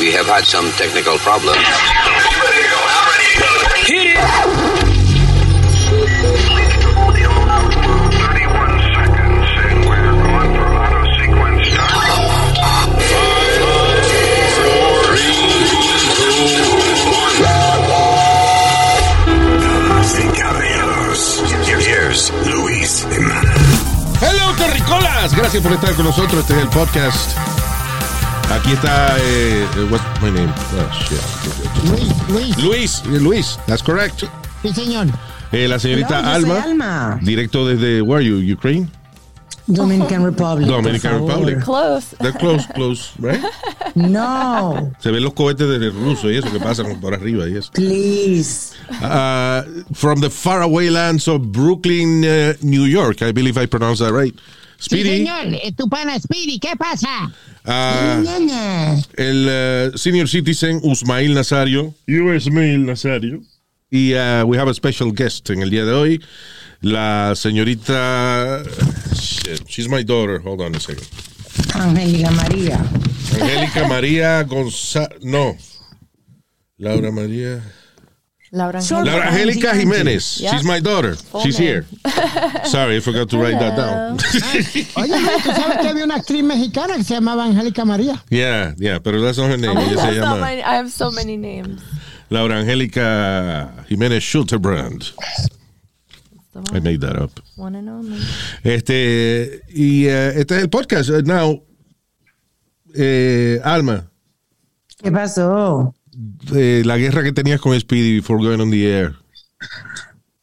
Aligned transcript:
We 0.00 0.12
have 0.12 0.24
had 0.24 0.46
some 0.46 0.64
technical 0.78 1.18
problems. 1.18 1.58
Hit 3.84 4.16
it! 4.16 4.80
Luis. 22.46 23.06
Hello, 24.20 24.54
Terricolas. 24.56 25.34
Gracias 25.34 25.62
por 25.62 25.72
estar 25.72 25.94
con 25.94 26.06
nosotros. 26.06 26.40
Este 26.40 26.54
es 26.54 26.62
el 26.62 26.68
podcast. 26.68 27.49
Aquí 28.50 28.72
está. 28.72 29.16
Eh, 29.20 29.64
what's 29.90 30.04
my 30.22 30.30
name? 30.30 30.52
Oh, 30.52 30.90
shit. 31.08 31.20
Luis, 31.88 32.28
Luis. 32.28 32.56
Luis. 32.58 33.02
eh, 33.06 33.18
Luis. 33.20 33.58
That's 33.66 33.82
correct. 33.82 34.24
Sí, 34.62 34.72
señor. 34.74 35.06
Eh, 35.52 35.68
la 35.68 35.78
señorita 35.78 36.20
soy 36.22 36.34
Alma. 36.34 36.62
Alma. 36.62 37.18
Directo 37.22 37.66
desde. 37.66 38.02
Where 38.02 38.18
are 38.18 38.24
you? 38.26 38.38
Ukraine? 38.54 38.88
Dominican 39.66 40.24
Republic. 40.30 40.66
Dominican. 40.68 41.20
Republic. 41.26 41.60
Close. 41.64 42.16
They're 42.18 42.32
close, 42.32 42.66
close, 42.74 43.12
right? 43.20 43.40
No, 43.96 44.92
Se 45.00 45.10
ven 45.10 45.22
los 45.24 45.34
cohetes 45.34 45.68
del 45.68 45.92
ruso 45.92 46.30
y 46.30 46.36
eso 46.36 46.48
que 46.52 46.60
pasan 46.60 47.00
por 47.00 47.12
arriba 47.12 47.48
y 47.48 47.56
eso. 47.56 47.70
please. 47.72 48.72
Uh, 49.02 49.62
from 49.92 50.20
the 50.20 50.30
faraway 50.30 50.88
lands 50.90 51.26
of 51.26 51.50
Brooklyn, 51.50 52.24
uh, 52.24 52.54
New 52.62 52.84
York. 52.84 53.20
I 53.22 53.32
believe 53.32 53.58
I 53.58 53.66
pronounced 53.66 54.00
that 54.00 54.12
right. 54.12 54.32
Sí, 54.80 54.86
Speedy. 54.96 55.18
señor. 55.18 55.54
Es 55.62 55.76
tu 55.76 55.88
pana 55.88 56.18
Speedy. 56.18 56.58
¿Qué 56.58 56.72
pasa? 56.76 57.30
uh, 57.66 58.22
Ñaña. 58.22 58.94
el 59.16 59.92
uh, 59.94 59.98
senior 59.98 60.26
citizen 60.28 60.80
Usmail 60.82 61.34
Nazario. 61.34 61.94
Usmail 62.08 62.84
Nazario. 62.86 63.42
Y 63.90 64.14
uh, 64.14 64.44
we 64.46 64.56
have 64.58 64.68
a 64.70 64.74
special 64.74 65.12
guest 65.12 65.50
en 65.50 65.62
el 65.62 65.70
día 65.70 65.84
de 65.84 65.92
hoy. 65.92 66.20
La 66.80 67.34
señorita. 67.36 68.62
Shit, 69.14 69.66
she's 69.68 69.88
my 69.88 70.02
daughter. 70.02 70.40
Hold 70.42 70.62
on 70.62 70.74
a 70.74 70.80
second. 70.80 71.06
Angélica 71.74 72.30
María. 72.30 72.78
Angélica 73.38 73.86
María 73.86 74.42
González. 74.44 75.18
No. 75.22 75.56
Laura 76.78 77.10
María. 77.10 77.62
Laura. 78.52 78.80
Laura 79.04 79.28
Angélica 79.28 79.74
Jiménez. 79.74 80.38
Yeah. 80.40 80.50
She's 80.50 80.64
my 80.64 80.80
daughter. 80.80 81.14
She's 81.42 81.56
here. 81.56 81.86
Sorry, 82.64 82.96
I 82.96 83.00
forgot 83.00 83.30
to 83.30 83.38
write 83.38 83.58
that 83.60 83.76
down. 83.76 84.14
Oye, 84.96 85.14
¿tú 85.44 85.52
sabes 85.52 85.78
que 85.80 85.88
había 85.88 86.04
una 86.04 86.16
actriz 86.16 86.42
mexicana 86.42 86.96
que 86.96 87.04
se 87.04 87.14
llamaba 87.14 87.44
Angélica 87.44 87.84
María? 87.84 88.20
yeah, 88.28 88.74
yeah, 88.76 88.98
pero 88.98 89.20
that's 89.22 89.38
not 89.38 89.48
her 89.50 89.56
name. 89.56 89.78
Ella 89.78 89.88
se 89.90 89.94
That's 89.94 90.16
not 90.16 90.24
llama 90.24 90.40
my, 90.40 90.62
I 90.62 90.74
have 90.76 90.90
so 90.90 91.12
many 91.12 91.36
names. 91.36 91.80
Laura 92.28 92.56
Angélica 92.60 93.84
Jiménez 93.88 94.20
Schulterbrand. 94.22 95.12
The 96.52 96.76
I 96.76 96.80
made 96.80 97.00
that 97.02 97.16
up. 97.16 97.30
one 97.56 97.76
and 97.76 97.88
only. 97.88 98.18
Este, 98.64 99.60
y 99.72 100.06
eh, 100.06 100.40
este 100.40 100.56
es 100.56 100.62
el 100.62 100.68
podcast. 100.68 101.08
Uh, 101.10 101.22
Now, 101.22 101.62
eh, 102.96 103.60
Alma, 103.62 104.10
¿Qué 105.02 105.12
pasó? 105.12 105.94
La 106.84 106.96
guerra 106.96 107.22
que 107.22 107.32
tenías 107.32 107.60
con 107.60 107.78
Speedy 107.78 108.16
before 108.16 108.42
going 108.42 108.60
on 108.60 108.70
the 108.70 108.84
air. 108.86 109.14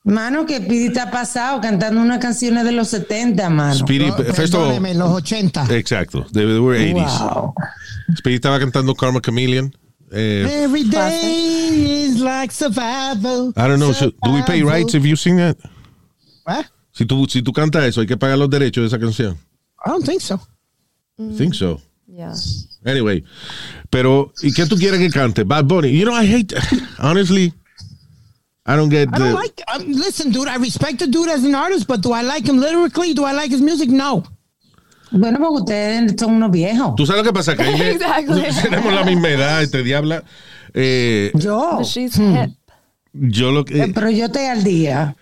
Mano, 0.03 0.45
que 0.45 0.61
Pidi 0.61 0.85
está 0.87 1.11
pasado 1.11 1.59
cantando 1.59 2.01
unas 2.01 2.19
canciones 2.19 2.63
de 2.63 2.71
los 2.71 2.87
70, 2.87 3.49
mano. 3.49 3.75
Speedy, 3.75 4.05
No, 4.07 4.15
first 4.15 4.53
of 4.53 4.61
all, 4.61 4.67
perdóneme, 4.69 4.93
los 4.93 5.09
80. 5.09 5.67
exacto, 5.75 6.25
they, 6.31 6.45
they 6.45 6.59
were 6.59 6.77
80s. 6.79 7.19
Wow. 7.19 7.53
Speedy 8.17 8.35
estaba 8.35 8.57
cantando 8.59 8.95
Karma 8.95 9.19
Chameleon. 9.19 9.73
Eh, 10.13 10.63
Every 10.63 10.85
day 10.85 12.05
is 12.05 12.21
like 12.21 12.53
survival. 12.53 13.51
I 13.57 13.67
don't 13.67 13.79
know, 13.79 13.91
do 13.91 14.31
we 14.31 14.41
pay 14.43 14.63
rights 14.63 14.93
if 14.95 15.03
you 15.03 15.17
sing 15.17 15.35
that? 15.37 15.57
What? 16.45 16.67
Si 16.93 17.05
tú, 17.05 17.27
si 17.29 17.41
tú 17.41 17.51
cantas 17.51 17.83
eso, 17.83 17.99
hay 17.99 18.07
que 18.07 18.15
pagar 18.15 18.37
los 18.37 18.49
derechos 18.49 18.83
de 18.83 18.87
esa 18.87 18.97
canción. 18.99 19.37
I 19.85 19.89
don't 19.89 20.05
think 20.05 20.21
so. 20.21 20.39
I 21.19 21.35
think 21.37 21.53
so. 21.53 21.81
Yeah. 22.07 22.33
Anyway, 22.87 23.23
pero 23.89 24.31
¿y 24.41 24.51
qué 24.53 24.65
tú 24.65 24.77
quieres 24.77 24.99
que 24.99 25.09
cante? 25.09 25.43
Bad 25.43 25.65
Bunny. 25.65 25.91
You 25.91 26.05
know, 26.05 26.15
I 26.15 26.25
hate. 26.25 26.53
Honestly, 26.99 27.53
I 28.65 28.75
don't 28.75 28.89
get 28.89 29.09
I 29.09 29.17
the. 29.17 29.23
don't 29.25 29.33
like. 29.35 29.61
Um, 29.75 29.91
listen, 29.91 30.31
dude. 30.31 30.47
I 30.47 30.55
respect 30.57 30.99
the 30.99 31.07
dude 31.07 31.29
as 31.29 31.43
an 31.43 31.53
artist, 31.53 31.85
but 31.87 32.01
do 32.01 32.13
I 32.13 32.21
like 32.23 32.47
him 32.47 32.57
lyrically? 32.59 33.13
Do 33.13 33.25
I 33.25 33.33
like 33.33 33.51
his 33.51 33.61
music? 33.61 33.89
No. 33.89 34.23
Bueno, 35.11 35.37
porque 35.39 35.61
ustedes 35.63 36.15
son 36.19 36.35
unos 36.35 36.51
viejos. 36.51 36.95
Tú 36.95 37.05
sabes 37.05 37.23
lo 37.23 37.31
que 37.31 37.33
pasa 37.33 37.55
que 37.55 37.63
Exactly. 37.91 38.43
tenemos 38.63 38.93
la 38.93 39.03
misma 39.03 39.29
edad, 39.29 39.63
este 39.63 39.83
diabla. 39.83 40.23
Eh, 40.73 41.31
Yo. 41.35 41.79
Hip. 41.81 42.11
yo 43.13 43.51
lo 43.51 43.63
que 43.65 43.83
Eh, 43.83 43.91
Pero 43.93 44.09
yo 44.11 44.25
estoy 44.25 44.45
al 44.45 44.63
día. 44.63 45.15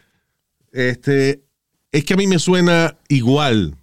este 0.71 1.43
es 1.91 2.03
que 2.03 2.13
a 2.15 2.17
mí 2.17 2.27
me 2.27 2.39
suena 2.39 2.97
igual 3.09 3.75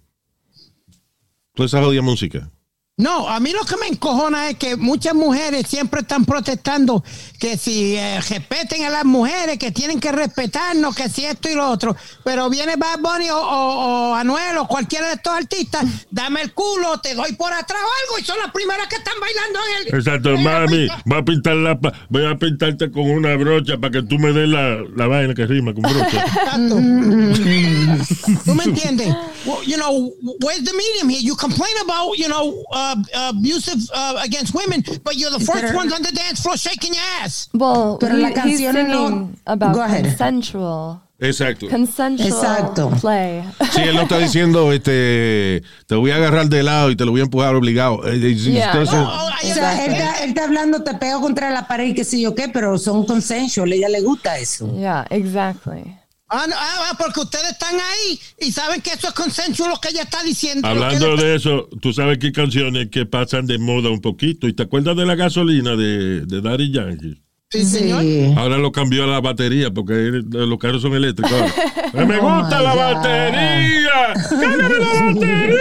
toda 1.55 1.67
esa 1.67 1.81
jodida 1.81 2.01
música. 2.01 2.49
No, 2.95 3.27
a 3.27 3.39
mí 3.39 3.51
lo 3.53 3.61
que 3.65 3.75
me 3.77 3.87
encojona 3.87 4.51
es 4.51 4.57
que 4.57 4.75
muchas 4.75 5.15
mujeres 5.15 5.65
siempre 5.67 6.01
están 6.01 6.25
protestando 6.25 7.03
que 7.39 7.57
si 7.57 7.95
eh, 7.95 8.21
respeten 8.29 8.85
a 8.85 8.89
las 8.91 9.03
mujeres, 9.03 9.57
que 9.57 9.71
tienen 9.71 9.99
que 9.99 10.11
respetarnos, 10.11 10.95
que 10.95 11.09
si 11.09 11.25
esto 11.25 11.49
y 11.49 11.55
lo 11.55 11.71
otro. 11.71 11.95
Pero 12.23 12.51
viene 12.51 12.75
Bad 12.75 12.99
Bunny 12.99 13.31
o, 13.31 13.37
o- 13.39 14.11
o 14.11 14.13
Anuel 14.13 14.59
o 14.59 14.67
cualquiera 14.67 15.07
de 15.07 15.13
estos 15.15 15.33
artistas, 15.33 15.85
dame 16.11 16.41
el 16.43 16.53
culo, 16.53 16.99
te 17.01 17.15
doy 17.15 17.33
por 17.33 17.51
atrás 17.51 17.81
o 17.81 17.89
algo 18.03 18.19
y 18.21 18.25
son 18.25 18.37
las 18.37 18.51
primeras 18.51 18.87
que 18.87 18.97
están 18.97 19.15
bailando 19.19 19.59
en 19.81 19.87
el... 19.87 19.95
Exacto, 19.99 20.29
en 20.35 20.43
mami, 20.43 20.87
voy 21.05 21.17
a 21.17 21.23
pintar 21.25 21.55
la 21.55 21.79
voy 22.09 22.25
a 22.27 22.35
pintarte 22.37 22.91
con 22.91 23.09
una 23.09 23.35
brocha 23.37 23.75
para 23.79 23.89
que 23.89 24.03
tú 24.03 24.19
me 24.19 24.31
des 24.33 24.47
la, 24.47 24.77
la 24.95 25.07
vaina 25.07 25.33
que 25.33 25.47
rima 25.47 25.73
con 25.73 25.81
brocha. 25.81 26.23
Exacto. 26.27 26.75
¿Tú 28.45 28.53
me 28.53 28.63
entiendes? 28.65 29.15
Well, 29.45 29.63
you 29.65 29.77
know, 29.77 30.13
where's 30.41 30.63
the 30.63 30.73
medium 30.73 31.09
here? 31.09 31.19
You 31.21 31.35
complain 31.35 31.73
about, 31.83 32.13
you 32.17 32.27
know, 32.29 32.63
uh, 32.71 32.82
abusive 33.29 33.81
uh, 33.93 34.15
against 34.23 34.53
women, 34.53 34.83
but 35.03 35.15
you're 35.15 35.31
the 35.31 35.39
first 35.43 35.61
Pero- 35.65 35.75
ones 35.77 35.93
on 35.93 36.01
the 36.01 36.11
dance 36.11 36.41
floor 36.41 36.57
shaking 36.57 36.93
your 36.93 37.03
ass. 37.21 37.49
Well, 37.53 37.97
Pero 37.99 38.17
la 38.17 38.29
he's 38.29 38.35
canción 38.37 38.73
no- 38.75 39.07
singing 39.09 39.37
about 39.45 39.73
Go 39.75 39.81
ahead. 39.81 40.03
consensual, 40.17 41.01
Exacto. 41.19 41.69
consensual 41.69 42.27
Exacto. 42.27 42.89
play. 43.01 43.43
Sí, 43.71 43.81
él 43.81 43.95
no 43.95 44.01
está 44.03 44.17
diciendo, 44.19 44.71
este, 44.73 45.63
te 45.87 45.95
voy 45.95 46.11
a 46.11 46.15
agarrar 46.17 46.47
de 46.49 46.63
lado 46.63 46.91
y 46.91 46.95
te 46.95 47.05
lo 47.05 47.11
voy 47.11 47.21
a 47.21 47.23
empujar 47.23 47.55
obligado. 47.55 48.05
Eh, 48.07 48.15
eh, 48.21 48.35
Yeah. 48.35 48.67
entonces- 48.71 48.95
Oh, 48.99 49.29
I 49.43 49.51
O 49.51 49.53
sea, 49.53 49.85
él 49.85 49.91
está, 49.93 50.23
él 50.23 50.29
está 50.29 50.43
hablando, 50.45 50.83
te 50.83 50.93
pego 50.95 51.21
contra 51.21 51.49
la 51.51 51.67
pared 51.67 51.87
y 51.87 51.93
qué 51.93 52.03
sé 52.03 52.19
yo 52.19 52.33
qué, 52.35 52.47
pero 52.49 52.77
son 52.77 53.05
consensual, 53.05 53.71
ella 53.73 53.89
le 53.89 54.01
gusta 54.01 54.37
eso. 54.37 54.69
yeah, 54.77 55.05
exactly. 55.09 55.97
Ah, 56.35 56.45
no, 56.47 56.55
ah, 56.57 56.95
porque 56.97 57.19
ustedes 57.19 57.51
están 57.51 57.75
ahí 57.75 58.19
y 58.39 58.51
saben 58.51 58.81
que 58.81 58.89
eso 58.91 59.07
es 59.07 59.13
consensual 59.13 59.69
lo 59.71 59.79
que 59.79 59.89
ella 59.89 60.01
está 60.01 60.23
diciendo. 60.23 60.67
Hablando 60.67 61.13
está- 61.13 61.23
de 61.25 61.35
eso, 61.35 61.69
tú 61.79 61.93
sabes 61.93 62.17
que 62.17 62.27
hay 62.27 62.31
canciones 62.33 62.89
que 62.89 63.05
pasan 63.05 63.45
de 63.45 63.59
moda 63.59 63.89
un 63.91 64.01
poquito. 64.01 64.47
¿Y 64.47 64.53
te 64.53 64.63
acuerdas 64.63 64.95
de 64.97 65.05
la 65.05 65.13
gasolina 65.15 65.75
de, 65.75 66.21
de 66.25 66.41
Daddy 66.41 66.71
Yankee? 66.71 67.21
Sí, 67.51 67.63
señor. 67.65 68.01
Sí. 68.01 68.33
Ahora 68.35 68.57
lo 68.57 68.71
cambió 68.71 69.03
a 69.03 69.07
la 69.07 69.21
batería 69.21 69.69
porque 69.69 69.93
los 70.31 70.57
carros 70.57 70.81
son 70.81 70.95
eléctricos. 70.95 71.31
ahora. 71.31 72.05
¡Me 72.07 72.17
Oh 72.17 72.39
gusta 72.39 72.61
la 72.63 72.73
batería! 72.73 74.13
¡Cállame 74.29 74.79
la 74.79 75.03
batería! 75.13 75.57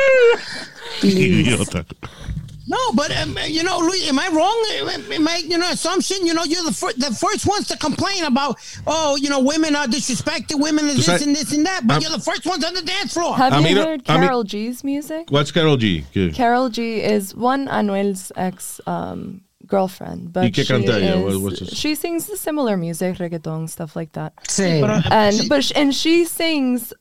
Idiota. 1.02 1.84
No, 2.68 2.78
but 2.94 3.10
um, 3.16 3.36
you 3.48 3.62
know, 3.62 3.78
Luis, 3.78 4.08
am 4.08 4.18
I 4.18 4.28
wrong? 4.28 5.10
Am 5.12 5.26
I, 5.28 5.36
you 5.38 5.58
know, 5.58 5.68
assumption? 5.70 6.24
You 6.26 6.34
know, 6.34 6.44
you're 6.44 6.62
the 6.64 6.72
fir- 6.72 6.92
the 6.96 7.14
first 7.14 7.46
ones 7.46 7.66
to 7.68 7.76
complain 7.76 8.24
about, 8.24 8.56
oh, 8.86 9.16
you 9.16 9.28
know, 9.30 9.40
women 9.40 9.74
are 9.74 9.86
disrespected, 9.86 10.60
women 10.60 10.86
are 10.88 10.94
this 10.94 11.06
sabes- 11.08 11.22
and 11.26 11.34
this 11.34 11.52
and 11.52 11.66
that, 11.66 11.86
but 11.86 11.96
Ah. 11.96 12.00
you're 12.00 12.16
the 12.18 12.22
first 12.22 12.46
ones 12.46 12.64
on 12.64 12.74
the 12.74 12.82
dance 12.82 13.14
floor. 13.14 13.34
Have 13.36 13.52
A 13.52 13.56
you 13.60 13.62
mí 13.66 13.74
no- 13.74 13.84
heard 13.84 14.00
a 14.00 14.04
mí- 14.04 14.06
Carol 14.26 14.44
G's 14.44 14.84
music? 14.84 15.30
What's 15.30 15.50
Carol 15.50 15.76
G? 15.76 16.04
¿Qué? 16.14 16.32
Carol 16.34 16.70
G 16.70 17.00
is 17.02 17.34
one 17.34 17.66
Anuel's 17.68 18.30
ex 18.36 18.80
um, 18.86 19.42
girlfriend, 19.66 20.32
but 20.32 20.54
she, 20.54 20.64
canta 20.64 21.00
is- 21.30 21.38
What- 21.38 21.68
she 21.74 21.94
sings 21.94 22.26
the 22.26 22.36
similar 22.36 22.76
music, 22.76 23.18
reggaeton, 23.18 23.68
stuff 23.70 23.96
like 23.96 24.12
that. 24.12 24.32
Sí. 24.48 24.82
And 25.10 25.48
but 25.48 25.64
sh- 25.64 25.72
and 25.74 25.94
she 25.94 26.24
sings 26.26 26.90
w- 26.90 26.98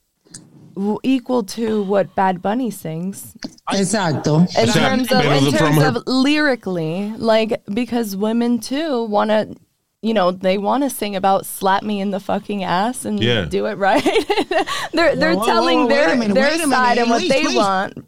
equal 1.03 1.44
to 1.44 1.83
what 1.83 2.13
Bad 2.15 2.41
Bunny 2.41 2.71
sings 2.71 3.35
Exacto. 3.69 4.39
in 4.57 4.69
O 4.69 4.71
sea, 4.71 4.79
terms 4.79 5.12
of 5.12 5.25
in 5.25 5.51
terms 5.53 5.83
of 5.83 6.03
lyrically, 6.07 7.13
like 7.18 7.62
because 7.73 8.15
women 8.15 8.59
too 8.59 9.06
want 9.06 9.29
to. 9.29 9.56
You 10.03 10.15
know, 10.15 10.31
they 10.31 10.57
want 10.57 10.81
to 10.81 10.89
sing 10.89 11.15
about 11.15 11.45
slap 11.45 11.83
me 11.83 12.01
in 12.01 12.09
the 12.09 12.19
fucking 12.19 12.63
ass 12.63 13.06
and 13.06 13.21
Yeah. 13.21 13.45
do 13.45 13.68
it 13.68 13.77
right. 13.77 14.01
they're 14.94 15.15
they're 15.15 15.33
Whoa, 15.35 15.39
whoa, 15.41 15.45
telling 15.45 15.77
whoa, 15.81 15.85
wait 15.85 15.94
a 15.94 16.07
their 16.07 16.15
minute, 16.15 16.33
their 16.33 16.44
wait 16.50 16.56
a 16.56 16.68
minute. 16.68 16.75
side 16.75 16.97
and 16.97 17.09
what 17.12 17.21
Luis, 17.21 17.31
they 17.31 17.44
Luis. 17.44 17.56
want. 17.56 18.06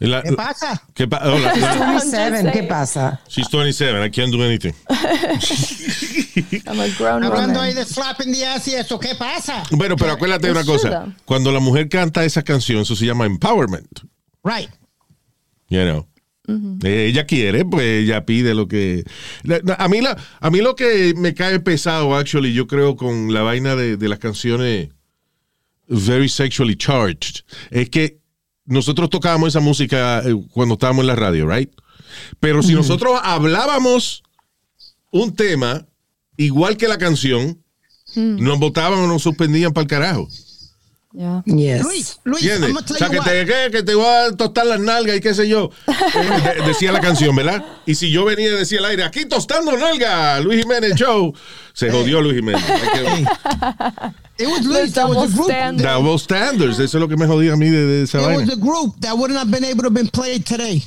La- 0.00 0.22
¿Qué 0.22 0.32
pasa? 0.32 0.82
¿Qué 0.92 1.06
pa- 1.08 1.20
oh, 1.24 1.38
la- 1.38 1.54
la- 1.54 1.86
27, 2.00 2.50
¿qué 2.52 2.62
pasa? 2.64 3.20
she's 3.28 3.48
27. 3.48 4.04
I 4.04 4.10
can't 4.10 4.32
do 4.32 4.42
anything. 4.42 4.72
I'm 6.66 6.80
a 6.80 6.88
grown 6.98 7.22
Hablando 7.24 7.60
ahí 7.60 7.70
woman. 7.72 7.74
de 7.74 7.84
slapping 7.84 8.32
the 8.32 8.44
ass 8.44 8.68
y 8.68 8.74
eso, 8.74 8.98
¿qué 8.98 9.14
pasa? 9.14 9.62
Bueno, 9.70 9.96
pero 9.96 10.12
acuérdate 10.12 10.46
de 10.48 10.52
una 10.52 10.64
cosa. 10.64 11.14
Cuando 11.24 11.50
la 11.52 11.60
mujer 11.60 11.88
canta 11.88 12.24
esa 12.24 12.42
canción, 12.42 12.82
eso 12.82 12.96
se 12.96 13.06
llama 13.06 13.24
empowerment. 13.26 14.00
Right. 14.42 14.70
You 15.68 15.82
know. 15.82 16.06
Eh, 16.82 17.06
ella 17.08 17.24
quiere, 17.24 17.64
pues 17.64 18.02
ella 18.04 18.26
pide 18.26 18.54
lo 18.54 18.68
que. 18.68 19.02
A 19.78 19.88
mí, 19.88 20.02
la, 20.02 20.16
a 20.40 20.50
mí 20.50 20.58
lo 20.60 20.74
que 20.76 21.14
me 21.16 21.32
cae 21.32 21.58
pesado, 21.60 22.14
actually, 22.14 22.52
yo 22.52 22.66
creo, 22.66 22.96
con 22.96 23.32
la 23.32 23.40
vaina 23.42 23.74
de, 23.76 23.96
de 23.96 24.08
las 24.08 24.18
canciones 24.18 24.90
very 25.88 26.28
sexually 26.28 26.76
charged, 26.76 27.44
es 27.70 27.88
que 27.88 28.18
nosotros 28.66 29.10
tocábamos 29.10 29.48
esa 29.48 29.60
música 29.60 30.22
eh, 30.24 30.34
cuando 30.52 30.74
estábamos 30.74 31.02
en 31.02 31.08
la 31.08 31.16
radio, 31.16 31.46
right? 31.46 31.70
Pero 32.40 32.62
si 32.62 32.74
nosotros 32.74 33.18
hablábamos 33.22 34.22
un 35.10 35.34
tema 35.34 35.86
igual 36.36 36.76
que 36.76 36.88
la 36.88 36.98
canción, 36.98 37.62
nos 38.14 38.58
votaban 38.60 38.98
o 39.00 39.06
nos 39.06 39.22
suspendían 39.22 39.72
para 39.72 39.82
el 39.82 39.88
carajo. 39.88 40.28
Yeah. 41.16 41.42
Yes. 41.46 41.84
Luis, 41.84 42.18
Luis. 42.24 42.42
I'm 42.44 42.76
O 42.76 42.82
sea, 42.82 43.08
que 43.08 43.20
te, 43.20 43.46
que, 43.46 43.70
que 43.70 43.82
te 43.84 43.94
voy 43.94 44.04
a 44.04 44.32
tostar 44.36 44.66
las 44.66 44.80
nalgas 44.80 45.16
y 45.16 45.20
qué 45.20 45.32
sé 45.32 45.46
yo. 45.46 45.70
Eh, 45.86 45.92
de- 46.58 46.66
decía 46.66 46.90
la 46.90 47.00
canción, 47.00 47.36
¿verdad? 47.36 47.64
Y 47.86 47.94
si 47.94 48.10
yo 48.10 48.24
venía 48.24 48.48
y 48.48 48.50
decía 48.56 48.80
al 48.80 48.86
aire, 48.86 49.04
aquí 49.04 49.24
tostando 49.24 49.76
nalga, 49.76 50.40
Luis 50.40 50.62
Jiménez 50.62 50.96
Show, 50.96 51.32
se 51.72 51.88
jodió 51.88 52.20
Luis 52.20 52.34
Jiménez. 52.34 52.60
It 54.36 54.48
was 54.48 54.62
The 54.62 54.68
Luis, 54.68 54.92
that 54.94 55.08
was 55.08 55.32
a 55.32 55.36
group. 55.36 55.46
standard. 55.50 55.84
Double 55.84 56.18
standards, 56.18 56.78
eso 56.80 56.98
es 56.98 57.00
lo 57.00 57.06
que 57.06 57.16
me 57.16 57.26
jodía 57.26 57.52
a 57.52 57.56
mí 57.56 57.70
de, 57.70 57.86
de 57.86 58.02
esa 58.02 58.18
It 58.18 58.26
was 58.26 58.36
vaina. 58.38 58.52
a 58.54 58.56
group 58.56 58.96
that 59.00 59.16
wouldn't 59.16 59.38
have 59.38 59.50
been 59.52 59.64
able 59.64 59.84
to 59.84 59.90
been 59.90 60.08
played 60.08 60.44
today. 60.44 60.82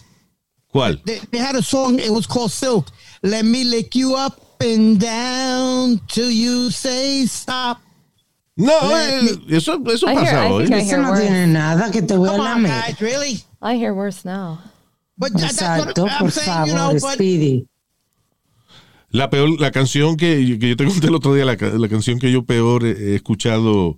¿Cuál? 0.74 1.02
They, 1.06 1.20
they 1.32 1.40
had 1.40 1.56
a 1.56 1.64
song, 1.64 2.00
it 2.00 2.12
was 2.12 2.28
called 2.28 2.52
Silk. 2.52 2.88
Let 3.24 3.46
me 3.46 3.64
lick 3.64 3.96
you 3.96 4.16
up 4.16 4.42
and 4.60 5.00
down 5.00 6.02
till 6.10 6.30
you 6.30 6.70
say 6.70 7.26
stop. 7.28 7.80
No, 8.58 8.74
eh, 8.98 9.40
eso, 9.50 9.80
eso 9.88 10.08
I 10.08 10.14
hear- 10.14 10.24
pasa 10.24 10.48
I 10.48 10.52
hoy. 10.52 10.64
think 10.66 10.76
I 10.76 10.80
Eso 10.82 10.90
hear 10.90 11.00
no 11.04 11.10
worse. 11.12 11.22
tiene 11.24 11.48
nada 11.48 11.92
que 11.92 12.02
te 12.02 12.18
voy 12.18 12.28
a 12.28 12.32
Come 12.32 12.42
on, 12.42 12.64
lamer. 12.64 12.72
guys, 12.72 13.00
really? 13.00 13.44
I 13.62 13.78
hear 13.78 13.94
worse 13.94 14.26
now. 14.26 14.60
But 15.16 15.32
that- 15.34 15.42
that's 15.42 15.62
what 15.62 15.88
Exacto, 15.90 16.08
I'm 16.08 16.18
por 16.20 16.32
saying, 16.32 16.66
you 16.68 16.74
favor, 16.74 16.92
know, 16.92 16.94
but 17.00 17.14
Speedy. 17.14 17.68
La 19.12 19.30
peor, 19.30 19.60
la 19.60 19.72
canción 19.72 20.18
que, 20.18 20.58
que 20.60 20.70
yo 20.70 20.76
te 20.76 20.86
conté 20.86 21.08
el 21.08 21.16
otro 21.16 21.34
día, 21.34 21.46
la, 21.46 21.56
ca- 21.56 21.70
la 21.78 21.88
canción 21.88 22.20
que 22.20 22.32
yo 22.32 22.44
peor 22.44 22.84
he, 22.86 22.92
he 22.92 23.16
escuchado, 23.16 23.98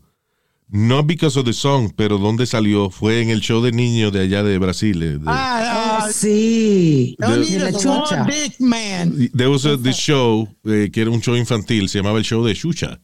no 0.69 1.03
because 1.03 1.37
of 1.39 1.45
the 1.45 1.53
song, 1.53 1.91
pero 1.95 2.17
dónde 2.19 2.45
salió, 2.45 2.89
fue 2.91 3.21
en 3.21 3.29
el 3.31 3.41
show 3.41 3.61
de 3.61 3.71
niños 3.71 4.11
de 4.13 4.19
allá 4.21 4.43
de 4.43 4.57
Brasil. 4.59 5.01
eh, 5.01 5.17
de- 5.17 5.21
ah, 5.25 6.05
uh, 6.07 6.11
Sí. 6.11 7.15
don't 7.17 7.43
De 7.47 7.59
la 7.59 7.67
a 7.69 7.71
chucha. 7.73 8.23
dick 8.25 8.59
man. 8.59 9.29
There 9.35 9.47
was 9.49 9.65
a, 9.65 9.77
this 9.77 9.95
show 9.95 10.47
eh, 10.65 10.89
que 10.93 11.01
era 11.01 11.09
un 11.11 11.21
show 11.21 11.35
infantil, 11.35 11.89
se 11.89 11.97
llamaba 11.99 12.19
el 12.19 12.23
show 12.25 12.43
de 12.45 12.53
Chucha. 12.53 12.99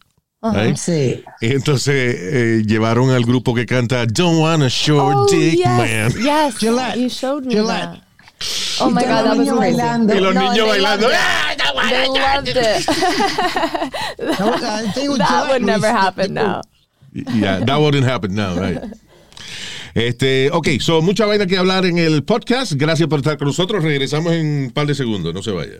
Right? 0.53 0.75
Sí. 0.77 1.23
Entonces 1.41 2.15
eh, 2.19 2.63
llevaron 2.65 3.09
al 3.11 3.23
grupo 3.25 3.53
que 3.53 3.65
canta 3.65 4.05
Don't 4.05 4.39
Want 4.39 4.63
a 4.63 4.67
Short 4.69 5.15
Oh, 5.17 5.25
Dick 5.29 5.57
yes, 5.59 5.67
Man. 5.67 6.11
yes. 6.23 6.57
Gillette. 6.57 6.97
You 6.99 7.09
showed 7.09 7.45
me 7.45 7.53
Gillette. 7.55 7.91
that. 7.91 8.01
Oh 8.81 8.89
my 8.89 9.01
god, 9.03 9.23
that 9.25 9.37
was 9.37 9.47
bailando. 9.49 10.13
Y 10.13 10.19
los 10.19 10.33
No, 10.35 10.41
niños 10.41 10.55
they 10.55 10.81
bailando. 10.81 11.07
loved 11.07 11.13
it. 11.13 11.19
"Ah, 11.19 11.71
wanna 11.73 11.89
They 11.89 12.07
loved 12.09 12.45
dick." 12.45 12.57
it. 12.57 14.39
Was 14.39 14.61
that 14.61 14.93
Gillette, 14.93 15.49
would 15.49 15.61
never 15.63 15.87
happen 15.87 16.33
now. 16.33 16.61
Yeah, 17.13 17.59
that 17.65 17.79
wouldn't 17.79 18.05
happen 18.05 18.35
now, 18.35 18.55
right? 18.59 18.81
Este, 19.93 20.49
ok, 20.51 20.67
so 20.81 21.01
mucha 21.01 21.25
vaina 21.25 21.45
que 21.47 21.57
hablar 21.57 21.85
en 21.85 21.97
el 21.97 22.23
podcast. 22.25 22.73
Gracias 22.73 23.07
por 23.07 23.19
estar 23.19 23.37
con 23.37 23.47
nosotros. 23.47 23.81
Regresamos 23.81 24.33
en 24.33 24.65
un 24.65 24.71
par 24.71 24.85
de 24.87 24.95
segundos. 24.95 25.33
No 25.33 25.41
se 25.41 25.51
vaya. 25.51 25.79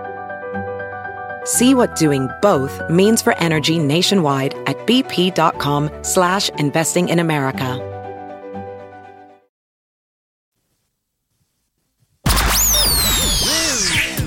See 1.43 1.73
what 1.73 1.95
doing 1.95 2.29
both 2.41 2.89
means 2.89 3.21
for 3.21 3.33
energy 3.37 3.79
nationwide 3.79 4.53
at 4.67 4.77
bp.com 4.87 5.89
slash 6.03 6.49
investing 6.49 7.09
in 7.09 7.19
America. 7.19 7.87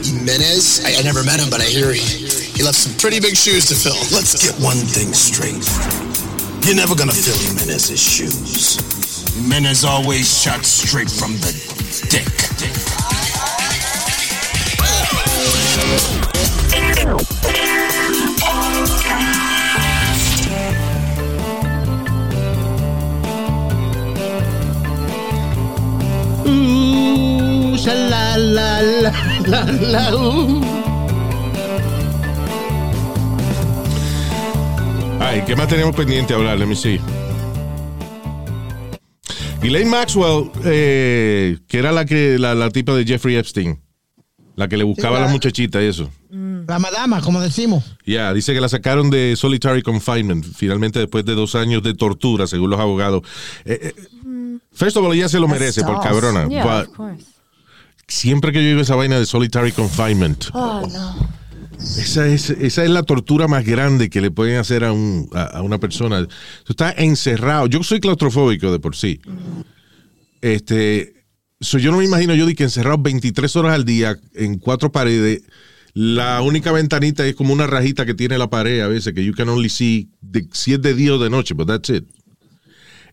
Jimenez? 0.02 0.84
I, 0.84 0.98
I 0.98 1.02
never 1.02 1.22
met 1.22 1.38
him, 1.38 1.50
but 1.50 1.60
I 1.60 1.64
hear 1.64 1.92
he, 1.92 2.00
he 2.00 2.62
left 2.62 2.76
some 2.76 2.96
pretty 2.98 3.20
big 3.20 3.36
shoes 3.36 3.66
to 3.66 3.74
fill. 3.74 3.96
Let's 4.10 4.34
get 4.42 4.54
one 4.62 4.76
thing 4.76 5.12
straight. 5.12 5.64
You're 6.66 6.76
never 6.76 6.94
gonna 6.94 7.12
fill 7.12 7.36
Jimenez's 7.36 8.00
shoes. 8.00 8.80
Jimenez 9.34 9.84
always 9.84 10.42
shot 10.42 10.64
straight 10.64 11.10
from 11.10 11.32
the 11.38 11.52
dick. 12.10 13.23
Sha-la, 27.84 28.38
la, 28.38 30.14
ooh. 30.16 30.62
Ay, 35.20 35.42
¿qué 35.46 35.54
más 35.54 35.68
tenemos 35.68 35.94
pendiente 35.94 36.32
hablar? 36.32 36.58
Let 36.58 36.66
me 36.66 36.74
see. 36.74 36.98
Maxwell, 39.86 40.50
eh, 40.64 41.58
que 41.68 41.78
era 41.78 41.92
la 41.92 42.06
que 42.06 42.38
la, 42.38 42.54
la 42.54 42.70
tipa 42.70 42.94
de 42.94 43.04
Jeffrey 43.04 43.36
Epstein, 43.36 43.83
la 44.56 44.68
que 44.68 44.76
le 44.76 44.84
buscaba 44.84 45.16
a 45.16 45.20
la- 45.20 45.24
las 45.26 45.32
muchachitas 45.32 45.82
y 45.82 45.86
eso. 45.86 46.10
La 46.66 46.78
madama, 46.78 47.20
como 47.20 47.40
decimos. 47.40 47.84
Ya, 48.06 48.32
dice 48.32 48.54
que 48.54 48.60
la 48.60 48.68
sacaron 48.68 49.10
de 49.10 49.34
solitary 49.36 49.82
confinement, 49.82 50.44
finalmente 50.56 50.98
después 50.98 51.24
de 51.24 51.34
dos 51.34 51.54
años 51.54 51.82
de 51.82 51.94
tortura, 51.94 52.46
según 52.46 52.70
los 52.70 52.80
abogados. 52.80 53.22
Eh, 53.64 53.92
eh, 53.96 54.58
first 54.72 54.96
of 54.96 55.04
all, 55.04 55.14
ella 55.14 55.28
se 55.28 55.38
lo 55.38 55.46
merece 55.48 55.82
por 55.84 56.00
cabrona. 56.00 56.48
Yeah, 56.48 56.64
but 56.64 56.88
of 56.88 56.96
course. 56.96 57.24
siempre 58.08 58.50
que 58.52 58.62
yo 58.62 58.68
digo 58.70 58.80
esa 58.80 58.94
vaina 58.96 59.18
de 59.18 59.26
solitary 59.26 59.72
confinement, 59.72 60.46
Oh 60.54 60.82
no. 60.90 61.28
esa 61.78 62.26
es, 62.26 62.50
esa 62.50 62.82
es 62.84 62.90
la 62.90 63.02
tortura 63.02 63.46
más 63.46 63.64
grande 63.64 64.08
que 64.08 64.20
le 64.20 64.30
pueden 64.30 64.56
hacer 64.58 64.84
a, 64.84 64.92
un, 64.92 65.28
a, 65.34 65.42
a 65.58 65.62
una 65.62 65.78
persona. 65.78 66.26
Tú 66.64 66.72
estás 66.72 66.94
encerrado. 66.98 67.66
Yo 67.66 67.82
soy 67.82 68.00
claustrofóbico 68.00 68.72
de 68.72 68.78
por 68.78 68.96
sí. 68.96 69.20
Este, 70.40 71.23
so 71.64 71.78
yo 71.78 71.90
no 71.90 71.98
me 71.98 72.04
imagino 72.04 72.34
yo 72.34 72.46
de 72.46 72.54
que 72.54 72.64
encerrado 72.64 72.98
23 72.98 73.56
horas 73.56 73.74
al 73.74 73.84
día 73.84 74.18
en 74.34 74.58
cuatro 74.58 74.92
paredes. 74.92 75.42
La 75.94 76.42
única 76.42 76.72
ventanita 76.72 77.26
es 77.26 77.34
como 77.34 77.52
una 77.52 77.66
rajita 77.66 78.04
que 78.04 78.14
tiene 78.14 78.36
la 78.36 78.50
pared 78.50 78.80
a 78.80 78.88
veces, 78.88 79.14
que 79.14 79.24
you 79.24 79.32
can 79.32 79.48
only 79.48 79.68
see 79.68 80.08
de, 80.20 80.46
si 80.52 80.72
es 80.72 80.82
de 80.82 80.92
día 80.92 81.14
o 81.14 81.18
de 81.18 81.30
noche, 81.30 81.54
but 81.54 81.68
that's 81.68 81.88
it. 81.88 82.04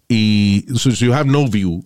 Y 0.10 0.66
so, 0.76 0.92
so 0.92 1.06
you 1.06 1.14
have 1.14 1.30
no 1.30 1.48
view. 1.48 1.84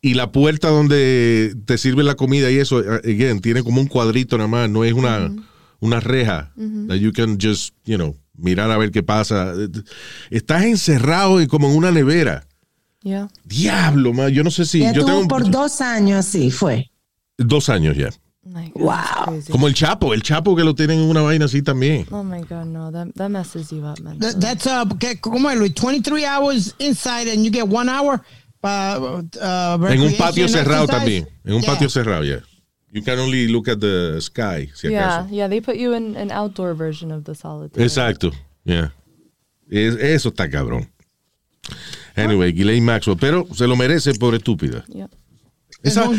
Y 0.00 0.14
la 0.14 0.32
puerta 0.32 0.68
donde 0.68 1.54
te 1.64 1.76
sirve 1.76 2.02
la 2.02 2.14
comida 2.14 2.50
y 2.50 2.56
eso, 2.56 2.76
uh, 2.76 3.00
again, 3.04 3.40
tiene 3.40 3.62
como 3.62 3.80
un 3.80 3.88
cuadrito 3.88 4.36
nada 4.36 4.48
más, 4.48 4.70
no 4.70 4.84
es 4.84 4.92
una, 4.92 5.32
una 5.80 6.00
reja. 6.00 6.52
That 6.88 6.96
you 6.96 7.12
can 7.12 7.38
just, 7.40 7.74
you 7.84 7.96
know, 7.96 8.16
mirar 8.36 8.70
a 8.70 8.78
ver 8.78 8.90
qué 8.90 9.02
pasa. 9.02 9.54
Estás 10.30 10.64
encerrado 10.64 11.40
y 11.40 11.46
como 11.46 11.68
en 11.68 11.76
una 11.76 11.90
nevera. 11.90 12.46
Yeah. 13.02 13.28
Diablo, 13.44 14.12
man. 14.12 14.30
Yo 14.32 14.42
no 14.44 14.50
sé 14.50 14.64
si. 14.64 14.80
Ya 14.80 14.92
yo 14.92 15.02
tuvo 15.02 15.12
tengo 15.12 15.28
por 15.28 15.50
dos 15.50 15.80
años 15.80 16.18
así, 16.26 16.50
fue. 16.50 16.90
dos 17.38 17.68
años 17.68 17.96
ya. 17.96 18.10
Oh 18.44 18.50
Wow. 18.74 19.40
Como 19.50 19.68
el 19.68 19.74
Chapo, 19.74 20.12
el 20.14 20.22
Chapo 20.22 20.56
que 20.56 20.64
lo 20.64 20.74
tienen 20.74 20.98
en 21.00 21.08
una 21.08 21.20
vaina 21.22 21.44
así 21.44 21.62
también. 21.62 22.06
Oh 22.10 22.24
my 22.24 22.40
god, 22.42 22.64
no, 22.66 22.90
that 22.90 23.08
that 23.14 23.28
messes 23.30 23.70
you 23.70 23.84
up, 23.86 24.00
man. 24.00 24.18
That, 24.18 24.40
that's 24.40 24.66
uh, 24.66 24.84
que- 24.98 25.20
como 25.20 25.48
es, 25.50 25.56
Luis, 25.58 25.72
23 25.74 26.24
hours 26.24 26.74
inside 26.78 27.28
and 27.28 27.44
you 27.44 27.50
get 27.52 27.68
one 27.68 27.88
hour. 27.88 28.20
Uh, 28.64 29.22
uh, 29.40 29.86
En 29.88 30.00
un 30.02 30.12
patio 30.16 30.48
cerrado 30.48 30.84
exercise. 30.84 30.88
también. 30.98 31.28
En 31.44 31.54
un 31.54 31.62
Yeah. 31.62 31.72
patio 31.72 31.88
cerrado, 31.88 32.24
ya. 32.24 32.40
You 32.92 33.02
can 33.02 33.18
only 33.20 33.48
look 33.48 33.68
at 33.68 33.78
the 33.80 34.20
sky, 34.20 34.68
si 34.74 34.88
yeah, 34.90 35.20
acaso. 35.22 35.30
yeah, 35.34 35.48
they 35.48 35.60
put 35.60 35.76
you 35.76 35.94
in 35.94 36.16
an 36.16 36.30
outdoor 36.30 36.74
version 36.74 37.10
of 37.12 37.24
the 37.24 37.34
solitary. 37.34 37.84
Exacto, 37.84 38.32
yeah. 38.64 38.92
Es- 39.70 39.96
eso 39.96 40.28
está 40.30 40.50
cabrón. 40.50 40.88
Anyway, 42.16 42.52
Ghislaine 42.52 42.84
Maxwell, 42.84 43.16
pero 43.18 43.46
se 43.54 43.66
lo 43.66 43.76
merece 43.76 44.14
por 44.14 44.34
estúpida. 44.34 44.84
Esa- 45.82 46.04
ab- 46.04 46.16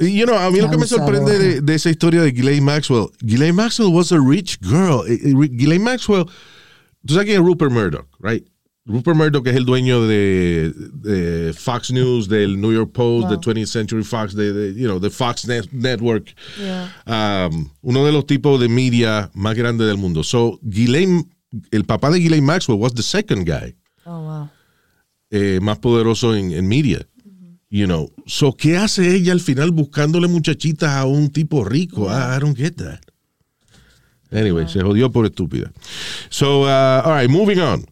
You 0.00 0.26
know, 0.26 0.36
a 0.38 0.48
mí 0.52 0.60
lo 0.60 0.70
que 0.70 0.76
me 0.78 0.86
sorprende 0.86 1.38
de, 1.38 1.60
de 1.60 1.74
esa 1.74 1.90
historia 1.90 2.22
de 2.22 2.30
Ghislaine 2.30 2.62
Maxwell, 2.64 3.08
Ghislaine 3.20 3.52
Maxwell 3.54 3.92
was 3.92 4.12
a 4.12 4.18
rich 4.20 4.56
girl. 4.60 5.02
Eh, 5.08 5.18
eh, 5.24 5.34
Ghislaine 5.50 5.82
Maxwell, 5.82 6.24
tú 7.04 7.14
sabes 7.14 7.26
quién 7.26 7.40
es 7.40 7.44
Rupert 7.44 7.72
Murdoch, 7.72 8.06
right? 8.20 8.46
Rupert 8.86 9.16
Murdoch 9.16 9.44
es 9.48 9.56
el 9.56 9.64
dueño 9.66 10.06
de, 10.06 10.72
de 11.02 11.52
Fox 11.52 11.90
News, 11.90 12.28
del 12.28 12.60
New 12.60 12.72
York 12.72 12.92
Post, 12.92 13.28
de 13.28 13.36
20th 13.38 13.66
Century 13.66 14.04
Fox, 14.04 14.34
de, 14.34 14.52
de, 14.52 14.80
you 14.80 14.86
know, 14.86 15.00
de 15.00 15.10
Fox 15.10 15.44
Net- 15.48 15.68
Network. 15.72 16.32
Yeah. 16.58 17.48
Um, 17.50 17.68
uno 17.82 18.04
de 18.06 18.12
los 18.12 18.24
tipos 18.24 18.60
de 18.60 18.68
media 18.68 19.30
más 19.34 19.56
grandes 19.56 19.88
del 19.88 19.96
mundo. 19.98 20.22
So, 20.22 20.60
Ghislaine, 20.62 21.24
el 21.72 21.84
papá 21.84 22.10
de 22.10 22.20
Ghislaine 22.20 22.46
Maxwell 22.46 22.78
was 22.78 22.94
the 22.94 23.02
second 23.02 23.44
guy 23.46 23.74
Oh 24.06 24.20
wow. 24.22 24.48
Eh, 25.30 25.58
más 25.60 25.78
poderoso 25.78 26.34
en, 26.34 26.52
en 26.52 26.66
media. 26.66 27.06
You 27.70 27.86
know. 27.86 28.10
So, 28.26 28.54
¿qué 28.54 28.78
hace 28.78 29.14
ella 29.14 29.32
al 29.32 29.40
final 29.40 29.72
buscándole 29.72 30.26
muchachitas 30.26 30.90
a 30.90 31.04
un 31.04 31.30
tipo 31.30 31.64
rico? 31.64 32.06
I, 32.08 32.36
I 32.36 32.40
don't 32.40 32.56
get 32.56 32.76
that. 32.76 33.00
Anyway, 34.30 34.66
se 34.68 34.80
jodió 34.80 35.10
por 35.10 35.26
estúpida. 35.26 35.70
So, 36.30 36.62
uh, 36.62 37.02
all 37.04 37.14
right, 37.14 37.30
moving 37.30 37.58
on. 37.58 37.84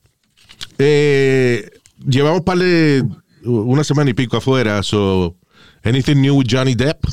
Eh, 0.78 1.68
llevamos 2.06 2.42
par 2.42 2.58
de 2.58 3.04
una 3.44 3.84
semana 3.84 4.10
y 4.10 4.14
pico 4.14 4.36
afuera. 4.36 4.82
So, 4.82 5.36
anything 5.82 6.20
new 6.20 6.34
with 6.36 6.46
Johnny 6.46 6.74
Depp? 6.74 7.06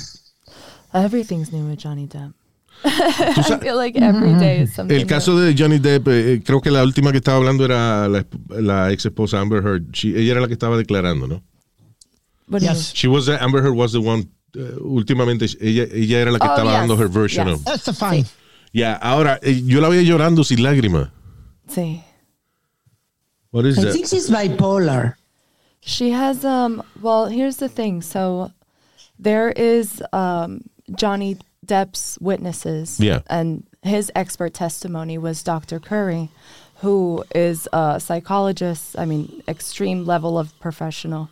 Everything's 0.94 1.52
new 1.52 1.68
with 1.68 1.80
Johnny 1.80 2.08
Depp. 2.08 2.34
I 2.86 3.60
feel 3.62 3.78
like 3.78 3.96
every 3.98 4.34
day 4.40 4.62
is 4.64 4.74
something. 4.74 4.96
El 4.96 5.06
caso 5.08 5.38
de 5.40 5.54
Johnny 5.58 5.80
Depp, 5.80 6.08
eh, 6.10 6.42
creo 6.46 6.62
que 6.62 6.70
la 6.72 6.84
última 6.84 7.12
que 7.12 7.18
estaba 7.20 7.38
hablando 7.38 7.64
era 7.66 8.08
la, 8.08 8.26
la 8.50 8.92
ex 8.92 9.06
esposa 9.06 9.40
Amber 9.40 9.62
Heard. 9.66 9.92
She- 9.92 10.16
ella 10.20 10.32
era 10.34 10.42
la 10.42 10.48
que 10.48 10.54
estaba 10.54 10.78
declarando, 10.78 11.28
¿no? 11.28 11.42
new. 12.48 12.60
Yes. 12.60 12.94
She 12.94 13.08
was 13.08 13.26
the, 13.26 13.38
Amber 13.42 13.62
Heard 13.64 13.76
was 13.76 13.92
the 13.94 14.00
one. 14.02 14.28
uh, 14.56 14.78
últimamente 14.84 15.46
ella, 15.62 15.88
ella 15.92 16.20
era 16.20 16.32
la 16.32 16.38
que 16.40 16.48
Oh, 16.48 16.52
estaba 16.52 16.72
yes, 16.72 16.80
dando 16.82 16.96
her 16.98 17.08
version 17.08 17.48
yes. 17.48 17.56
of. 17.60 17.66
That's 17.66 17.86
the 17.86 17.94
fine. 17.94 18.26
Yeah, 18.72 19.00
ahora 19.02 19.40
eh, 19.42 19.62
yo 19.66 19.80
la 19.82 19.90
veía 19.90 20.04
llorando 20.04 20.44
sin 20.44 20.62
lágrimas. 20.62 21.10
Sí. 21.68 22.04
What 23.52 23.66
is 23.66 23.78
I 23.78 23.84
that? 23.86 23.94
think 23.94 24.08
she's 24.08 24.30
bipolar. 24.30 25.16
She 25.82 26.12
has 26.12 26.44
um 26.46 26.82
well, 27.02 27.26
here's 27.28 27.58
the 27.58 27.70
thing. 27.70 28.02
So 28.02 28.52
there 29.20 29.52
is 29.52 30.02
um 30.12 30.62
Johnny 30.96 31.38
Depp's 31.66 32.18
witnesses. 32.22 33.00
Yeah. 33.00 33.20
And 33.28 33.66
his 33.82 34.12
expert 34.16 34.54
testimony 34.54 35.18
was 35.18 35.44
Dr. 35.44 35.80
Curry, 35.80 36.30
who 36.78 37.24
is 37.34 37.68
a 37.74 38.00
psychologist, 38.00 38.98
I 38.98 39.06
mean, 39.06 39.44
extreme 39.48 40.06
level 40.06 40.38
of 40.38 40.58
professional. 40.60 41.30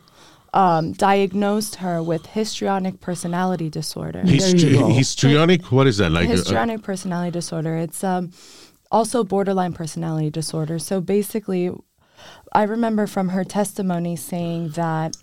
Um, 0.54 0.92
diagnosed 0.92 1.76
her 1.76 2.04
with 2.04 2.26
histrionic 2.26 3.00
personality 3.00 3.70
disorder. 3.70 4.22
Histri- 4.24 4.94
histrionic? 4.94 5.72
What 5.72 5.88
is 5.88 5.98
that? 5.98 6.12
Like 6.12 6.28
uh, 6.28 6.32
histrionic 6.32 6.84
personality 6.84 7.32
disorder. 7.32 7.78
It's 7.78 8.04
um, 8.04 8.32
also 8.92 9.24
borderline 9.24 9.72
personality 9.72 10.30
disorder. 10.30 10.78
So 10.78 11.00
basically, 11.00 11.72
I 12.52 12.64
remember 12.64 13.08
from 13.08 13.30
her 13.30 13.46
testimony 13.46 14.18
saying 14.18 14.70
that 14.72 15.16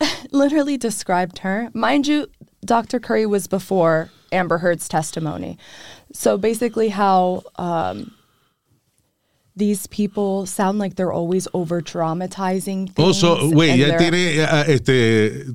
literally 0.32 0.76
described 0.76 1.38
her. 1.38 1.70
Mind 1.72 2.06
you, 2.06 2.26
Dr. 2.64 2.98
Curry 3.00 3.26
was 3.26 3.46
before 3.46 4.10
Amber 4.32 4.58
Heard's 4.58 4.88
testimony. 4.88 5.58
So 6.12 6.36
basically, 6.38 6.88
how 6.88 7.42
um, 7.56 8.14
these 9.56 9.86
people 9.88 10.46
sound 10.46 10.78
like 10.78 10.96
they're 10.96 11.12
always 11.12 11.46
over 11.54 11.80
dramatizing 11.80 12.88
things. 12.88 13.08
Oh, 13.08 13.12
so, 13.12 13.36
güey, 13.50 13.70
and 13.70 13.78
ya 13.80 13.86
they're- 13.88 13.98
tiene 14.10 14.40
uh, 14.40 14.64
este 14.66 15.54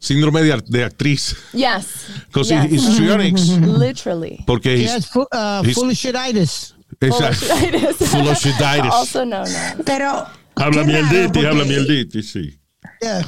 síndrome 0.00 0.40
de, 0.42 0.60
de 0.70 0.84
actriz. 0.88 1.34
Yes. 1.52 2.10
Because 2.26 2.50
yes. 2.50 2.70
histrionics. 2.70 3.48
Literally. 3.48 4.44
Porque 4.46 4.64
He 4.76 4.82
his, 4.82 4.90
has 4.92 5.06
fu- 5.06 5.26
uh, 5.32 5.62
he's- 5.62 5.76
foolishititis. 5.76 6.72
exacto. 7.00 8.06
Full 8.08 8.28
of 8.28 8.36
shiditis. 8.36 8.90
also 8.90 9.24
known 9.24 9.46
as. 9.46 9.80
Pero. 9.86 10.26
Habla 10.56 10.82
qué 10.84 10.92
raro, 10.92 11.06
mielditis, 11.06 11.32
porque 11.32 11.46
habla 11.46 11.64
mielditis, 11.64 12.32
sí. 12.32 12.58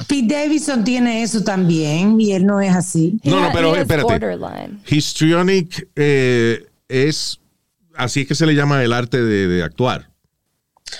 Pete 0.07 0.33
Davidson 0.35 0.83
tiene 0.83 1.23
eso 1.23 1.43
también 1.43 2.19
y 2.21 2.31
él 2.33 2.45
no 2.45 2.61
es 2.61 2.75
así. 2.75 3.19
No, 3.23 3.41
no, 3.41 3.49
pero 3.53 3.75
espérate. 3.75 4.03
borderline. 4.11 4.79
Histrionic 4.87 5.87
eh, 5.95 6.65
es, 6.87 7.39
así 7.95 8.21
es 8.21 8.27
que 8.27 8.35
se 8.35 8.45
le 8.45 8.53
llama 8.55 8.83
el 8.83 8.93
arte 8.93 9.21
de, 9.21 9.47
de 9.47 9.63
actuar. 9.63 10.09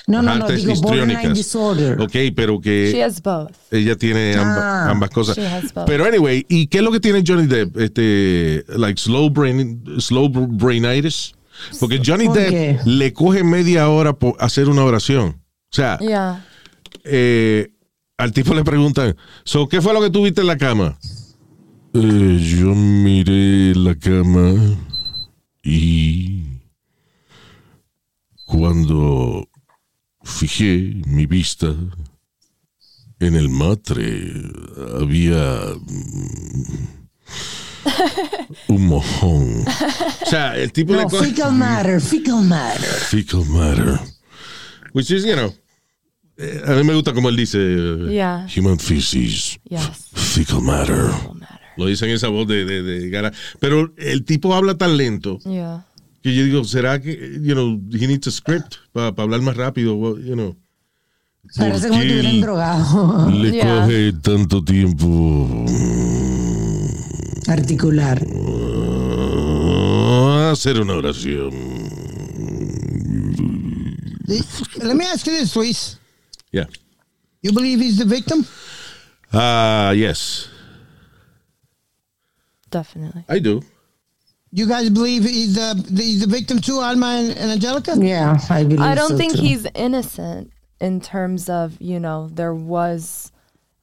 No, 0.08 0.24
no, 0.24 0.36
no, 0.36 0.48
digo 0.48 0.74
borderline 0.82 1.34
disorder. 1.34 2.01
Ok, 2.01 2.15
pero 2.36 2.60
que... 2.60 2.89
She 2.92 3.03
has 3.03 3.22
both. 3.22 3.51
Ella 3.70 3.96
tiene 3.96 4.34
amba- 4.36 4.86
Ah. 4.88 4.89
ambas 4.89 5.12
cosas. 5.12 5.38
She 5.38 5.46
has 5.46 5.72
both. 5.72 5.86
Pero 5.86 6.06
anyway, 6.06 6.44
¿y 6.50 6.65
qué 6.65 6.80
es 6.80 6.84
lo 6.84 6.92
que 6.92 7.00
tiene 7.00 7.24
Johnny 7.25 7.46
Depp? 7.46 7.77
Este, 7.77 8.65
like 8.75 9.00
slow 9.00 9.30
brain, 9.30 9.84
slow 10.00 10.30
brainitis. 10.30 11.36
Porque 11.80 12.01
Johnny 12.03 12.25
¿Por 12.25 12.38
Depp 12.39 12.82
le 12.86 13.13
coge 13.13 13.44
media 13.44 13.88
hora 13.89 14.13
por 14.13 14.36
hacer 14.39 14.68
una 14.68 14.84
oración. 14.84 15.39
O 15.72 15.75
sea, 15.75 16.00
Yeah. 16.01 16.44
eh, 17.03 17.70
al 18.17 18.32
tipo 18.32 18.53
le 18.53 18.63
preguntan, 18.63 19.15
so, 19.43 19.67
¿qué 19.67 19.82
fue 19.82 19.93
lo 19.93 20.01
que 20.01 20.10
tuviste 20.10 20.41
en 20.41 20.48
la 20.48 20.58
cama? 20.58 20.98
"Eh, 21.93 22.39
yo 22.60 22.74
miré 22.75 23.75
la 23.75 23.96
cama 23.96 24.53
y 25.63 26.43
cuando 28.46 29.48
fijé 30.24 31.01
mi 31.08 31.25
vista 31.25 31.74
en 33.20 33.36
el 33.36 33.50
matre 33.50 34.32
había 35.00 35.60
mm, 35.79 36.88
un 38.70 38.86
mojón. 38.88 39.65
O 40.25 40.25
sea, 40.29 40.55
el 40.58 40.72
tipo 40.72 40.93
le 40.93 41.03
No, 41.03 41.10
coge 41.10 41.27
fecal 41.27 41.53
matter, 41.53 42.01
fecal 42.01 42.43
matter. 42.43 42.82
fecal 43.10 43.46
matter. 43.46 44.00
Which 44.93 45.10
is, 45.12 45.24
you 45.25 45.34
know, 45.36 45.53
eh, 46.38 46.62
a 46.66 46.72
mí 46.72 46.84
me 46.84 46.94
gusta 46.96 47.13
como 47.13 47.30
él 47.30 47.36
dice, 47.38 47.58
Yeah. 48.10 48.48
human 48.58 48.80
feces, 48.80 49.60
Yes. 49.70 50.10
fecal 50.13 50.62
matter. 50.62 50.96
Matter. 51.34 51.60
Lo 51.78 51.86
dice 51.88 52.06
en 52.06 52.12
esa 52.12 52.28
voz 52.28 52.48
de, 52.48 52.66
de, 52.66 52.84
de 52.84 53.10
gana. 53.10 53.32
Pero 53.60 53.94
el 53.98 54.24
tipo 54.25 54.54
habla 54.54 54.75
tan 54.78 54.96
lento 54.98 55.40
Yeah. 55.46 55.86
que 56.22 56.34
yo 56.36 56.44
digo, 56.44 56.63
¿será 56.63 57.02
que, 57.02 57.40
you 57.42 57.54
know, 57.54 57.80
he 57.92 58.08
needs 58.08 58.28
a 58.28 58.32
script 58.32 58.75
para 58.92 59.08
hablar 59.18 59.42
más 59.42 59.56
rápido? 59.58 59.96
Well, 59.96 60.24
you 60.24 60.34
know. 60.36 60.56
Parece 61.58 61.88
¿Por 61.88 61.98
como 61.98 62.02
estuvieran 62.04 62.42
drogado. 62.42 63.30
Le 63.32 63.52
Yeah. 63.52 63.82
coge 63.82 64.13
tanto 64.22 64.63
tiempo 64.63 65.66
Articular. 67.48 68.25
ah, 70.16 70.52
hacer 70.54 70.80
una 70.80 70.94
oración. 70.94 71.52
Let 74.82 74.96
me 74.96 75.06
ask 75.06 75.25
you 75.28 75.34
this, 75.34 75.56
Luis. 75.56 75.98
Yeah. 76.53 76.67
You 77.41 77.51
believe 77.51 77.81
he's 77.81 77.98
the 77.98 78.05
victim? 78.05 78.45
Ah, 79.33 79.91
yes, 79.91 80.48
Definitely. 82.74 83.24
I 83.29 83.38
do. 83.38 83.62
You 84.51 84.67
guys 84.67 84.89
believe 84.89 85.24
he's 85.24 85.53
the 85.53 85.75
he's 85.95 86.22
the 86.22 86.27
victim 86.27 86.57
too, 86.57 86.79
Alma 86.79 87.05
and, 87.05 87.38
and 87.38 87.51
Angelica? 87.51 87.95
Yeah, 87.95 88.39
I 88.50 88.63
believe 88.63 88.79
I 88.79 88.95
don't 88.95 89.10
so, 89.10 89.17
think 89.17 89.36
too. 89.36 89.41
he's 89.41 89.67
innocent 89.75 90.51
in 90.81 91.00
terms 91.00 91.50
of, 91.50 91.79
you 91.79 92.00
know, 92.00 92.29
there 92.33 92.53
was, 92.53 93.31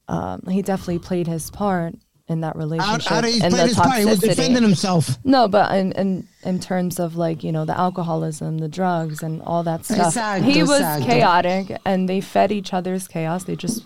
um, 0.09 0.43
he 0.51 0.61
definitely 0.61 0.99
played 0.99 1.29
his 1.29 1.53
part 1.53 1.95
in 2.31 2.41
that 2.43 2.57
relationship. 2.57 3.13
out 3.13 3.25
of 3.25 3.31
his 3.31 3.43
and 3.43 3.53
played 3.53 3.69
his 3.69 3.77
part. 3.77 3.99
He 3.99 4.05
was 4.07 4.21
defending 4.21 4.63
himself. 4.63 5.19
No, 5.25 5.49
but 5.49 5.75
in, 5.77 5.93
in 5.93 6.29
in 6.45 6.61
terms 6.61 6.99
of 7.01 7.17
like 7.17 7.43
you 7.45 7.53
know 7.53 7.65
the 7.65 7.77
alcoholism, 7.79 8.59
the 8.59 8.69
drugs, 8.69 9.23
and 9.23 9.43
all 9.43 9.63
that 9.65 9.85
stuff, 9.85 10.15
Exacto, 10.15 10.45
he 10.45 10.63
was 10.63 10.81
exacto. 10.81 11.07
chaotic, 11.07 11.79
and 11.85 12.09
they 12.09 12.21
fed 12.21 12.53
each 12.53 12.73
other's 12.73 13.09
chaos. 13.09 13.45
They 13.45 13.57
just 13.57 13.85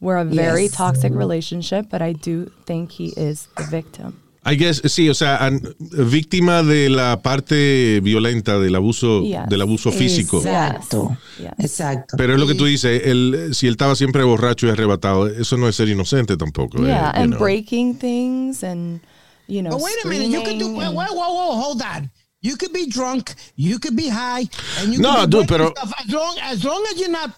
were 0.00 0.16
a 0.16 0.24
very 0.24 0.62
Yes. 0.64 0.72
toxic 0.72 1.12
relationship. 1.12 1.86
But 1.90 2.00
I 2.02 2.12
do 2.14 2.50
think 2.66 2.92
he 2.92 3.08
is 3.16 3.48
the 3.56 3.64
victim. 3.64 4.21
I 4.44 4.56
guess, 4.56 4.82
sí, 4.86 5.08
o 5.08 5.14
sea, 5.14 5.36
an- 5.36 5.62
víctima 5.78 6.64
de 6.64 6.88
la 6.90 7.22
parte 7.22 8.00
violenta, 8.02 8.58
del 8.58 8.74
abuso, 8.74 9.22
Yes. 9.22 9.48
del 9.48 9.60
abuso 9.62 9.92
físico. 9.92 10.38
Exacto. 10.38 11.16
Yes. 11.38 11.52
Exacto. 11.58 12.16
Pero 12.16 12.34
es 12.34 12.40
lo 12.40 12.46
que 12.48 12.54
tú 12.56 12.64
dices, 12.64 13.02
él, 13.04 13.50
si 13.52 13.66
él 13.68 13.74
estaba 13.74 13.94
siempre 13.94 14.24
borracho 14.24 14.66
y 14.66 14.70
arrebatado, 14.70 15.28
eso 15.28 15.56
no 15.56 15.68
es 15.68 15.76
ser 15.76 15.88
inocente 15.88 16.36
tampoco. 16.36 16.78
eh, 16.78 16.88
Yeah, 16.88 17.10
and 17.10 17.34
know. 17.34 17.38
breaking 17.38 17.94
things, 17.98 18.64
and 18.64 19.00
you 19.46 19.60
know. 19.62 19.70
But 19.70 19.82
wait 19.82 19.94
a 20.04 20.08
minute, 20.08 20.28
you 20.30 20.42
could 20.42 20.58
do. 20.58 20.68
Whoa, 20.74 20.80
and- 20.88 20.96
whoa, 20.96 21.12
whoa, 21.14 21.32
whoa, 21.34 21.62
hold 21.62 21.82
on. 21.82 22.10
You 22.40 22.56
could 22.56 22.72
be 22.72 22.86
drunk, 22.88 23.30
you 23.54 23.78
could 23.78 23.94
be 23.94 24.08
high, 24.08 24.48
and 24.80 24.92
you 24.92 24.98
No, 25.00 25.20
could 25.20 25.30
be 25.30 25.36
dude, 25.38 25.46
pero- 25.48 25.70
stuff 25.70 25.92
as 26.04 26.12
long 26.12 26.34
as 26.42 26.64
long 26.64 26.82
as 26.92 26.98
you're 26.98 27.08
not 27.12 27.30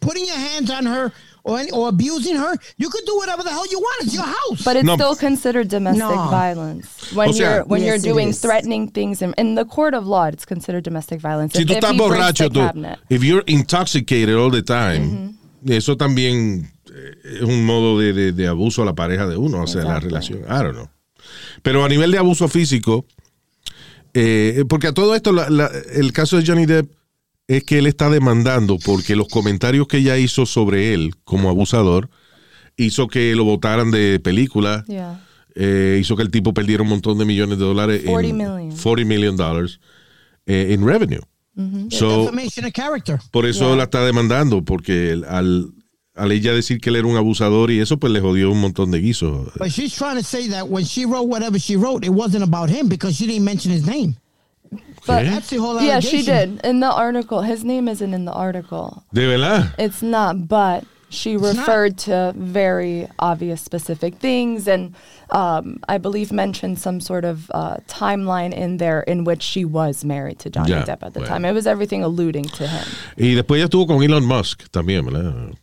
putting 0.00 0.24
your 0.26 0.36
hands 0.38 0.70
on 0.70 0.86
her 0.86 1.12
or, 1.48 1.58
any- 1.58 1.70
or 1.72 1.88
abusing 1.88 2.36
her, 2.36 2.52
you 2.76 2.88
could 2.90 3.04
do 3.06 3.16
whatever 3.16 3.42
the 3.42 3.50
hell 3.50 3.66
you 3.70 3.78
want. 3.78 4.02
It's 4.04 4.14
your 4.14 4.24
house. 4.26 4.62
But 4.64 4.76
it's 4.76 4.84
No. 4.86 4.94
still 4.94 5.16
considered 5.16 5.68
domestic 5.68 6.04
No. 6.04 6.28
violence 6.30 6.86
when 7.14 7.30
O 7.30 7.32
sea- 7.32 7.40
you're 7.42 7.64
when 7.64 7.80
Yes, 7.82 7.86
you're 7.88 8.12
doing 8.14 8.32
threatening 8.32 8.90
things 8.92 9.22
in, 9.22 9.32
in 9.38 9.54
the 9.54 9.64
court 9.64 9.94
of 9.94 10.06
law. 10.06 10.26
It's 10.28 10.44
considered 10.46 10.84
domestic 10.84 11.20
violence. 11.20 11.54
Si 11.56 11.62
If- 11.62 11.68
tú 11.68 11.72
if 11.72 11.78
estás 11.80 11.96
borracho, 11.96 12.44
the 12.48 12.50
tú, 12.60 12.60
cabinet. 12.66 12.98
if 13.08 13.22
you're 13.24 13.44
intoxicated 13.46 14.36
all 14.36 14.50
the 14.50 14.62
time, 14.62 15.34
eso 15.66 15.96
también 15.96 16.70
eh, 16.90 17.38
es 17.40 17.42
un 17.42 17.64
modo 17.64 17.98
de, 17.98 18.12
de- 18.12 18.32
de 18.32 18.46
abuso 18.48 18.82
a 18.82 18.84
la 18.84 18.94
pareja 18.94 19.26
de 19.26 19.36
uno, 19.36 19.62
o 19.62 19.66
sea, 19.66 19.84
la 19.84 20.00
relación. 20.00 20.40
I 20.48 20.62
don't 20.62 20.74
know. 20.74 20.88
Pero 21.62 21.84
a 21.84 21.88
nivel 21.88 22.10
de 22.10 22.18
abuso 22.18 22.48
físico, 22.48 23.04
eh, 24.14 24.64
porque 24.68 24.88
a 24.88 24.92
todo 24.92 25.14
esto, 25.14 25.32
la- 25.32 25.48
la- 25.50 25.70
el 25.94 26.12
caso 26.12 26.36
de 26.36 26.44
Johnny 26.46 26.66
Depp 26.66 26.90
es 27.48 27.64
que 27.64 27.78
él 27.78 27.86
está 27.86 28.10
demandando 28.10 28.78
porque 28.78 29.16
los 29.16 29.26
comentarios 29.28 29.88
que 29.88 29.96
ella 29.98 30.16
hizo 30.18 30.46
sobre 30.46 30.92
él 30.94 31.14
como 31.24 31.48
abusador 31.48 32.10
hizo 32.76 33.08
que 33.08 33.34
lo 33.34 33.44
votaran 33.44 33.90
de 33.90 34.20
película. 34.20 34.84
Yeah. 34.86 35.20
eh, 35.54 35.98
hizo 36.00 36.14
que 36.14 36.22
el 36.22 36.30
tipo 36.30 36.54
perdiera 36.54 36.82
un 36.84 36.90
montón 36.90 37.18
de 37.18 37.24
millones 37.24 37.58
de 37.58 37.64
dólares 37.64 38.02
40 38.04 38.28
en 38.28 38.36
million. 38.36 38.76
40 38.80 39.08
million 39.08 39.36
dollars 39.36 39.80
eh, 40.46 40.68
en 40.70 40.86
revenue. 40.86 41.22
So, 41.90 42.26
Defamation 42.26 42.66
of 42.66 42.72
character. 42.72 43.18
por 43.32 43.44
eso 43.44 43.74
la 43.74 43.84
está 43.84 44.04
demandando, 44.04 44.62
porque 44.64 45.20
al, 45.28 45.72
al 46.14 46.30
ella 46.30 46.52
decir 46.52 46.80
que 46.80 46.90
él 46.90 46.96
era 46.96 47.08
un 47.08 47.16
abusador 47.16 47.72
y 47.72 47.80
eso, 47.80 47.98
pues 47.98 48.12
le 48.12 48.20
jodió 48.20 48.52
un 48.52 48.60
montón 48.60 48.92
de 48.92 49.00
guisos. 49.00 49.50
But 49.58 49.70
she's 49.70 49.92
trying 49.96 50.18
to 50.18 50.22
say 50.22 50.48
that 50.50 50.68
when 50.68 50.84
she 50.84 51.04
wrote 51.04 51.26
whatever 51.26 51.58
she 51.58 51.74
wrote, 51.76 52.06
it 52.06 52.12
wasn't 52.12 52.44
about 52.44 52.70
him 52.70 52.88
because 52.88 53.16
she 53.16 53.26
didn't 53.26 53.44
mention 53.44 53.72
his 53.72 53.84
name. 53.84 54.14
But 55.06 55.24
That's 55.24 55.50
the 55.50 55.56
whole 55.56 55.80
yeah, 55.80 55.92
allegation. 55.94 56.18
she 56.18 56.24
did 56.24 56.60
in 56.64 56.80
the 56.80 56.90
article. 56.92 57.42
His 57.42 57.64
name 57.64 57.88
isn't 57.88 58.12
in 58.12 58.24
the 58.24 58.32
article. 58.32 59.04
De 59.14 59.26
verdad. 59.26 59.74
It's 59.78 60.02
not, 60.02 60.48
but 60.48 60.84
she 61.10 61.36
referred 61.38 61.96
to 61.96 62.34
very 62.36 63.08
obvious 63.18 63.62
specific 63.62 64.16
things 64.16 64.68
and 64.68 64.94
um, 65.30 65.78
I 65.88 65.96
believe 65.96 66.30
mentioned 66.32 66.78
some 66.78 67.00
sort 67.00 67.24
of 67.24 67.50
uh, 67.54 67.78
timeline 67.86 68.52
in 68.52 68.76
there 68.76 69.00
in 69.00 69.24
which 69.24 69.42
she 69.42 69.64
was 69.64 70.04
married 70.04 70.38
to 70.40 70.50
Johnny 70.50 70.72
Ya, 70.72 70.84
Depp 70.84 71.02
at 71.02 71.14
the 71.14 71.20
bueno. 71.20 71.26
time. 71.28 71.44
It 71.46 71.52
was 71.52 71.66
everything 71.66 72.02
alluding 72.04 72.44
to 72.44 72.66
him. 72.66 72.86
Y 73.16 73.34
después 73.34 73.58
ella 73.58 73.64
estuvo 73.68 73.86
con 73.86 74.02
Elon 74.02 74.24
Musk 74.24 74.70
también, 74.70 75.04
¿verdad? 75.06 75.54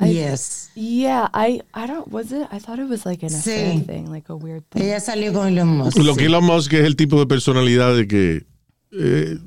Yes. 0.00 0.70
Yeah, 0.74 1.28
I 1.32 1.60
I 1.74 1.86
don't 1.86 2.08
was 2.10 2.32
it? 2.32 2.46
I 2.50 2.58
thought 2.58 2.78
it 2.80 2.88
was 2.88 3.04
like 3.06 3.22
an 3.22 3.30
Sí. 3.30 3.84
thing, 3.86 4.10
like 4.10 4.28
a 4.30 4.34
weird 4.34 4.64
thing. 4.70 4.82
Ella 4.82 5.00
salió 5.00 5.32
con 5.32 5.46
Elon 5.48 5.68
Musk. 5.68 5.98
Lo 5.98 6.16
que. 6.16 6.26
Elon 6.26 6.44
Musk 6.44 6.72
es 6.72 6.84
el 6.84 6.96
tipo 6.96 7.18
de 7.20 7.26
personalidad 7.26 7.94
de 7.94 8.08
que 8.08 8.44
eh, 8.92 9.38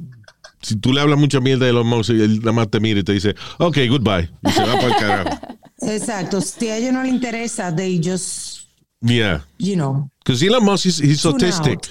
si 0.62 0.76
tú 0.78 0.94
le 0.94 1.02
hablas 1.02 1.20
mucha 1.20 1.40
mierda 1.42 1.66
de 1.66 1.72
Elon 1.72 1.88
Musk, 1.88 2.12
él 2.12 2.40
nada 2.40 2.52
más 2.54 2.70
te 2.70 2.80
mira 2.80 3.00
y 3.00 3.04
te 3.04 3.12
dice, 3.14 3.36
ok, 3.58 3.78
goodbye. 3.90 4.30
Y 4.44 4.52
se 4.52 4.62
va 4.62 4.74
para 4.76 4.88
el 4.88 4.96
carajo. 5.00 5.40
Exacto. 5.82 6.40
Si 6.42 6.70
a 6.70 6.78
ellos 6.78 6.94
no 6.94 7.04
le 7.04 7.10
interesa, 7.10 7.76
they 7.76 8.00
just, 8.02 8.68
Yeah. 9.02 9.46
you 9.60 9.76
know. 9.76 10.10
Because 10.24 10.42
Elon 10.46 10.64
Musk 10.64 10.86
is 10.86 11.00
he's 11.00 11.26
autistic. 11.26 11.76
out. 11.76 11.90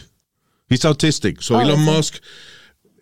He's 0.71 0.85
autistic. 0.85 1.43
So 1.43 1.57
Oh, 1.57 1.61
Elon? 1.61 1.81
Musk, 1.85 2.17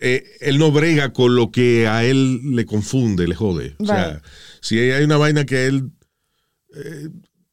eh, 0.00 0.24
él 0.40 0.58
no 0.58 0.72
brega 0.72 1.12
con 1.12 1.36
lo 1.36 1.50
que 1.52 1.86
a 1.86 2.04
él 2.04 2.40
le 2.56 2.66
confunde, 2.66 3.28
le 3.28 3.34
jode. 3.36 3.76
O 3.78 3.86
sea. 3.86 4.20
Si 4.62 4.78
hay 4.78 5.04
una 5.04 5.18
vaina 5.18 5.44
que 5.44 5.66
él 5.66 5.90
eh, 6.74 7.08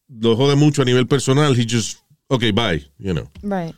lo 0.08 0.38
jode 0.38 0.56
mucho 0.56 0.82
a 0.82 0.86
nivel 0.86 1.08
personal, 1.08 1.60
he 1.60 1.66
just, 1.70 2.00
okay, 2.28 2.52
bye, 2.54 2.80
you 2.98 3.12
know. 3.14 3.30
Right. 3.44 3.76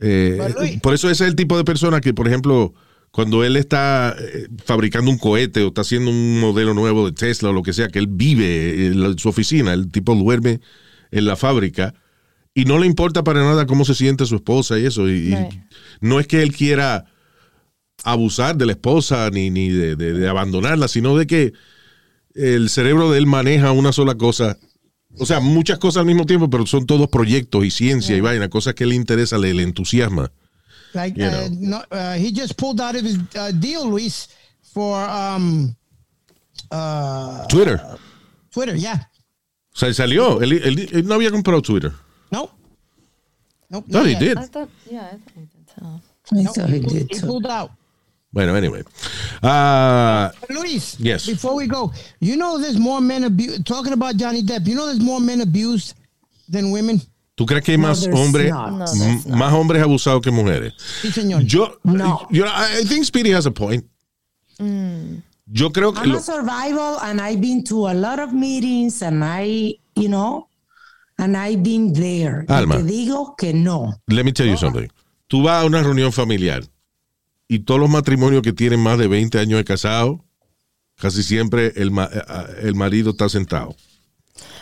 Eh, 0.00 0.78
por 0.82 0.94
eso 0.94 1.10
ese 1.10 1.24
es 1.24 1.28
el 1.30 1.36
tipo 1.36 1.56
de 1.56 1.64
persona 1.64 2.00
que, 2.00 2.14
por 2.14 2.28
ejemplo, 2.28 2.72
cuando 3.10 3.42
él 3.44 3.56
está 3.56 4.14
eh, 4.18 4.46
fabricando 4.64 5.10
un 5.10 5.18
cohete 5.18 5.62
o 5.62 5.68
está 5.68 5.80
haciendo 5.80 6.10
un 6.10 6.40
modelo 6.40 6.72
nuevo 6.72 7.06
de 7.06 7.12
Tesla 7.12 7.50
o 7.50 7.52
lo 7.52 7.62
que 7.62 7.72
sea, 7.72 7.88
que 7.88 7.98
él 7.98 8.06
vive 8.08 8.86
en 8.86 9.18
su 9.18 9.28
oficina, 9.28 9.72
el 9.74 9.90
tipo 9.90 10.14
duerme 10.14 10.60
en 11.10 11.24
la 11.26 11.36
fábrica 11.36 11.94
y 12.54 12.64
no 12.64 12.78
le 12.78 12.86
importa 12.86 13.24
para 13.24 13.40
nada 13.42 13.66
cómo 13.66 13.84
se 13.84 13.94
siente 13.94 14.24
su 14.26 14.36
esposa 14.36 14.78
y 14.78 14.86
eso. 14.86 15.08
Y, 15.08 15.34
no 16.00 16.20
es 16.20 16.26
que 16.26 16.42
él 16.42 16.54
quiera 16.54 17.06
abusar 18.04 18.56
de 18.56 18.66
la 18.66 18.72
esposa 18.72 19.28
ni, 19.30 19.50
ni 19.50 19.68
de, 19.70 19.96
de- 19.96 20.12
de 20.12 20.28
abandonarla, 20.28 20.86
sino 20.86 21.16
de 21.16 21.26
que 21.26 21.52
el 22.38 22.70
cerebro 22.70 23.10
de 23.10 23.18
él 23.18 23.26
maneja 23.26 23.72
una 23.72 23.92
sola 23.92 24.14
cosa. 24.14 24.56
O 25.18 25.26
sea, 25.26 25.40
muchas 25.40 25.78
cosas 25.78 26.00
al 26.00 26.06
mismo 26.06 26.24
tiempo, 26.26 26.48
pero 26.48 26.64
son 26.66 26.86
todos 26.86 27.08
proyectos 27.08 27.64
y 27.64 27.70
ciencia 27.70 28.16
y 28.16 28.20
vaina, 28.20 28.48
cosas 28.48 28.74
que 28.74 28.86
le 28.86 28.94
interesa, 28.94 29.36
le, 29.38 29.52
le 29.52 29.62
entusiasma. 29.64 30.30
Like 30.94 31.20
You 31.20 31.26
uh, 31.28 31.48
no, 31.50 31.78
uh, 31.90 32.14
he 32.16 32.32
just 32.32 32.54
pulled 32.56 32.80
out 32.80 32.94
of 32.94 33.02
his 33.04 33.18
uh, 33.36 33.50
deal, 33.52 33.84
Luis, 33.90 34.28
for 34.72 34.96
um, 35.08 35.74
uh, 36.70 37.46
Twitter. 37.48 37.80
Twitter. 38.50 38.76
Yeah. 38.76 39.08
O 39.74 39.76
sea, 39.78 39.88
él 39.88 39.94
salió. 39.94 40.40
Él, 40.40 40.52
él- 40.52 40.88
él 40.92 41.06
no 41.06 41.14
había 41.14 41.30
comprado 41.30 41.60
Twitter. 41.62 41.92
Nope. 42.30 42.52
No, 43.70 43.84
not 43.88 44.06
he 44.06 44.14
did. 44.14 44.38
I 44.38 44.46
thought 44.46 44.70
yeah, 44.90 45.10
I 45.12 45.18
thought 45.18 45.34
he 45.34 45.40
did. 45.40 45.58
Nope, 46.32 46.50
Eso 46.56 46.66
he, 46.66 46.72
he 46.74 46.80
pulled, 46.80 46.92
did 46.92 47.08
he 47.10 47.20
pulled 47.20 47.46
out. 47.46 47.70
Bueno, 48.30 48.54
anyway. 48.54 48.82
Ah, 49.42 50.30
Luis. 50.50 50.96
Yes. 50.98 51.26
Before 51.26 51.54
we 51.56 51.66
go, 51.66 51.92
you 52.20 52.36
know 52.36 52.58
there's 52.58 52.78
more 52.78 53.00
men 53.00 53.24
abused. 53.24 53.64
Talking 53.66 53.92
about 53.94 54.16
Johnny 54.16 54.42
Depp, 54.42 54.66
you 54.66 54.74
know 54.74 54.86
there's 54.86 55.00
more 55.00 55.20
men 55.20 55.40
abused 55.40 55.94
than 56.48 56.70
women. 56.70 57.00
¿Tú 57.36 57.46
crees 57.46 57.62
que 57.64 57.72
hay 57.74 57.78
más 57.78 58.02
there's 58.02 58.14
hombres. 58.18 58.50
No, 58.50 59.36
más 59.36 59.52
hombres 59.52 59.82
abusados 59.82 60.20
que 60.22 60.30
mujeres? 60.30 60.74
Sí, 61.00 61.10
señor. 61.12 61.42
Yo, 61.46 61.78
No. 61.84 62.26
yo 62.30 62.44
I 62.44 62.80
I 62.80 62.84
think 62.84 63.04
Speedy 63.04 63.30
has 63.32 63.46
a 63.46 63.50
point. 63.52 63.84
Yo 65.50 65.70
creo 65.70 65.92
que 65.94 66.00
I'm 66.02 66.10
lo- 66.12 66.18
a 66.18 66.20
survival 66.20 66.98
and 67.02 67.20
I've 67.20 67.40
been 67.40 67.64
to 67.64 67.88
a 67.88 67.94
lot 67.94 68.18
of 68.18 68.32
meetings 68.34 69.02
and 69.02 69.24
I, 69.24 69.78
you 69.96 70.08
know, 70.08 70.48
and 71.18 71.36
I've 71.36 71.62
been 71.62 71.92
there. 71.94 72.44
Y 72.48 72.54
Alma. 72.54 72.76
te 72.76 72.82
digo 72.82 73.34
que 73.38 73.52
no. 73.54 73.94
let 74.08 74.24
me 74.24 74.32
tell 74.32 74.46
you 74.46 74.56
something. 74.58 74.88
Tú 75.28 75.42
vas 75.44 75.62
a 75.62 75.66
una 75.66 75.82
reunión 75.82 76.12
familiar 76.12 76.62
y 77.48 77.60
todos 77.60 77.80
los 77.80 77.90
matrimonios 77.90 78.42
que 78.42 78.52
tienen 78.52 78.80
más 78.80 78.98
de 78.98 79.08
20 79.08 79.38
años 79.38 79.58
de 79.58 79.64
casado, 79.64 80.24
casi 80.96 81.22
siempre 81.22 81.72
el, 81.76 81.90
ma- 81.90 82.10
eh, 82.12 82.22
el 82.62 82.74
marido 82.74 83.10
está 83.10 83.28
sentado. 83.28 83.74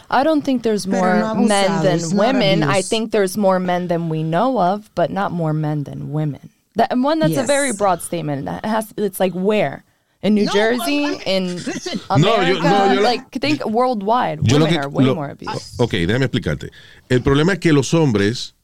I 0.08 0.22
don't 0.22 0.44
think 0.44 0.62
there's 0.62 0.86
Pero 0.86 1.00
more 1.02 1.18
no 1.18 1.34
men 1.34 1.82
than 1.82 2.16
women. 2.16 2.62
I 2.62 2.80
think 2.82 3.10
there's 3.10 3.36
more 3.36 3.58
men 3.58 3.88
than 3.88 4.08
we 4.08 4.22
know 4.22 4.56
of, 4.60 4.88
but 4.94 5.10
not 5.10 5.32
more 5.32 5.52
men 5.52 5.82
than 5.84 6.12
women. 6.12 6.50
That 6.76 6.92
and 6.92 7.02
one 7.02 7.18
that's 7.18 7.36
a 7.36 7.42
very 7.42 7.72
broad 7.72 8.00
statement. 8.02 8.44
That 8.44 8.64
has 8.64 8.92
it's 8.96 9.18
like 9.18 9.32
where 9.34 9.82
in 10.22 10.34
New 10.34 10.44
No, 10.44 10.52
Jersey, 10.52 11.06
I- 11.06 11.16
I- 11.16 11.22
in. 11.26 11.56
No, 12.18 12.36
yo- 12.40 12.58
America, 12.58 12.62
no, 12.62 12.92
yo 12.92 13.00
la- 13.00 13.08
like 13.10 13.30
think 13.40 13.64
worldwide. 13.66 14.40
Women 14.52 14.68
que- 14.68 14.78
are 14.78 14.88
way 14.88 15.06
lo- 15.06 15.14
more 15.14 15.30
abused. 15.30 15.80
Ok, 15.80 15.92
déjame 16.06 16.26
explicarte. 16.26 16.70
El 17.08 17.22
problema 17.22 17.54
es 17.54 17.58
que 17.58 17.72
los 17.72 17.92
hombres 17.92 18.54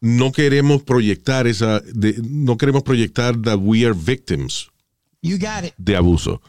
no 0.00 0.32
queremos 0.32 0.82
proyectar 0.82 1.46
esa, 1.46 1.80
de- 1.80 2.20
no 2.22 2.56
queremos 2.56 2.82
proyectar 2.82 3.40
that 3.42 3.58
we 3.60 3.84
are 3.84 3.94
victims 3.96 4.68
You 5.22 5.38
got 5.38 5.64
it. 5.64 5.74
de 5.76 5.96
abuso. 5.96 6.40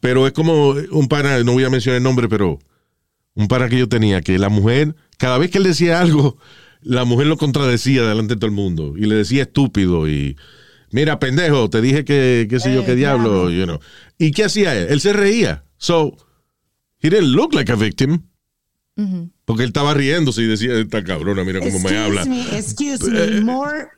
Pero 0.00 0.26
es 0.26 0.32
como 0.32 0.70
un 0.70 1.06
pana, 1.08 1.42
no 1.44 1.52
voy 1.52 1.64
a 1.64 1.70
mencionar 1.70 1.98
el 1.98 2.02
nombre, 2.02 2.28
pero 2.28 2.58
un 3.34 3.46
pana 3.48 3.68
que 3.68 3.78
yo 3.78 3.88
tenía, 3.88 4.20
que 4.20 4.36
la 4.38 4.48
mujer, 4.48 4.96
cada 5.16 5.38
vez 5.38 5.50
que 5.50 5.58
él 5.58 5.64
decía 5.64 6.00
algo, 6.00 6.36
la 6.80 7.04
mujer 7.04 7.28
lo 7.28 7.36
contradecía 7.36 8.02
delante 8.02 8.34
de 8.34 8.40
todo 8.40 8.46
el 8.48 8.56
mundo 8.56 8.94
y 8.96 9.02
le 9.06 9.14
decía 9.14 9.42
estúpido 9.42 10.08
y 10.08 10.36
mira, 10.90 11.20
pendejo, 11.20 11.70
te 11.70 11.80
dije 11.80 12.04
que, 12.04 12.48
qué 12.50 12.58
sé 12.58 12.74
yo, 12.74 12.80
Eh, 12.80 12.84
qué 12.84 12.96
diablo, 12.96 13.48
you 13.50 13.64
know. 13.64 13.78
¿Y 14.18 14.32
qué 14.32 14.44
hacía 14.44 14.76
él? 14.76 14.88
Él 14.90 15.00
se 15.00 15.12
reía. 15.12 15.64
So, 15.78 16.16
he 17.00 17.08
didn't 17.08 17.28
look 17.36 17.54
like 17.54 17.70
a 17.70 17.76
victim. 17.76 18.22
Porque 19.52 19.64
él 19.64 19.68
estaba 19.68 19.92
riéndose 19.92 20.40
y 20.40 20.46
decía, 20.46 20.78
esta 20.78 21.04
cabrona, 21.04 21.44
mira 21.44 21.60
cómo 21.60 21.78
me 21.78 21.94
habla. 21.94 22.22
Excuse 22.22 22.30
me, 22.30 22.56
excuse 22.56 23.10
me. 23.10 23.42
More, 23.42 23.90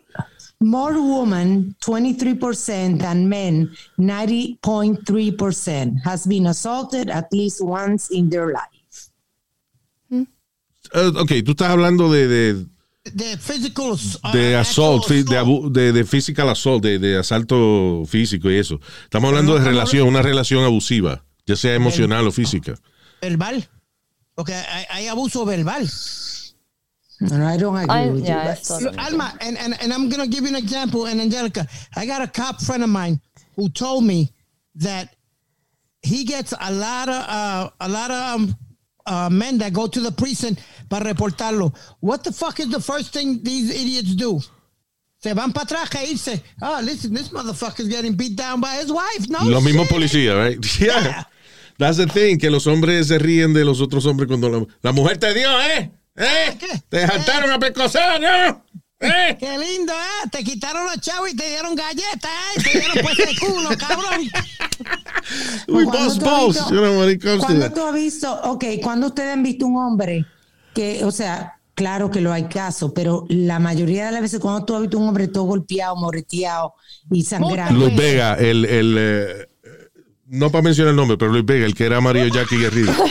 more 0.59 0.99
women, 0.99 1.77
23%, 1.81 2.99
than 2.99 3.29
men, 3.29 3.71
90.3%, 3.97 6.03
has 6.05 6.27
been 6.27 6.49
assaulted 6.49 7.09
at 7.09 7.29
least 7.31 7.61
once 7.61 8.11
in 8.11 8.29
their 8.31 8.49
life. 8.49 9.13
Eh, 10.93 11.13
ok, 11.15 11.31
tú 11.45 11.53
estás 11.53 11.71
hablando 11.71 12.11
de, 12.11 12.27
de, 12.27 12.67
The 13.05 13.39
physical 13.39 13.93
uh, 13.93 14.33
de 14.33 14.57
assault, 14.57 15.07
de, 15.09 15.39
assault. 15.39 15.73
de, 15.73 15.93
de 15.93 16.05
physical 16.05 16.49
assault, 16.49 16.83
de, 16.83 16.99
de 16.99 17.17
asalto 17.17 18.03
físico 18.09 18.51
y 18.51 18.57
eso. 18.57 18.81
Estamos 19.05 19.29
hablando 19.29 19.53
no 19.53 19.61
de 19.61 19.65
relación, 19.71 20.09
una 20.09 20.21
relación 20.21 20.65
abusiva, 20.65 21.25
ya 21.47 21.55
sea 21.55 21.77
emocional 21.77 22.27
o 22.27 22.33
física. 22.33 22.75
verbal. 23.23 23.69
Porque 24.37 24.53
hay, 24.53 24.87
hay 24.89 25.07
abuso 25.07 25.45
verbal. 25.47 25.87
And 27.21 27.45
I 27.45 27.57
don't 27.57 27.77
agree 27.77 27.95
I- 27.95 28.11
with 28.11 28.25
yeah, 28.25 28.35
you. 28.35 28.41
I 28.41 28.45
guys. 28.47 28.71
Alma, 28.99 29.33
and, 29.41 29.57
and, 29.57 29.81
and 29.81 29.93
I'm 29.93 30.09
going 30.09 30.23
to 30.23 30.29
give 30.29 30.43
you 30.43 30.49
an 30.51 30.57
example. 30.57 31.07
And 31.07 31.21
Angelica, 31.21 31.67
I 31.97 32.07
got 32.07 32.23
a 32.23 32.27
cop 32.27 32.61
friend 32.61 32.83
of 32.83 32.89
mine 32.91 33.21
who 33.57 33.69
told 33.69 34.05
me 34.05 34.33
that 34.77 35.15
he 36.03 36.25
gets 36.25 36.53
a 36.61 36.73
lot 36.73 37.09
of 37.09 37.15
uh, 37.15 37.71
a 37.81 37.89
lot 37.89 38.11
of 38.11 38.35
um, 38.35 38.57
uh, 39.07 39.31
men 39.31 39.59
that 39.59 39.73
go 39.73 39.87
to 39.87 40.01
the 40.01 40.11
precinct 40.13 40.61
para 40.91 41.05
reportarlo. 41.15 41.75
What 42.01 42.25
the 42.25 42.33
fuck 42.33 42.59
is 42.61 42.69
the 42.71 42.81
first 42.81 43.13
thing 43.13 43.43
these 43.43 43.71
idiots 43.71 44.15
do? 44.17 44.41
Se 45.23 45.33
van 45.33 45.53
para 45.53 45.65
atrás 45.67 45.95
a 45.95 46.13
irse. 46.13 46.43
Oh, 46.61 46.81
listen, 46.83 47.15
this 47.15 47.29
motherfucker's 47.31 47.89
getting 47.89 48.15
beat 48.15 48.37
down 48.37 48.61
by 48.61 48.75
his 48.75 48.93
wife. 48.93 49.29
No, 49.31 49.39
Los 49.45 49.63
mismos 49.65 49.87
shit. 49.87 49.97
policías, 49.97 50.37
right? 50.37 50.81
Yeah. 50.81 51.23
That's 51.79 51.97
the 51.97 52.07
thing, 52.07 52.39
que 52.39 52.51
los 52.51 52.67
hombres 52.67 53.09
se 53.09 53.19
ríen 53.19 53.53
de 53.53 53.65
los 53.65 53.81
otros 53.81 54.07
hombres 54.07 54.29
cuando 54.29 54.49
la, 54.49 54.67
la 54.83 54.93
mujer 54.93 55.19
te 55.19 55.35
dio, 55.35 55.49
¿eh? 55.63 55.91
¿Eh? 56.17 56.59
Te 56.89 57.07
saltaron 57.07 57.51
a 57.51 57.59
pescosar, 57.59 58.21
¿no? 58.21 58.65
¿Eh? 59.01 59.37
Qué 59.39 59.59
lindo, 59.59 59.93
¿eh? 59.93 60.29
Te 60.31 60.45
quitaron 60.45 60.87
los 60.87 61.01
chavos 61.01 61.31
y 61.31 61.37
te 61.37 61.49
dieron 61.49 61.75
galletas, 61.75 62.31
¿eh? 62.57 62.63
Te 62.63 62.79
dieron 62.79 62.97
pues 63.03 63.19
el 63.19 63.39
culo, 63.39 63.69
cabrón. 63.79 64.29
¿Cuándo 65.67 65.93
boss 65.93 66.19
boss, 66.19 66.71
you 66.71 66.77
know, 66.77 67.01
when 67.01 67.11
it 67.11 67.23
comes 67.23 67.45
¿Cuándo 67.45 67.71
tú 67.73 67.83
has 67.83 67.95
visto, 67.95 68.33
ok, 68.45 68.65
cuando 68.83 69.09
ustedes 69.09 69.33
han 69.33 69.43
visto 69.43 69.67
un 69.67 69.77
hombre 69.77 70.25
que, 70.75 71.05
o 71.05 71.11
sea, 71.11 71.59
claro 71.75 72.11
que 72.11 72.21
lo 72.21 72.33
hay 72.33 72.45
caso, 72.45 72.95
pero 72.95 73.27
la 73.29 73.59
mayoría 73.59 74.07
de 74.07 74.13
las 74.13 74.23
veces 74.23 74.41
cuando 74.41 74.65
tú 74.65 74.75
has 74.75 74.83
visto 74.83 74.99
un 74.99 75.09
hombre 75.09 75.29
todo 75.29 75.45
golpeado, 75.45 75.97
moreteado 75.97 76.75
y 77.11 77.25
sangrando. 77.25 77.79
Luis 77.79 77.97
Vega, 77.97 78.35
el, 78.35 78.65
el 78.65 78.97
eh, 78.99 79.49
no 80.35 80.51
para 80.51 80.63
mencionar 80.63 80.91
el 80.91 80.97
nombre, 80.97 81.17
pero 81.17 81.31
Luis 81.33 81.45
Vega, 81.45 81.65
el 81.67 81.75
que 81.75 81.85
era 81.87 82.01
Mario 82.01 82.27
Jackie 82.29 82.57
Guerrero. 82.59 82.93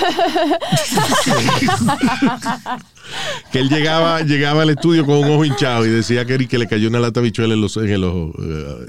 que 3.52 3.60
él 3.60 3.70
llegaba, 3.70 4.22
llegaba 4.22 4.62
al 4.64 4.70
estudio 4.72 5.06
con 5.06 5.18
un 5.20 5.30
ojo 5.30 5.46
hinchado 5.46 5.86
y 5.86 5.90
decía 5.90 6.26
que, 6.26 6.48
que 6.48 6.58
le 6.58 6.68
cayó 6.68 6.88
una 6.90 7.00
lata 7.00 7.22
bichuela 7.22 7.54
en, 7.54 7.62
los, 7.62 7.78
en 7.78 7.90
el 7.90 8.04
ojo. 8.04 8.34
eh, 8.42 8.88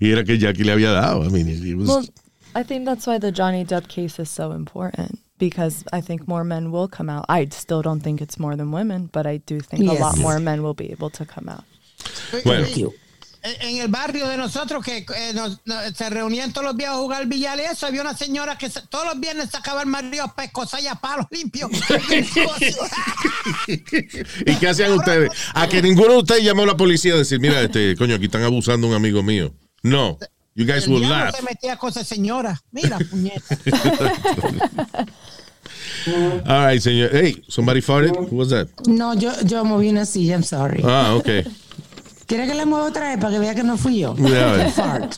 y 0.00 0.10
era 0.10 0.24
que 0.24 0.38
Jackie 0.38 0.64
le 0.64 0.72
había 0.72 0.90
dado. 0.92 1.24
I 1.24 1.30
mean, 1.30 1.48
it 1.48 1.76
was- 1.76 1.88
Well, 1.88 2.08
I 2.54 2.64
think 2.64 2.84
that's 2.84 3.06
why 3.06 3.18
the 3.18 3.30
Johnny 3.32 3.64
Depp 3.64 3.86
case 3.88 4.18
is 4.20 4.28
so 4.30 4.52
important 4.52 5.18
because 5.38 5.84
I 5.92 6.00
think 6.02 6.26
more 6.26 6.44
men 6.44 6.70
will 6.72 6.88
come 6.88 7.08
out. 7.10 7.24
I 7.28 7.46
still 7.50 7.82
don't 7.82 8.02
think 8.02 8.20
it's 8.20 8.38
more 8.38 8.56
than 8.56 8.72
women, 8.72 9.08
but 9.12 9.26
I 9.26 9.38
do 9.46 9.60
think 9.60 9.82
a 9.82 9.92
Yes. 9.94 10.00
lot 10.00 10.18
more 10.18 10.38
men 10.40 10.62
will 10.62 10.74
be 10.74 10.90
able 10.90 11.10
to 11.10 11.24
come 11.24 11.48
out. 11.48 11.64
bueno, 12.44 12.66
En 13.42 13.78
el 13.78 13.88
barrio 13.88 14.28
de 14.28 14.36
nosotros 14.36 14.84
que 14.84 14.98
eh, 14.98 15.32
nos- 15.34 15.60
nos- 15.64 15.96
se 15.96 16.10
reunían 16.10 16.52
todos 16.52 16.66
los 16.66 16.76
días 16.76 16.90
a 16.90 16.96
jugar 16.96 17.26
billar 17.26 17.58
y 17.58 17.62
eso, 17.62 17.86
había 17.86 18.02
una 18.02 18.14
señora 18.16 18.58
que 18.58 18.68
se- 18.68 18.82
todos 18.88 19.06
los 19.06 19.18
viernes 19.18 19.48
sacaba 19.50 19.80
el 19.80 19.86
marido 19.88 20.24
a 20.24 20.34
pescosar 20.34 20.82
y 20.82 20.86
a 20.88 20.94
palos 20.94 21.24
limpios. 21.30 21.70
¿y 24.46 24.54
qué 24.56 24.68
hacían 24.68 24.92
ustedes? 24.92 25.30
A 25.54 25.66
que 25.68 25.80
ninguno 25.82 26.12
de 26.12 26.18
ustedes 26.18 26.44
llamó 26.44 26.62
a 26.64 26.66
la 26.66 26.76
policía 26.76 27.14
a 27.14 27.16
decir, 27.18 27.40
mira, 27.40 27.60
este, 27.62 27.96
coño, 27.96 28.14
aquí 28.16 28.26
están 28.26 28.42
abusando 28.42 28.86
de 28.86 28.92
un 28.92 28.96
amigo 28.96 29.22
mío. 29.22 29.52
No, 29.82 30.18
you 30.54 30.66
guys 30.66 30.84
El 30.84 30.92
will 30.92 31.08
laugh. 31.08 31.34
se 31.34 31.42
metía 31.42 31.76
con 31.76 31.90
esa 31.90 32.04
señora. 32.04 32.60
Mira, 32.72 32.98
puñeta. 33.10 33.56
All 36.46 36.66
right, 36.66 36.80
señor. 36.82 37.10
Hey, 37.12 37.42
somebody 37.48 37.80
farted? 37.80 38.14
Who 38.16 38.36
was 38.36 38.48
that? 38.50 38.68
No, 38.86 39.14
yo, 39.14 39.32
yo 39.44 39.64
moví 39.64 39.88
una 39.88 40.04
silla, 40.06 40.34
I'm 40.34 40.42
sorry. 40.42 40.82
Ah, 40.84 41.14
okay. 41.14 41.44
¿Quiere 42.30 42.46
que 42.46 42.54
la 42.54 42.64
mueva 42.64 42.86
otra 42.86 43.08
vez 43.08 43.18
para 43.18 43.32
que 43.32 43.38
vea 43.40 43.56
que 43.56 43.64
no 43.64 43.76
fui 43.76 43.98
yo? 43.98 44.14
Ya 44.16 44.52
ves. 44.52 44.74
Fart. 44.76 45.14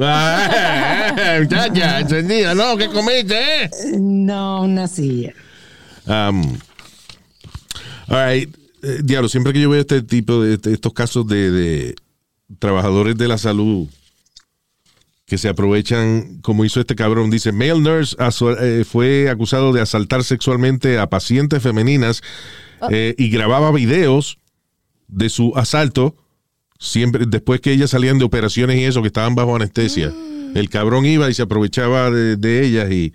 Ah, 0.00 1.36
Muchacha, 1.40 2.00
encendida, 2.00 2.56
¿no? 2.56 2.76
¿Qué 2.76 2.88
comiste, 2.88 3.36
eh? 3.64 3.70
No, 4.00 4.62
una 4.62 4.88
silla. 4.88 5.32
Um, 6.06 6.58
all 8.08 8.32
right. 8.34 8.52
Eh, 8.82 8.98
diablo, 9.04 9.28
siempre 9.28 9.52
que 9.52 9.60
yo 9.60 9.70
veo 9.70 9.80
este 9.80 10.02
tipo 10.02 10.42
de 10.42 10.58
estos 10.72 10.92
casos 10.92 11.24
de, 11.28 11.52
de 11.52 11.94
trabajadores 12.58 13.16
de 13.16 13.28
la 13.28 13.38
salud 13.38 13.86
que 15.24 15.38
se 15.38 15.48
aprovechan, 15.48 16.40
como 16.42 16.64
hizo 16.64 16.80
este 16.80 16.96
cabrón, 16.96 17.30
dice, 17.30 17.52
male 17.52 17.78
nurse 17.78 18.16
asu- 18.16 18.56
eh, 18.60 18.84
fue 18.84 19.30
acusado 19.30 19.72
de 19.72 19.82
asaltar 19.82 20.24
sexualmente 20.24 20.98
a 20.98 21.08
pacientes 21.08 21.62
femeninas 21.62 22.22
eh, 22.90 23.14
y 23.18 23.28
grababa 23.30 23.70
videos 23.70 24.38
de 25.08 25.28
su 25.28 25.52
asalto 25.56 26.14
siempre 26.78 27.26
después 27.26 27.60
que 27.60 27.72
ellas 27.72 27.90
salían 27.90 28.18
de 28.18 28.24
operaciones 28.24 28.76
y 28.76 28.84
eso, 28.84 29.02
que 29.02 29.08
estaban 29.08 29.34
bajo 29.34 29.56
anestesia. 29.56 30.12
El 30.54 30.70
cabrón 30.70 31.04
iba 31.04 31.28
y 31.28 31.34
se 31.34 31.42
aprovechaba 31.42 32.10
de, 32.10 32.36
de 32.36 32.64
ellas 32.64 32.90
y 32.90 33.12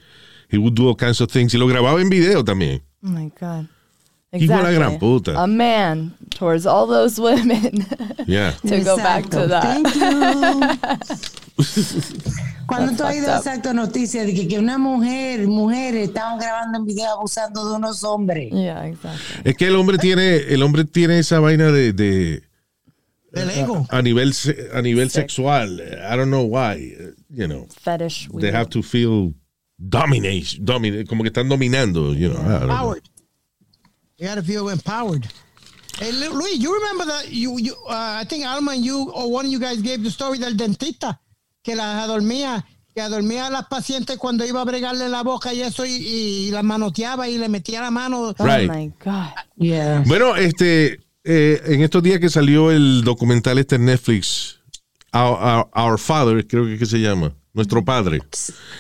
he 0.50 0.58
would 0.58 0.74
do 0.74 0.90
all 0.90 0.98
kinds 0.98 1.22
of 1.22 1.32
things 1.32 1.54
y 1.54 1.58
lo 1.58 1.68
grababa 1.68 2.02
en 2.02 2.10
video 2.10 2.44
también. 2.44 2.84
Oh 3.02 3.08
my 3.08 3.32
God. 3.40 3.68
Hijo 4.34 4.54
de 4.58 4.64
la 4.64 4.72
gran 4.72 4.98
puta. 5.00 5.42
A 5.42 5.46
man 5.48 6.16
towards 6.32 6.66
all 6.66 6.88
those 6.88 7.20
women 7.22 7.86
Yeah. 8.26 8.52
to 8.66 8.80
go 8.84 8.98
back 8.98 9.30
to 9.30 9.46
Exacto. 9.46 9.48
that. 9.50 9.64
Thank 9.64 9.96
you. 9.96 11.24
Cuando 12.66 12.94
tú 12.96 13.04
has 13.04 13.18
up. 13.28 13.38
exacto 13.38 13.74
noticias 13.74 14.26
de 14.26 14.34
que, 14.34 14.48
que 14.48 14.58
una 14.58 14.78
mujer, 14.78 15.48
mujeres 15.48 16.08
estaban 16.10 16.40
grabando 16.40 16.78
en 16.80 16.86
video 16.86 17.12
abusando 17.12 17.70
de 17.70 17.76
unos 17.76 18.04
hombres. 18.04 18.52
Yeah, 18.52 18.88
exactly. 18.88 19.42
Es 19.52 19.56
que 19.58 19.68
el 19.68 19.76
hombre 19.76 19.98
tiene, 19.98 20.38
el 20.38 20.64
hombre 20.64 20.86
tiene 20.86 21.20
esa 21.20 21.40
vaina 21.40 21.72
de, 21.72 21.94
de 21.94 22.42
Del 23.32 23.50
ego. 23.52 23.86
a 23.90 24.02
nivel 24.02 24.34
a 24.74 24.82
nivel 24.82 25.10
Sick. 25.10 25.22
sexual. 25.30 25.80
I 25.82 26.16
don't 26.16 26.30
know 26.30 26.44
why. 26.46 26.96
You 27.30 27.48
know, 27.48 27.68
Fetish. 27.82 28.30
they 28.30 28.36
weird. 28.50 28.56
have 28.56 28.70
to 28.70 28.82
feel 28.82 29.34
domination, 29.78 30.64
domine, 30.64 31.06
como 31.06 31.24
que 31.24 31.30
están 31.30 31.50
dominando. 31.50 32.14
You 32.14 32.30
know, 32.30 32.42
I 32.42 33.00
You 34.18 34.28
gotta 34.28 34.44
feel 34.44 34.70
empowered. 34.70 35.26
Hey, 36.00 36.12
Lu- 36.12 36.34
Luis, 36.34 36.60
you 36.60 36.74
remember 36.74 37.06
that 37.06 37.30
you, 37.32 37.58
you 37.60 37.74
uh, 37.88 38.18
I 38.22 38.26
think 38.26 38.46
Alma 38.46 38.72
and 38.72 38.84
you 38.86 39.12
or 39.12 39.32
one 39.32 39.46
of 39.46 39.52
you 39.52 39.60
guys 39.60 39.82
gave 39.82 40.04
the 40.04 40.10
story 40.12 40.38
del 40.40 40.56
dentista 40.56 41.20
que 41.64 41.76
las 41.76 42.04
adormía, 42.08 42.64
que 42.96 43.02
adormía 43.02 43.48
a 43.48 43.50
las 43.50 43.68
pacientes 43.68 44.18
cuando 44.18 44.46
iba 44.46 44.62
a 44.62 44.66
bregarle 44.66 45.08
la 45.10 45.24
boca 45.24 45.54
y 45.54 45.62
eso 45.62 45.86
y, 45.86 45.92
y 45.92 46.52
las 46.52 46.64
manoteaba 46.64 47.28
y 47.30 47.38
le 47.38 47.48
metía 47.50 47.82
la 47.82 47.92
mano. 47.92 48.34
Oh 48.38 48.46
Right. 48.46 48.70
my 48.70 48.92
God. 49.04 49.30
Yeah. 49.58 50.04
Bueno, 50.08 50.36
este, 50.36 51.00
eh, 51.24 51.62
en 51.66 51.82
estos 51.84 52.02
días 52.04 52.20
que 52.20 52.30
salió 52.30 52.72
el 52.72 53.04
documental 53.04 53.58
este 53.60 53.76
en 53.76 53.86
Netflix, 53.86 54.60
Our, 55.14 55.38
Our- 55.40 55.70
Our 55.76 56.00
Father, 56.00 56.46
creo 56.48 56.66
que, 56.66 56.78
que 56.78 56.86
se 56.86 56.98
llama, 57.00 57.34
Nuestro 57.54 57.86
Padre, 57.86 58.20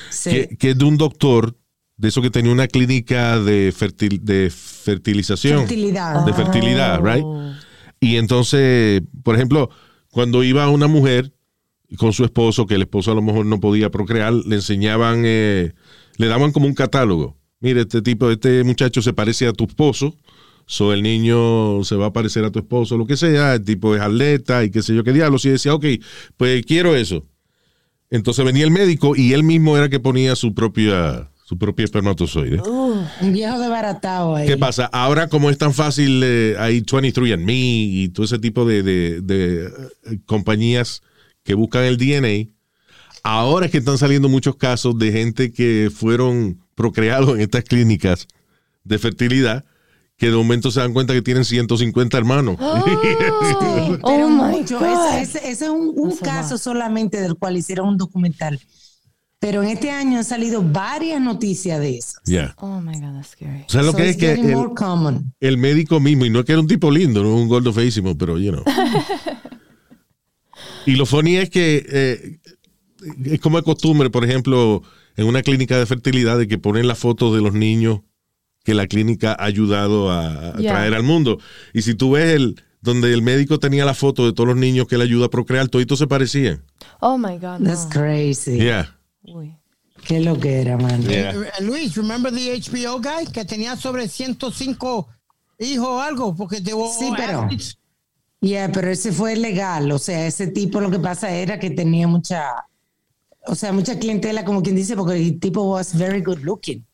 Sí. 0.09 0.29
que, 0.31 0.57
que 0.57 0.69
es 0.71 0.77
de 0.77 0.85
un 0.85 0.97
doctor, 0.97 1.55
de 1.97 2.07
eso 2.07 2.21
que 2.21 2.29
tenía 2.29 2.51
una 2.51 2.67
clínica 2.67 3.39
de, 3.39 3.73
fertil- 3.73 4.21
de 4.21 4.49
fertilización. 4.49 5.59
Fertilidad. 5.59 6.25
de 6.25 6.33
fertilidad, 6.33 7.01
right? 7.03 7.25
Y 7.99 8.17
entonces, 8.17 9.01
por 9.23 9.35
ejemplo, 9.35 9.69
cuando 10.09 10.43
iba 10.43 10.67
una 10.69 10.87
mujer 10.87 11.33
con 11.97 12.11
su 12.11 12.23
esposo, 12.25 12.65
que 12.65 12.75
el 12.75 12.81
esposo 12.81 13.11
a 13.11 13.15
lo 13.15 13.21
mejor 13.21 13.45
no 13.45 13.59
podía 13.59 13.89
procrear, 13.91 14.33
le 14.33 14.55
enseñaban, 14.55 15.21
eh, 15.25 15.73
le 16.17 16.27
daban 16.27 16.51
como 16.51 16.65
un 16.65 16.73
catálogo. 16.73 17.37
Mire, 17.59 17.81
este 17.81 18.01
tipo, 18.01 18.29
este 18.29 18.63
muchacho 18.63 19.01
se 19.01 19.13
parece 19.13 19.47
a 19.47 19.53
tu 19.53 19.65
esposo, 19.65 20.17
so 20.65 20.91
el 20.91 21.01
niño 21.03 21.83
se 21.83 21.95
va 21.95 22.07
a 22.07 22.13
parecer 22.13 22.43
a 22.43 22.51
tu 22.51 22.59
esposo, 22.59 22.97
lo 22.97 23.05
que 23.05 23.15
sea, 23.15 23.53
el 23.53 23.63
tipo 23.63 23.95
es 23.95 24.01
atleta 24.01 24.63
y 24.65 24.71
qué 24.71 24.81
sé 24.81 24.95
yo 24.95 25.03
qué 25.03 25.13
diablos. 25.13 25.45
Y 25.45 25.49
decía, 25.49 25.73
ok, 25.73 25.85
pues 26.35 26.65
quiero 26.65 26.95
eso. 26.95 27.25
Entonces 28.09 28.43
venía 28.43 28.65
el 28.65 28.71
médico 28.71 29.15
y 29.15 29.33
él 29.33 29.43
mismo 29.43 29.77
era 29.77 29.87
que 29.89 29.99
ponía 29.99 30.35
su 30.35 30.53
propia, 30.53 31.29
su 31.43 31.57
propio 31.57 31.83
espermatozoide. 31.85 32.61
Un 32.61 33.05
viejo 33.33 33.59
desbaratado 33.59 34.35
ahí. 34.35 34.47
¿Qué 34.47 34.57
pasa? 34.57 34.85
Ahora 34.85 35.27
como 35.27 35.49
es 35.49 35.57
tan 35.57 35.73
fácil, 35.73 36.21
eh, 36.23 36.55
hay 36.57 36.81
23andMe 36.81 37.51
y 37.53 38.09
todo 38.09 38.25
ese 38.25 38.39
tipo 38.39 38.65
de, 38.65 38.81
de- 38.83 39.21
de, 39.21 39.65
eh, 39.65 40.19
compañías 40.25 41.01
que 41.43 41.53
buscan 41.53 41.83
el 41.83 41.97
DNA, 41.97 42.49
ahora 43.23 43.65
es 43.65 43.71
que 43.71 43.77
están 43.79 43.97
saliendo 43.97 44.29
muchos 44.29 44.55
casos 44.55 44.97
de 44.97 45.11
gente 45.11 45.51
que 45.51 45.91
fueron 45.93 46.59
procreados 46.75 47.35
en 47.35 47.41
estas 47.41 47.63
clínicas 47.65 48.27
de 48.83 48.97
fertilidad 48.97 49.65
que 50.17 50.27
de 50.29 50.35
momento 50.37 50.71
se 50.71 50.79
dan 50.79 50.93
cuenta 50.93 51.13
que 51.13 51.21
tienen 51.21 51.43
150 51.43 52.17
hermanos. 52.17 52.57
Sí, 53.59 53.97
Oh 54.01 54.07
pero 54.07 54.29
my 54.29 54.59
mucho. 54.59 54.79
God. 54.79 55.15
Ese, 55.17 55.21
ese- 55.39 55.49
ese 55.51 55.65
es 55.65 55.71
un, 55.71 56.15
caso 56.17 56.57
solamente 56.57 57.19
del 57.21 57.35
cual 57.35 57.57
hicieron 57.57 57.87
un 57.89 57.97
documental. 57.97 58.59
Pero 59.43 59.61
en 59.61 59.67
este 59.67 59.91
año 59.91 60.19
han 60.19 60.23
salido 60.23 60.63
varias 60.63 61.19
noticias 61.19 61.77
de 61.81 61.97
eso. 61.97 62.17
Ya. 62.23 62.55
Oh 62.59 62.79
my 62.79 62.97
God, 62.97 63.15
that's 63.15 63.31
scary. 63.31 63.65
O 63.67 63.69
sea, 63.69 63.81
lo 63.81 63.91
So 63.91 63.97
que 63.97 64.07
es 64.07 64.15
que 64.15 64.31
el, 64.31 64.55
el 65.41 65.57
médico 65.57 65.99
mismo, 65.99 66.25
y 66.25 66.29
no 66.29 66.39
es 66.39 66.45
que 66.45 66.53
era 66.53 66.61
un 66.61 66.67
tipo 66.67 66.89
lindo, 66.89 67.21
no 67.21 67.35
un 67.35 67.49
gordo 67.49 67.73
feísimo, 67.73 68.17
pero, 68.17 68.39
you 68.39 68.53
know. 68.53 68.63
y 70.85 70.95
lo 70.95 71.05
funny 71.05 71.35
es 71.35 71.49
que 71.49 71.85
eh, 71.89 72.39
es 73.25 73.41
como 73.41 73.57
de 73.57 73.63
costumbre, 73.63 74.09
por 74.09 74.23
ejemplo, 74.23 74.81
en 75.17 75.27
una 75.27 75.41
clínica 75.41 75.77
de 75.77 75.87
fertilidad, 75.87 76.37
de 76.37 76.47
que 76.47 76.57
ponen 76.57 76.87
las 76.87 76.99
fotos 76.99 77.35
de 77.35 77.41
los 77.41 77.53
niños 77.53 77.99
que 78.63 78.73
la 78.73 78.87
clínica 78.87 79.35
ha 79.37 79.43
ayudado 79.43 80.09
a, 80.09 80.51
a 80.51 80.57
Yeah. 80.57 80.71
traer 80.71 80.93
al 80.93 81.03
mundo. 81.03 81.37
Y 81.73 81.81
si 81.81 81.95
tú 81.95 82.11
ves 82.11 82.33
el 82.35 82.63
donde 82.79 83.13
el 83.13 83.21
médico 83.21 83.59
tenía 83.59 83.83
la 83.83 83.93
foto 83.93 84.25
de 84.25 84.31
todos 84.31 84.47
los 84.47 84.57
niños 84.57 84.87
que 84.87 84.97
le 84.97 85.03
ayuda 85.03 85.25
a 85.25 85.29
procrear, 85.29 85.67
toditos 85.67 85.99
se 85.99 86.07
parecían. 86.07 86.63
Oh 87.01 87.17
my 87.17 87.33
God. 87.37 87.59
That's 87.61 87.83
No. 87.83 87.89
crazy. 87.89 88.57
Yeah. 88.57 88.95
Uy. 89.23 89.55
Qué 90.05 90.19
lo 90.19 90.39
que 90.39 90.61
era, 90.61 90.77
man. 90.77 91.01
Yeah. 91.03 91.31
Eh, 91.31 91.51
Luis, 91.61 91.95
remember 91.95 92.33
the 92.33 92.53
HBO 92.59 92.99
guy 92.99 93.25
que 93.31 93.45
tenía 93.45 93.75
sobre 93.75 94.07
105 94.07 95.07
hijos 95.59 95.87
o 95.87 96.01
algo? 96.01 96.35
Porque 96.35 96.59
te 96.61 96.71
Sí, 96.71 97.11
pero- 97.15 97.47
Yeah, 98.41 98.69
pero 98.73 98.89
ese 98.91 99.13
fue 99.13 99.37
legal. 99.37 99.89
O 99.93 99.99
sea, 99.99 100.27
ese 100.27 100.47
tipo 100.47 100.81
lo 100.81 100.91
que 100.91 100.99
pasa 100.99 101.29
era 101.31 101.57
que 101.59 101.69
tenía 101.69 102.07
mucha, 102.09 102.65
o 103.47 103.55
sea, 103.55 103.71
mucha 103.71 103.97
clientela, 103.97 104.43
como 104.43 104.61
quien 104.61 104.75
dice, 104.75 104.97
porque 104.97 105.15
el 105.15 105.39
tipo 105.39 105.61
was 105.63 105.97
very 105.97 106.21
good 106.21 106.39
looking. 106.39 106.85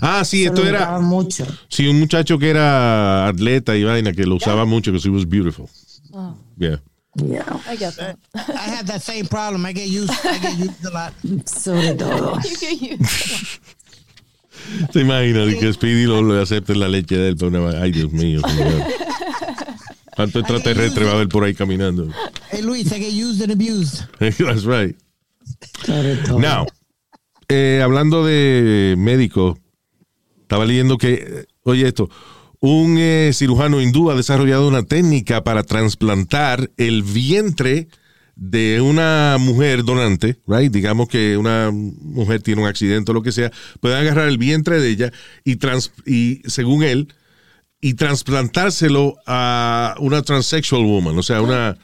Ah, 0.00 0.24
sí, 0.24 0.44
esto 0.46 0.66
era. 0.66 0.98
mucho. 1.00 1.44
Sí, 1.68 1.86
un 1.88 1.98
muchacho 1.98 2.38
que 2.38 2.48
era 2.48 3.26
atleta 3.28 3.76
y 3.76 3.84
vaina, 3.84 4.12
que 4.14 4.24
lo 4.24 4.36
usaba 4.36 4.64
mucho, 4.64 4.92
que 4.92 4.98
he 5.04 5.10
was 5.10 5.28
beautiful. 5.28 5.68
Oh. 6.12 6.34
Yeah. 6.56 6.82
Yeah. 7.24 7.44
I 7.66 7.76
get 7.76 7.94
that. 7.96 8.18
I 8.34 8.68
have 8.76 8.86
that 8.88 9.02
same 9.02 9.26
problem. 9.26 9.64
I 9.64 9.72
get 9.72 9.88
used. 9.88 10.12
I 10.24 10.38
get 10.38 10.58
used 10.58 10.84
a 10.84 10.90
lot. 10.90 11.12
Sobre 11.48 11.94
todo. 11.94 12.38
you 12.44 12.56
get 12.56 12.80
used. 12.80 13.60
¿Te 14.92 15.00
imaginas 15.00 15.54
que 15.60 15.72
Speedy 15.72 16.06
lo, 16.06 16.22
lo 16.22 16.40
acepte 16.42 16.74
la 16.74 16.88
leche 16.88 17.16
de 17.16 17.28
él? 17.28 17.36
Pero 17.36 17.48
una- 17.48 17.80
Ay, 17.80 17.92
Dios 17.92 18.12
mío. 18.12 18.40
señor. 18.46 18.82
¿Cuánto 20.16 20.38
extraterrestre 20.40 21.04
va 21.04 21.12
a 21.12 21.14
haber 21.14 21.28
por 21.28 21.44
ahí 21.44 21.54
caminando? 21.54 22.08
Hey 22.50 22.62
Luis, 22.62 22.90
I 22.90 22.98
get 22.98 23.12
used 23.12 23.42
and 23.42 23.52
abused. 23.52 24.04
That's 24.18 24.64
right. 24.64 24.96
Now, 26.38 26.66
eh, 27.48 27.80
hablando 27.84 28.24
de 28.24 28.94
médicos, 28.96 29.58
estaba 30.40 30.64
leyendo 30.64 30.96
que, 30.96 31.46
oye 31.64 31.86
esto, 31.86 32.08
un 32.60 32.96
eh, 32.98 33.30
cirujano 33.32 33.80
hindú 33.80 34.10
ha 34.10 34.14
desarrollado 34.14 34.66
una 34.68 34.82
técnica 34.82 35.44
para 35.44 35.62
trasplantar 35.62 36.70
el 36.76 37.02
vientre 37.02 37.88
de 38.34 38.80
una 38.82 39.36
mujer 39.40 39.82
donante, 39.84 40.36
right? 40.46 40.70
Digamos 40.70 41.08
que 41.08 41.36
una 41.38 41.70
mujer 41.72 42.42
tiene 42.42 42.60
un 42.62 42.68
accidente 42.68 43.10
o 43.10 43.14
lo 43.14 43.22
que 43.22 43.32
sea, 43.32 43.50
pueden 43.80 43.98
agarrar 43.98 44.28
el 44.28 44.36
vientre 44.38 44.78
de 44.80 44.88
ella 44.90 45.12
y, 45.44 45.56
trans- 45.56 45.92
y 46.04 46.42
según 46.46 46.82
él, 46.82 47.14
y 47.80 47.94
trasplantárselo 47.94 49.16
a 49.26 49.94
una 50.00 50.22
transsexual 50.22 50.82
woman, 50.84 51.16
o 51.18 51.22
sea, 51.22 51.40
una, 51.40 51.78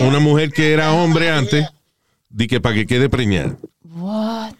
una 0.00 0.18
mujer 0.18 0.50
que 0.52 0.72
era 0.72 0.92
hombre 0.92 1.30
antes, 1.30 1.66
di 2.28 2.46
que 2.46 2.60
para 2.60 2.74
que 2.74 2.86
quede 2.86 3.08
preñada. 3.08 3.56
What? 3.84 4.54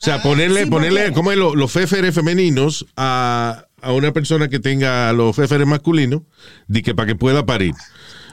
O 0.00 0.04
sea, 0.04 0.22
ponerle, 0.22 0.64
sí, 0.64 0.70
ponerle 0.70 1.00
porque- 1.02 1.14
como 1.14 1.32
es 1.32 1.38
lo- 1.38 1.54
los 1.56 1.72
féferes 1.72 2.14
femeninos 2.14 2.86
a, 2.96 3.64
a 3.82 3.92
una 3.92 4.12
persona 4.12 4.48
que 4.48 4.60
tenga 4.60 5.12
los 5.12 5.34
féferes 5.34 5.66
masculinos, 5.66 6.22
di 6.68 6.82
que 6.82 6.94
para 6.94 7.06
que 7.08 7.14
pueda 7.16 7.44
parir. 7.44 7.74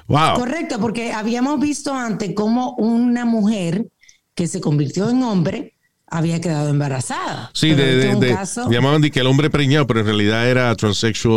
Wow. 0.07 0.35
Correcto, 0.35 0.79
porque 0.79 1.11
habíamos 1.11 1.59
visto 1.59 1.93
antes 1.93 2.33
cómo 2.35 2.75
una 2.75 3.25
mujer 3.25 3.87
que 4.35 4.45
se 4.47 4.61
convirtió 4.61 5.09
en 5.09 5.23
hombre 5.23 5.73
había 6.07 6.39
quedado 6.39 6.69
embarazada. 6.69 7.49
Sí, 7.55 7.73
de, 7.73 7.95
de- 7.95 8.15
de- 8.15 8.33
caso- 8.35 8.69
llamaban 8.69 9.01
de 9.01 9.09
que 9.09 9.21
el 9.21 9.27
hombre 9.27 9.49
preñado, 9.49 9.87
pero 9.87 10.01
en 10.01 10.05
realidad 10.05 10.47
era 10.47 10.75
transsexual 10.75 11.33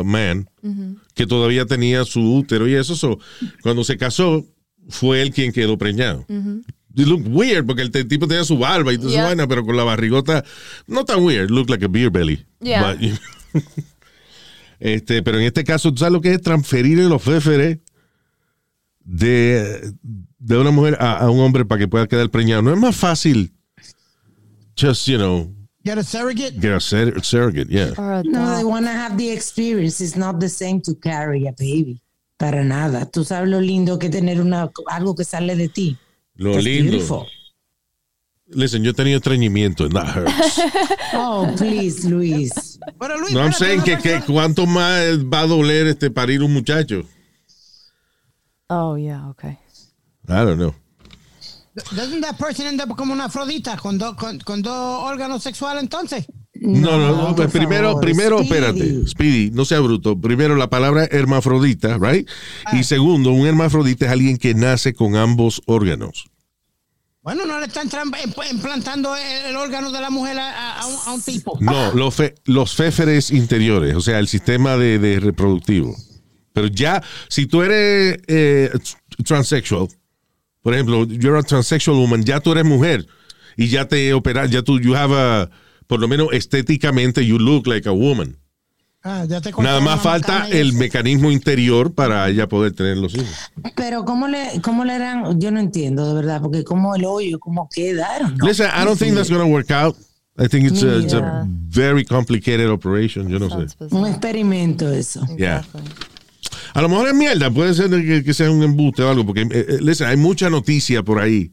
uh, 0.00 0.04
man, 0.04 0.48
que 1.14 1.28
todavía 1.28 1.64
tenía 1.66 2.04
su 2.04 2.20
útero 2.34 2.66
y 2.66 2.74
eso. 2.74 2.96
so, 2.96 3.20
cuando 3.62 3.84
se 3.84 3.96
casó, 3.96 4.44
fue 4.88 5.22
él 5.22 5.32
quien 5.32 5.52
quedó 5.52 5.78
preñado. 5.78 6.26
It 6.96 7.06
looked 7.06 7.28
weird 7.28 7.66
porque 7.66 7.82
el 7.82 7.90
tipo 8.08 8.26
tenía 8.26 8.44
su 8.44 8.58
barba 8.58 8.92
y 8.92 8.96
toda 8.98 9.10
su 9.10 9.14
Yeah. 9.14 9.24
vaina, 9.26 9.46
pero 9.46 9.64
con 9.64 9.76
la 9.76 9.84
barrigota 9.84 10.44
no 10.88 11.04
tan 11.04 11.22
weird. 11.24 11.50
Looked 11.50 11.70
like 11.70 11.84
a 11.84 11.88
beer 11.88 12.10
belly. 12.10 12.44
Yeah. 12.60 12.82
But, 12.92 13.00
you 13.00 13.10
know, 13.52 13.62
este, 14.80 15.22
pero 15.22 15.38
en 15.38 15.44
este 15.44 15.62
caso, 15.64 15.90
¿tú 15.92 15.98
sabes 15.98 16.12
lo 16.12 16.20
que 16.20 16.32
es 16.34 16.40
transferir 16.42 16.98
los 16.98 17.22
féferes 17.22 17.78
de, 19.04 19.92
de 20.38 20.56
una 20.58 20.70
mujer 20.70 20.96
a, 21.00 21.18
a 21.18 21.30
un 21.30 21.40
hombre 21.40 21.64
para 21.64 21.78
que 21.78 21.88
pueda 21.88 22.06
quedar 22.06 22.28
preñado? 22.30 22.62
No 22.62 22.72
es 22.72 22.78
más 22.78 22.96
fácil 22.96 23.52
just, 24.78 25.06
you 25.06 25.16
know, 25.18 25.52
Get 25.84 25.96
a 25.96 26.02
surrogate. 26.04 26.60
get 26.60 26.72
a 26.74 26.80
sur- 26.80 27.22
surrogate, 27.24 27.68
yeah. 27.70 27.92
A 27.96 28.22
No, 28.24 28.56
they 28.56 28.64
want 28.64 28.84
to 28.84 28.92
have 28.92 29.16
the 29.16 29.32
experience. 29.32 30.00
It's 30.04 30.14
not 30.16 30.38
the 30.38 30.48
same 30.48 30.80
to 30.82 30.94
carry 30.94 31.46
a 31.46 31.52
baby. 31.52 32.02
Para 32.36 32.62
nada. 32.64 33.06
Tú 33.10 33.24
sabes 33.24 33.48
lo 33.48 33.60
lindo 33.60 33.98
que 33.98 34.10
tener 34.10 34.40
una, 34.42 34.70
algo 34.90 35.14
que 35.14 35.24
sale 35.24 35.56
de 35.56 35.68
ti. 35.68 35.96
Lo 36.40 36.52
That's 36.52 36.64
lindo. 36.64 36.90
beautiful. 36.92 37.26
Listen, 38.46 38.82
yo 38.82 38.90
he 38.90 38.94
tenido 38.94 39.18
estreñimiento, 39.18 39.84
and 39.84 39.92
that 39.94 40.06
hurts. 40.08 40.58
Oh, 41.12 41.46
please, 41.56 42.04
Luis. 42.08 42.78
Pero 42.98 43.18
Luis, 43.18 43.32
No, 43.32 43.40
I'm 43.42 43.52
saying 43.52 43.82
que, 43.82 43.98
que 43.98 44.20
cuánto 44.26 44.64
más 44.66 45.18
va 45.32 45.40
a 45.42 45.46
doler 45.46 45.86
este 45.86 46.10
parir 46.10 46.42
un 46.42 46.52
muchacho. 46.52 47.02
Oh, 48.68 48.96
yeah, 48.96 49.28
okay. 49.28 49.58
I 50.28 50.44
don't 50.44 50.56
know. 50.58 50.74
Doesn't 51.94 52.22
that 52.22 52.38
person 52.38 52.66
end 52.66 52.80
up 52.80 52.96
como 52.96 53.12
una 53.12 53.26
afrodita 53.26 53.76
con, 53.76 53.98
do- 53.98 54.16
con, 54.16 54.38
con 54.40 54.62
dos 54.62 55.02
órganos 55.04 55.42
sexuales 55.42 55.82
entonces? 55.82 56.26
No, 56.60 56.98
no, 56.98 57.28
no. 57.28 57.34
pues 57.36 57.50
primero, 57.50 57.88
favor, 57.88 58.00
primero, 58.02 58.38
Speedy. 58.44 58.48
espérate, 58.54 59.06
Speedy, 59.08 59.50
no 59.50 59.64
sea 59.64 59.80
bruto. 59.80 60.20
Primero, 60.20 60.56
la 60.56 60.68
palabra 60.68 61.06
hermafrodita, 61.10 61.98
right? 61.98 62.28
Y 62.72 62.84
segundo, 62.84 63.32
un 63.32 63.46
hermafrodita 63.46 64.06
es 64.06 64.12
alguien 64.12 64.36
que 64.36 64.54
nace 64.54 64.92
con 64.94 65.16
ambos 65.16 65.62
órganos. 65.66 66.26
Bueno, 67.22 67.44
no 67.44 67.60
le 67.60 67.66
están 67.66 67.88
implantando 68.50 69.14
el, 69.16 69.54
órgano 69.56 69.90
de 69.92 70.00
la 70.00 70.08
mujer 70.10 70.38
a, 70.38 70.86
un, 70.86 70.96
a 71.06 71.12
un 71.12 71.22
tipo. 71.22 71.56
No, 71.60 71.92
los, 71.92 72.14
fe- 72.14 72.34
los 72.44 72.74
féferes 72.74 73.30
interiores, 73.30 73.94
o 73.94 74.00
sea, 74.00 74.18
el 74.18 74.26
sistema 74.28 74.76
de, 74.78 74.98
de 74.98 75.20
reproductivo. 75.20 75.94
Pero 76.54 76.66
ya, 76.68 77.02
si 77.28 77.46
tú 77.46 77.62
eres 77.62 78.18
eh, 78.26 78.70
tr- 78.72 79.24
transsexual, 79.24 79.88
por 80.62 80.74
ejemplo, 80.74 81.04
you're 81.04 81.38
a 81.38 81.42
transsexual 81.42 81.96
woman, 81.98 82.24
ya 82.24 82.40
tú 82.40 82.52
eres 82.52 82.64
mujer 82.64 83.06
y 83.56 83.68
ya 83.68 83.86
te 83.86 84.12
operas, 84.14 84.50
ya 84.50 84.62
tú, 84.62 84.80
you 84.80 84.94
have 84.94 85.14
a, 85.14 85.50
por 85.90 85.98
lo 85.98 86.06
menos 86.06 86.28
estéticamente, 86.30 87.26
you 87.26 87.36
look 87.36 87.66
like 87.66 87.88
a 87.88 87.92
woman. 87.92 88.36
Ah, 89.02 89.24
ya 89.28 89.40
te 89.40 89.50
Nada 89.50 89.80
más 89.80 90.00
falta 90.00 90.46
el 90.48 90.72
mecanismo 90.74 91.32
interior 91.32 91.92
para 91.92 92.28
ella 92.28 92.46
poder 92.48 92.72
tener 92.72 92.96
los 92.96 93.12
hijos. 93.14 93.50
Pero 93.74 94.04
¿cómo 94.04 94.28
le, 94.28 94.60
cómo 94.62 94.84
le 94.84 94.94
eran? 94.94 95.40
Yo 95.40 95.50
no 95.50 95.58
entiendo, 95.58 96.06
de 96.06 96.14
verdad, 96.14 96.40
porque 96.40 96.62
como 96.62 96.94
el 96.94 97.04
hoyo, 97.04 97.40
cómo 97.40 97.68
queda. 97.68 98.06
I 98.16 98.22
don't 98.22 98.36
know. 98.36 98.46
Listen, 98.48 98.68
I 98.68 98.84
don't 98.84 98.96
think 98.96 99.16
that's 99.16 99.30
going 99.30 99.42
to 99.42 99.48
work 99.52 99.72
out. 99.72 99.96
I 100.38 100.46
think 100.46 100.70
it's 100.70 100.82
a, 100.84 100.98
it's 101.00 101.12
a 101.12 101.18
Yeah. 101.18 101.44
very 101.48 102.04
complicated 102.04 102.68
operation. 102.70 103.28
Yo 103.28 103.40
no 103.40 103.48
sé. 103.48 103.68
Sounds 103.76 103.92
Un 103.92 104.06
experimento 104.06 104.92
eso. 104.92 105.26
Yeah. 105.36 105.64
A 106.72 106.80
lo 106.82 106.88
mejor 106.88 107.08
es 107.08 107.14
mierda, 107.14 107.50
puede 107.50 107.74
ser 107.74 107.90
que, 107.90 108.22
que 108.22 108.32
sea 108.32 108.48
un 108.48 108.62
embuste 108.62 109.02
o 109.02 109.10
algo, 109.10 109.26
porque 109.26 109.42
eh, 109.42 109.48
eh, 109.50 109.78
listen, 109.80 110.06
hay 110.06 110.16
mucha 110.16 110.48
noticia 110.50 111.02
por 111.02 111.18
ahí 111.18 111.50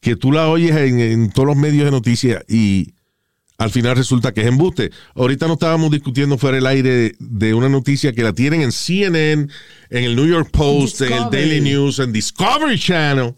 que 0.00 0.16
tú 0.16 0.32
la 0.32 0.48
oyes 0.48 0.74
en, 0.74 0.98
en 0.98 1.30
todos 1.30 1.46
los 1.46 1.56
medios 1.56 1.84
de 1.84 1.90
noticias 1.92 2.42
y 2.48 2.94
al 3.58 3.70
final 3.70 3.96
resulta 3.96 4.32
que 4.32 4.42
es 4.42 4.46
embuste. 4.46 4.92
Ahorita 5.16 5.48
no 5.48 5.54
estábamos 5.54 5.90
discutiendo 5.90 6.38
fuera 6.38 6.54
del 6.54 6.66
aire 6.66 7.16
de 7.18 7.54
una 7.54 7.68
noticia 7.68 8.12
que 8.12 8.22
la 8.22 8.32
tienen 8.32 8.62
en 8.62 8.70
CNN, 8.70 9.48
en 9.90 10.04
el 10.04 10.14
New 10.14 10.26
York 10.26 10.50
Post, 10.52 11.00
en 11.02 11.12
el. 11.12 11.30
Daily 11.30 11.60
News, 11.60 11.98
en 11.98 12.12
Discovery 12.12 12.78
Channel, 12.78 13.34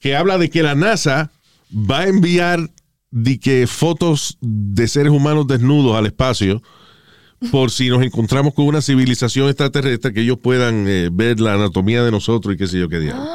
que 0.00 0.16
habla 0.16 0.38
de 0.38 0.48
que 0.48 0.62
la 0.62 0.74
NASA 0.74 1.30
va 1.70 2.00
a 2.00 2.08
enviar 2.08 2.70
de 3.10 3.38
que 3.38 3.66
fotos 3.66 4.38
de 4.40 4.88
seres 4.88 5.12
humanos 5.12 5.46
desnudos 5.46 5.96
al 5.96 6.06
espacio 6.06 6.62
por 7.50 7.70
si 7.70 7.90
nos 7.90 8.02
encontramos 8.02 8.54
con 8.54 8.66
una 8.66 8.80
civilización 8.80 9.48
extraterrestre 9.48 10.14
que 10.14 10.22
ellos 10.22 10.38
puedan 10.38 10.86
eh, 10.88 11.10
ver 11.12 11.40
la 11.40 11.54
anatomía 11.54 12.02
de 12.02 12.10
nosotros 12.10 12.54
y 12.54 12.56
qué 12.56 12.66
sé 12.66 12.78
yo 12.78 12.88
qué 12.88 13.00
diablo. 13.00 13.28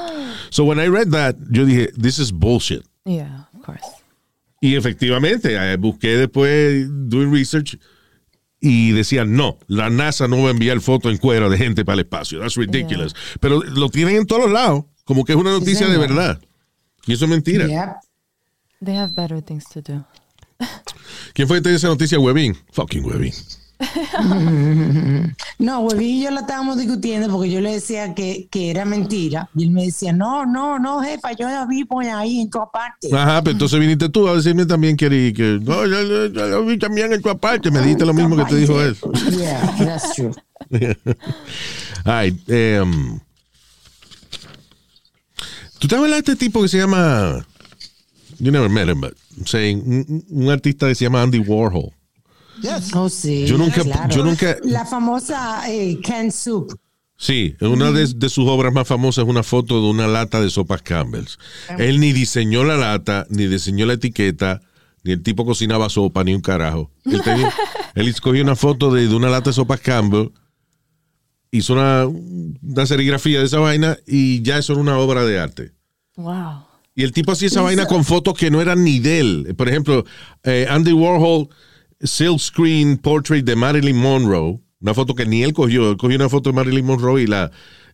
So 0.49 0.63
when 0.63 0.80
I 0.80 0.88
read 0.88 1.10
that, 1.10 1.36
yo 1.51 1.65
dije, 1.65 1.91
this 2.01 2.17
is 2.17 2.32
bullshit. 2.32 2.84
Yeah, 3.06 3.49
of 3.53 3.62
course. 3.63 3.96
Y 4.60 4.76
efectivamente, 4.76 5.56
eh, 5.56 5.78
busqué 5.78 6.17
después 6.17 6.88
doing 6.89 7.32
research 7.32 7.78
y 8.60 8.91
decían, 8.91 9.36
no, 9.36 9.58
la 9.67 9.89
NASA 9.89 10.28
no 10.28 10.41
va 10.41 10.50
a 10.50 10.52
enviar 10.52 10.82
fotos 10.82 11.12
en 11.12 11.17
cuero 11.17 11.50
de 11.50 11.58
gente 11.58 11.86
para 11.86 11.96
el 11.96 12.00
espacio. 12.02 12.39
That's 12.39 12.56
ridiculous. 12.56 13.15
Pero 13.39 13.62
lo 13.62 13.89
tienen 13.89 14.15
en 14.15 14.26
todos 14.26 14.52
lados, 14.52 14.86
como 15.06 15.26
que 15.26 15.34
es 15.34 15.38
una 15.38 15.52
noticia 15.52 15.88
de 15.88 15.98
verdad. 15.98 16.41
Y 17.06 17.13
eso 17.13 17.26
es 17.26 17.32
mentira. 17.32 17.67
They 18.84 18.96
have 18.96 19.13
better 19.13 19.41
things 19.41 19.65
to 19.70 19.82
do. 19.82 20.06
¿Quién 21.34 21.48
fue 21.48 21.58
que 21.58 21.63
te 21.63 21.70
dio 21.70 21.78
esa 21.78 21.88
noticia? 21.88 22.20
Webin. 22.20 22.56
Fucking 22.72 23.04
Webin. 23.04 23.34
No, 25.60 25.80
Huevín 25.80 26.08
y 26.10 26.24
yo 26.24 26.32
la 26.32 26.42
estábamos 26.42 26.78
discutiendo 26.78 27.30
porque 27.32 27.50
yo 27.50 27.62
le 27.62 27.74
decía 27.74 28.13
que, 28.13 28.48
que 28.52 28.70
era 28.70 28.86
mentira. 28.86 29.50
Y 29.56 29.63
él 29.63 29.72
me 29.72 29.86
decía, 29.86 30.13
no, 30.13 30.46
no, 30.46 30.78
no, 30.78 31.02
jefa, 31.02 31.32
yo 31.34 31.48
la 31.50 31.66
vi 31.66 31.84
por 31.84 32.04
ahí 32.06 32.42
en 32.42 32.50
tu 32.50 32.60
aparte. 32.60 33.10
Ajá, 33.13 33.42
pero 33.42 33.54
entonces 33.54 33.80
viniste 33.80 34.08
tú 34.10 34.28
a 34.28 34.36
decirme 34.36 34.66
también 34.66 34.96
que, 34.96 35.10
que 35.36 35.60
no, 35.63 35.86
yo, 35.88 36.02
yo- 36.04 36.26
yo 36.28 36.48
lo 36.48 36.66
vi 36.66 36.78
también 36.78 37.12
en 37.13 37.22
tu 37.22 37.30
aparte. 37.30 37.72
Me 37.72 37.82
dijiste 37.82 38.06
lo 38.06 38.13
mismo 38.13 38.36
que 38.38 38.46
te 38.46 38.56
dijo 38.56 38.80
él. 38.82 38.96
Yeah, 39.38 39.76
that's 39.80 40.13
true. 40.13 40.32
Ay, 42.06 42.40
em, 42.48 43.20
¿Tú 45.80 45.88
te 45.88 45.96
acuerdas 45.96 46.24
de 46.24 46.32
este 46.34 46.36
tipo 46.36 46.62
que 46.62 46.68
se 46.68 46.78
llama... 46.78 47.46
You 48.40 48.52
never 48.52 48.70
met 48.70 48.88
him, 48.88 49.02
but 49.02 49.16
I'm 49.38 49.46
saying, 49.48 49.82
un, 49.86 50.24
un 50.30 50.50
artista 50.52 50.88
que 50.88 50.94
se 50.96 51.06
llama 51.06 51.22
Andy 51.24 51.40
Warhol. 51.40 51.92
Yes. 52.62 52.93
Oh, 52.96 53.10
sí. 53.10 53.46
Yo 53.46 53.58
nunca- 53.58 53.84
claro. 53.84 54.13
yo 54.15 54.24
nunca- 54.24 54.58
La 54.63 54.86
famosa 54.86 55.63
eh, 55.72 56.00
Can 56.04 56.32
Soup. 56.32 56.74
Sí, 57.20 57.56
una 57.62 57.91
de, 57.91 58.06
de 58.15 58.30
sus 58.30 58.48
obras 58.48 58.72
más 58.72 58.88
famosas 58.88 59.24
es 59.26 59.30
una 59.30 59.41
foto 59.41 59.82
de 59.82 59.88
una 59.89 60.08
lata 60.08 60.39
de 60.39 60.50
sopas 60.52 60.84
Campbell's. 60.84 61.39
Él 61.80 62.00
ni 62.00 62.13
diseñó 62.13 62.63
la 62.63 62.78
lata, 62.78 63.26
ni 63.30 63.48
diseñó 63.48 63.88
la 63.88 63.93
etiqueta, 63.93 64.62
ni 65.04 65.13
el 65.13 65.24
tipo 65.24 65.43
cocinaba 65.43 65.89
sopa, 65.89 66.24
ni 66.24 66.36
un 66.36 66.41
carajo. 66.41 66.91
Él, 67.06 67.22
tenía- 67.24 67.52
él 67.96 68.08
escogió 68.08 68.43
una 68.43 68.56
foto 68.56 68.93
de, 68.93 69.08
de 69.08 69.15
una 69.15 69.30
lata 69.30 69.50
de 69.50 69.54
sopas 69.56 69.80
Campbell, 69.80 70.30
hizo 71.50 71.74
una, 71.74 72.06
una 72.06 72.86
serigrafía 72.86 73.39
de 73.39 73.46
esa 73.46 73.60
vaina 73.60 73.98
y 74.06 74.41
ya 74.43 74.58
eso 74.60 74.74
era 74.74 74.82
una 74.82 75.00
obra 75.00 75.26
de 75.26 75.39
arte. 75.39 75.72
Wow. 76.17 76.65
Y 76.93 77.04
el 77.04 77.13
tipo 77.13 77.32
hacía 77.32 77.48
esa 77.48 77.62
vaina 77.62 77.86
con 77.88 78.04
fotos 78.04 78.34
que 78.36 78.52
no 78.52 78.62
eran 78.62 78.84
ni 78.84 79.00
de 79.00 79.20
él. 79.20 79.56
Por 79.58 79.70
ejemplo, 79.70 80.04
eh, 80.43 80.67
Andy 80.70 80.93
Warhol, 80.93 81.48
silk 82.01 82.39
screen 82.39 82.97
portrait 82.97 83.43
de 83.45 83.55
Marilyn 83.55 83.97
Monroe. 83.97 84.60
Una 84.81 84.93
foto 84.93 85.15
que 85.15 85.25
ni 85.25 85.43
él 85.43 85.53
cogió. 85.53 85.91
Él 85.91 85.97
cogió 85.97 86.15
una 86.17 86.29
foto 86.29 86.49
de 86.51 86.55
Marilyn 86.55 86.86
Monroe 86.86 87.23
y 87.23 87.27
la, 87.27 87.49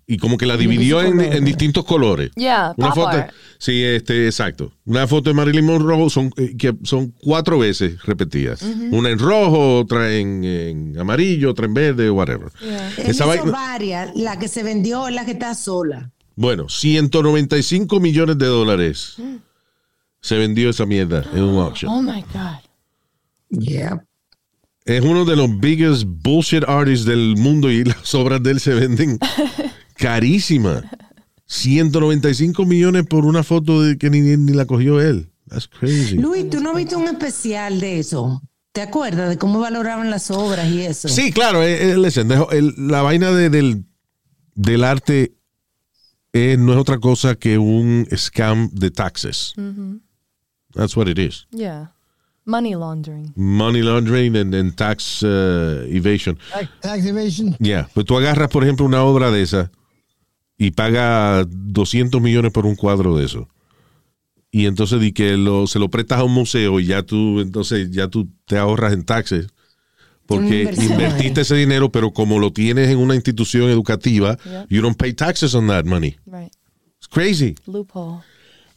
y 0.06 0.18
como 0.18 0.38
que 0.38 0.46
la 0.46 0.58
dividió 0.58 1.02
en, 1.02 1.22
en 1.22 1.46
distintos 1.46 1.86
colores. 1.86 2.32
Yeah, 2.36 2.74
Una 2.76 2.92
foto, 2.92 3.08
art. 3.08 3.32
sí, 3.58 3.82
este, 3.82 4.26
exacto. 4.26 4.74
Una 4.86 5.08
foto 5.08 5.30
de 5.30 5.34
Marilyn 5.34 5.66
Monroe 5.66 6.10
son, 6.10 6.30
eh, 6.36 6.56
que 6.58 6.76
son 6.84 7.12
cuatro 7.22 7.58
veces 7.60 8.04
repetidas. 8.04 8.62
Una 8.92 9.10
en 9.12 9.18
rojo, 9.20 9.80
otra 9.80 10.14
en, 10.14 10.44
en 10.44 11.00
amarillo, 11.00 11.52
otra 11.52 11.68
en 11.68 11.74
verde, 11.74 12.12
whatever. 12.12 12.50
Él 12.62 12.76
Esa 13.08 13.34
hizo 13.34 13.46
varias. 13.50 14.14
La 14.16 14.38
que 14.38 14.50
se 14.50 14.62
vendió 14.64 15.08
es 15.08 15.16
la 15.16 15.24
que 15.24 15.32
está 15.32 15.56
sola. 15.56 16.12
bueno, 16.36 16.68
195 16.68 18.00
millones 18.02 18.38
de 18.38 18.46
dólares 18.48 19.16
se 20.20 20.38
vendió 20.38 20.70
esa 20.70 20.86
mierda 20.86 21.24
en 21.34 21.44
un 21.44 21.60
auction. 21.60 21.90
Oh 21.92 22.02
my 22.02 22.22
God. 22.34 22.60
Yeah. 23.60 24.06
Es 24.86 25.02
uno 25.04 25.24
de 25.26 25.36
los 25.36 25.60
biggest 25.60 26.04
bullshit 26.06 26.64
artists 26.68 27.06
del 27.06 27.36
mundo 27.38 27.72
y 27.72 27.84
las 27.86 28.14
obras 28.16 28.42
de 28.44 28.52
él 28.52 28.60
se 28.60 28.74
venden 28.74 29.18
carísimas. 29.98 30.84
195 31.46 32.66
millones 32.66 33.06
por 33.06 33.26
una 33.26 33.44
foto 33.44 33.82
de 33.82 33.98
que 33.98 34.10
ni, 34.10 34.22
ni 34.22 34.54
la 34.54 34.66
cogió 34.66 35.00
él. 35.02 35.30
That's 35.50 35.68
crazy. 35.68 36.18
Luis, 36.18 36.50
¿tú 36.50 36.60
no 36.62 36.74
viste 36.74 36.96
un 36.96 37.06
especial 37.08 37.80
de 37.80 38.00
eso? 38.00 38.42
¿Te 38.72 38.82
acuerdas 38.82 39.30
de 39.30 39.38
cómo 39.38 39.60
valoraban 39.60 40.10
las 40.10 40.32
obras 40.32 40.68
y 40.72 40.82
eso? 40.82 41.08
Sí, 41.08 41.32
claro, 41.32 41.62
el- 41.62 42.02
la 42.78 43.02
vaina 43.04 43.32
de- 43.32 43.50
del, 43.52 43.86
del 44.56 44.84
arte 44.84 45.36
eh, 46.34 46.56
no 46.58 46.72
es 46.74 46.80
otra 46.80 46.98
cosa 46.98 47.36
que 47.36 47.60
un 47.60 48.08
scam 48.16 48.70
de 48.74 48.90
taxes. 48.90 49.54
That's 50.74 50.98
what 50.98 51.08
it 51.08 51.20
is. 51.20 51.46
Yeah. 51.52 51.94
Money 52.46 52.76
laundering. 52.76 53.32
Money 53.36 53.82
laundering 53.82 54.36
and, 54.36 54.54
and 54.54 54.76
tax 54.76 55.24
uh, 55.24 55.86
evasion. 55.90 56.38
Tax- 56.52 56.70
tax 56.82 57.06
evasion. 57.06 57.56
Ya, 57.60 57.88
pues 57.94 58.06
tú 58.06 58.18
agarras, 58.18 58.50
por 58.50 58.64
ejemplo, 58.64 58.86
una 58.86 59.04
obra 59.04 59.32
de 59.32 59.42
esa 59.44 59.72
y 60.58 60.72
pagas 60.72 61.46
200 61.50 62.22
millones 62.22 62.52
por 62.52 62.66
un 62.66 62.76
cuadro 62.76 63.16
de 63.18 63.26
eso. 63.26 63.48
Y 64.52 64.66
entonces 64.68 65.00
di 65.00 65.14
que 65.14 65.36
lo, 65.38 65.66
se 65.68 65.80
lo 65.80 65.90
prestas 65.90 66.20
a 66.20 66.24
un 66.24 66.34
museo 66.34 66.80
y 66.80 66.86
ya 66.86 67.02
tú, 67.02 67.40
entonces 67.40 67.90
ya 67.92 68.08
tú 68.08 68.30
te 68.46 68.58
ahorras 68.58 68.94
en 68.94 69.04
taxes. 69.04 69.48
Porque 70.26 70.72
invertiste 70.82 71.42
ese 71.42 71.56
dinero, 71.56 71.92
pero 71.92 72.12
como 72.12 72.40
lo 72.40 72.52
tienes 72.54 72.90
en 72.90 72.98
una 72.98 73.16
institución 73.16 73.70
educativa, 73.70 74.38
Yeah. 74.46 74.66
you 74.70 74.82
don't 74.82 74.98
pay 74.98 75.14
taxes 75.14 75.54
on 75.56 75.68
that 75.68 75.86
money. 75.86 76.16
Right. 76.26 76.52
It's 76.98 77.08
crazy. 77.10 77.56
Loophole. 77.66 78.22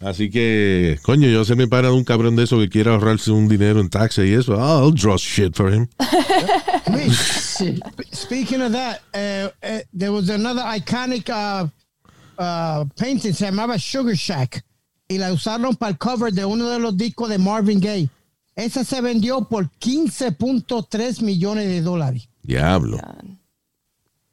Así 0.00 0.30
que, 0.30 0.98
coño, 1.02 1.28
yo 1.28 1.44
se 1.44 1.56
me 1.56 1.66
para 1.66 1.88
de 1.88 1.94
un 1.94 2.04
cabrón 2.04 2.36
de 2.36 2.44
eso 2.44 2.58
que 2.58 2.68
quiera 2.68 2.92
ahorrarse 2.92 3.30
un 3.30 3.48
dinero 3.48 3.80
en 3.80 3.88
taxes 3.88 4.28
y 4.28 4.34
eso. 4.34 4.54
Oh, 4.54 4.84
I'll 4.86 4.94
draw 4.94 5.16
shit 5.16 5.54
for 5.56 5.72
him. 5.72 5.88
Speaking 8.12 8.62
of 8.62 8.72
that, 8.72 9.00
uh, 9.14 9.48
uh, 9.66 9.78
there 9.92 10.12
was 10.12 10.28
another 10.28 10.62
iconic 10.62 11.28
uh, 11.30 11.66
uh, 12.38 12.84
painting, 12.98 13.32
se 13.32 13.46
llamaba 13.46 13.78
Sugar 13.78 14.14
Shack, 14.14 14.62
y 15.08 15.18
la 15.18 15.32
usaron 15.32 15.76
para 15.76 15.92
el 15.92 15.98
cover 15.98 16.32
de 16.32 16.44
uno 16.44 16.68
de 16.68 16.78
los 16.78 16.96
discos 16.96 17.28
de 17.28 17.38
Marvin 17.38 17.80
Gaye. 17.80 18.10
Esa 18.54 18.84
se 18.84 19.00
vendió 19.00 19.44
por 19.48 19.70
15.3 19.80 21.22
millones 21.22 21.66
de 21.68 21.80
dólares. 21.82 22.28
Diablo. 22.42 22.98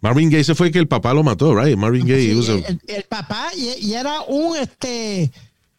Marvin 0.01 0.29
Gaye 0.29 0.43
se 0.43 0.55
fue 0.55 0.71
que 0.71 0.79
el 0.79 0.87
papá 0.87 1.13
lo 1.13 1.23
mató, 1.23 1.55
right? 1.55 1.77
Marvin 1.77 2.05
Gaye. 2.05 2.31
he 2.31 2.35
was 2.35 2.49
a- 2.49 2.53
el, 2.67 2.81
el 2.87 3.03
papá 3.03 3.49
y, 3.55 3.87
y 3.87 3.93
era 3.93 4.21
un 4.27 4.57
este 4.57 5.31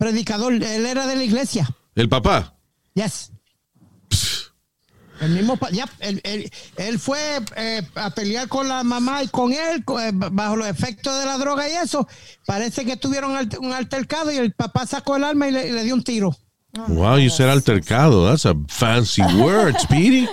predicador, 0.05 0.53
él 0.53 0.85
era 0.87 1.07
de 1.07 1.17
la 1.17 1.25
iglesia. 1.25 1.69
el 1.95 2.09
papá. 2.09 2.55
Yes. 2.95 3.31
El 5.21 5.31
mismo, 5.31 5.59
ya, 5.73 5.89
él, 6.01 6.21
él- 6.25 6.51
él 6.77 6.99
fue 6.99 7.19
eh, 7.57 7.83
a 7.95 8.11
pelear 8.11 8.49
con 8.49 8.69
la 8.69 8.83
mamá 8.83 9.23
y 9.23 9.29
con 9.29 9.53
él 9.53 9.83
eh, 10.01 10.11
bajo 10.13 10.57
los 10.57 10.67
efectos 10.67 11.19
de 11.21 11.25
la 11.25 11.39
droga 11.39 11.69
y 11.69 11.73
eso. 11.73 12.07
Parece 12.47 12.85
que 12.85 12.97
tuvieron 12.97 13.31
un 13.61 13.73
altercado 13.73 14.31
y 14.33 14.37
el 14.37 14.53
papá 14.53 14.87
sacó 14.87 15.17
el 15.17 15.25
arma 15.25 15.49
y 15.49 15.53
le, 15.53 15.83
dio 15.85 15.95
un 15.95 16.03
tiro. 16.03 16.37
Wow, 16.89 17.19
you 17.19 17.31
said 17.31 17.49
altercado. 17.49 18.29
That's 18.29 18.45
a 18.45 18.55
fancy 18.69 19.23
word, 19.23 19.79
Speedy. 19.79 20.29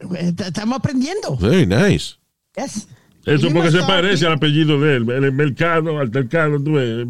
Estamos 0.38 0.78
aprendiendo. 0.78 1.36
Very 1.36 1.66
nice. 1.66 2.16
Yes. 2.56 2.86
Eso 3.24 3.48
porque 3.52 3.70
se 3.70 3.78
parece 3.80 4.26
al 4.26 4.32
apellido 4.32 4.80
de 4.80 4.96
él. 4.96 5.10
El 5.10 5.32
mercado, 5.32 5.98
altercado, 5.98 6.62
tú 6.62 6.72
ves. 6.72 7.06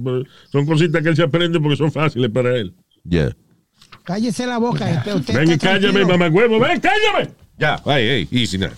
Son 0.51 0.67
cositas 0.67 1.03
que 1.03 1.09
él 1.11 1.17
se 1.17 1.23
aprende 1.23 1.59
porque 1.61 1.77
son 1.77 1.91
fáciles 1.91 2.31
para 2.31 2.55
él. 2.57 2.75
Yeah. 3.09 3.35
Cállese 4.05 4.47
la 4.47 4.59
boca. 4.59 4.91
este, 4.91 5.15
usted 5.15 5.35
Ven 5.35 5.53
y 5.53 5.59
cállame, 5.59 5.81
tranquilo. 6.05 6.07
mamagüevo. 6.19 6.61
Ven, 6.61 6.81
cállame. 6.81 7.31
Ya, 7.59 7.81
hey, 7.87 8.27
hey, 8.29 8.29
easy 8.31 8.59
now. 8.59 8.71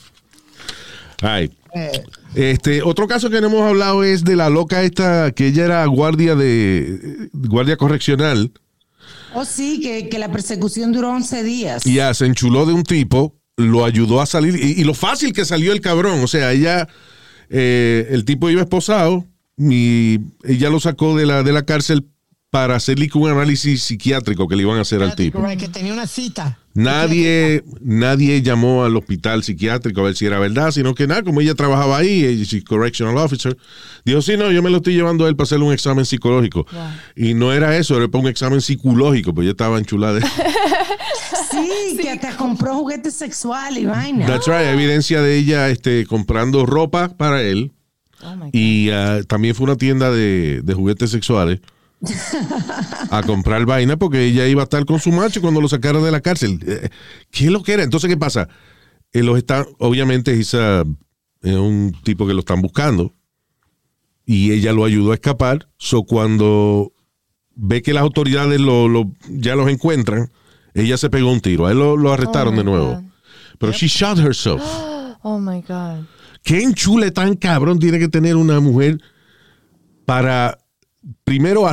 Ay. 1.23 1.51
Eh, 1.75 2.03
Este, 2.35 2.83
otro 2.83 3.07
caso 3.09 3.31
que 3.31 3.41
no 3.41 3.47
hemos 3.49 3.63
hablado 3.69 4.05
es 4.05 4.23
de 4.25 4.37
la 4.37 4.49
loca 4.51 4.83
esta, 4.83 5.33
que 5.33 5.49
ella 5.49 5.65
era 5.65 5.87
guardia 5.87 6.35
de 6.37 7.29
guardia 7.33 7.77
correccional 7.77 8.53
Oh, 9.37 9.45
sí, 9.45 9.81
que, 9.81 10.09
que 10.09 10.19
la 10.21 10.31
persecución 10.31 10.93
duró 10.93 11.11
11 11.11 11.43
días. 11.43 11.85
y 11.87 11.95
ya 11.95 12.15
se 12.15 12.27
enchuló 12.27 12.67
de 12.67 12.73
un 12.73 12.85
tipo, 12.85 13.35
lo 13.57 13.85
ayudó 13.85 14.21
a 14.21 14.27
salir 14.27 14.55
y, 14.55 14.81
y 14.81 14.85
lo 14.85 14.95
fácil 14.95 15.33
que 15.33 15.45
salió 15.45 15.73
el 15.73 15.81
cabrón, 15.81 16.21
o 16.23 16.29
sea, 16.29 16.53
ella, 16.53 16.89
eh, 17.57 18.09
el 18.11 18.25
tipo 18.25 18.51
iba 18.51 18.63
esposado 18.63 19.25
y 19.57 20.19
ella 20.43 20.71
lo 20.71 20.81
sacó 20.81 21.17
de 21.17 21.25
la, 21.25 21.45
de 21.45 21.53
la 21.53 21.65
cárcel 21.65 22.09
para 22.55 22.77
hacerle 22.77 23.11
un 23.15 23.29
análisis 23.29 23.83
psiquiátrico 23.83 24.47
que 24.47 24.55
le 24.55 24.63
iban 24.63 24.79
a 24.79 24.83
hacer 24.83 25.03
al 25.03 25.17
tipo. 25.17 25.45
que 25.59 25.67
tenía 25.67 25.93
una 25.93 26.07
cita. 26.07 26.57
Nadie, 26.73 27.65
nadie 27.81 28.43
llamó 28.43 28.85
al 28.85 28.97
hospital 28.97 29.43
psiquiátrico 29.43 30.01
a 30.01 30.05
ver 30.05 30.15
si 30.15 30.25
era 30.25 30.39
verdad, 30.39 30.71
sino 30.71 30.95
que 30.95 31.09
nada, 31.09 31.25
como 31.25 31.41
ella 31.41 31.57
trabajaba 31.57 31.97
ahí, 31.99 32.25
ella 32.25 32.61
correctional 32.65 33.17
officer, 33.17 33.57
dijo, 34.05 34.23
sí, 34.23 34.37
no, 34.37 34.53
yo 34.53 34.63
me 34.63 34.71
lo 34.71 34.77
estoy 34.77 34.95
llevando 34.95 35.25
a 35.25 35.29
él 35.29 35.35
para 35.35 35.47
hacerle 35.47 35.65
un 35.65 35.73
examen 35.73 36.05
psicológico. 36.05 36.65
Y 37.17 37.35
no 37.35 37.53
era 37.53 37.77
eso, 37.77 37.97
era 37.97 38.07
para 38.07 38.23
un 38.23 38.31
examen 38.31 38.61
psicológico, 38.61 39.35
pues 39.35 39.47
ella 39.47 39.53
estaba 39.53 39.77
enchulada. 39.77 40.21
Sí, 41.51 41.97
que 42.01 42.11
hasta 42.11 42.37
compró 42.37 42.75
juguetes 42.75 43.15
sexuales 43.15 43.83
y 43.83 43.87
vaina. 43.87 44.27
That's 44.27 44.47
right, 44.47 44.67
evidencia 44.67 45.23
de 45.23 45.37
ella 45.37 45.71
este, 45.71 46.05
comprando 46.07 46.67
ropa 46.67 47.09
para 47.09 47.43
él. 47.43 47.73
Oh 48.23 48.35
my 48.37 48.45
God. 48.45 48.51
Y 48.53 48.91
ah, 48.91 49.21
también 49.27 49.55
fue 49.55 49.65
una 49.65 49.77
tienda 49.77 50.11
de, 50.11 50.63
de 50.63 50.75
juguetes 50.75 51.11
sexuales 51.11 51.61
a 53.11 53.23
comprar 53.23 53.65
vaina 53.67 53.97
porque 53.97 54.25
ella 54.25 54.47
iba 54.47 54.63
a 54.63 54.65
estar 54.65 54.85
con 54.85 55.01
su 55.01 55.11
macho 55.13 55.41
cuando 55.41 55.61
lo 55.61 55.69
sacaron 55.69 56.05
de 56.05 56.11
la 56.11 56.21
cárcel. 56.21 56.61
Eh, 56.67 56.89
¿Qué 57.31 57.47
es 57.47 57.51
lo 57.51 57.63
que 57.63 57.73
era? 57.73 57.83
Entonces, 57.83 58.09
¿qué 58.11 58.17
pasa? 58.17 58.49
Eh, 59.13 59.23
los 59.23 59.39
está, 59.39 59.67
obviamente 59.79 60.39
es 60.39 60.55
un 61.43 61.95
tipo 62.03 62.27
que 62.27 62.35
lo 62.35 62.41
están 62.41 62.61
buscando 62.63 63.15
y 64.27 64.53
ella 64.53 64.73
lo 64.73 64.85
ayudó 64.85 65.13
a 65.13 65.15
escapar. 65.15 65.69
So, 65.79 66.03
cuando 66.05 66.93
ve 67.55 67.83
que 67.83 67.93
las 67.95 68.03
autoridades 68.03 68.61
lo, 68.61 68.89
lo- 68.89 69.13
ya 69.29 69.55
los 69.55 69.69
encuentran, 69.71 70.31
ella 70.75 70.97
se 70.97 71.11
pegó 71.11 71.31
un 71.31 71.41
tiro. 71.41 71.67
A 71.67 71.73
él 71.73 71.79
lo, 71.79 71.97
lo 71.97 72.13
arrestaron 72.13 72.55
Oh, 72.55 72.57
de 72.57 72.65
nuevo. 72.65 72.95
God. 72.95 73.03
Pero 73.59 73.73
she 73.73 73.87
shot 73.87 74.19
herself. 74.19 74.63
Oh 75.27 75.39
my 75.39 75.63
God. 75.67 76.05
¿Qué 76.43 76.63
enchule 76.63 77.11
tan 77.11 77.35
cabrón 77.37 77.79
tiene 77.79 77.99
que 77.99 78.09
tener 78.09 78.37
una 78.37 78.61
mujer 78.61 79.01
para 80.05 80.59
primero 81.25 81.67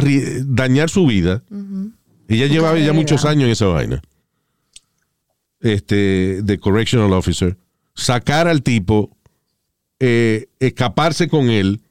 dañar 0.45 0.89
su 0.89 1.05
vida? 1.05 1.43
Ella 2.27 2.47
llevaba 2.47 2.79
ya 2.79 2.93
muchos 2.93 3.25
años 3.25 3.45
en 3.45 3.51
esa 3.51 3.65
vaina. 3.65 4.01
Este, 5.59 6.41
de 6.41 6.59
correctional 6.59 7.13
officer. 7.13 7.57
Sacar 7.93 8.47
al 8.47 8.63
tipo, 8.63 9.15
eh, 9.99 10.47
escaparse 10.59 11.27
con 11.27 11.49
él 11.49 11.81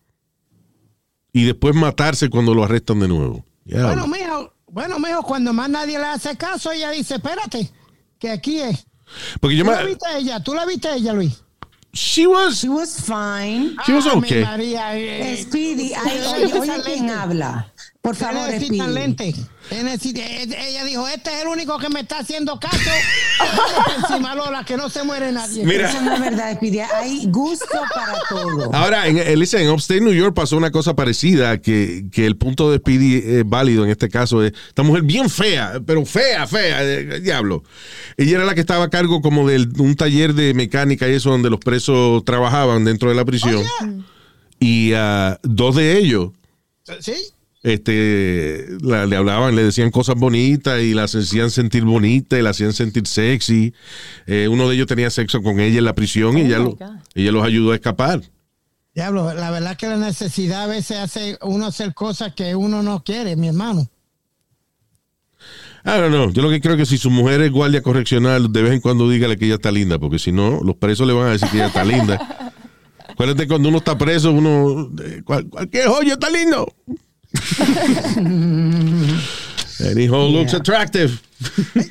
y 1.33 1.44
después 1.44 1.74
matarse 1.74 2.29
cuando 2.31 2.55
lo 2.55 2.64
arrestan 2.64 3.00
de 3.00 3.09
nuevo. 3.09 3.44
Bueno, 3.64 4.07
mijo, 4.09 4.55
bueno, 4.66 4.98
mijo, 4.98 5.22
cuando 5.22 5.53
más 5.53 5.68
nadie 5.68 5.98
le 5.98 6.07
hace 6.07 6.37
caso, 6.37 6.72
ella 6.72 6.90
dice, 6.90 7.16
espérate, 7.16 7.70
que 8.18 8.31
aquí 8.31 8.61
es. 8.61 8.87
Porque 9.40 9.57
yo 9.57 9.64
¿Tú 9.64 9.70
me. 9.70 9.76
la 9.76 9.85
viste 9.85 10.07
a 10.09 10.18
ella? 10.18 10.42
¿Tú 10.42 10.55
la 10.55 10.66
viste 10.66 10.88
a 10.88 10.96
ella, 10.96 11.12
Luis? 11.12 11.44
She 11.92 12.26
was. 12.26 12.61
She 12.61 12.68
was 12.68 13.00
fine. 13.00 13.76
She 13.85 13.92
was 13.92 14.07
Ah, 14.07 14.16
okay. 14.18 14.42
María, 14.44 14.94
eh, 14.94 15.37
Speedy, 15.37 15.92
ay, 15.94 16.20
oye, 16.44 16.53
oye 16.61 16.83
quién 16.85 17.11
habla. 17.11 17.66
Por 18.02 18.16
favor, 18.16 18.48
necesita 18.48 18.84
Speedy. 18.84 18.94
lente. 18.94 19.34
Ella 19.70 19.82
necesita- 19.82 20.22
eh, 20.22 20.48
Ella 20.70 20.84
dijo, 20.84 21.06
este 21.06 21.30
es 21.34 21.42
el 21.42 21.48
único 21.48 21.78
que 21.78 21.90
me 21.90 22.00
está 22.00 22.18
haciendo 22.20 22.58
caso. 22.58 22.78
Encima, 24.08 24.34
Lola, 24.34 24.64
que 24.64 24.76
no 24.78 24.88
se 24.88 25.02
muere 25.04 25.30
nadie. 25.32 25.64
Mira. 25.66 25.90
Eso 25.90 26.00
no 26.00 26.14
es 26.14 26.20
verdad, 26.20 26.54
Speedy. 26.56 26.80
Hay 26.80 27.26
gusto 27.26 27.66
para 27.94 28.14
todo. 28.29 28.75
Ahora, 28.75 29.06
en, 29.06 29.18
en, 29.18 29.38
listen, 29.38 29.60
en 29.62 29.70
Upstate 29.70 30.00
New 30.00 30.14
York 30.14 30.35
pasó 30.35 30.56
una 30.56 30.70
cosa 30.70 30.96
parecida, 30.96 31.58
que, 31.60 32.06
que 32.10 32.25
el 32.27 32.37
punto 32.38 32.70
de 32.70 32.79
Speedy 32.79 33.16
es 33.22 33.48
válido 33.48 33.85
en 33.85 33.90
este 33.90 34.08
caso. 34.08 34.42
Es, 34.42 34.52
esta 34.68 34.83
mujer 34.83 35.02
bien 35.02 35.29
fea, 35.29 35.75
pero 35.87 36.04
fea, 36.06 36.46
fea, 36.46 36.83
eh, 36.83 37.20
diablo. 37.20 37.62
Ella 38.16 38.37
era 38.37 38.44
la 38.46 38.54
que 38.54 38.60
estaba 38.62 38.85
a 38.85 38.90
cargo 38.90 39.20
como 39.20 39.46
de 39.46 39.68
un 39.79 39.94
taller 39.94 40.33
de 40.33 40.54
mecánica 40.54 41.06
y 41.06 41.12
eso, 41.12 41.29
donde 41.31 41.50
los 41.50 41.60
presos 41.60 42.25
trabajaban 42.25 42.83
dentro 42.85 43.10
de 43.10 43.14
la 43.14 43.27
prisión. 43.27 43.62
Y 44.58 44.92
ah, 44.94 45.38
dos 45.42 45.77
de 45.77 45.98
ellos 45.98 46.31
¿Sí? 47.00 47.14
Este, 47.63 48.67
la- 48.83 49.06
le 49.06 49.17
hablaban, 49.17 49.54
le 49.56 49.65
decían 49.65 49.90
cosas 49.90 50.17
bonitas 50.17 50.81
y 50.83 50.94
la 50.94 51.04
hacían 51.04 51.50
sentir 51.50 51.85
bonita 51.85 52.38
y 52.38 52.42
la 52.42 52.50
hacían 52.50 52.73
sentir 52.73 53.06
sexy. 53.06 53.75
Eh, 54.27 54.48
uno 54.50 54.69
de 54.69 54.75
ellos 54.77 54.87
tenía 54.87 55.11
sexo 55.11 55.42
con 55.42 55.61
ella 55.61 55.79
en 55.79 55.85
la 55.85 55.94
prisión 55.94 56.38
y 56.38 56.42
Oh 56.42 56.46
ella, 56.46 56.58
lo- 56.58 57.33
los 57.33 57.44
ayudó 57.46 57.73
a 57.73 57.75
escapar. 57.75 58.23
Diablo, 58.94 59.33
la 59.35 59.50
verdad 59.50 59.77
que 59.77 59.87
la 59.87 59.96
necesidad 59.96 60.63
a 60.63 60.67
veces 60.67 60.98
hace 60.98 61.38
uno 61.42 61.67
hacer 61.67 61.94
cosas 61.94 62.35
que 62.35 62.56
uno 62.56 62.83
no 62.83 63.04
quiere, 63.04 63.37
mi 63.37 63.48
hermano. 63.48 63.88
I 65.85 65.98
don't 65.98 66.08
know. 66.13 66.31
Yo 66.31 66.42
lo 66.42 66.50
que 66.50 66.61
creo 66.61 66.77
que 66.77 66.85
si 66.85 66.98
su 66.98 67.08
mujer 67.11 67.40
es 67.40 67.50
guardia 67.50 67.81
correccional, 67.83 68.52
de 68.52 68.63
vez 68.63 68.73
en 68.73 68.81
cuando 68.81 69.08
dígale 69.08 69.38
que 69.38 69.46
ella 69.46 69.54
está 69.54 69.71
linda, 69.73 69.98
porque 69.98 70.19
si 70.19 70.33
no, 70.33 70.61
los 70.63 70.77
presos 70.77 71.06
le 71.06 71.15
van 71.15 71.29
a 71.29 71.31
decir 71.33 71.48
que 71.48 71.56
ella 71.56 71.69
está 71.69 71.85
linda. 71.85 72.52
Acuérdate 73.08 73.46
cuando 73.48 73.69
uno 73.71 73.79
está 73.79 73.96
preso, 73.96 74.33
uno 74.33 74.90
eh, 75.02 75.23
cual- 75.25 75.48
cualquier 75.48 75.87
joya 75.88 76.15
está 76.15 76.29
lindo. 76.31 76.67
Hoe 80.08 80.28
looks 80.28 80.52
attractive. 80.52 81.22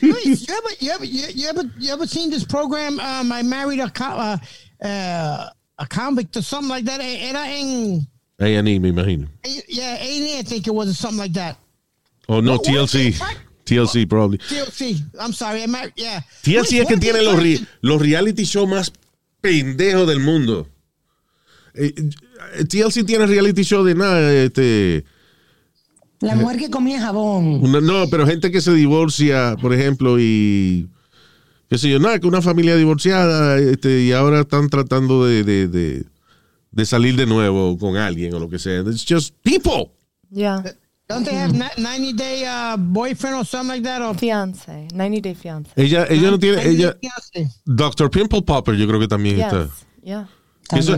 Luis, 0.02 0.48
you 0.48 0.54
ever, 0.56 0.70
you 0.80 0.92
ever, 0.92 1.06
you, 1.06 1.48
ever, 1.50 1.64
you 1.80 1.92
ever 1.92 2.06
seen 2.08 2.30
this 2.30 2.44
program? 2.44 3.00
Um, 3.00 3.32
I 3.32 3.42
married 3.42 3.80
a, 3.80 3.92
uh, 4.04 4.38
uh, 4.84 5.50
a 5.80 5.88
convict 5.88 6.38
or 6.38 6.42
something 6.42 6.70
like 6.70 6.86
that. 6.86 7.00
Era 7.02 7.46
en, 7.48 8.06
A&E, 8.40 8.80
me 8.80 8.92
imagino. 8.92 9.28
yeah, 9.68 9.96
A&E, 9.98 10.38
I 10.40 10.44
think 10.44 10.68
it 10.68 10.74
was 10.74 10.90
or 10.90 10.94
something 10.94 11.20
like 11.20 11.34
that. 11.34 11.58
Oh, 12.28 12.42
no, 12.42 12.54
What- 12.54 12.64
TLC. 12.66 13.14
TLC, 13.66 14.10
probably. 14.10 14.38
TLC. 14.40 15.00
I'm 15.20 15.32
sorry, 15.34 15.60
yeah. 15.96 16.22
TLC 16.44 16.72
Luis, 16.72 16.82
es 16.82 16.88
que 16.88 16.98
tiene 16.98 17.22
los, 17.22 17.38
re- 17.42 17.60
los 17.82 18.02
reality 18.02 18.44
shows 18.44 18.68
más 18.68 18.92
pendejos 19.42 20.08
del 20.08 20.20
mundo. 20.20 20.68
Eh, 21.76 21.94
eh, 22.56 22.66
TLC 22.66 23.06
tiene 23.06 23.26
reality 23.28 23.64
show 23.64 23.84
de 23.84 23.94
nada, 23.96 24.34
este... 24.34 25.06
La 26.22 26.36
mujer 26.36 26.58
que 26.58 26.70
comía 26.70 27.00
jabón. 27.02 27.64
Una- 27.64 27.82
no, 27.82 28.08
pero 28.10 28.26
gente 28.28 28.52
que 28.52 28.62
se 28.62 28.74
divorcia, 28.74 29.56
por 29.62 29.74
ejemplo, 29.74 30.18
y 30.20 30.90
qué 31.70 31.78
sé 31.78 31.90
yo, 31.90 32.00
nada, 32.00 32.20
que 32.20 32.28
una 32.28 32.42
familia 32.42 32.76
divorciada 32.76 33.58
este, 33.58 34.02
y 34.02 34.12
ahora 34.12 34.42
están 34.42 34.70
tratando 34.70 35.26
de, 35.26 35.44
de, 35.44 35.68
de, 35.68 36.04
de 36.72 36.86
salir 36.86 37.16
de 37.16 37.26
nuevo 37.26 37.78
con 37.78 37.96
alguien 37.96 38.34
o 38.34 38.40
lo 38.40 38.50
que 38.50 38.60
sea. 38.60 38.82
It's 38.82 39.06
just 39.08 39.34
people. 39.44 39.92
Yeah. 40.30 40.62
Don't 41.08 41.26
they 41.26 41.36
have 41.36 41.54
ni- 41.54 41.82
90 41.84 42.14
day 42.24 42.44
uh, 42.46 42.76
boyfriend 42.78 43.38
or 43.38 43.46
something 43.46 43.70
like 43.82 43.84
that? 43.84 44.02
Or 44.02 44.16
Fiance. 44.16 44.90
90 44.94 45.22
day 45.22 45.34
fiance. 45.36 45.72
Ella, 45.76 46.06
ella 46.10 46.30
no 46.32 46.38
tiene, 46.38 46.58
90 46.58 46.70
ella? 46.70 46.98
Dr. 47.66 48.12
Pimple 48.12 48.42
Popper, 48.44 48.76
yo 48.76 48.86
creo 48.88 49.00
que 49.00 49.08
también 49.08 49.38
Yes. 49.38 49.46
está. 49.46 49.70
Yeah. 50.04 50.30
Eso- 50.72 50.96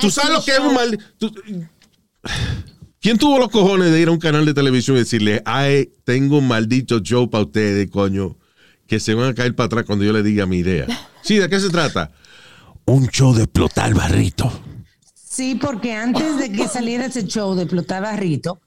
tú 0.00 0.10
sabes 0.10 0.30
lo 0.32 0.42
que 0.44 0.52
es 0.52 0.58
un 0.60 0.74
mal. 0.74 0.98
tú- 1.18 1.34
¿Quién 3.00 3.16
tuvo 3.18 3.38
los 3.38 3.48
cojones 3.48 3.90
de 3.92 4.00
ir 4.00 4.08
a 4.08 4.10
un 4.10 4.18
canal 4.18 4.44
de 4.44 4.52
televisión 4.54 4.96
y 4.96 5.00
decirle, 5.00 5.42
ay, 5.46 5.90
tengo 6.04 6.38
un 6.38 6.46
maldito 6.48 6.98
show 7.00 7.30
para 7.30 7.44
ustedes, 7.44 7.88
coño, 7.90 8.36
que 8.86 9.00
se 9.00 9.14
van 9.14 9.30
a 9.30 9.34
caer 9.34 9.54
para 9.54 9.66
atrás 9.66 9.84
cuando 9.86 10.04
yo 10.04 10.12
le 10.12 10.22
diga 10.22 10.44
mi 10.46 10.58
idea? 10.58 10.86
Sí, 11.22 11.36
¿de 11.36 11.48
qué 11.48 11.58
se 11.60 11.70
trata? 11.70 12.10
Un 12.84 13.08
show 13.08 13.34
de 13.34 13.44
explotar 13.44 13.94
barrito. 13.94 14.52
Sí, 15.14 15.54
porque 15.54 15.92
antes 15.94 16.38
de 16.38 16.52
que 16.52 16.68
saliera 16.68 17.06
ese 17.06 17.24
show 17.26 17.54
de 17.54 17.62
Explotar 17.62 18.02
Barrito, 18.02 18.60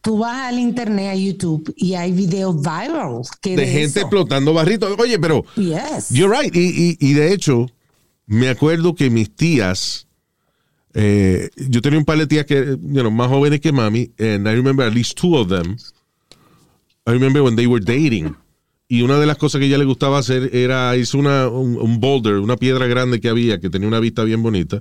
tú 0.00 0.18
vas 0.18 0.46
al 0.48 0.58
internet, 0.58 1.10
a 1.10 1.14
YouTube, 1.14 1.72
y 1.76 1.94
hay 1.94 2.10
videos 2.12 2.56
viral. 2.62 3.20
Que 3.40 3.50
De 3.50 3.56
de 3.56 3.66
gente 3.68 3.84
eso. 3.86 4.00
explotando 4.00 4.54
barrito. 4.54 4.88
Oye, 4.98 5.18
pero 5.18 5.44
Yes. 5.56 6.08
You're 6.10 6.34
right. 6.36 6.56
Y, 6.56 6.60
y- 6.60 6.96
y 7.00 7.12
de 7.12 7.32
hecho, 7.34 7.66
me 8.26 8.48
acuerdo 8.48 8.94
que 8.94 9.10
mis 9.10 9.36
tías, 9.36 10.05
eh, 10.98 11.50
yo 11.68 11.82
tenía 11.82 11.98
un 11.98 12.06
par 12.06 12.16
de 12.16 12.26
tías 12.26 12.46
que, 12.46 12.64
you 12.80 13.00
know, 13.00 13.10
más 13.10 13.28
jóvenes 13.28 13.60
que 13.60 13.70
mami, 13.70 14.10
and 14.18 14.48
I 14.48 14.54
remember 14.54 14.86
at 14.86 14.94
least 14.94 15.18
two 15.20 15.36
of 15.36 15.48
them. 15.48 15.76
I 17.06 17.12
remember 17.12 17.42
when 17.42 17.54
they 17.54 17.66
were 17.66 17.84
dating. 17.84 18.34
Y 18.88 19.02
una 19.02 19.18
de 19.18 19.26
las 19.26 19.36
cosas 19.36 19.58
que 19.60 19.66
ella 19.66 19.78
le 19.78 19.84
gustaba 19.84 20.18
hacer 20.18 20.48
era 20.54 20.96
irse 20.96 21.16
una, 21.16 21.48
un, 21.48 21.76
un 21.76 22.00
boulder, 22.00 22.34
una 22.38 22.56
piedra 22.56 22.86
grande 22.86 23.20
que 23.20 23.28
había, 23.28 23.60
que 23.60 23.68
tenía 23.68 23.88
una 23.88 24.00
vista 24.00 24.24
bien 24.24 24.42
bonita. 24.42 24.80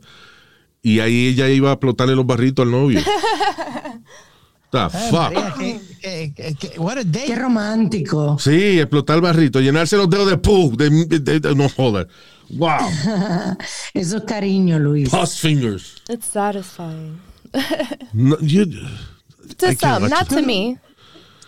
Y 0.81 0.99
ahí 0.99 1.27
ella 1.27 1.49
iba 1.49 1.69
a 1.71 1.73
explotarle 1.73 2.15
los 2.15 2.25
barritos 2.25 2.63
al 2.65 2.71
novio. 2.71 3.01
The 4.71 4.77
Eh, 4.77 4.89
fuck. 5.09 5.33
María, 5.33 5.53
que- 5.55 6.79
what 6.79 6.97
a 6.97 7.03
day. 7.03 7.27
Qué 7.27 7.35
romántico. 7.35 8.37
Sí, 8.39 8.79
explotar 8.79 9.21
barrito, 9.21 9.59
llenarse 9.61 9.95
los 9.97 10.09
dedos 10.09 10.29
de 10.29 10.37
pug, 10.37 10.75
de, 10.77 10.89
de- 11.19 11.39
de- 11.39 11.55
no 11.55 11.69
joder. 11.69 12.07
Wow. 12.49 12.79
Eso 13.93 14.17
es 14.17 14.23
cariño, 14.23 14.79
Luis. 14.79 15.09
Pus 15.09 15.37
fingers. 15.39 15.95
It's 16.09 16.27
satisfying. 16.27 17.19
No, 18.13 18.37
you- 18.39 18.65
To 19.57 19.71
some, 19.75 20.01
watch 20.03 20.09
not 20.09 20.23
it. 20.31 20.35
to 20.35 20.41
me, 20.41 20.77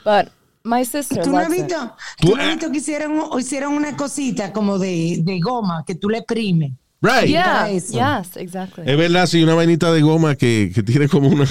but 0.05 0.29
my 0.63 0.83
sister 0.85 1.21
¿Tú 1.23 1.31
no 1.31 1.37
has 1.39 1.49
loves 1.49 1.59
it. 1.59 1.65
visto, 1.67 1.95
Tú- 2.21 2.35
has 2.35 2.47
visto 2.55 2.71
que 2.71 2.77
hicieron, 2.77 3.39
hicieron 3.39 3.73
una 3.73 3.95
cosita 3.97 4.53
como 4.53 4.77
de, 4.77 5.19
de 5.23 5.39
goma 5.39 5.83
que 5.85 5.95
tú 5.95 6.09
le 6.09 6.21
primes? 6.21 6.71
Right. 7.01 7.27
Yeah. 7.27 7.67
Yes, 7.69 8.37
exactly. 8.37 8.83
Es 8.87 8.97
verdad, 8.97 9.27
sí, 9.27 9.43
una 9.43 9.53
vainita 9.55 9.91
de 9.91 10.01
goma 10.01 10.35
que, 10.35 10.71
que 10.73 10.83
tiene 10.83 11.07
como 11.07 11.27
una 11.29 11.45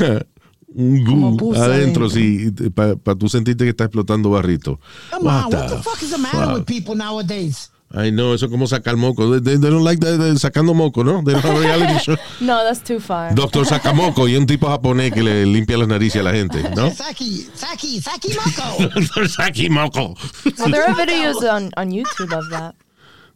un 0.68 1.04
goo 1.04 1.54
adentro, 1.54 2.06
adentro. 2.06 2.10
sí, 2.10 2.50
para 2.74 3.16
tú 3.16 3.28
sentirte 3.28 3.64
que 3.64 3.70
está 3.70 3.84
explotando 3.84 4.30
barrito. 4.30 4.78
Come 5.10 5.28
on, 5.30 5.44
what 5.44 5.50
the 5.68 5.76
the 5.76 5.82
fuck 5.82 6.02
is 6.02 6.10
the 6.10 6.18
matter 6.18 6.44
fuck? 6.46 6.54
with 6.54 6.64
people 6.66 6.94
nowadays? 6.94 7.70
Ay, 7.98 8.12
no, 8.12 8.34
eso 8.34 8.44
es 8.44 8.52
como 8.52 8.66
sacar 8.66 8.94
moco. 8.98 9.40
They, 9.40 9.56
they 9.58 9.70
don't 9.70 9.82
like 9.82 10.00
that, 10.04 10.18
that- 10.18 10.38
sacando 10.38 10.74
moco, 10.74 11.02
¿no? 11.02 11.22
They 11.24 11.32
don't 11.32 11.42
have 11.44 11.58
reality 11.58 11.98
show. 12.04 12.16
No, 12.40 12.62
that's 12.62 12.80
too 12.84 13.00
far. 13.00 13.34
Doctor 13.34 13.64
Sacamoco 13.64 14.28
y 14.28 14.36
un 14.36 14.44
tipo 14.44 14.68
japonés 14.68 15.12
que 15.14 15.22
le 15.22 15.46
limpia 15.46 15.78
las 15.78 15.88
narices 15.88 16.20
a 16.20 16.24
la 16.24 16.32
gente, 16.34 16.62
¿no? 16.76 16.90
Saki, 16.94 17.46
Saki, 17.54 18.00
Saki 18.02 18.28
Moko. 18.34 18.88
Doctor 19.00 19.28
Sacamoco. 19.30 20.14
Well, 20.58 20.70
there 20.70 20.84
are 20.84 20.94
videos 20.94 21.42
on, 21.50 21.70
on 21.78 21.90
YouTube 21.90 22.32
of 22.36 22.50
that. 22.50 22.74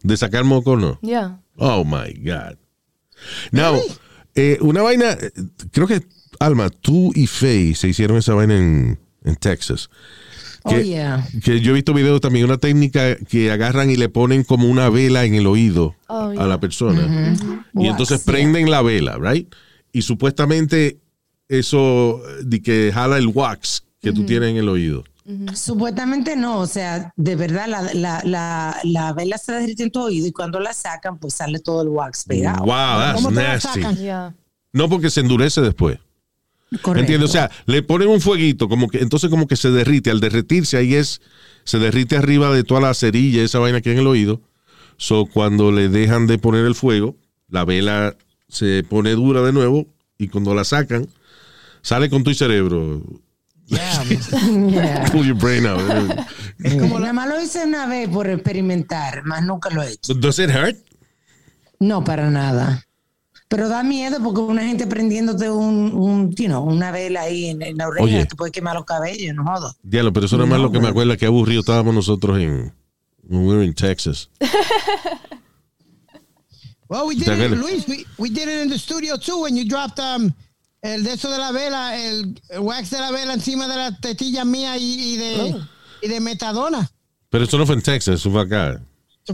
De 0.03 0.15
sacar 0.15 0.43
moco, 0.45 0.75
no. 0.75 0.99
Yeah. 1.01 1.37
Oh 1.57 1.83
my 1.83 2.11
God. 2.23 2.57
Now, 3.51 3.79
eh, 4.35 4.57
una 4.61 4.83
vaina, 4.83 5.11
eh, 5.11 5.31
creo 5.71 5.87
que, 5.87 6.01
Alma, 6.39 6.69
tú 6.69 7.11
y 7.15 7.25
Faye 7.27 7.73
se 7.75 7.87
hicieron 7.89 8.17
esa 8.17 8.33
vaina 8.35 8.55
en, 8.57 8.99
en 9.23 9.35
Texas. 9.35 9.89
Oh, 10.63 10.69
Que, 10.69 10.85
yeah. 10.85 11.27
que 11.43 11.59
yo 11.59 11.71
he 11.71 11.73
visto 11.75 11.93
videos 11.93 12.21
también, 12.21 12.45
una 12.45 12.57
técnica 12.57 13.15
que 13.15 13.51
agarran 13.51 13.89
y 13.89 13.95
le 13.95 14.09
ponen 14.09 14.43
como 14.43 14.67
una 14.67 14.89
vela 14.89 15.25
en 15.25 15.33
el 15.33 15.47
oído 15.47 15.95
Oh, 16.07 16.29
a 16.29 16.33
yeah. 16.33 16.45
la 16.45 16.59
persona. 16.59 17.01
Y 17.73 17.77
Wax, 17.77 17.89
entonces 17.89 18.23
yeah. 18.23 18.31
prenden 18.33 18.69
la 18.69 18.81
vela, 18.83 19.17
right? 19.17 19.51
Y 19.91 20.03
supuestamente 20.03 20.99
eso 21.49 22.21
de 22.43 22.61
que 22.61 22.91
jala 22.93 23.17
el 23.17 23.27
wax 23.27 23.83
que 23.99 24.11
tú 24.13 24.25
tienes 24.25 24.49
en 24.51 24.57
el 24.57 24.69
oído. 24.69 25.03
Supuestamente 25.53 26.35
no, 26.35 26.59
o 26.59 26.67
sea, 26.67 27.13
de 27.15 27.35
verdad 27.35 27.67
la, 27.67 27.81
la, 27.93 28.21
la, 28.25 28.77
la 28.83 29.13
vela 29.13 29.37
se 29.37 29.53
derrite 29.53 29.83
en 29.83 29.91
tu 29.91 30.01
oído 30.01 30.27
y 30.27 30.31
cuando 30.31 30.59
la 30.59 30.73
sacan, 30.73 31.17
pues 31.17 31.35
sale 31.35 31.59
todo 31.59 31.81
el 31.83 31.89
wax 31.89 32.25
pegado. 32.25 32.65
Wow, 32.65 32.67
that's 32.67 33.15
¿Cómo 33.15 33.29
te 33.29 33.35
la 33.35 33.53
nasty. 33.53 33.81
No 34.73 34.89
porque 34.89 35.09
se 35.09 35.21
endurece 35.21 35.61
después. 35.61 35.99
¿Me 36.71 36.79
Correcto. 36.79 37.01
entiendes? 37.01 37.29
O 37.29 37.33
sea, 37.33 37.51
le 37.65 37.83
ponen 37.83 38.07
un 38.07 38.21
fueguito, 38.21 38.69
como 38.69 38.87
que 38.89 38.99
entonces 38.99 39.29
como 39.29 39.45
que 39.47 39.57
se 39.57 39.71
derrite. 39.71 40.09
Al 40.09 40.21
derretirse 40.21 40.77
ahí 40.77 40.95
es, 40.95 41.21
se 41.65 41.79
derrite 41.79 42.15
arriba 42.15 42.51
de 42.53 42.63
toda 42.63 42.79
la 42.81 42.93
cerilla, 42.93 43.43
esa 43.43 43.59
vaina 43.59 43.81
que 43.81 43.89
hay 43.89 43.95
en 43.95 44.01
el 44.01 44.07
oído. 44.07 44.41
So, 44.97 45.25
cuando 45.25 45.71
le 45.71 45.89
dejan 45.89 46.27
de 46.27 46.37
poner 46.37 46.65
el 46.65 46.75
fuego, 46.75 47.15
la 47.49 47.65
vela 47.65 48.15
se 48.47 48.83
pone 48.87 49.11
dura 49.11 49.41
de 49.41 49.51
nuevo 49.51 49.85
y 50.17 50.29
cuando 50.29 50.55
la 50.55 50.63
sacan, 50.63 51.07
sale 51.81 52.09
con 52.09 52.23
tu 52.23 52.33
cerebro. 52.33 53.01
Yeah, 53.65 54.03
Yeah. 54.69 55.05
Pull 55.11 55.25
your 55.27 55.35
brain 55.37 55.65
out. 55.65 55.81
Nada 56.59 57.13
más 57.13 57.27
lo 57.29 57.41
hice 57.41 57.63
una 57.65 57.85
vez 57.87 58.07
por 58.09 58.29
experimentar, 58.29 59.23
más 59.25 59.43
nunca 59.43 59.69
lo 59.69 59.81
he 59.81 59.91
hecho. 59.93 60.13
Does 60.13 60.39
it 60.39 60.49
hurt? 60.49 60.77
No, 61.79 62.03
para 62.03 62.29
nada. 62.29 62.85
Pero 63.51 63.67
da 63.67 63.83
miedo 63.83 64.17
porque 64.23 64.39
una 64.39 64.63
gente 64.63 64.87
prendiéndote 64.87 65.49
un, 65.49 65.91
un 65.93 66.33
you 66.35 66.45
know, 66.45 66.63
una 66.63 66.89
vela 66.89 67.23
ahí 67.23 67.47
en, 67.47 67.61
en 67.61 67.75
la 67.75 67.89
oreja, 67.89 68.05
Oye. 68.05 68.25
te 68.25 68.35
puede 68.37 68.49
quemar 68.49 68.75
los 68.75 68.85
cabellos, 68.85 69.35
no 69.35 69.43
jodas. 69.43 69.75
Diablo, 69.83 70.13
pero 70.13 70.25
eso 70.25 70.37
nada 70.37 70.47
más 70.47 70.57
No, 70.59 70.67
lo 70.67 70.71
que 70.71 70.79
me 70.79 70.87
acuerda 70.87 71.17
que 71.17 71.25
aburrido 71.25 71.59
estábamos 71.59 71.93
nosotros 71.93 72.39
en 72.39 72.73
when 73.27 73.45
we 73.45 73.53
were 73.55 73.65
in 73.65 73.73
Texas. 73.73 74.29
Well, 76.87 77.07
we 77.07 77.15
did 77.15 77.27
it. 77.27 77.51
Luis. 77.51 77.87
We, 77.87 78.05
we 78.17 78.29
did 78.29 78.49
it 78.49 78.63
in 78.63 78.69
the 78.69 78.77
studio 78.77 79.15
too 79.17 79.41
when 79.43 79.55
you 79.55 79.63
dropped 79.65 79.97
um 79.99 80.33
el 80.81 81.03
de 81.03 81.13
eso 81.13 81.29
de 81.31 81.37
la 81.37 81.51
vela, 81.53 81.95
el, 81.95 82.35
el 82.49 82.59
wax 82.59 82.89
de 82.89 82.99
la 82.99 83.11
vela 83.11 83.33
encima 83.33 83.67
de 83.67 83.75
la 83.77 83.91
tetilla 83.97 84.43
mía 84.43 84.77
y, 84.77 85.13
y 85.13 85.17
de 85.17 85.55
y 86.01 86.07
de 86.09 86.19
metadona. 86.19 86.89
Pero 87.29 87.45
eso 87.45 87.57
no 87.57 87.65
fue 87.65 87.75
en 87.75 87.81
Texas, 87.81 88.15
eso 88.15 88.29
fue 88.31 88.41
acá. 88.41 88.81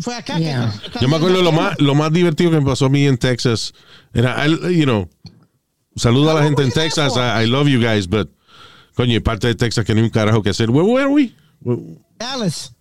Fue 0.02 0.16
acá. 0.16 0.38
Yeah. 0.40 0.74
que- 0.94 1.00
Yo 1.02 1.08
me 1.08 1.16
acuerdo 1.18 1.42
lo 1.42 1.52
más, 1.52 1.80
lo 1.80 1.96
más 1.96 2.12
divertido 2.12 2.52
que 2.52 2.60
me 2.60 2.66
pasó 2.66 2.86
a 2.86 2.90
mí 2.90 3.06
en 3.06 3.18
Texas 3.18 3.74
era, 4.14 4.46
I- 4.48 4.78
you 4.78 4.84
know, 4.86 5.10
saludo 5.96 6.32
a 6.32 6.34
la 6.36 6.44
gente 6.44 6.64
en 6.64 6.72
Texas, 6.72 7.14
I, 7.16 7.44
I 7.44 7.48
love 7.48 7.68
you 7.68 7.80
guys, 7.80 8.08
but 8.08 8.30
coño, 8.96 9.22
parte 9.22 9.48
de 9.48 9.56
Texas 9.56 9.86
que 9.86 9.94
no 9.94 10.00
hay 10.00 10.06
un 10.06 10.12
carajo 10.12 10.42
que 10.42 10.50
hacer. 10.50 10.70
Where 10.70 10.88
were 10.88 11.08
we? 11.08 11.32
Dallas. 12.18 12.74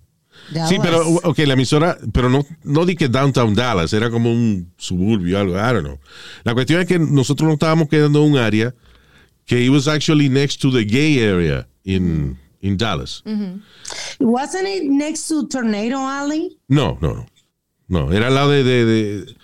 Sí, 0.48 0.54
Dallas. 0.54 0.78
pero, 0.82 1.00
ok, 1.24 1.38
la 1.40 1.54
emisora, 1.54 1.98
pero 2.12 2.28
no, 2.30 2.44
no 2.62 2.84
di 2.86 2.94
que 2.94 3.08
downtown 3.08 3.54
Dallas, 3.54 3.92
era 3.92 4.10
como 4.10 4.30
un 4.30 4.72
suburbio, 4.76 5.38
algo, 5.40 5.54
I 5.56 5.72
don't 5.72 5.84
know. 5.84 5.98
La 6.44 6.54
cuestión 6.54 6.80
es 6.80 6.86
que 6.86 6.98
nosotros 6.98 7.46
nos 7.46 7.54
estábamos 7.54 7.88
quedando 7.88 8.24
en 8.24 8.32
un 8.32 8.38
área 8.38 8.74
que 9.44 9.60
it 9.64 9.70
was 9.70 9.88
actually 9.88 10.28
next 10.28 10.60
to 10.60 10.70
the 10.70 10.84
gay 10.84 11.18
area 11.22 11.66
in, 11.84 12.38
in 12.66 12.76
Dallas. 12.76 13.22
Wasn't 14.20 14.66
it 14.66 14.84
next 14.84 15.28
to 15.28 15.46
Tornado 15.48 15.98
Alley? 15.98 16.58
No, 16.68 16.98
no, 17.00 17.14
no. 17.14 17.26
No, 17.88 18.12
era 18.12 18.26
al 18.26 18.34
lado 18.34 18.50
de, 18.50 18.64
de, 18.64 18.84
de, 18.84 19.36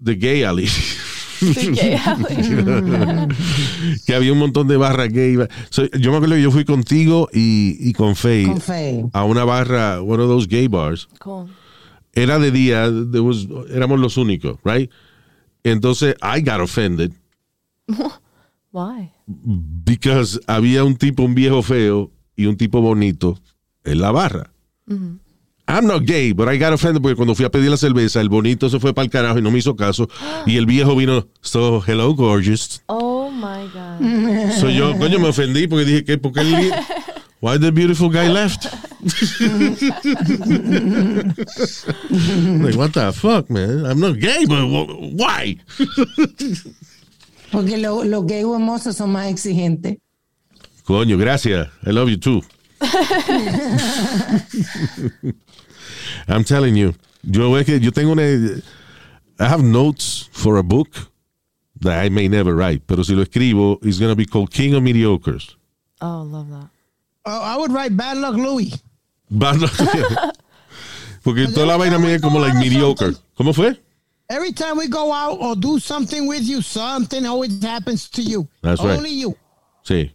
de 0.00 0.14
Gay 0.16 0.42
Alley. 0.42 0.66
The 1.40 1.70
gay 1.72 1.94
alley. 1.94 2.36
que 4.06 4.14
había 4.14 4.30
un 4.30 4.38
montón 4.38 4.68
de 4.68 4.76
barras 4.76 5.08
gay. 5.10 5.38
So, 5.70 5.86
yo 5.92 6.10
me 6.10 6.18
acuerdo 6.18 6.34
que 6.34 6.42
yo 6.42 6.50
fui 6.50 6.66
contigo 6.66 7.30
y, 7.32 7.78
y 7.80 7.94
con 7.94 8.14
Faye 8.14 8.44
Con 8.46 8.60
Faye. 8.60 9.06
a 9.14 9.24
una 9.24 9.44
barra, 9.44 10.02
one 10.02 10.22
of 10.22 10.28
those 10.28 10.46
gay 10.46 10.68
bars. 10.68 11.08
Cool. 11.18 11.48
Era 12.12 12.38
de 12.38 12.50
día, 12.50 12.90
there 13.10 13.20
was- 13.22 13.46
éramos 13.70 13.98
los 14.00 14.18
únicos, 14.18 14.58
right? 14.64 14.90
Entonces, 15.64 16.14
I 16.22 16.42
got 16.42 16.60
offended 16.60 17.14
Why? 18.72 19.10
because 19.26 20.38
había 20.46 20.84
un 20.84 20.96
tipo, 20.96 21.22
un 21.22 21.34
viejo 21.34 21.62
feo 21.62 22.10
y 22.36 22.46
un 22.46 22.56
tipo 22.56 22.80
bonito 22.80 23.38
en 23.84 24.00
la 24.00 24.10
barra. 24.12 24.52
I'm 25.68 25.86
not 25.86 26.02
gay, 26.04 26.32
but 26.32 26.48
I 26.48 26.58
got 26.58 26.72
offended 26.72 27.00
porque 27.00 27.14
cuando 27.14 27.34
fui 27.36 27.44
a 27.44 27.50
pedir 27.50 27.70
la 27.70 27.76
cerveza, 27.76 28.20
el 28.20 28.28
bonito 28.28 28.68
se 28.68 28.80
fue 28.80 28.92
para 28.92 29.04
el 29.04 29.10
carajo 29.10 29.38
y 29.38 29.42
no 29.42 29.50
me 29.52 29.58
hizo 29.58 29.76
caso. 29.76 30.08
Y 30.46 30.56
el 30.56 30.66
viejo 30.66 30.96
vino, 30.96 31.28
so, 31.42 31.80
hello, 31.86 32.12
gorgeous. 32.14 32.82
Oh 32.86 33.30
my 33.30 33.68
god. 33.72 34.00
So 34.60 34.68
yo, 34.68 34.96
coño, 34.98 35.20
me 35.20 35.28
ofendí 35.28 35.68
porque 35.68 35.84
dije 35.84 36.04
que, 36.04 36.18
porque 36.18 36.40
el, 36.40 36.72
why 37.40 37.56
the 37.58 37.70
beautiful 37.70 38.08
guy 38.10 38.28
left? 38.28 38.66
like, 42.60 42.76
what 42.76 42.92
the 42.92 43.12
fuck, 43.14 43.48
man? 43.50 43.86
I'm 43.86 44.00
not 44.00 44.18
gay, 44.18 44.44
but 44.46 44.64
wh- 44.66 45.14
why? 45.14 45.56
Porque 47.52 47.78
lo- 47.78 48.04
los 48.04 48.26
gay 48.26 48.42
hermosos 48.42 48.96
son 48.96 49.12
más 49.12 49.28
exigentes. 49.30 49.98
Coño, 50.90 51.16
gracias. 51.16 51.68
I 51.86 51.90
love 51.90 52.08
you 52.08 52.16
too. 52.16 52.42
I'm 56.26 56.42
telling 56.42 56.74
you. 56.74 56.94
Yo 57.22 57.54
es 57.54 57.64
que 57.64 57.78
yo 57.78 57.92
tengo 57.92 58.10
una. 58.10 58.22
I 58.24 59.44
have 59.44 59.62
notes 59.62 60.28
for 60.32 60.56
a 60.56 60.64
book 60.64 60.88
that 61.80 62.04
I 62.04 62.08
may 62.08 62.26
never 62.26 62.56
write, 62.56 62.88
pero 62.88 63.04
si 63.04 63.14
lo 63.14 63.22
escribo, 63.22 63.78
it's 63.82 64.00
going 64.00 64.10
to 64.10 64.16
be 64.16 64.26
called 64.26 64.50
King 64.50 64.74
of 64.74 64.82
Mediocres. 64.82 65.54
Oh, 66.00 66.22
love 66.22 66.50
that. 66.50 66.68
Oh, 67.24 67.40
I 67.40 67.56
would 67.56 67.70
write 67.70 67.96
Bad 67.96 68.16
Luck 68.16 68.34
Louis. 68.34 68.74
Bad 69.30 69.60
luck. 69.60 69.70
Porque 71.22 71.46
toda 71.54 71.66
la 71.66 71.76
vaina 71.76 72.00
mía 72.00 72.16
es 72.16 72.20
como 72.20 72.40
like 72.40 72.56
mediocre. 72.58 73.12
¿Cómo 73.38 73.54
fue? 73.54 73.78
Every 74.28 74.52
time 74.52 74.76
we 74.76 74.88
go 74.88 75.12
out 75.12 75.38
or 75.40 75.54
do 75.54 75.78
something 75.78 76.26
with 76.26 76.42
you, 76.42 76.60
something 76.62 77.24
always 77.26 77.62
happens 77.62 78.08
to 78.10 78.22
you. 78.22 78.48
That's 78.60 78.82
right. 78.82 78.96
Only 78.96 79.10
you. 79.10 79.36
Sí. 79.84 80.10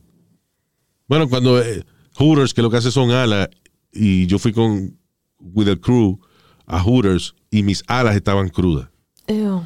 Bueno, 1.07 1.29
cuando 1.29 1.61
eh, 1.61 1.83
Hooters, 2.17 2.53
que 2.53 2.61
lo 2.61 2.69
que 2.69 2.77
hace 2.77 2.91
son 2.91 3.11
alas, 3.11 3.49
y 3.91 4.25
yo 4.27 4.39
fui 4.39 4.51
con 4.53 4.97
with 5.39 5.65
the 5.65 5.79
crew 5.79 6.19
a 6.65 6.79
Hooters 6.81 7.35
y 7.51 7.63
mis 7.63 7.83
alas 7.87 8.15
estaban 8.15 8.49
crudas. 8.49 8.89
Ew. 9.27 9.63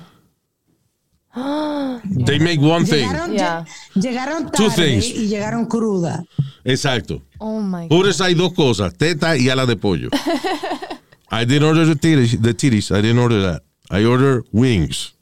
They 2.26 2.40
make 2.40 2.60
one 2.60 2.86
thing. 2.86 3.08
Llegaron, 3.08 3.34
Yeah. 3.34 3.66
lle- 3.96 4.02
llegaron 4.02 4.52
Two 4.52 4.68
tarde 4.70 4.76
things. 4.86 5.06
y 5.10 5.28
llegaron 5.28 5.66
crudas. 5.66 6.24
Exacto. 6.64 7.22
Oh 7.40 7.62
my 7.62 7.88
god. 7.88 7.92
Hooters 7.98 8.22
hay 8.22 8.34
dos 8.34 8.54
cosas, 8.54 8.94
teta 8.96 9.38
y 9.38 9.50
alas 9.50 9.68
de 9.68 9.76
pollo. 9.76 10.10
I 11.32 11.46
didn't 11.46 11.64
order 11.64 11.86
the 11.86 11.96
titties, 11.96 12.42
the 12.42 12.54
titties. 12.56 12.92
I 12.92 13.02
didn't 13.02 13.20
order 13.20 13.42
that. 13.44 13.64
I 13.92 14.04
ordered 14.06 14.46
wings. 14.52 15.14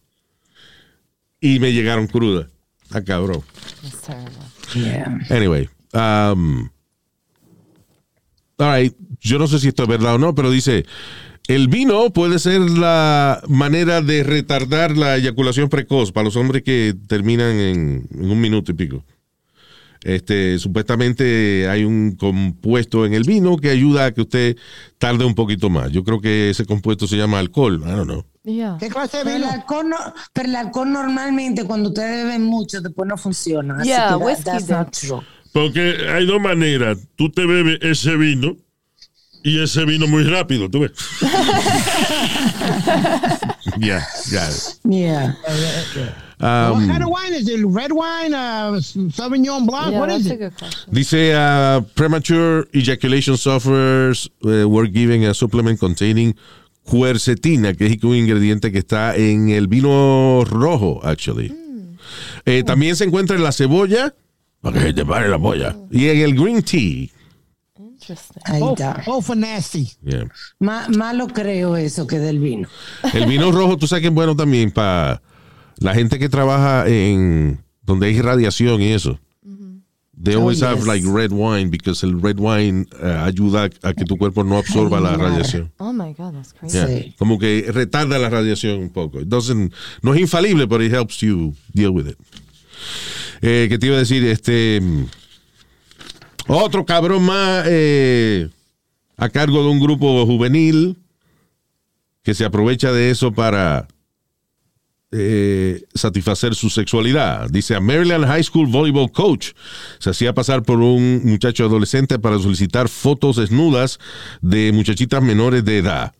Y 1.41 1.59
me 1.59 1.71
llegaron 1.73 2.07
crudas. 2.07 2.47
Ah, 2.91 3.01
cabrón. 3.01 3.43
That's 3.81 4.01
terrible. 4.01 4.31
Yeah. 4.75 5.17
Anyway, 5.29 5.69
um, 5.97 6.69
all 8.57 8.71
right, 8.81 8.93
yo 9.19 9.37
no 9.39 9.47
sé 9.47 9.59
si 9.59 9.67
esto 9.69 9.83
es 9.83 9.89
verdad 9.89 10.15
o 10.15 10.17
no, 10.17 10.33
pero 10.35 10.49
dice, 10.49 10.85
el 11.47 11.67
vino 11.67 12.09
puede 12.11 12.39
ser 12.39 12.59
la 12.61 13.41
manera 13.47 14.01
de 14.01 14.23
retardar 14.23 14.97
la 14.97 15.15
eyaculación 15.15 15.69
precoz 15.69 16.11
para 16.11 16.25
los 16.25 16.35
hombres 16.35 16.63
que 16.63 16.95
terminan 17.07 17.51
en, 17.55 18.07
en 18.13 18.31
un 18.31 18.39
minuto 18.41 18.71
y 18.71 18.75
pico. 18.75 19.03
Este, 20.03 20.57
supuestamente 20.59 21.67
hay 21.67 21.83
un 21.83 22.15
compuesto 22.15 23.05
en 23.05 23.13
el 23.13 23.23
vino 23.23 23.57
que 23.57 23.71
ayuda 23.71 24.05
a 24.05 24.11
que 24.13 24.21
usted 24.21 24.55
tarde 24.99 25.25
un 25.25 25.33
poquito 25.35 25.69
más. 25.69 25.91
Yo 25.91 26.03
creo 26.03 26.21
que 26.21 26.51
ese 26.51 26.65
compuesto 26.65 27.07
se 27.07 27.17
llama 27.17 27.39
alcohol. 27.39 27.81
I 27.83 27.89
don't 27.91 28.03
know. 28.05 28.23
Yeah. 28.43 28.77
¿Qué 28.79 28.87
clase 28.89 29.17
de 29.17 29.23
Pero 29.23 29.35
el, 29.35 29.41
vino? 29.41 29.53
alcohol 29.53 29.89
no- 29.89 30.13
pero 30.31 30.47
el 30.49 30.55
alcohol 30.55 30.91
normalmente 30.93 31.65
cuando 31.65 31.89
ustedes 31.89 32.23
beben 32.25 32.43
mucho 32.43 32.79
después 32.79 33.07
no 33.09 33.17
funciona. 33.17 33.77
Así 33.79 33.89
Yeah, 33.89 34.17
que 34.17 34.23
that- 34.23 34.43
that's 34.43 34.69
not 34.69 34.91
true. 34.91 35.21
Porque 35.57 36.07
hay 36.07 36.27
dos 36.27 36.39
maneras. 36.39 36.99
Tú 37.15 37.31
te 37.31 37.43
bebes 37.47 37.79
ese 37.81 38.15
vino 38.15 38.55
y 39.43 39.59
ese 39.59 39.85
vino 39.85 40.05
muy 40.07 40.23
rápido, 40.23 40.69
¿tú 40.69 40.81
ves? 40.81 40.91
Yeah, 43.79 44.01
yeah. 44.31 44.49
Yeah. 44.85 45.35
what 46.71 46.87
kind 46.87 47.03
of 47.03 47.09
wine 47.09 47.33
is 47.33 47.47
it? 47.49 47.63
Red 47.65 47.91
wine, 47.91 48.33
uh, 48.33 48.79
Sauvignon 49.11 49.67
Blanc? 49.67 49.91
Yeah, 49.91 49.99
what 49.99 50.09
is 50.09 50.25
it? 50.27 50.53
Dice 50.91 51.33
uh, 51.33 51.81
premature 51.95 52.67
ejaculation 52.73 53.35
sufferers 53.35 54.29
uh, 54.45 54.67
were 54.67 54.87
given 54.87 55.23
a 55.23 55.33
supplement 55.33 55.79
containing 55.79 56.35
quercetina, 56.89 57.75
que 57.75 57.87
es 57.87 58.03
un 58.03 58.15
ingrediente 58.15 58.71
que 58.71 58.79
está 58.79 59.15
en 59.15 59.49
el 59.49 59.67
vino 59.67 60.43
rojo, 60.45 61.01
actually. 61.03 61.53
Eh, 62.45 62.63
también 62.63 62.95
se 62.95 63.03
encuentra 63.03 63.35
en 63.35 63.43
la 63.43 63.51
cebolla, 63.51 64.15
para 64.61 64.73
que 64.79 64.85
se 64.87 64.93
te 64.93 65.05
pare 65.05 65.29
la 65.29 65.39
polla, 65.39 65.75
y 65.91 66.07
en 66.07 66.17
el 66.19 66.35
green 66.35 66.61
tea. 66.61 67.09
Interesting. 67.79 68.41
Ahí 68.45 68.61
está. 68.63 69.03
both 69.05 69.25
for 69.25 69.35
nasty. 69.35 69.91
Yeah. 70.03 70.29
Malo 70.59 71.27
creo 71.27 71.75
eso 71.75 72.05
que 72.05 72.19
del 72.19 72.39
vino. 72.39 72.67
El 73.13 73.25
vino 73.25 73.51
rojo, 73.51 73.77
tú 73.77 73.87
sabes 73.87 74.01
que 74.01 74.07
es 74.09 74.13
bueno 74.13 74.35
también 74.35 74.71
para 74.71 75.21
la 75.79 75.93
gente 75.93 76.19
que 76.19 76.29
trabaja 76.29 76.87
en 76.87 77.63
donde 77.81 78.07
hay 78.07 78.21
radiación 78.21 78.81
y 78.81 78.93
eso. 78.93 79.19
They 80.19 80.33
always 80.33 80.63
have 80.63 80.79
yes. 80.79 80.87
like 80.87 81.05
red 81.05 81.31
wine 81.31 81.69
because 81.69 82.03
el 82.03 82.19
red 82.19 82.39
wine 82.39 82.87
uh, 82.99 83.23
ayuda 83.25 83.69
a 83.83 83.93
que 83.93 84.03
tu 84.03 84.17
cuerpo 84.17 84.43
no 84.43 84.57
absorba 84.57 84.99
la 84.99 85.15
radiación. 85.15 85.71
Oh 85.77 85.93
my 85.93 86.11
god, 86.13 86.33
that's 86.33 86.53
crazy. 86.53 86.75
Yeah. 86.75 86.87
Sí. 86.87 87.15
Como 87.19 87.37
que 87.37 87.69
retarda 87.71 88.17
la 88.17 88.27
radiación 88.29 88.79
un 88.79 88.89
poco. 88.89 89.21
It 89.21 89.27
doesn't- 89.27 89.71
no 90.01 90.15
es 90.15 90.19
infalible, 90.19 90.65
but 90.65 90.81
it 90.81 90.91
helps 90.91 91.19
you 91.21 91.53
deal 91.71 91.91
with 91.91 92.07
it. 92.07 92.17
Eh, 93.41 93.67
¿Qué 93.69 93.77
te 93.77 93.87
iba 93.87 93.95
a 93.95 93.99
decir? 93.99 94.23
Este. 94.25 94.79
mm, 94.81 95.05
Otro 96.47 96.85
cabrón 96.85 97.23
más 97.23 97.65
eh, 97.67 98.49
a 99.17 99.29
cargo 99.29 99.63
de 99.63 99.69
un 99.69 99.79
grupo 99.79 100.25
juvenil 100.25 100.97
que 102.23 102.33
se 102.33 102.45
aprovecha 102.45 102.91
de 102.91 103.09
eso 103.09 103.31
para 103.31 103.87
eh, 105.11 105.83
satisfacer 105.93 106.55
su 106.55 106.69
sexualidad. 106.69 107.49
Dice, 107.49 107.75
a 107.75 107.79
Maryland 107.79 108.25
High 108.25 108.43
School 108.43 108.67
Volleyball 108.67 109.11
Coach 109.11 109.51
se 109.99 110.09
hacía 110.09 110.33
pasar 110.33 110.63
por 110.63 110.81
un 110.81 111.21
muchacho 111.23 111.65
adolescente 111.65 112.19
para 112.19 112.37
solicitar 112.39 112.89
fotos 112.89 113.37
desnudas 113.37 113.99
de 114.41 114.71
muchachitas 114.73 115.23
menores 115.23 115.63
de 115.63 115.77
edad. 115.77 116.13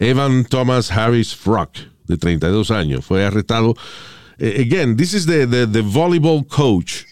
Evan 0.00 0.44
Thomas 0.46 0.90
Harris 0.90 1.36
Frock, 1.36 1.76
de 2.06 2.16
32 2.16 2.70
años, 2.70 3.04
fue 3.04 3.24
arrestado. 3.24 3.76
Eh, 4.40 4.62
again, 4.62 4.96
this 4.96 5.12
is 5.12 5.26
the, 5.26 5.46
the, 5.46 5.66
the 5.66 5.82
volleyball 5.82 6.42
coach. 6.48 7.04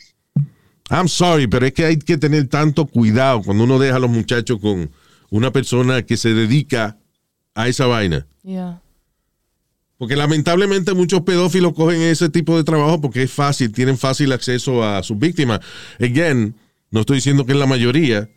I'm 0.90 1.08
sorry, 1.08 1.46
pero 1.46 1.66
es 1.66 1.74
que 1.74 1.84
hay 1.84 1.98
que 1.98 2.16
tener 2.16 2.48
tanto 2.48 2.86
cuidado 2.86 3.42
cuando 3.42 3.64
uno 3.64 3.78
deja 3.78 3.96
a 3.96 3.98
los 3.98 4.10
muchachos 4.10 4.58
con 4.58 4.90
una 5.28 5.52
persona 5.52 6.02
que 6.02 6.16
se 6.16 6.32
dedica 6.32 6.96
a 7.54 7.68
esa 7.68 7.86
vaina. 7.86 8.26
Yeah. 8.42 8.80
Porque 9.98 10.16
lamentablemente 10.16 10.94
muchos 10.94 11.20
pedófilos 11.22 11.74
cogen 11.74 12.00
ese 12.00 12.30
tipo 12.30 12.56
de 12.56 12.64
trabajo 12.64 13.00
porque 13.00 13.24
es 13.24 13.30
fácil, 13.30 13.72
tienen 13.72 13.98
fácil 13.98 14.32
acceso 14.32 14.82
a 14.82 15.02
sus 15.02 15.18
víctimas. 15.18 15.60
Again, 16.00 16.54
no 16.90 17.00
estoy 17.00 17.16
diciendo 17.16 17.44
que 17.44 17.52
es 17.52 17.58
la 17.58 17.66
mayoría, 17.66 18.30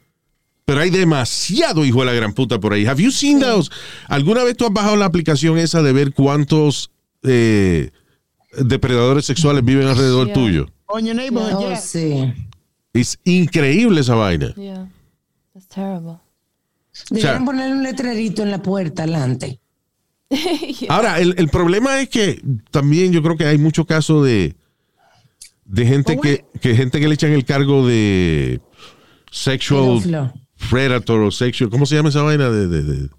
pero 0.66 0.82
hay 0.82 0.90
demasiado 0.90 1.86
hijo 1.86 2.02
de 2.02 2.08
la 2.08 2.14
gran 2.14 2.34
puta 2.34 2.60
por 2.60 2.74
ahí. 2.74 2.86
Have 2.86 3.02
you 3.02 3.12
seen 3.12 3.40
those? 3.40 3.70
¿Alguna 4.08 4.44
vez 4.44 4.58
tú 4.58 4.66
has 4.66 4.74
bajado 4.74 4.98
la 4.98 5.06
aplicación 5.06 5.58
esa 5.58 5.82
de 5.82 5.94
ver 5.94 6.14
cuántos 6.14 6.92
eh, 7.24 7.92
depredadores 8.58 9.26
sexuales 9.26 9.64
viven 9.64 9.88
alrededor 9.88 10.28
Yeah. 10.28 10.34
tuyo? 10.34 10.66
On 10.88 11.06
your 11.06 11.16
neighborhood, 11.16 11.54
Oh, 11.56 11.62
yeah. 11.70 11.78
sí. 11.78 12.34
Es 12.94 13.18
increíble 13.24 14.02
esa 14.02 14.16
vaina. 14.16 14.54
Yeah. 14.56 14.88
That's 15.54 15.68
terrible. 15.68 16.18
Deberían 17.10 17.36
O 17.36 17.38
sea- 17.38 17.46
ponerle 17.46 17.74
un 17.76 17.84
letrerito 17.84 18.44
en 18.44 18.52
la 18.52 18.62
puerta 18.62 19.04
adelante. 19.04 19.60
Ahora, 20.90 21.20
el, 21.20 21.36
el 21.38 21.50
problema 21.50 22.02
es 22.02 22.10
que 22.10 22.42
también 22.72 23.12
yo 23.12 23.22
creo 23.22 23.38
que 23.38 23.46
hay 23.46 23.58
muchos 23.58 23.86
casos 23.86 24.26
de, 24.26 24.56
de 25.66 25.86
gente 25.86 26.16
Oh, 26.18 26.22
que, 26.22 26.46
que 26.62 26.76
gente 26.76 27.00
que 27.00 27.08
le 27.08 27.14
echan 27.16 27.32
el 27.32 27.46
cargo 27.46 27.86
de 27.88 28.60
sexual 29.30 30.34
predator 30.70 31.22
o 31.22 31.32
sexual, 31.32 31.70
¿cómo 31.70 31.86
se 31.86 31.96
llama 31.96 32.10
esa 32.10 32.22
vaina? 32.22 32.50
De, 32.50 32.68
de- 32.68 32.84
de- 32.84 33.10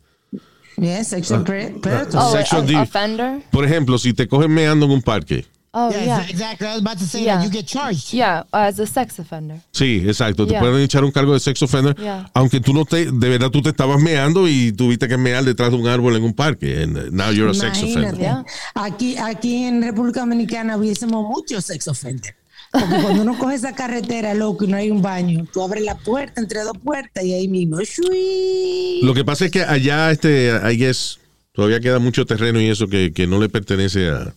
Yeah, 0.76 1.04
sexual 1.04 1.44
pre- 1.44 1.70
predator. 1.80 2.20
Oh, 2.22 2.32
Sexual 2.32 2.66
a- 2.74 2.82
offender? 2.82 3.42
por 3.50 3.64
ejemplo, 3.64 3.98
si 3.98 4.12
te 4.14 4.26
cogen 4.26 4.50
meando 4.52 4.86
en 4.86 4.92
un 4.92 5.02
parque 5.02 5.44
Oh, 5.74 5.90
yeah, 5.90 6.04
yeah. 6.04 6.20
exa- 6.20 6.30
exactly. 6.30 6.66
I 6.66 6.70
was 6.72 6.80
about 6.82 6.98
to 6.98 7.06
say 7.06 7.22
Yeah. 7.22 7.36
that 7.38 7.44
you 7.46 7.50
get 7.50 7.64
charged. 7.66 8.12
Yeah, 8.12 8.44
as 8.52 8.78
a 8.78 8.86
sex 8.86 9.18
offender. 9.18 9.58
Sí, 9.72 10.02
exacto. 10.06 10.44
Te 10.46 10.52
Yeah. 10.52 10.60
pueden 10.60 10.80
echar 10.82 11.02
un 11.02 11.10
cargo 11.12 11.32
de 11.32 11.40
sex 11.40 11.62
offender, 11.62 11.96
Yeah. 11.98 12.28
aunque 12.34 12.60
tú 12.60 12.74
no 12.74 12.84
te, 12.84 13.06
de 13.10 13.28
verdad 13.30 13.48
tú 13.50 13.62
te 13.62 13.70
estabas 13.70 13.98
meando 14.00 14.46
y 14.48 14.72
tuviste 14.72 15.08
que 15.08 15.16
mear 15.16 15.42
detrás 15.44 15.70
de 15.70 15.76
un 15.78 15.86
árbol 15.88 16.14
en 16.16 16.24
un 16.24 16.34
parque. 16.34 16.82
And 16.82 17.12
now 17.12 17.30
you're 17.30 17.50
a 17.50 17.54
sex 17.54 17.82
offender. 17.82 18.18
Yeah. 18.18 18.44
Aquí, 18.74 19.16
aquí 19.16 19.64
en 19.64 19.82
República 19.82 20.20
Dominicana 20.20 20.76
hubiésemos 20.76 21.24
muchos 21.26 21.64
sex 21.64 21.88
offenders. 21.88 22.34
Porque 22.72 23.02
cuando 23.02 23.22
uno 23.22 23.36
coge 23.38 23.54
esa 23.56 23.74
carretera, 23.74 24.32
loco, 24.34 24.64
y 24.64 24.68
no 24.68 24.76
hay 24.78 24.90
un 24.90 25.02
baño, 25.02 25.46
tú 25.52 25.62
abres 25.62 25.84
la 25.84 25.96
puerta 25.98 26.40
entre 26.40 26.60
dos 26.62 26.76
puertas 26.82 27.22
y 27.22 27.34
ahí 27.34 27.46
mismo. 27.46 27.78
¡shui! 27.82 29.00
Lo 29.02 29.12
que 29.14 29.24
pasa 29.24 29.44
es 29.44 29.50
que 29.50 29.62
allá, 29.62 30.10
este, 30.10 30.50
I 30.70 30.76
guess, 30.76 31.18
todavía 31.52 31.80
queda 31.80 31.98
mucho 31.98 32.24
terreno 32.24 32.60
y 32.60 32.68
eso 32.68 32.88
que, 32.88 33.12
que 33.12 33.26
no 33.26 33.38
le 33.38 33.48
pertenece 33.50 34.08
a, 34.08 34.32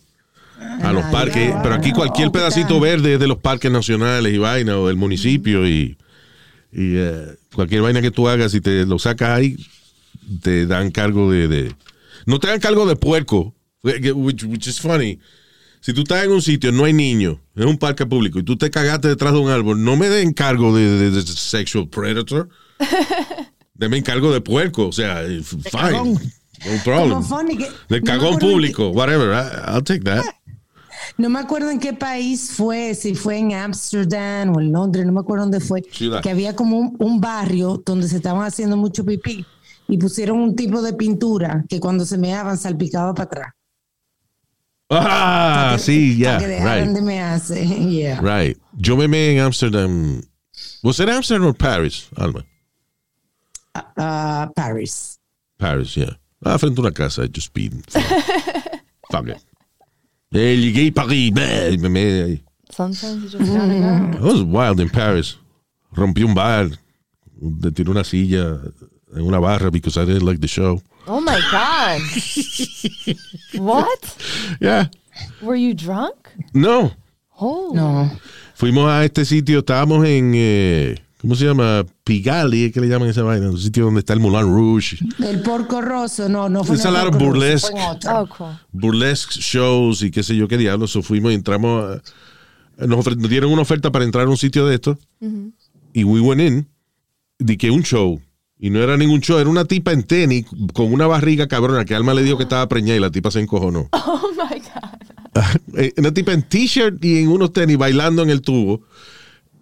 a 0.82 0.92
los 0.92 1.02
nadie. 1.04 1.12
parques. 1.12 1.52
Ah, 1.54 1.60
Pero 1.62 1.74
aquí 1.76 1.92
cualquier 1.92 2.30
pedacito 2.30 2.78
verde 2.78 3.14
es 3.14 3.20
de 3.20 3.26
los 3.26 3.38
parques 3.38 3.70
nacionales 3.70 4.32
y 4.34 4.38
vaina 4.38 4.78
o 4.78 4.88
del 4.88 4.96
municipio 4.96 5.66
y, 5.66 5.96
y 6.72 6.96
eh, 6.96 7.26
cualquier 7.54 7.80
vaina 7.82 8.02
que 8.02 8.10
tú 8.10 8.28
hagas 8.28 8.52
y 8.54 8.60
te 8.60 8.84
lo 8.84 8.98
sacas 8.98 9.30
ahí, 9.30 9.56
te 10.42 10.66
dan 10.66 10.90
cargo 10.90 11.30
de, 11.30 11.48
de- 11.48 11.72
no 12.26 12.38
te 12.38 12.48
dan 12.48 12.60
cargo 12.60 12.84
de 12.86 12.96
puerco, 12.96 13.54
which, 13.82 14.42
which 14.44 14.66
is 14.66 14.78
funny. 14.80 15.18
Si 15.86 15.92
tú 15.94 16.00
estás 16.00 16.24
en 16.24 16.32
un 16.32 16.42
sitio, 16.42 16.72
no 16.72 16.82
hay 16.84 16.92
niños, 16.92 17.36
es 17.54 17.64
un 17.64 17.78
parque 17.78 18.04
público 18.06 18.40
y 18.40 18.42
tú 18.42 18.56
te 18.56 18.72
cagaste 18.72 19.06
detrás 19.06 19.32
de 19.34 19.38
un 19.38 19.50
árbol, 19.50 19.84
no 19.84 19.94
me 19.96 20.08
den 20.08 20.32
cargo 20.32 20.74
de, 20.74 20.82
de- 20.84 21.10
de 21.12 21.22
sexual 21.22 21.88
predator. 21.88 22.48
Deme 23.74 23.96
encargo 23.96 24.32
de 24.32 24.40
puerco, 24.40 24.88
o 24.88 24.92
sea, 24.92 25.20
fine. 25.44 25.62
cagón. 25.70 26.14
No 26.14 26.82
problem. 26.82 27.22
Funny 27.22 27.56
que- 27.56 27.68
me 27.88 28.02
cagón 28.02 28.36
público, 28.40 28.88
whatever. 28.88 29.28
I- 29.32 29.76
I'll 29.76 29.84
take 29.84 30.00
that. 30.00 30.24
No 31.18 31.30
me 31.30 31.38
acuerdo 31.38 31.70
en 31.70 31.78
qué 31.78 31.92
país 31.92 32.50
fue, 32.56 32.92
si 32.96 33.14
fue 33.14 33.38
en 33.38 33.52
Ámsterdam 33.54 34.56
o 34.56 34.60
en 34.60 34.72
Londres, 34.72 35.06
no 35.06 35.12
me 35.12 35.20
acuerdo 35.20 35.44
dónde 35.44 35.60
fue, 35.60 35.84
Ciudad. 35.92 36.20
que 36.20 36.30
había 36.30 36.56
como 36.56 36.78
un, 36.80 36.96
un 36.98 37.20
barrio 37.20 37.80
donde 37.86 38.08
se 38.08 38.16
estaban 38.16 38.44
haciendo 38.44 38.76
mucho 38.76 39.04
pipí 39.04 39.46
y 39.86 39.98
pusieron 39.98 40.40
un 40.40 40.56
tipo 40.56 40.82
de 40.82 40.94
pintura 40.94 41.64
que 41.68 41.78
cuando 41.78 42.04
se 42.04 42.18
meaban 42.18 42.58
salpicaba 42.58 43.14
para 43.14 43.24
atrás. 43.26 43.52
Ah, 44.90 45.72
que- 45.76 45.82
sí, 45.82 46.22
para 46.22 46.38
yeah, 46.40 46.64
right, 46.64 46.88
de 46.94 47.00
mearse. 47.02 47.64
Yeah. 47.90 48.20
right. 48.20 48.56
Yo 48.78 48.96
me 48.96 49.06
meé 49.08 49.32
en 49.32 49.40
Amsterdam. 49.40 50.22
Was 50.82 51.00
it 51.00 51.08
Amsterdam 51.08 51.48
or 51.48 51.54
Paris, 51.54 52.08
Alma? 52.16 52.44
Ah, 53.96 54.48
Paris. 54.54 55.18
Paris, 55.58 55.96
yeah. 55.96 56.10
Ah, 56.44 56.56
frente 56.58 56.78
a 56.78 56.82
una 56.82 56.92
casa, 56.92 57.26
just. 57.28 57.52
Fuck 59.10 59.28
it. 59.28 59.42
Eh, 60.32 60.56
llegué 60.56 60.88
a 60.88 60.92
París, 60.92 61.32
me 61.80 61.88
meé 61.88 62.22
ahí. 62.24 62.42
Sometimes 62.70 63.22
you 63.22 63.28
just 63.38 63.52
gotta 63.52 63.68
go. 63.68 64.16
It 64.18 64.20
was 64.22 64.42
wild 64.42 64.80
in 64.80 64.88
Paris. 64.88 65.36
Rompí 65.94 66.24
un 66.24 66.34
bar, 66.34 66.68
le 67.40 67.70
tiré 67.70 67.88
una 67.90 68.04
silla 68.04 68.60
en 69.16 69.22
una 69.22 69.38
barra 69.38 69.70
because 69.70 69.96
I 70.00 70.04
didn't 70.04 70.24
like 70.24 70.40
the 70.40 70.48
show. 70.48 70.80
Oh 71.06 71.20
my 71.20 71.38
God. 71.50 72.00
what? 73.58 73.98
Yeah. 74.60 74.88
Were 75.42 75.56
you 75.56 75.74
drunk? 75.74 76.14
No. 76.52 76.92
Oh. 77.38 77.72
No. 77.74 78.10
Fuimos 78.54 78.88
a 78.90 79.04
este 79.04 79.24
sitio, 79.24 79.58
estábamos 79.60 80.06
en, 80.06 80.32
eh, 80.34 80.94
¿cómo 81.20 81.34
se 81.34 81.44
llama? 81.44 81.84
Pigali, 82.04 82.64
¿es 82.64 82.72
que 82.72 82.80
le 82.80 82.88
llaman 82.88 83.08
esa 83.08 83.22
vaina? 83.22 83.50
Un 83.50 83.58
sitio 83.58 83.84
donde 83.84 84.00
está 84.00 84.14
el 84.14 84.20
Moulin 84.20 84.42
Rouge. 84.50 84.96
El 85.22 85.42
porco 85.42 85.80
rosso, 85.82 86.28
no, 86.28 86.48
no 86.48 86.64
fue 86.64 86.76
el 86.76 86.86
a 86.86 86.90
lot 86.90 87.14
of 87.14 87.20
burlesque. 87.20 87.74
Oh, 88.08 88.26
cool. 88.26 88.58
burlesque 88.72 89.34
shows 89.40 90.02
y 90.02 90.10
qué 90.10 90.22
sé 90.22 90.34
yo 90.36 90.48
qué 90.48 90.56
diablos. 90.56 90.90
So 90.92 91.02
fuimos 91.02 91.32
y 91.32 91.34
entramos. 91.34 91.98
a- 92.78 92.86
nos, 92.86 92.98
ofre- 93.06 93.16
nos 93.16 93.30
dieron 93.30 93.50
una 93.52 93.62
oferta 93.62 93.90
para 93.90 94.04
entrar 94.04 94.26
a 94.26 94.30
un 94.30 94.36
sitio 94.36 94.66
de 94.66 94.74
esto. 94.74 94.98
Y 95.92 96.04
we 96.04 96.20
went 96.20 96.40
in. 96.40 96.68
Di 97.38 97.56
que 97.58 97.70
un 97.70 97.82
show. 97.82 98.20
Y 98.58 98.70
no 98.70 98.82
era 98.82 98.96
ningún 98.96 99.20
show, 99.20 99.38
era 99.38 99.50
una 99.50 99.66
tipa 99.66 99.92
en 99.92 100.02
tenis 100.04 100.46
con 100.72 100.92
una 100.92 101.06
barriga 101.06 101.46
cabrona 101.46 101.84
que 101.84 101.94
Alma 101.94 102.14
le 102.14 102.22
dijo 102.22 102.38
que 102.38 102.44
estaba 102.44 102.66
preñada 102.68 102.96
y 102.96 103.00
la 103.00 103.10
tipa 103.10 103.30
se 103.30 103.40
encojonó. 103.40 103.88
Oh 103.92 104.30
my 104.32 104.58
God. 104.60 105.42
Eh, 105.76 105.92
una 105.98 106.12
tipa 106.14 106.32
en 106.32 106.42
t-shirt 106.48 107.04
y 107.04 107.18
en 107.18 107.28
unos 107.28 107.52
tenis 107.52 107.76
bailando 107.76 108.22
en 108.22 108.30
el 108.30 108.40
tubo. 108.40 108.80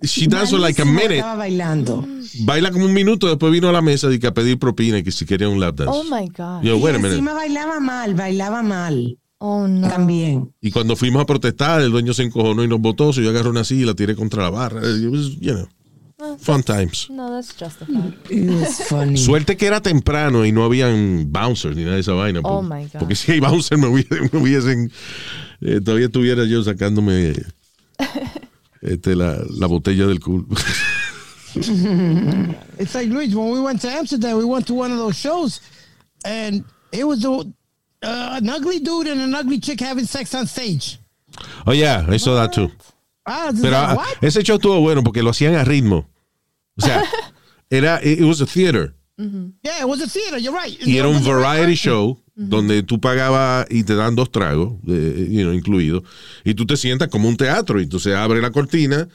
She 0.02 0.28
danced 0.28 0.50
for 0.50 0.60
like 0.60 0.80
a 0.80 0.84
minute. 0.84 1.16
Estaba 1.16 1.34
bailando. 1.36 2.06
Baila 2.40 2.70
como 2.70 2.84
un 2.84 2.92
minuto, 2.92 3.26
después 3.26 3.50
vino 3.52 3.68
a 3.68 3.72
la 3.72 3.80
mesa 3.82 4.12
y 4.12 4.18
que 4.20 4.26
a 4.28 4.34
pedir 4.34 4.58
propina 4.58 4.98
y 4.98 5.02
que 5.02 5.10
si 5.10 5.24
quería 5.26 5.48
un 5.48 5.58
lap 5.58 5.74
dance. 5.76 5.92
Oh 5.92 6.04
my 6.04 6.28
God. 6.28 6.62
Yo, 6.62 6.76
wait 6.76 6.94
a 6.94 6.98
y 6.98 7.02
minute. 7.02 7.08
encima 7.14 7.32
bailaba 7.34 7.80
mal, 7.80 8.14
bailaba 8.14 8.62
mal. 8.62 9.18
Oh 9.38 9.66
no. 9.66 9.88
También. 9.88 10.52
Y 10.60 10.70
cuando 10.70 10.94
fuimos 10.94 11.22
a 11.22 11.26
protestar, 11.26 11.80
el 11.80 11.90
dueño 11.90 12.14
se 12.14 12.22
encojonó 12.22 12.62
y 12.62 12.68
nos 12.68 12.80
botó. 12.80 13.12
So 13.12 13.20
yo 13.20 13.30
agarré 13.30 13.48
una 13.48 13.64
silla 13.64 13.82
y 13.82 13.86
la 13.86 13.94
tiré 13.94 14.14
contra 14.14 14.42
la 14.44 14.50
barra. 14.50 14.80
It 14.80 15.08
was, 15.10 15.36
you 15.40 15.52
know, 15.54 15.68
fun 16.38 16.62
times. 16.62 17.08
No, 17.10 17.30
that's 17.30 17.54
justified. 17.54 18.14
It 18.30 18.50
was 18.50 18.80
funny. 18.88 19.16
Suerte 19.16 19.56
que 19.56 19.66
era 19.66 19.80
temprano 19.80 20.44
y 20.44 20.52
no 20.52 20.64
habían 20.64 21.30
bouncers 21.32 21.76
ni 21.76 21.82
nada 21.84 21.94
de 21.96 22.00
esa 22.00 22.12
vaina. 22.12 22.40
Oh, 22.44 22.60
porque, 22.62 22.68
my 22.74 22.82
God. 22.84 22.98
Porque 23.00 23.14
si 23.14 23.32
hay 23.32 23.40
bouncers 23.40 23.80
me 23.80 23.88
hubiesen, 23.88 24.30
me 24.32 24.40
hubiesen- 24.40 24.90
eh, 25.60 25.80
todavía 25.80 26.06
estuviera 26.06 26.44
yo 26.44 26.62
sacándome 26.62 27.34
este, 28.82 29.14
la, 29.16 29.38
la 29.58 29.66
botella 29.66 30.06
del 30.06 30.20
culo. 30.20 30.46
It's 31.56 32.94
like 32.94 33.08
Luis, 33.08 33.34
when 33.34 33.50
we 33.50 33.60
went 33.60 33.80
to 33.82 33.88
Amsterdam, 33.88 34.36
we 34.38 34.44
went 34.44 34.66
to 34.66 34.74
one 34.74 34.90
of 34.90 34.98
those 34.98 35.16
shows, 35.16 35.60
and 36.24 36.64
it 36.92 37.04
was 37.04 37.24
a, 37.24 37.30
uh, 37.30 37.44
an 38.02 38.48
ugly 38.48 38.80
dude 38.80 39.06
and 39.06 39.20
an 39.20 39.34
ugly 39.34 39.60
chick 39.60 39.80
having 39.80 40.04
sex 40.04 40.34
on 40.34 40.46
stage. 40.46 40.98
oh 41.66 41.72
yeah, 41.72 42.04
I 42.08 42.16
saw 42.16 42.34
that 42.34 42.52
too. 42.52 42.70
Ah, 43.26 43.52
Pero 43.54 43.70
like, 43.70 43.98
ah, 43.98 44.12
ese 44.20 44.42
show 44.44 44.56
estuvo 44.56 44.80
bueno 44.80 45.02
porque 45.02 45.22
lo 45.22 45.30
hacían 45.30 45.54
a 45.54 45.64
ritmo. 45.64 46.06
O 46.76 46.84
sea, 46.84 47.02
era, 47.70 48.00
it 48.02 48.20
was 48.22 48.40
a 48.40 48.46
theater. 48.46 48.94
Yeah, 49.16 49.80
it 49.80 49.86
was 49.86 50.00
a 50.02 50.08
theater. 50.08 50.38
You're 50.38 50.56
right. 50.58 50.76
Y 50.84 50.98
era 50.98 51.06
un 51.08 51.16
a 51.16 51.20
variety 51.20 51.74
show 51.76 52.20
donde 52.36 52.82
tú 52.82 53.00
pagabas 53.00 53.66
y 53.70 53.84
te 53.84 53.94
dan 53.94 54.16
dos 54.16 54.32
tragos, 54.32 54.72
eh, 54.88 55.28
you 55.30 55.42
know, 55.42 55.52
incluidos, 55.52 56.02
y 56.44 56.54
tú 56.54 56.66
te 56.66 56.76
sientas 56.76 57.08
como 57.08 57.28
un 57.28 57.36
teatro. 57.36 57.78
Y 57.80 57.84
entonces 57.84 58.14
abre 58.16 58.40
la 58.40 58.50
cortina 58.50 59.08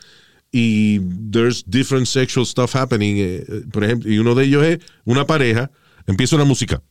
y 0.53 0.99
there's 1.32 1.64
different 1.68 2.07
sexual 2.07 2.45
stuff 2.45 2.76
happening. 2.76 3.18
eh, 3.18 3.43
eh, 3.47 3.62
por 3.72 3.84
ejemplo, 3.84 4.10
y 4.10 4.20
uno 4.20 4.36
de 4.36 4.45
ellos 4.45 4.64
es 4.64 4.80
una 5.03 5.26
pareja, 5.28 5.70
empieza 6.07 6.38
una 6.38 6.45
música. 6.45 6.82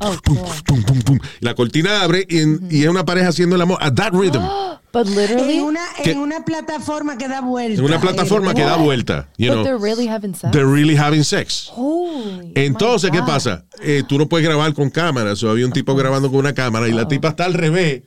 Oh, 0.00 0.16
cool. 0.26 1.20
la 1.40 1.54
cortina 1.54 2.02
abre 2.02 2.26
y, 2.28 2.38
en- 2.38 2.68
y 2.70 2.82
es 2.82 2.88
una 2.88 3.04
pareja 3.04 3.28
haciendo 3.28 3.54
el 3.56 3.62
amor 3.62 3.78
at 3.80 3.94
that 3.94 4.12
rhythm. 4.12 4.42
But 4.94 5.08
literally, 5.08 5.58
En 5.58 5.64
una, 5.64 5.80
en 6.04 6.18
una 6.18 6.44
plataforma 6.44 7.18
que 7.18 7.28
da 7.28 7.40
vuelta. 7.40 7.80
En 7.80 7.84
una 7.84 8.00
plataforma 8.00 8.52
Eh, 8.52 8.54
que 8.54 8.62
da 8.62 8.76
vuelta. 8.76 9.28
You 9.36 9.48
but 9.48 9.54
know, 9.56 9.64
they're 9.64 9.78
really 9.78 10.06
having 10.08 10.34
sex. 10.34 10.52
they're 10.52 10.70
really 10.72 10.96
having 10.96 11.24
sex. 11.24 11.68
Holy. 11.74 12.52
Entonces, 12.54 13.10
¿qué 13.10 13.20
pasa? 13.22 13.64
Eh, 13.82 14.04
tú 14.08 14.16
no 14.18 14.28
puedes 14.28 14.46
grabar 14.46 14.72
con 14.72 14.88
cámara. 14.90 15.34
So, 15.36 15.50
había 15.50 15.66
un 15.66 15.72
tipo 15.72 15.94
grabando 15.96 16.30
con 16.30 16.38
una 16.38 16.54
cámara 16.54 16.88
y 16.88 16.92
la 16.92 17.08
tipa 17.08 17.28
está 17.30 17.44
al 17.44 17.54
revés 17.54 18.02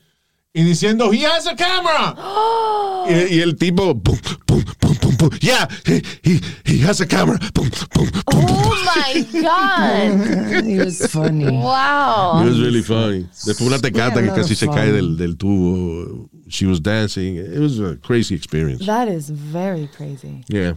y 0.53 0.63
diciendo, 0.63 1.11
he 1.13 1.25
has 1.27 1.45
a 1.45 1.55
camera. 1.55 2.15
y, 3.29 3.35
y 3.35 3.41
el 3.41 3.57
tipo, 3.57 4.01
pum, 4.01 4.17
pum, 4.45 4.63
pum, 4.79 4.96
pum, 5.17 5.29
pum. 5.29 5.39
Yeah, 5.41 5.67
he, 5.85 6.01
he, 6.23 6.41
he 6.65 6.77
has 6.79 7.01
a 7.01 7.05
camera. 7.07 7.37
Pum, 7.53 7.69
pum, 7.69 7.87
pum. 8.07 8.23
Oh 8.33 8.83
my 8.95 9.41
God. 9.41 10.67
It 10.67 10.83
was 10.85 11.05
funny. 11.11 11.45
wow. 11.49 12.41
It 12.41 12.45
was 12.49 12.59
really 12.61 12.81
funny. 12.81 13.23
Después 13.45 13.61
una 13.67 13.77
tecata 13.79 14.15
Yeah, 14.15 14.21
que 14.21 14.29
a 14.29 14.31
lot 14.31 14.35
casi 14.37 14.53
of 14.53 14.57
se 14.59 14.67
cae 14.67 14.91
del, 14.91 15.15
del 15.15 15.33
tubo. 15.35 16.29
She 16.49 16.65
was 16.65 16.79
dancing. 16.79 17.35
It 17.37 17.59
was 17.59 17.79
a 17.79 17.97
crazy 17.97 18.35
experience. 18.35 18.85
That 18.85 19.07
is 19.07 19.29
very 19.29 19.87
crazy. 19.87 20.43
Yeah. 20.49 20.73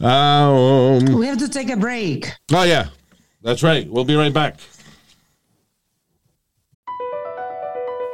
Um, 0.00 1.04
We 1.18 1.26
have 1.26 1.38
to 1.38 1.48
take 1.48 1.70
a 1.70 1.76
break. 1.76 2.30
oh, 2.52 2.64
yeah. 2.64 2.88
That's 3.42 3.62
right. 3.62 3.88
We'll 3.88 4.04
be 4.04 4.14
right 4.16 4.32
back. 4.32 4.58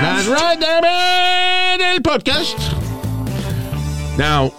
That's 0.00 0.26
right, 0.28 0.58
damn 0.60 0.84
it, 0.84 1.80
el 1.94 2.02
podcast. 2.02 2.58
Now, 4.18 4.52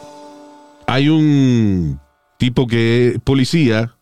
hay 0.88 1.10
un 1.10 2.00
tipo 2.38 2.68
que 2.68 3.10
es 3.10 3.20
policía, 3.22 3.96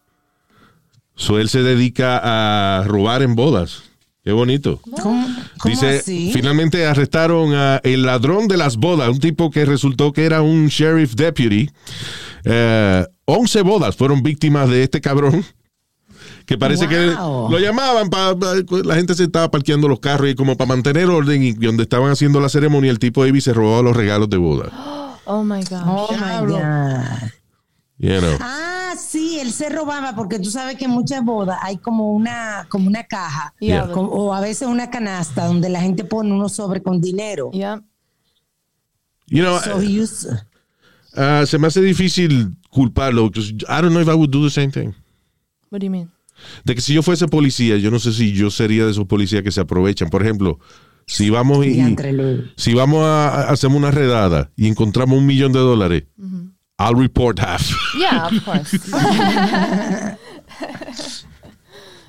so 1.15 1.39
él 1.39 1.49
se 1.49 1.61
dedica 1.63 2.19
a 2.23 2.83
robar 2.85 3.21
en 3.21 3.35
bodas. 3.35 3.83
Qué 4.26 4.32
bonito. 4.32 4.80
¿Cómo, 5.01 5.23
cómo 5.59 5.71
Dice, 5.71 5.99
así? 5.99 6.32
finalmente 6.34 6.86
arrestaron 6.88 7.53
a 7.53 7.78
el 7.84 8.01
ladrón 8.03 8.47
de 8.47 8.57
las 8.57 8.76
bodas, 8.78 9.07
un 9.09 9.19
tipo 9.19 9.51
que 9.51 9.63
resultó 9.65 10.11
que 10.11 10.26
era 10.26 10.41
un 10.41 10.65
sheriff 10.67 11.13
deputy. 11.13 11.69
Eh, 12.43 13.05
11 13.26 13.61
bodas 13.61 13.95
fueron 13.95 14.23
víctimas 14.23 14.67
de 14.69 14.82
este 14.84 14.99
cabrón. 14.99 15.45
Que 16.47 16.57
parece 16.57 16.88
que 16.88 17.07
lo 17.07 17.59
llamaban, 17.59 18.09
pa- 18.09 18.36
pa- 18.38 18.55
la 18.84 18.95
gente 18.95 19.13
se 19.15 19.23
estaba 19.26 19.49
parqueando 19.51 19.88
los 19.88 19.99
carros 19.99 20.30
y 20.30 20.36
como 20.36 20.57
para 20.57 20.67
mantener 20.69 21.05
orden 21.07 21.43
y 21.43 21.53
donde 21.53 21.84
estaban 21.84 22.11
haciendo 22.11 22.39
la 22.39 22.49
ceremonia, 22.49 22.89
el 22.91 22.99
tipo 22.99 23.23
Avi 23.23 23.41
se 23.41 23.53
robaba 23.53 23.82
los 23.84 23.95
regalos 23.95 24.30
de 24.30 24.38
boda. 24.38 24.71
Oh 25.28 25.43
my 25.43 25.63
gosh. 25.63 25.82
Oh 25.88 26.07
my. 26.11 26.45
God. 26.51 27.32
You 27.97 28.19
know. 28.21 28.38
Ah, 28.39 28.74
sí, 29.07 29.39
él 29.39 29.51
se 29.51 29.69
robaba 29.69 30.15
porque 30.15 30.39
tú 30.39 30.49
sabes 30.49 30.75
que 30.77 30.85
en 30.85 30.91
muchas 30.91 31.23
bodas 31.23 31.57
hay 31.61 31.77
como 31.77 32.11
una, 32.11 32.65
como 32.69 32.87
una 32.87 33.03
caja 33.03 33.53
Yeah. 33.59 33.85
o 33.93 34.33
a 34.33 34.41
veces 34.41 34.67
una 34.67 34.89
canasta 34.89 35.45
donde 35.45 35.69
la 35.69 35.81
gente 35.81 36.03
pone 36.03 36.31
unos 36.33 36.51
sobre 36.53 36.81
con 36.81 36.99
dinero. 37.01 37.51
Yeah. 37.51 37.81
You 39.27 39.41
know, 39.43 39.59
So 39.59 39.79
he 39.81 39.99
used- 40.01 40.29
ah, 41.15 41.43
se 41.45 41.57
me 41.57 41.67
hace 41.67 41.81
difícil 41.81 42.55
culparlo. 42.69 43.25
I 43.27 43.81
don't 43.81 43.89
know 43.91 44.01
if 44.01 44.07
I 44.07 44.13
would 44.13 44.29
do 44.29 44.43
the 44.43 44.49
same 44.51 44.71
thing. 44.71 44.93
What 45.71 45.79
do 45.79 45.85
you 45.85 45.91
mean? 45.91 46.11
De 46.63 46.75
que 46.75 46.81
si 46.81 46.93
yo 46.93 47.01
fuese 47.01 47.27
policía, 47.27 47.77
yo 47.77 47.89
no 47.89 47.97
sé 47.99 48.11
si 48.13 48.33
yo 48.33 48.51
sería 48.51 48.85
de 48.85 48.91
esos 48.91 49.05
policías 49.05 49.41
que 49.41 49.51
se 49.51 49.61
aprovechan. 49.61 50.09
Por 50.09 50.21
ejemplo, 50.21 50.59
si 51.07 51.29
vamos 51.29 51.65
y 51.65 51.95
si 52.57 52.73
vamos 52.73 53.03
a, 53.03 53.29
a- 53.29 53.49
hacemos 53.51 53.77
una 53.77 53.89
redada 53.91 54.51
y 54.55 54.67
encontramos 54.67 55.17
un 55.17 55.25
millón 55.25 55.53
de 55.53 55.59
dólares, 55.59 56.03
I'll 56.78 56.95
report 56.95 57.39
half. 57.39 57.63
Yeah, 57.97 58.28
of 58.28 58.43
course. 58.43 58.73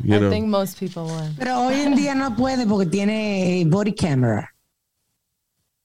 You 0.05 0.15
I 0.15 0.19
know. 0.21 0.31
think 0.31 0.47
most 0.49 0.79
people 0.79 1.05
would. 1.05 1.37
Pero 1.39 1.59
hoy 1.67 1.81
en 1.81 1.95
día 1.97 2.15
no 2.15 2.35
puede 2.37 2.67
porque 2.67 2.87
tiene 2.91 3.65
body 3.67 3.93
camera. 3.95 4.53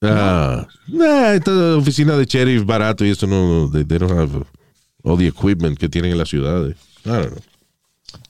Ah, 0.02 0.66
nah, 0.88 1.32
esta 1.32 1.76
oficina 1.76 2.16
de 2.16 2.26
sheriff 2.26 2.64
barato 2.66 3.04
y 3.06 3.10
eso 3.10 3.26
no, 3.26 3.70
they, 3.70 3.84
they 3.84 3.98
don't 3.98 4.12
have 4.12 4.44
all 5.04 5.16
the 5.16 5.26
equipment 5.26 5.78
que 5.78 5.88
tienen 5.88 6.12
en 6.12 6.18
las 6.18 6.28
ciudades. 6.28 6.76
I 7.04 7.08
don't 7.08 7.30
know. 7.30 7.42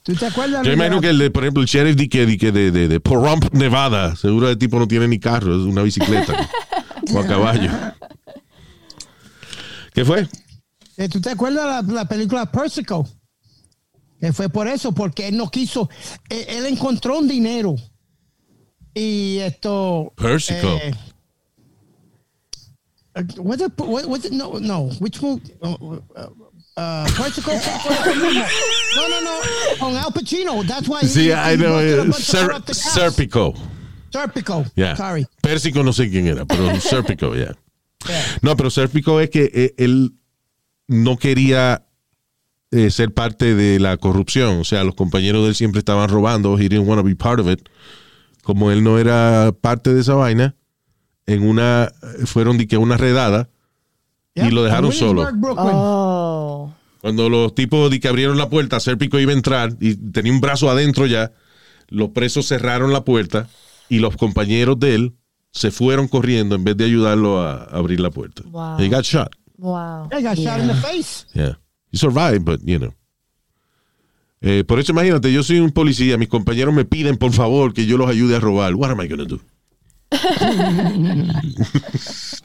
¿Tú 0.03 0.13
te 0.15 0.25
acuerdas? 0.27 0.65
Yo 0.65 0.71
imagino 0.71 1.01
que, 1.01 1.09
el 1.09 1.17
de, 1.17 1.29
por 1.31 1.43
ejemplo, 1.43 1.61
el 1.61 1.67
sheriff 1.67 1.95
de, 1.97 2.07
que, 2.07 2.25
de, 2.25 2.51
de, 2.51 2.71
de, 2.71 2.87
de 2.87 2.99
Pahrump, 3.01 3.51
Nevada, 3.53 4.15
seguro 4.15 4.49
el 4.49 4.57
tipo 4.57 4.79
no 4.79 4.87
tiene 4.87 5.07
ni 5.09 5.19
carro, 5.19 5.53
es 5.53 5.63
una 5.63 5.81
bicicleta 5.81 6.33
o 7.13 7.19
a 7.19 7.27
caballo. 7.27 7.69
¿Qué 9.93 10.05
fue? 10.05 10.27
Eh, 10.97 11.09
¿Tú 11.09 11.19
te 11.21 11.31
acuerdas 11.31 11.85
la, 11.87 11.93
la 11.93 12.05
película 12.05 12.51
Persico? 12.51 13.07
Que 14.19 14.31
fue 14.31 14.47
por 14.49 14.67
eso, 14.67 14.91
porque 14.93 15.27
él 15.27 15.37
no 15.37 15.49
quiso. 15.49 15.89
eh, 16.29 16.45
él 16.49 16.65
encontró 16.67 17.19
un 17.19 17.27
dinero. 17.27 17.75
Y 18.93 19.39
esto. 19.39 20.13
Persico. 20.15 20.67
eh, 20.67 20.93
eh, 23.15 23.21
it- 23.25 24.25
it- 24.25 24.31
no, 24.31 24.59
no. 24.59 24.89
Which 24.99 25.21
one? 25.21 25.41
Uh, 25.61 25.67
uh, 25.69 25.99
uh, 26.77 27.05
Persico. 27.17 27.51
no, 27.51 29.09
no, 29.09 29.21
no. 29.21 29.31
Con 29.79 29.97
Al 29.97 30.11
Pacino. 30.13 30.63
That's 30.67 30.87
why. 30.87 31.01
Sí, 31.07 31.31
I 31.31 31.55
know. 31.57 31.79
Ser-. 32.13 32.61
Serpico. 32.73 33.53
Serpico. 34.11 34.63
Yeah. 34.75 34.95
Sorry. 34.95 35.25
Pérsico 35.41 35.83
no 35.83 35.91
sé 35.91 36.09
quién 36.09 36.27
era, 36.27 36.45
pero 36.45 36.79
Serpico, 36.79 37.35
ya. 37.35 37.55
No, 38.41 38.55
pero 38.55 38.69
Serpico 38.69 39.19
es 39.19 39.29
que 39.29 39.73
él 39.77 40.13
no 40.87 41.17
quería 41.17 41.85
eh, 42.71 42.89
ser 42.89 43.13
parte 43.13 43.55
de 43.55 43.79
la 43.79 43.97
corrupción. 43.97 44.59
O 44.59 44.63
sea, 44.63 44.83
los 44.83 44.95
compañeros 44.95 45.43
de 45.43 45.49
él 45.49 45.55
siempre 45.55 45.79
estaban 45.79 46.09
robando. 46.09 46.57
He 46.57 46.69
didn't 46.69 46.87
want 46.87 46.99
to 46.99 47.05
be 47.05 47.15
part 47.15 47.39
of 47.39 47.47
it. 47.47 47.67
Como 48.43 48.71
él 48.71 48.83
no 48.83 48.97
era 48.97 49.53
parte 49.61 49.93
de 49.93 50.01
esa 50.01 50.15
vaina, 50.15 50.55
en 51.25 51.47
una 51.47 51.91
fueron 52.25 52.57
de 52.57 52.67
que 52.67 52.77
una 52.77 52.97
redada 52.97 53.49
y 54.35 54.49
lo 54.49 54.63
dejaron 54.63 54.91
solo. 54.91 55.27
Oh. 55.55 56.73
Cuando 57.01 57.29
los 57.29 57.53
tipos 57.53 57.91
de 57.91 57.99
que 57.99 58.07
abrieron 58.07 58.37
la 58.37 58.49
puerta, 58.49 58.79
Serpico 58.79 59.19
iba 59.19 59.31
a 59.31 59.35
entrar 59.35 59.75
y 59.79 59.95
tenía 59.95 60.31
un 60.31 60.41
brazo 60.41 60.69
adentro 60.69 61.05
ya, 61.05 61.31
los 61.89 62.09
presos 62.09 62.47
cerraron 62.47 62.91
la 62.91 63.03
puerta 63.03 63.47
y 63.89 63.99
los 63.99 64.17
compañeros 64.17 64.79
de 64.79 64.95
él 64.95 65.13
se 65.51 65.69
fueron 65.69 66.07
corriendo 66.07 66.55
en 66.55 66.63
vez 66.63 66.75
de 66.75 66.85
ayudarlo 66.85 67.39
a 67.41 67.65
abrir 67.65 67.99
la 67.99 68.09
puerta. 68.09 68.41
Wow. 68.45 68.79
He 68.79 68.89
got 68.89 69.03
shot. 69.03 69.35
Wow. 69.57 70.09
I 70.11 70.21
got 70.21 70.37
shot 70.37 70.59
in 70.59 70.67
the 70.67 70.75
face. 70.75 71.25
Yeah. 71.33 71.53
He 71.91 71.97
survived, 71.97 72.45
but 72.45 72.59
you 72.63 72.79
know. 72.79 72.93
Eh, 74.41 74.63
por 74.65 74.79
eso 74.79 74.91
imagínate, 74.91 75.31
yo 75.31 75.41
soy 75.43 75.59
un 75.59 75.71
policía, 75.71 76.17
mis 76.17 76.27
compañeros 76.27 76.73
me 76.73 76.83
piden 76.83 77.15
por 77.17 77.31
favor 77.31 77.73
que 77.73 77.85
yo 77.85 77.97
los 77.97 78.09
ayude 78.09 78.35
a 78.35 78.39
robar. 78.41 78.75
What 78.75 78.91
am 78.91 78.99
I 78.99 79.07
gonna 79.07 79.25
do? 79.25 79.39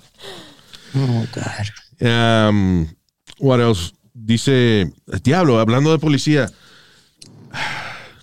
Oh, 0.96 1.26
God. 1.34 2.06
Um, 2.06 2.88
what 3.38 3.60
else? 3.60 3.92
Dice, 4.14 4.90
diablo, 5.22 5.60
hablando 5.60 5.92
de 5.92 5.98
policía. 5.98 6.50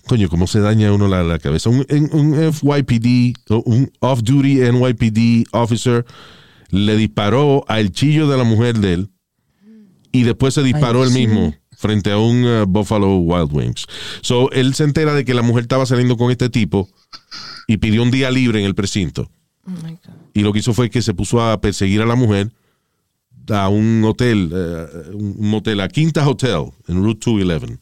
Coño, 0.08 0.28
cómo 0.28 0.46
se 0.46 0.60
daña 0.60 0.92
uno 0.92 1.08
la, 1.08 1.22
la 1.22 1.38
cabeza. 1.38 1.70
Un, 1.70 1.86
un- 1.88 2.10
un 2.12 2.52
FYPD, 2.52 3.34
un 3.64 3.90
off-duty 4.00 4.60
NYPD 4.72 5.46
officer 5.52 6.04
le 6.70 6.96
disparó 6.96 7.64
al 7.68 7.92
chillo 7.92 8.28
de 8.28 8.36
la 8.36 8.44
mujer 8.44 8.78
de 8.78 8.94
él 8.94 9.10
y 10.12 10.22
después 10.22 10.54
se 10.54 10.62
disparó 10.62 11.04
él 11.04 11.10
mismo 11.10 11.54
frente 11.76 12.10
a 12.10 12.18
un 12.18 12.44
uh, 12.44 12.66
Buffalo 12.66 13.16
Wild 13.16 13.52
Wings. 13.52 13.86
So, 14.22 14.50
él 14.52 14.74
se 14.74 14.84
entera 14.84 15.12
de 15.14 15.24
que 15.24 15.34
la 15.34 15.42
mujer 15.42 15.62
estaba 15.62 15.84
saliendo 15.84 16.16
con 16.16 16.30
este 16.30 16.48
tipo 16.48 16.88
y 17.66 17.76
pidió 17.76 18.02
un 18.02 18.10
día 18.10 18.30
libre 18.30 18.60
en 18.60 18.66
el 18.66 18.74
precinto. 18.74 19.30
Oh 19.66 19.70
my 19.70 19.92
God. 19.92 20.14
Y 20.32 20.40
lo 20.40 20.52
que 20.52 20.60
hizo 20.60 20.72
fue 20.72 20.90
que 20.90 21.02
se 21.02 21.14
puso 21.14 21.42
a 21.42 21.60
perseguir 21.60 22.00
a 22.00 22.06
la 22.06 22.14
mujer 22.14 22.50
a 23.54 23.68
un 23.68 24.02
hotel, 24.04 24.50
eh, 24.52 24.86
un 25.12 25.48
motel, 25.50 25.80
a 25.80 25.88
Quinta 25.88 26.28
Hotel, 26.28 26.72
en 26.88 27.02
Route 27.02 27.30
211. 27.30 27.78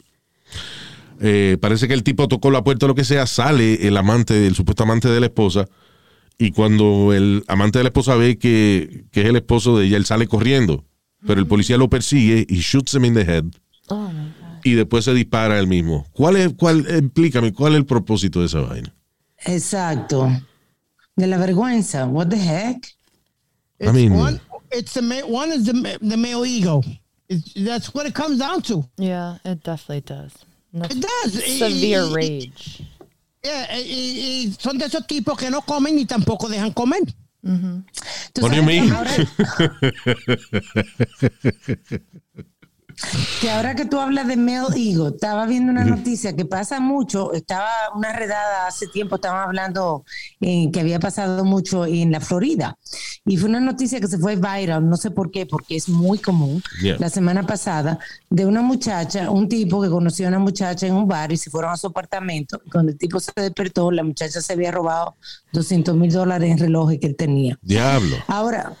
Eh, 1.21 1.57
parece 1.61 1.87
que 1.87 1.93
el 1.93 2.03
tipo 2.03 2.27
tocó 2.27 2.51
la 2.51 2.63
puerta 2.63 2.85
o 2.85 2.89
lo 2.89 2.95
que 2.95 3.03
sea, 3.03 3.25
sale 3.25 3.87
el 3.87 3.97
amante, 3.97 4.47
el 4.47 4.55
supuesto 4.55 4.83
amante 4.83 5.09
de 5.09 5.19
la 5.19 5.27
esposa, 5.27 5.67
y 6.37 6.51
cuando 6.51 7.13
el 7.13 7.43
amante 7.47 7.79
de 7.79 7.83
la 7.83 7.89
esposa 7.89 8.15
ve 8.15 8.37
que, 8.37 9.05
que 9.11 9.21
es 9.21 9.27
el 9.27 9.35
esposo 9.35 9.77
de 9.77 9.85
ella, 9.85 9.97
él 9.97 10.05
sale 10.05 10.27
corriendo, 10.27 10.85
pero 11.25 11.39
el 11.39 11.47
policía 11.47 11.77
lo 11.77 11.89
persigue 11.89 12.45
y 12.49 12.55
shoots 12.59 12.93
him 12.93 13.05
in 13.05 13.13
the 13.13 13.21
head, 13.21 13.45
Oh 13.89 14.09
my 14.09 14.13
God. 14.13 14.59
y 14.63 14.71
después 14.73 15.05
se 15.05 15.13
dispara 15.13 15.57
él 15.59 15.67
mismo. 15.67 16.05
¿Cuál 16.11 16.35
es, 16.37 16.53
cuál, 16.57 16.85
explícame, 16.89 17.53
cuál 17.53 17.73
es 17.73 17.77
el 17.79 17.85
propósito 17.85 18.39
de 18.41 18.47
esa 18.47 18.61
vaina? 18.61 18.93
Exacto. 19.45 20.29
De 21.15 21.27
la 21.27 21.37
vergüenza. 21.37 22.05
What 22.07 22.27
the 22.29 22.37
heck? 22.37 22.85
It's 23.79 23.93
mean- 23.93 24.11
one. 24.13 24.39
It's 24.71 24.93
the 24.93 25.01
one 25.27 25.53
is 25.53 25.65
the 25.65 25.97
the 26.01 26.17
male 26.17 26.45
ego. 26.45 26.81
It's, 27.29 27.53
that's 27.53 27.93
what 27.93 28.05
it 28.05 28.13
comes 28.13 28.39
down 28.39 28.61
to. 28.63 28.83
Yeah, 28.97 29.37
it 29.45 29.63
definitely 29.63 30.01
does. 30.01 30.33
That's 30.73 30.95
It 30.95 31.01
does. 31.01 31.57
severe 31.59 32.07
rage. 32.13 32.81
Yeah, 33.45 33.77
y, 33.79 34.47
y 34.47 34.55
son 34.59 34.79
de 34.79 34.85
esos 34.85 35.05
tipos 35.05 35.37
que 35.37 35.51
no 35.51 35.61
comen 35.61 35.95
ni 35.95 36.05
tampoco 36.05 36.49
dejan 36.49 36.71
comer. 36.71 37.03
Tú 38.33 38.41
What 38.41 38.49
do 38.49 38.55
you 38.55 38.63
mean? 38.63 38.91
ahora- 38.91 39.11
Que 43.41 43.49
ahora 43.51 43.75
que 43.75 43.85
tú 43.85 43.99
hablas 43.99 44.27
de 44.27 44.37
male 44.37 44.67
ego, 44.77 45.09
estaba 45.09 45.45
viendo 45.45 45.71
una 45.71 45.83
noticia 45.85 46.35
que 46.35 46.45
pasa 46.45 46.79
mucho, 46.79 47.33
estaba 47.33 47.67
una 47.95 48.13
redada 48.13 48.67
hace 48.67 48.87
tiempo, 48.87 49.15
estaban 49.15 49.43
hablando 49.47 50.03
eh, 50.41 50.69
que 50.71 50.79
había 50.79 50.99
pasado 50.99 51.43
mucho 51.45 51.85
en 51.85 52.11
la 52.11 52.19
Florida. 52.19 52.77
Y 53.25 53.37
fue 53.37 53.49
una 53.49 53.59
noticia 53.59 53.99
que 53.99 54.07
se 54.07 54.17
fue 54.17 54.35
viral, 54.35 54.87
no 54.89 54.97
sé 54.97 55.11
por 55.11 55.31
qué, 55.31 55.45
porque 55.45 55.75
es 55.75 55.89
muy 55.89 56.17
común, 56.19 56.61
Yeah. 56.81 56.97
la 56.99 57.09
semana 57.09 57.45
pasada, 57.45 57.99
de 58.29 58.45
una 58.45 58.61
muchacha, 58.61 59.29
un 59.29 59.47
tipo 59.49 59.81
que 59.81 59.89
conoció 59.89 60.25
a 60.25 60.29
una 60.29 60.39
muchacha 60.39 60.87
en 60.87 60.93
un 60.93 61.07
bar 61.07 61.31
y 61.31 61.37
se 61.37 61.49
fueron 61.49 61.71
a 61.71 61.77
su 61.77 61.87
apartamento. 61.87 62.61
Cuando 62.71 62.91
el 62.91 62.97
tipo 62.97 63.19
se 63.19 63.31
despertó, 63.35 63.91
la 63.91 64.03
muchacha 64.03 64.41
se 64.41 64.53
había 64.53 64.71
robado 64.71 65.15
200 65.53 65.95
mil 65.95 66.11
dólares 66.11 66.51
en 66.51 66.57
relojes 66.57 66.99
que 66.99 67.07
él 67.07 67.15
tenía. 67.15 67.57
Diablo. 67.61 68.15
Ahora, 68.27 68.73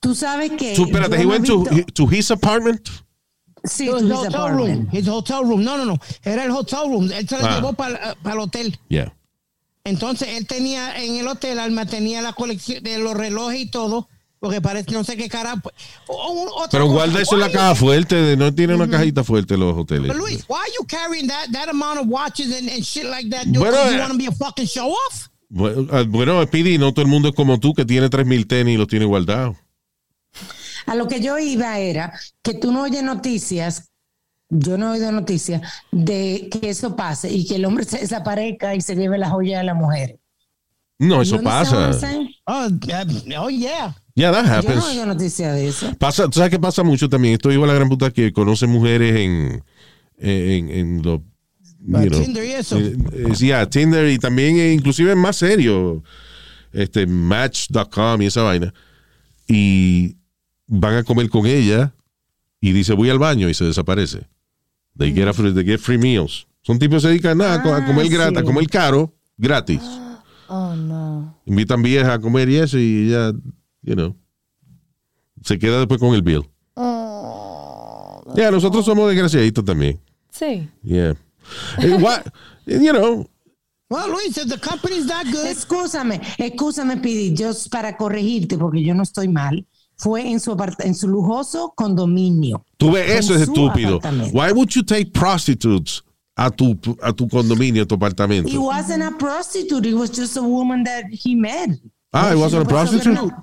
tú 0.00 0.14
sabes 0.14 0.52
que... 0.52 0.72
Espérate, 0.72 1.20
he 1.20 1.26
went 1.26 1.46
to, 1.46 1.64
to 1.94 2.06
his 2.10 2.30
apartment? 2.30 2.88
Sí, 3.68 3.84
His 3.84 3.92
hotel 3.92 4.12
apartment. 4.34 4.58
room. 4.58 4.88
His 4.92 5.08
hotel 5.08 5.40
room. 5.42 5.62
No, 5.64 5.76
no, 5.76 5.84
no. 5.84 5.98
Era 6.24 6.44
el 6.44 6.50
hotel 6.50 6.80
room. 6.88 7.10
Él 7.12 7.28
se 7.28 7.38
lo 7.38 7.46
Ah. 7.46 7.54
llevó 7.56 7.72
para 7.72 8.16
el 8.24 8.38
hotel. 8.38 8.78
Yeah. 8.88 9.12
Entonces 9.84 10.28
él 10.36 10.46
tenía 10.46 11.00
en 11.02 11.16
el 11.16 11.28
hotel, 11.28 11.58
Alma 11.60 11.86
tenía 11.86 12.20
la 12.20 12.32
colección 12.32 12.82
de 12.82 12.98
los 12.98 13.14
relojes 13.14 13.60
y 13.60 13.66
todo, 13.66 14.08
porque 14.40 14.60
parece 14.60 14.90
no 14.90 15.04
sé 15.04 15.16
qué 15.16 15.28
cara. 15.28 15.56
pues, 15.62 15.74
o- 16.08 16.66
Pero 16.70 16.86
guarda 16.88 17.22
eso 17.22 17.34
en 17.34 17.40
la 17.40 17.52
caja 17.52 17.74
fuerte, 17.76 18.36
no 18.36 18.52
tiene 18.52 18.74
una 18.74 18.88
cajita 18.90 19.22
fuerte 19.22 19.56
los 19.56 19.76
hoteles. 19.76 20.08
But 20.08 20.16
Luis, 20.16 20.44
why 20.48 20.56
are 20.56 20.72
you 20.78 20.84
carrying 20.86 21.28
that, 21.28 21.50
that 21.52 21.68
amount 21.68 22.00
of 22.00 22.06
watches 22.08 22.48
and, 22.56 22.68
and 22.68 22.82
shit 22.82 23.04
like 23.04 23.28
that? 23.30 23.44
dude? 23.46 23.58
Bueno, 23.60 23.76
you 23.90 23.96
eh, 23.96 24.00
want 24.00 24.12
to 24.12 24.18
be 24.18 24.26
a 24.26 24.32
fucking 24.32 24.66
show 24.66 24.90
off? 24.90 25.28
Bueno, 25.48 25.86
ah, 25.92 26.02
Bueno, 26.04 26.42
Speedy, 26.44 26.78
no 26.78 26.92
todo 26.92 27.02
el 27.04 27.08
mundo 27.10 27.28
es 27.28 27.34
como 27.36 27.60
tú 27.60 27.72
que 27.72 27.84
tiene 27.84 28.10
3.000 28.10 28.48
tenis 28.48 28.74
y 28.74 28.76
los 28.78 28.88
tiene 28.88 29.04
guardados. 29.04 29.56
A 30.86 30.94
lo 30.94 31.08
que 31.08 31.20
yo 31.20 31.38
iba 31.38 31.78
era 31.78 32.12
que 32.42 32.54
tú 32.54 32.72
no 32.72 32.82
oyes 32.82 33.02
noticias, 33.02 33.90
yo 34.48 34.78
no 34.78 34.94
he 34.94 34.98
oído 34.98 35.10
noticias 35.12 35.60
de 35.90 36.48
que 36.50 36.70
eso 36.70 36.94
pase 36.96 37.32
y 37.32 37.46
que 37.46 37.56
el 37.56 37.64
hombre 37.64 37.84
se 37.88 37.98
desaparezca 37.98 38.74
y 38.74 38.80
se 38.80 38.94
lleve 38.94 39.18
la 39.18 39.30
joya 39.30 39.58
de 39.58 39.64
la 39.64 39.74
mujer. 39.74 40.18
No, 40.98 41.20
eso 41.20 41.42
pasa. 41.42 41.90
Oh, 42.46 42.66
uh, 42.68 43.36
oh 43.38 43.50
yeah. 43.50 43.94
Yeah, 44.14 44.32
that 44.32 44.46
Yo 44.46 44.52
happens. 44.52 44.76
no 44.76 44.86
he 44.88 44.92
oído 44.92 45.04
noticias 45.06 45.54
de 45.54 45.68
eso. 45.68 45.92
Pasa, 45.98 46.24
¿tú 46.24 46.32
sabes 46.38 46.50
qué 46.50 46.58
pasa 46.58 46.82
mucho 46.82 47.06
también? 47.08 47.34
Esto 47.34 47.52
iba 47.52 47.64
a 47.64 47.66
la 47.68 47.74
gran 47.74 47.88
puta 47.90 48.10
que 48.10 48.32
conoce 48.32 48.66
mujeres 48.66 49.14
en, 49.16 49.62
en, 50.18 50.70
en 50.70 51.02
lo, 51.02 51.22
you 51.80 52.08
know, 52.08 52.22
Tinder 52.22 52.44
y 52.44 52.52
eso. 52.52 52.78
eh, 52.78 52.96
eh, 53.12 53.34
sí, 53.34 53.52
ah, 53.52 53.68
Tinder 53.68 54.08
y 54.08 54.18
también 54.18 54.56
eh, 54.56 54.72
inclusive 54.72 55.10
es 55.10 55.16
más 55.18 55.36
serio, 55.36 56.02
este 56.72 57.06
Match.com 57.06 58.22
y 58.22 58.26
esa 58.26 58.40
vaina. 58.42 58.72
Y 59.46 60.16
van 60.66 60.96
a 60.96 61.02
comer 61.04 61.28
con 61.30 61.46
ella 61.46 61.92
y 62.60 62.72
dice 62.72 62.92
voy 62.94 63.10
al 63.10 63.18
baño 63.18 63.48
y 63.48 63.54
se 63.54 63.64
desaparece. 63.64 64.26
They 64.98 65.12
get, 65.12 65.28
a 65.28 65.32
free, 65.32 65.52
they 65.52 65.64
get 65.64 65.78
free 65.80 65.98
meals. 65.98 66.46
Son 66.62 66.78
tipos 66.78 66.96
que 66.96 67.00
se 67.02 67.08
dedican 67.08 67.38
nada, 67.38 67.54
a 67.62 67.76
Ah, 67.76 67.86
comer 67.86 68.08
gratis, 68.08 68.38
a 68.38 68.42
comer 68.42 68.66
caro, 68.68 69.12
gratis. 69.36 69.80
Oh 70.48 70.76
no. 70.76 71.36
Invitan 71.44 71.82
viejas 71.82 72.08
a 72.10 72.20
comer 72.20 72.48
y 72.48 72.56
eso 72.58 72.78
y 72.78 73.08
ya, 73.10 73.32
you 73.82 73.94
know, 73.96 74.14
se 75.42 75.58
queda 75.58 75.78
después 75.78 75.98
con 75.98 76.14
el 76.14 76.22
bill. 76.22 76.44
Oh. 76.76 78.22
Ya, 78.36 78.50
nosotros 78.52 78.84
somos 78.84 79.08
desgraciaditos 79.08 79.64
también. 79.64 80.00
Sí. 80.30 80.68
Yeah. 80.84 81.14
Eh, 81.78 81.96
what- 82.00 82.24
you 82.66 82.92
know, 82.92 83.28
Well, 83.88 84.10
Luis, 84.10 84.36
if 84.36 84.48
the 84.48 84.58
company's 84.58 85.06
that 85.06 85.26
good, 85.32 85.46
Excúsame, 85.46 86.20
excúsame, 86.38 86.96
Pidi, 86.96 87.34
yo 87.36 87.50
para 87.70 87.96
corregirte, 87.96 88.58
porque 88.58 88.82
yo 88.82 88.94
no 88.94 89.02
estoy 89.04 89.28
mal, 89.28 89.64
fue 89.96 90.28
en 90.30 90.40
su, 90.40 90.52
apart- 90.52 90.84
en 90.84 90.94
su 90.94 91.08
lujoso 91.08 91.72
condominio. 91.74 92.64
tú 92.76 92.92
ves, 92.92 93.10
eso 93.10 93.34
es 93.34 93.42
estúpido. 93.42 94.00
Why 94.32 94.52
would 94.52 94.68
you 94.70 94.82
take 94.82 95.06
prostitutes 95.06 96.02
a 96.36 96.50
tu, 96.50 96.78
a 97.02 97.12
tu 97.12 97.26
condominio, 97.28 97.82
a 97.82 97.86
tu 97.86 97.94
It 97.94 97.98
apartamento? 98.02 98.60
wasn't 98.60 99.02
a 99.02 99.10
prostitute, 99.16 99.88
it 99.88 99.94
was 99.94 100.10
just 100.10 100.36
a 100.36 100.42
woman 100.42 100.84
that 100.84 101.04
he 101.10 101.34
met. 101.34 101.78
Ah, 102.12 102.32
it 102.32 102.36
wasn't 102.38 102.62
a 102.62 102.64
no 102.64 102.70
era 102.70 102.84
prostitute? 102.84 103.08
una- 103.20 103.42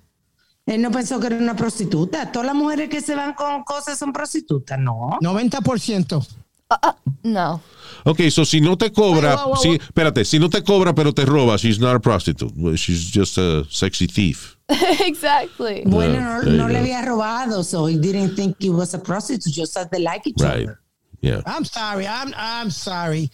Él 0.65 0.81
no 0.81 0.91
pensó 0.91 1.19
que 1.19 1.27
era 1.27 1.35
una 1.37 1.55
prostituta. 1.55 2.31
Todas 2.31 2.45
las 2.45 2.55
mujeres 2.55 2.87
que 2.89 3.01
se 3.01 3.15
van 3.15 3.33
con 3.33 3.63
cosas 3.63 3.97
son 3.99 4.13
prostitutas, 4.13 4.79
no. 4.79 5.17
90%. 5.21 6.25
No. 7.23 7.61
Ok, 8.05 8.29
so 8.29 8.43
si 8.43 8.59
no 8.59 8.75
te 8.75 8.91
cobra, 8.91 9.35
Wow, 9.35 9.45
wow, 9.45 9.47
wow, 9.53 9.61
si, 9.61 9.67
wow. 9.69 9.77
espérate, 9.77 10.25
si 10.25 10.37
no 10.39 10.49
te 10.49 10.61
cobra 10.61 10.93
pero 10.93 11.13
te 11.13 11.23
roba, 11.25 11.57
she's 11.57 11.79
not 11.79 11.95
a 11.95 11.99
prostitute. 11.99 12.51
She's 12.77 13.09
just 13.09 13.37
a 13.37 13.63
sexy 13.69 14.07
thief. 14.07 14.57
exactly. 15.05 15.83
Bueno, 15.85 16.15
Yeah, 16.15 16.41
no, 16.45 16.51
no 16.51 16.67
le 16.67 16.79
había 16.79 17.01
robado, 17.05 17.63
so 17.63 17.85
he 17.87 17.97
didn't 17.97 18.35
think 18.35 18.57
it 18.59 18.71
was 18.71 18.93
a 18.93 18.99
prostitute, 18.99 19.53
just 19.53 19.73
that 19.75 19.89
they 19.91 19.99
like 20.01 20.27
each 20.27 20.41
Right. 20.41 20.63
other. 20.63 20.79
Yeah. 21.21 21.41
I'm 21.45 21.63
sorry. 21.63 22.05
I'm 22.05 22.33
I'm 22.35 22.69
sorry. 22.69 23.29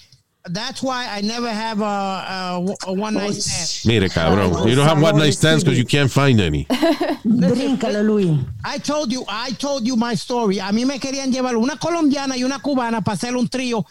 That's 0.51 0.81
why 0.81 1.07
I 1.07 1.21
never 1.21 1.49
have 1.49 1.81
a, 1.81 1.85
a, 1.85 2.75
a 2.87 2.93
one 2.93 3.13
night 3.13 3.35
stand. 3.35 3.85
Mire, 3.85 4.09
cabrón. 4.09 4.67
You 4.67 4.75
don't 4.75 4.87
have 4.87 5.01
one 5.01 5.17
night 5.17 5.33
stands 5.33 5.63
because 5.63 5.77
you 5.77 5.85
can't 5.85 6.09
find 6.11 6.41
any. 6.41 6.65
Bríncalo, 7.25 8.03
Luis. 8.03 8.39
I 8.63 8.79
told 8.79 9.11
you, 9.11 9.23
I 9.27 9.51
told 9.51 9.85
you 9.85 9.95
my 9.95 10.15
story. 10.15 10.59
A 10.59 10.71
mí 10.71 10.85
me 10.85 10.99
querían 10.99 11.31
llevar 11.31 11.55
una 11.55 11.77
colombiana 11.77 12.35
y 12.35 12.43
una 12.43 12.59
cubana 12.59 13.01
para 13.01 13.15
hacer 13.15 13.35
un 13.35 13.47
trío. 13.47 13.85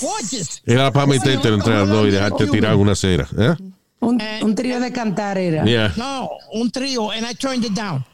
Gorgeous. 0.00 0.62
Era 0.66 0.92
para 0.92 1.06
meterte 1.06 1.48
entre 1.48 1.74
las 1.74 1.88
dos 1.88 2.06
y 2.06 2.10
dejarte 2.10 2.46
tirar 2.46 2.76
una 2.76 2.94
cera. 2.94 3.28
¿eh? 3.38 3.54
Un, 4.00 4.20
un 4.42 4.54
trío 4.54 4.80
de 4.80 4.92
cantar 4.92 5.38
era. 5.38 5.64
Yeah. 5.64 5.92
No, 5.96 6.30
un 6.52 6.70
trío, 6.70 7.10
and 7.12 7.24
I 7.26 7.34
turned 7.34 7.64
it 7.64 7.74
down. 7.74 8.04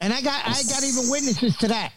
And 0.00 0.12
I 0.12 0.20
got 0.20 0.34
I 0.46 0.62
got 0.64 0.82
even 0.82 1.08
witnesses 1.10 1.56
to 1.58 1.68
that. 1.68 1.92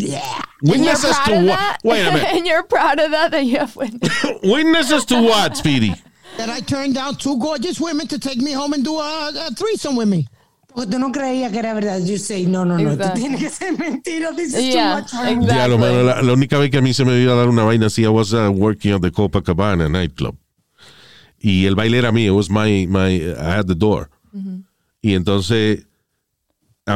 Yeah. 0.00 0.42
And 0.62 0.68
you're 0.68 0.78
Witnesses 0.78 1.16
proud 1.16 1.26
to 1.26 1.32
of 1.38 1.44
what? 1.44 1.46
that? 1.58 1.78
Wait 1.84 2.00
a 2.06 2.12
minute. 2.12 2.28
and 2.34 2.46
you're 2.46 2.62
proud 2.64 2.98
of 3.00 3.10
that 3.12 3.30
that 3.30 3.44
you 3.44 3.58
have 3.58 3.74
witness. 3.82 4.24
Witnesses 4.42 5.04
to 5.06 5.20
what, 5.22 5.56
Speedy? 5.56 5.94
That 6.36 6.48
I 6.48 6.60
turned 6.60 6.94
down 6.94 7.16
two 7.16 7.38
gorgeous 7.38 7.80
women 7.80 8.06
to 8.08 8.18
take 8.18 8.38
me 8.38 8.52
home 8.52 8.72
and 8.72 8.84
do 8.84 8.98
a, 8.98 9.32
a 9.48 9.50
threesome 9.54 9.96
with 9.96 10.08
me. 10.08 10.26
Porque 10.72 10.86
tú 10.88 10.98
no 11.00 11.10
creías 11.10 11.50
que 11.50 11.58
era 11.58 11.74
verdad. 11.74 12.00
You 12.06 12.16
say, 12.16 12.46
no, 12.46 12.62
no, 12.64 12.76
no, 12.76 12.92
Exactly. 12.92 13.20
tú 13.22 13.26
tienes 13.26 13.40
que 13.40 13.50
ser 13.50 13.72
mentira. 13.76 14.34
This 14.36 14.54
is 14.54 14.72
Yeah, 14.72 14.94
too 14.94 15.00
much 15.00 15.10
for 15.10 15.24
me. 15.24 15.32
exactly. 15.32 15.56
Ya, 15.56 15.66
lo 15.66 15.78
mano, 15.78 16.02
la, 16.04 16.22
la 16.22 16.32
única 16.32 16.58
vez 16.58 16.70
que 16.70 16.78
a 16.78 16.80
mí 16.82 16.94
se 16.94 17.04
me 17.04 17.20
iba 17.20 17.32
a 17.32 17.36
dar 17.36 17.48
una 17.48 17.64
vaina 17.64 17.86
así, 17.86 18.04
I 18.04 18.08
was 18.08 18.32
uh, 18.32 18.50
working 18.52 18.92
at 18.92 19.00
the 19.02 19.10
Copacabana 19.10 19.90
nightclub. 19.90 20.36
Y 21.42 21.66
el 21.66 21.74
baile 21.74 21.98
era 21.98 22.12
mío, 22.12 22.28
it 22.32 22.36
was 22.36 22.48
my, 22.50 22.86
my, 22.86 23.08
I 23.36 23.50
had 23.56 23.66
the 23.66 23.74
door. 23.74 24.10
Y 25.02 25.14
entonces, 25.14 25.86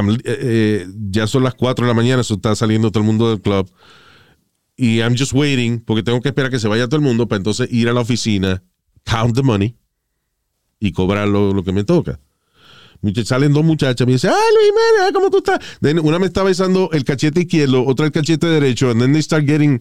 I'm- 0.01 0.15
eh, 0.15 0.19
eh, 0.25 0.87
ya 1.11 1.27
son 1.27 1.43
las 1.43 1.53
4 1.55 1.85
de 1.85 1.89
la 1.89 1.95
mañana, 1.95 2.21
eso 2.21 2.35
está 2.35 2.55
saliendo 2.55 2.91
todo 2.91 3.01
el 3.01 3.07
mundo 3.07 3.29
del 3.29 3.41
club. 3.41 3.69
Y 4.77 4.99
I'm 4.99 5.15
just 5.17 5.33
waiting, 5.33 5.79
porque 5.79 6.03
tengo 6.03 6.21
que 6.21 6.29
esperar 6.29 6.51
que 6.51 6.59
se 6.59 6.67
vaya 6.67 6.87
todo 6.87 6.97
el 6.97 7.01
mundo 7.05 7.27
para 7.27 7.37
entonces 7.37 7.67
ir 7.71 7.87
a 7.89 7.93
la 7.93 8.01
oficina, 8.01 8.61
count 9.05 9.35
the 9.35 9.41
money 9.43 9.75
y 10.79 10.91
cobrar 10.91 11.27
lo, 11.27 11.53
lo 11.53 11.63
que 11.63 11.71
me 11.71 11.83
toca. 11.83 12.19
Salen 13.23 13.53
dos 13.53 13.63
muchachas, 13.63 14.07
me 14.07 14.13
dicen, 14.13 14.31
ah, 14.31 14.49
Luis, 14.57 14.71
mira, 14.73 15.11
¿cómo 15.13 15.29
tú 15.29 15.37
estás? 15.37 15.59
Then 15.79 15.99
una 15.99 16.17
me 16.17 16.25
está 16.25 16.41
besando 16.41 16.89
el 16.91 17.03
cachete 17.03 17.41
izquierdo, 17.41 17.85
otra 17.85 18.05
el 18.07 18.11
cachete 18.11 18.47
derecho, 18.47 18.89
and 18.89 18.99
then 18.99 19.13
they 19.13 19.21
start 19.21 19.45
getting 19.45 19.79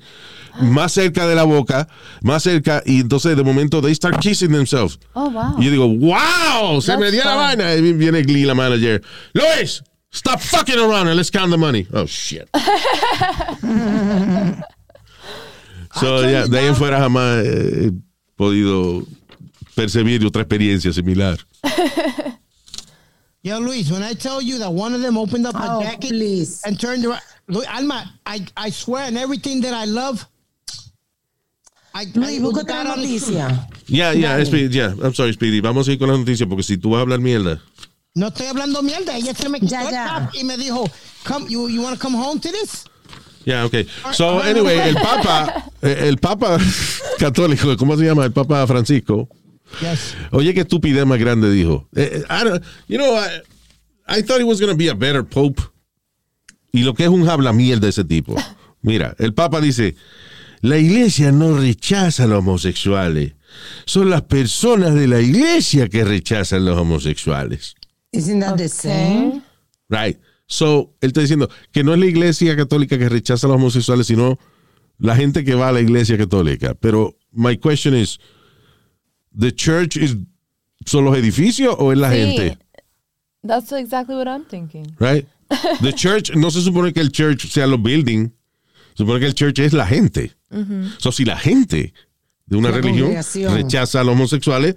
más 0.61 0.93
cerca 0.93 1.27
de 1.27 1.35
la 1.35 1.45
boca, 1.45 1.89
más 2.23 2.43
cerca, 2.43 2.83
y 2.85 3.01
entonces 3.01 3.35
de 3.35 3.43
momento 3.43 3.81
they 3.81 3.95
start 3.95 4.19
kissing 4.21 4.51
themselves. 4.53 4.99
Oh, 5.15 5.31
wow. 5.31 5.57
Y 5.59 5.65
yo 5.65 5.71
digo, 5.71 5.89
wow, 5.89 6.83
se 6.83 6.89
That's 6.89 7.01
me 7.01 7.11
dio 7.11 7.25
la 7.25 7.31
fun. 7.31 7.41
vaina. 7.41 7.75
Y 7.77 7.93
viene 7.95 8.23
Glee, 8.23 8.45
la 8.45 8.55
manager. 8.55 9.01
Luis, 9.33 9.83
stop 10.15 10.41
fucking 10.41 10.79
around 10.79 11.09
and 11.09 11.17
let's 11.17 11.29
count 11.31 11.51
the 11.51 11.59
money. 11.59 11.87
Oh, 11.93 12.07
shit. 12.07 12.49
so, 16.01 16.23
ya, 16.29 16.47
de 16.47 16.59
ahí 16.59 16.67
en 16.69 16.75
fuera 16.77 16.99
jamás 17.01 17.45
he 17.45 17.93
podido 18.37 19.07
percibir 19.75 20.25
otra 20.25 20.43
experiencia 20.43 20.93
similar. 20.93 21.39
Yo, 23.43 23.59
Luis, 23.61 23.91
when 23.91 24.03
I 24.03 24.15
tell 24.15 24.41
you 24.41 24.59
that 24.61 24.71
one 24.73 24.95
of 24.95 25.03
them 25.03 25.19
opened 25.19 25.47
up 25.47 25.55
Oh, 25.59 25.81
a 25.81 25.83
jacket 25.85 26.09
please. 26.11 26.63
and 26.65 26.81
turned 26.81 27.05
around, 27.05 27.21
Luis, 27.47 27.67
Alma, 27.69 28.11
I, 28.25 28.41
I 28.57 28.71
swear 28.71 29.07
on 29.07 29.19
everything 29.19 29.61
that 29.61 29.75
I 29.75 29.85
love. 29.85 30.27
I, 31.95 32.07
Luis, 32.15 32.39
I 32.39 32.43
busca 32.43 32.63
otra 32.65 32.85
noticia. 32.85 33.69
Ya, 33.87 34.13
ya, 34.13 34.43
Speedy, 34.45 34.75
ya, 34.75 34.95
I'm 35.03 35.13
sorry, 35.15 35.35
Speedy. 35.35 35.61
Vamos 35.61 35.87
a 35.89 35.93
ir 35.93 35.99
con 35.99 36.09
las 36.09 36.19
noticias 36.19 36.49
porque 36.49 36.63
si 36.63 36.79
tú 36.79 36.91
vas 36.91 36.99
a 37.01 37.03
hablar 37.03 37.21
mierda. 37.21 37.61
No 38.17 38.29
estoy 38.29 38.47
hablando 38.47 38.81
mierda. 38.81 39.17
Ella 39.17 39.35
se 39.35 39.49
me 39.49 39.59
quitó 39.59 39.73
Ya, 39.73 39.91
ya. 39.91 40.31
y 40.35 40.45
me 40.45 40.57
dijo, 40.57 40.89
come, 41.27 41.47
you, 41.51 41.69
you 41.69 41.83
want 41.83 41.99
to 41.99 42.01
come 42.01 42.17
home 42.17 42.39
to 42.41 42.49
this? 42.49 42.85
Ya, 43.45 43.65
ok. 43.67 43.75
So, 44.13 44.41
anyway, 44.41 44.79
el 44.79 44.95
Papa, 44.95 45.65
eh, 45.83 46.05
el 46.09 46.19
Papa 46.19 46.59
católico, 47.19 47.77
¿cómo 47.77 47.97
se 47.97 48.05
llama? 48.05 48.25
El 48.25 48.33
Papa 48.33 48.65
Francisco. 48.69 49.29
Yes. 49.81 50.15
Oye, 50.31 50.55
qué 50.55 50.61
estupidez 50.61 51.05
más 51.05 51.19
grande 51.19 51.51
dijo. 51.51 51.89
Eh, 51.97 52.23
eh, 52.23 52.25
I 52.31 52.45
don't- 52.45 52.63
you 52.87 52.99
know, 52.99 53.17
I, 53.19 53.43
I 54.19 54.23
thought 54.23 54.39
he 54.41 54.45
was 54.45 54.61
going 54.61 54.71
to 54.71 54.77
be 54.79 54.89
a 54.89 54.95
better 54.95 55.25
pope. 55.25 55.61
Y 56.73 56.83
lo 56.85 56.95
que 56.95 57.03
es 57.03 57.09
un 57.11 57.29
habla 57.29 57.53
mierda 57.53 57.89
ese 57.89 58.05
tipo. 58.05 58.37
Mira, 58.83 59.17
el 59.19 59.35
Papa 59.35 59.61
dice, 59.61 59.97
la 60.61 60.79
iglesia 60.79 61.33
no 61.33 61.57
rechaza 61.59 62.25
a 62.25 62.27
los 62.29 62.39
homosexuales. 62.39 63.33
Son 63.87 64.09
las 64.09 64.23
personas 64.23 64.95
de 64.95 65.09
la 65.09 65.21
iglesia 65.21 65.89
que 65.89 66.05
rechazan 66.05 66.63
a 66.63 66.71
los 66.71 66.79
homosexuales. 66.79 67.75
Isn't 68.17 68.41
that 68.41 68.57
the 68.57 68.69
same? 68.69 69.43
Right. 69.89 70.19
So, 70.47 70.95
él 71.01 71.09
está 71.11 71.21
diciendo 71.23 71.49
que 71.73 71.83
no 71.83 71.95
es 71.95 71.99
la 72.01 72.07
iglesia 72.07 72.55
católica 72.57 72.99
que 72.99 73.09
rechaza 73.09 73.47
a 73.47 73.49
los 73.51 73.57
homosexuales, 73.57 74.07
sino 74.07 74.39
la 74.99 75.17
gente 75.17 75.45
que 75.45 75.55
va 75.55 75.69
a 75.69 75.73
la 75.73 75.81
iglesia 75.81 76.17
católica. 76.19 76.75
Pero 76.75 77.17
my 77.33 77.57
question 77.57 77.95
is, 77.95 78.19
the 79.37 79.53
church 79.53 79.97
is 79.97 80.17
son 80.87 81.05
los 81.05 81.17
edificios 81.17 81.75
o 81.79 81.93
es 81.93 81.99
la 81.99 82.11
Sí. 82.11 82.17
gente? 82.17 82.59
That's 83.43 83.73
exactly 83.73 84.15
what 84.17 84.27
I'm 84.29 84.45
thinking. 84.45 84.95
Right? 84.99 85.27
The 85.81 85.93
church, 85.97 86.35
no 86.35 86.51
se 86.51 86.61
supone 86.63 86.93
que 86.93 87.01
el 87.01 87.11
church 87.11 87.47
sea 87.51 87.67
los 87.67 87.81
buildings, 87.83 88.31
se 88.95 89.05
supone 89.05 89.21
que 89.21 89.27
el 89.27 89.35
church 89.35 89.59
es 89.61 89.73
la 89.73 89.87
gente. 89.87 90.33
Ujú. 90.51 90.89
So, 90.99 91.11
si 91.11 91.25
la 91.25 91.37
gente 91.37 91.93
de 92.47 92.57
una 92.57 92.71
La 92.71 92.77
religión 92.77 93.13
rechaza 93.55 94.01
a 94.01 94.05
los 94.05 94.15
homosexuales, 94.15 94.77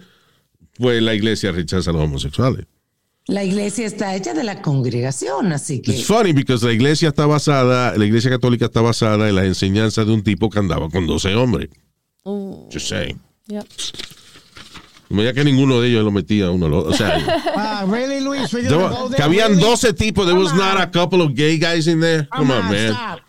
pues 0.77 1.01
la 1.01 1.13
iglesia 1.13 1.51
rechaza 1.51 1.89
a 1.89 1.93
los 1.93 2.03
homosexuales. 2.03 2.65
La 3.27 3.43
iglesia 3.43 3.85
está 3.85 4.15
hecha 4.15 4.33
de 4.33 4.43
la 4.43 4.61
congregación, 4.61 5.51
así 5.51 5.81
que. 5.81 5.91
It's 5.91 6.05
funny 6.05 6.31
because 6.31 6.65
la 6.65 6.71
iglesia 6.71 7.09
está 7.09 7.25
basada, 7.25 7.93
la 7.97 8.05
iglesia 8.05 8.29
católica 8.31 8.65
está 8.65 8.81
basada 8.81 9.27
en 9.27 9.35
la 9.35 9.43
enseñanza 9.45 10.05
de 10.05 10.13
un 10.13 10.23
tipo 10.23 10.49
que 10.49 10.59
andaba 10.59 10.89
con 10.89 11.05
12 11.05 11.35
hombres. 11.35 11.69
Ooh. 12.23 12.69
Just 12.71 12.87
saying. 12.87 13.19
Yep. 13.47 13.65
Como 15.09 15.23
ya 15.23 15.33
que 15.33 15.43
ninguno 15.43 15.79
de 15.81 15.89
ellos 15.89 16.03
lo 16.05 16.11
metía 16.11 16.49
uno. 16.51 16.67
lo- 16.69 16.83
O 16.85 16.93
sea, 16.93 17.17
Ah, 17.55 17.85
really, 17.89 18.21
Luis? 18.21 18.49
There 18.49 18.63
go 18.69 19.07
que 19.09 19.15
there, 19.15 19.23
habían 19.23 19.49
really? 19.51 19.61
12 19.63 19.93
tipos. 19.93 20.25
There 20.25 20.37
was 20.37 20.53
not 20.53 20.79
a 20.79 20.89
couple 20.91 21.21
of 21.21 21.33
gay 21.33 21.57
guys 21.57 21.87
in 21.87 21.99
there. 22.01 22.27
Come 22.35 22.51
on, 22.53 22.69
man. 22.69 22.93
Stop. 22.93 23.19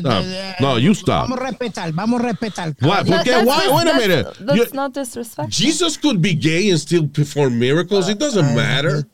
Stop. 0.00 0.24
No, 0.60 0.78
you 0.78 0.92
stop. 0.94 1.28
Vamos 1.28 1.38
a 1.38 1.50
respetar, 1.50 1.92
vamos 1.92 2.20
a 2.20 2.24
respetar. 2.24 2.74
Why? 2.80 3.04
¿Por 3.04 3.22
qué? 3.22 3.30
That's- 3.32 3.44
Why? 3.46 3.68
Wait 3.74 3.86
a 3.88 3.92
that's- 3.92 4.08
minute. 4.08 4.28
That's 4.46 4.56
You- 4.70 4.74
not 4.74 4.92
disrespectful. 4.94 5.50
Jesus 5.50 5.98
could 5.98 6.20
be 6.20 6.34
gay 6.34 6.70
and 6.70 6.78
still 6.80 7.08
perform 7.08 7.58
miracles. 7.58 8.08
It 8.08 8.18
doesn't 8.18 8.54
matter. 8.54 9.06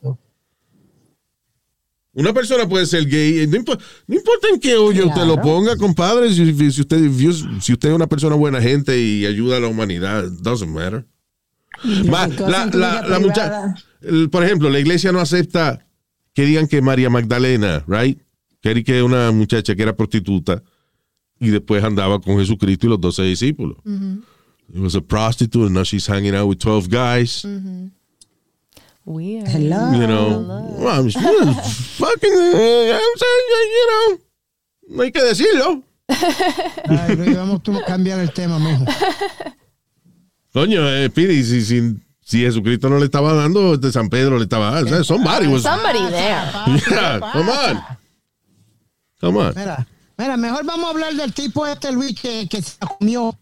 Una 2.13 2.33
persona 2.33 2.67
puede 2.67 2.85
ser 2.87 3.05
gay. 3.05 3.47
No, 3.47 3.57
impo- 3.57 3.79
no 4.07 4.15
importa 4.15 4.47
en 4.53 4.59
qué 4.59 4.75
hoyo 4.75 5.07
usted 5.07 5.21
lo 5.25 5.35
Claro. 5.35 5.41
ponga, 5.41 5.77
compadre. 5.77 6.29
Si, 6.33 6.53
si 6.71 6.81
usted, 6.81 7.09
si 7.61 7.71
usted 7.73 7.89
es 7.89 7.95
una 7.95 8.07
persona 8.07 8.35
buena 8.35 8.61
gente 8.61 8.99
y 8.99 9.25
ayuda 9.25 9.57
a 9.57 9.59
la 9.61 9.67
humanidad, 9.67 10.25
it 10.25 10.41
doesn't 10.41 10.69
matter. 10.69 11.05
Ma- 12.05 12.27
la, 12.27 13.19
mucha- 13.19 13.75
por 14.29 14.43
ejemplo, 14.43 14.69
la 14.69 14.79
iglesia 14.79 15.13
no 15.13 15.19
acepta 15.21 15.85
que 16.33 16.43
digan 16.45 16.67
que 16.67 16.81
María 16.81 17.09
Magdalena, 17.09 17.83
right? 17.87 18.19
Que 18.61 18.83
que 18.83 19.01
una 19.01 19.31
muchacha 19.31 19.75
que 19.75 19.81
era 19.83 19.95
prostituta 19.95 20.61
y 21.39 21.49
después 21.49 21.83
andaba 21.83 22.19
con 22.21 22.37
Jesucristo 22.37 22.85
y 22.85 22.89
los 22.89 23.01
doce 23.01 23.23
discípulos. 23.23 23.77
It 24.73 24.79
was 24.79 24.95
a 24.95 25.01
prostitute 25.01 25.65
and 25.65 25.73
now 25.75 25.83
she's 25.83 26.07
hanging 26.07 26.35
out 26.35 26.47
with 26.47 26.59
12 26.59 26.87
guys. 26.89 27.43
Weird. 29.03 29.47
Hello. 29.47 29.91
You 29.93 30.07
know, 30.07 30.75
well, 30.77 30.99
I'm 30.99 31.09
just- 31.09 31.17
fucking, 31.97 32.33
uh, 32.33 32.93
I'm 32.93 33.15
saying, 33.17 33.47
you 33.73 33.87
know, 33.89 34.19
no 34.89 35.03
hay 35.03 35.11
que 35.11 35.21
decirlo. 35.23 35.83
Ay, 36.87 37.15
Luis, 37.15 37.35
vamos 37.35 37.61
a 37.67 37.83
cambiar 37.85 38.19
el 38.19 38.31
tema, 38.31 38.59
mijo. 38.59 38.85
Coño, 40.53 40.87
eh, 40.87 41.09
Pidi, 41.09 41.43
si, 41.43 41.61
si, 41.65 41.95
si 42.21 42.39
Jesucristo 42.41 42.89
no 42.89 42.99
le 42.99 43.05
estaba 43.05 43.33
dando, 43.33 43.73
este 43.73 43.91
San 43.91 44.09
Pedro 44.09 44.37
le 44.37 44.43
estaba 44.43 44.71
dando. 44.71 44.91
o 44.91 44.93
sea, 44.95 45.03
Somebody 45.03 45.47
was. 45.47 45.63
Somebody 45.63 45.99
there. 46.11 46.45
Yeah, 46.91 47.19
come 47.33 47.49
on. 47.49 47.81
Come 49.21 49.37
on. 49.39 49.53
Mira, 49.55 49.87
mira, 50.17 50.35
mejor 50.37 50.65
vamos 50.65 50.87
a 50.87 50.89
hablar 50.89 51.13
del 51.15 51.33
tipo 51.33 51.65
este, 51.65 51.91
Luis, 51.91 52.19
que, 52.19 52.47
que 52.49 52.61
se 52.61 52.73
la 52.81 52.87
comió. 52.87 53.37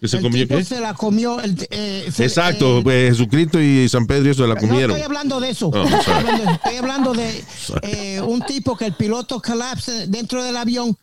¿Que 0.00 0.08
se 0.08 0.16
el 0.16 0.22
comió 0.22 0.44
tipo 0.44 0.56
qué? 0.58 0.64
se 0.64 0.80
la 0.80 0.94
comió. 0.94 1.40
el- 1.40 1.56
eh, 1.70 2.08
se- 2.12 2.24
Exacto, 2.24 2.78
eh, 2.78 2.82
pues, 2.82 3.10
Jesucristo 3.10 3.60
y 3.60 3.88
San 3.88 4.06
Pedro 4.06 4.32
se 4.34 4.42
la 4.46 4.54
No 4.54 4.60
comieron. 4.60 4.90
estoy 4.92 5.02
hablando 5.02 5.40
de 5.40 5.50
eso. 5.50 5.68
Oh, 5.68 5.84
estoy, 5.84 6.76
hablando 6.76 7.12
de, 7.12 7.44
eh, 7.82 8.20
un 8.20 8.40
tipo 8.42 8.76
que 8.76 8.86
el 8.86 8.94
piloto 8.94 9.40
colapse 9.42 10.06
dentro 10.08 10.42
del 10.42 10.56
avión 10.56 10.96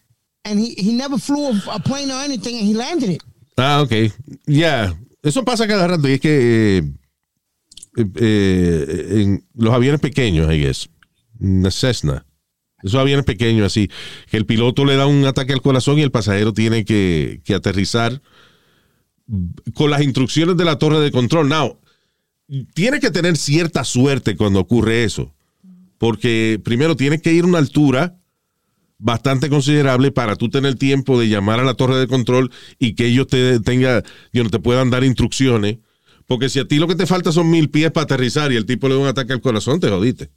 and 0.44 0.60
he, 0.60 0.74
he 0.78 0.94
never 0.94 1.20
flew 1.20 1.48
a, 1.48 1.76
a 1.76 1.80
plane 1.80 2.12
or 2.12 2.24
anything 2.24 2.56
and 2.58 2.68
he 2.70 2.74
landed 2.74 3.10
it. 3.12 3.22
Ah, 3.58 3.82
ok. 3.84 3.92
Ya. 4.48 4.98
Eso 5.22 5.44
pasa 5.46 5.68
cada 5.68 5.88
rato 5.88 6.08
y 6.08 6.14
es 6.14 6.20
que 6.22 6.78
eh, 7.98 8.06
eh, 8.16 9.08
en 9.22 9.46
los 9.56 9.74
aviones 9.74 10.00
pequeños, 10.00 10.52
I 10.54 10.60
guess, 10.60 10.90
una 11.40 11.70
Cessna, 11.72 12.26
esos 12.88 13.00
aviones 13.00 13.26
pequeños 13.26 13.66
así, 13.66 13.90
que 14.30 14.38
el 14.38 14.46
piloto 14.46 14.86
le 14.86 14.96
da 14.96 15.06
un 15.06 15.26
ataque 15.26 15.54
al 15.54 15.62
corazón 15.62 16.00
y 16.00 16.02
el 16.02 16.12
pasajero 16.12 16.54
tiene 16.54 16.86
que, 16.86 17.42
que 17.44 17.54
aterrizar 17.54 18.22
con 19.74 19.92
las 19.92 20.02
instrucciones 20.02 20.58
de 20.58 20.66
la 20.66 20.78
torre 20.78 21.00
de 21.00 21.12
control. 21.12 21.50
Now, 21.50 21.80
tiene 22.74 23.00
que 23.00 23.12
tener 23.12 23.38
cierta 23.38 23.84
suerte 23.84 24.36
cuando 24.36 24.60
ocurre 24.60 25.04
eso, 25.04 25.34
porque 25.98 26.60
primero 26.64 26.96
tienes 26.96 27.22
que 27.22 27.34
ir 27.34 27.44
a 27.44 27.48
una 27.48 27.58
altura 27.58 28.18
bastante 29.00 29.50
considerable 29.50 30.12
para 30.12 30.36
tú 30.36 30.50
tener 30.50 30.76
tiempo 30.76 31.20
de 31.20 31.30
llamar 31.30 31.60
a 31.60 31.64
la 31.64 31.76
torre 31.76 31.98
de 31.98 32.08
control 32.08 32.52
y 32.80 32.96
que 32.96 33.08
ellos 33.08 33.28
te 33.28 33.60
tenga, 33.60 34.04
you 34.34 34.42
know, 34.42 34.50
te 34.50 34.60
puedan 34.60 34.90
dar 34.90 35.04
instrucciones. 35.04 35.78
Porque 36.26 36.50
si 36.50 36.60
a 36.60 36.68
ti 36.68 36.78
lo 36.78 36.88
que 36.88 36.96
te 36.96 37.06
falta 37.06 37.32
son 37.32 37.50
mil 37.50 37.70
pies 37.70 37.92
para 37.92 38.04
aterrizar 38.04 38.52
y 38.52 38.58
el 38.58 38.66
tipo 38.66 38.88
le 38.88 38.96
da 38.96 39.02
un 39.02 39.08
ataque 39.08 39.34
al 39.34 39.42
corazón, 39.42 39.80
te 39.80 39.90
jodiste. 39.90 40.30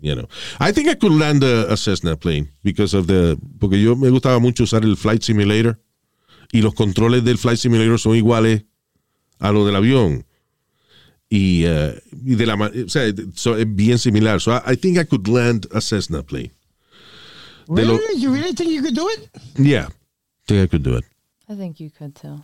You 0.00 0.14
know. 0.16 0.28
I 0.58 0.72
think 0.72 0.88
I 0.88 0.96
could 0.96 1.12
land 1.12 1.44
a, 1.44 1.72
a 1.72 1.76
Cessna 1.76 2.16
plane 2.16 2.48
because 2.64 2.92
of 2.92 3.06
the, 3.06 3.36
porque 3.60 3.80
yo 3.80 3.94
me 3.94 4.10
gustaba 4.10 4.40
mucho 4.40 4.64
usar 4.64 4.82
el 4.84 4.96
flight 4.96 5.22
simulator 5.22 5.78
y 6.52 6.60
los 6.60 6.74
controles 6.74 7.22
del 7.24 7.38
flight 7.38 7.58
simulator 7.58 7.98
son 7.98 8.16
iguales 8.16 8.64
a 9.38 9.52
lo 9.52 9.64
del 9.64 9.76
avión. 9.76 10.24
Y, 11.30 11.64
uh, 11.66 11.92
y 12.24 12.34
de 12.34 12.46
la, 12.46 12.54
o 12.54 12.88
sea, 12.88 13.12
so, 13.34 13.56
es 13.56 13.66
bien 13.74 13.98
similar. 13.98 14.40
So 14.40 14.52
I, 14.52 14.72
I 14.72 14.76
think 14.76 14.98
I 14.98 15.04
could 15.04 15.26
land 15.28 15.66
a 15.72 15.80
Cessna 15.80 16.22
plane. 16.22 16.52
De 17.68 17.82
Really? 17.82 17.94
lo- 17.96 18.18
you 18.18 18.32
really 18.32 18.52
think 18.54 18.70
you 18.70 18.82
could 18.82 18.94
do 18.94 19.08
it? 19.08 19.30
Yeah, 19.56 19.86
I 19.88 20.46
think 20.46 20.62
I 20.64 20.68
could 20.68 20.82
do 20.82 20.96
it. 20.96 21.04
I 21.48 21.54
think 21.56 21.78
you 21.80 21.90
could 21.90 22.14
too. 22.14 22.42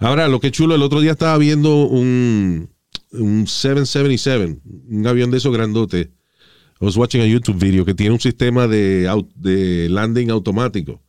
Ahora, 0.00 0.28
lo 0.28 0.40
que 0.40 0.48
es 0.48 0.52
chulo, 0.52 0.74
el 0.74 0.82
otro 0.82 1.00
día 1.00 1.12
estaba 1.12 1.38
viendo 1.38 1.86
un, 1.86 2.68
un 3.12 3.46
777, 3.46 4.60
un 4.90 5.06
avión 5.06 5.30
de 5.30 5.38
esos 5.38 5.52
grandotes. 5.52 6.08
I 6.82 6.84
was 6.84 6.96
watching 6.96 7.20
a 7.22 7.26
YouTube 7.26 7.58
video 7.58 7.84
que 7.84 7.94
tiene 7.94 8.12
un 8.12 8.20
sistema 8.20 8.66
de, 8.66 9.08
landing 9.88 10.30
automático. 10.30 11.00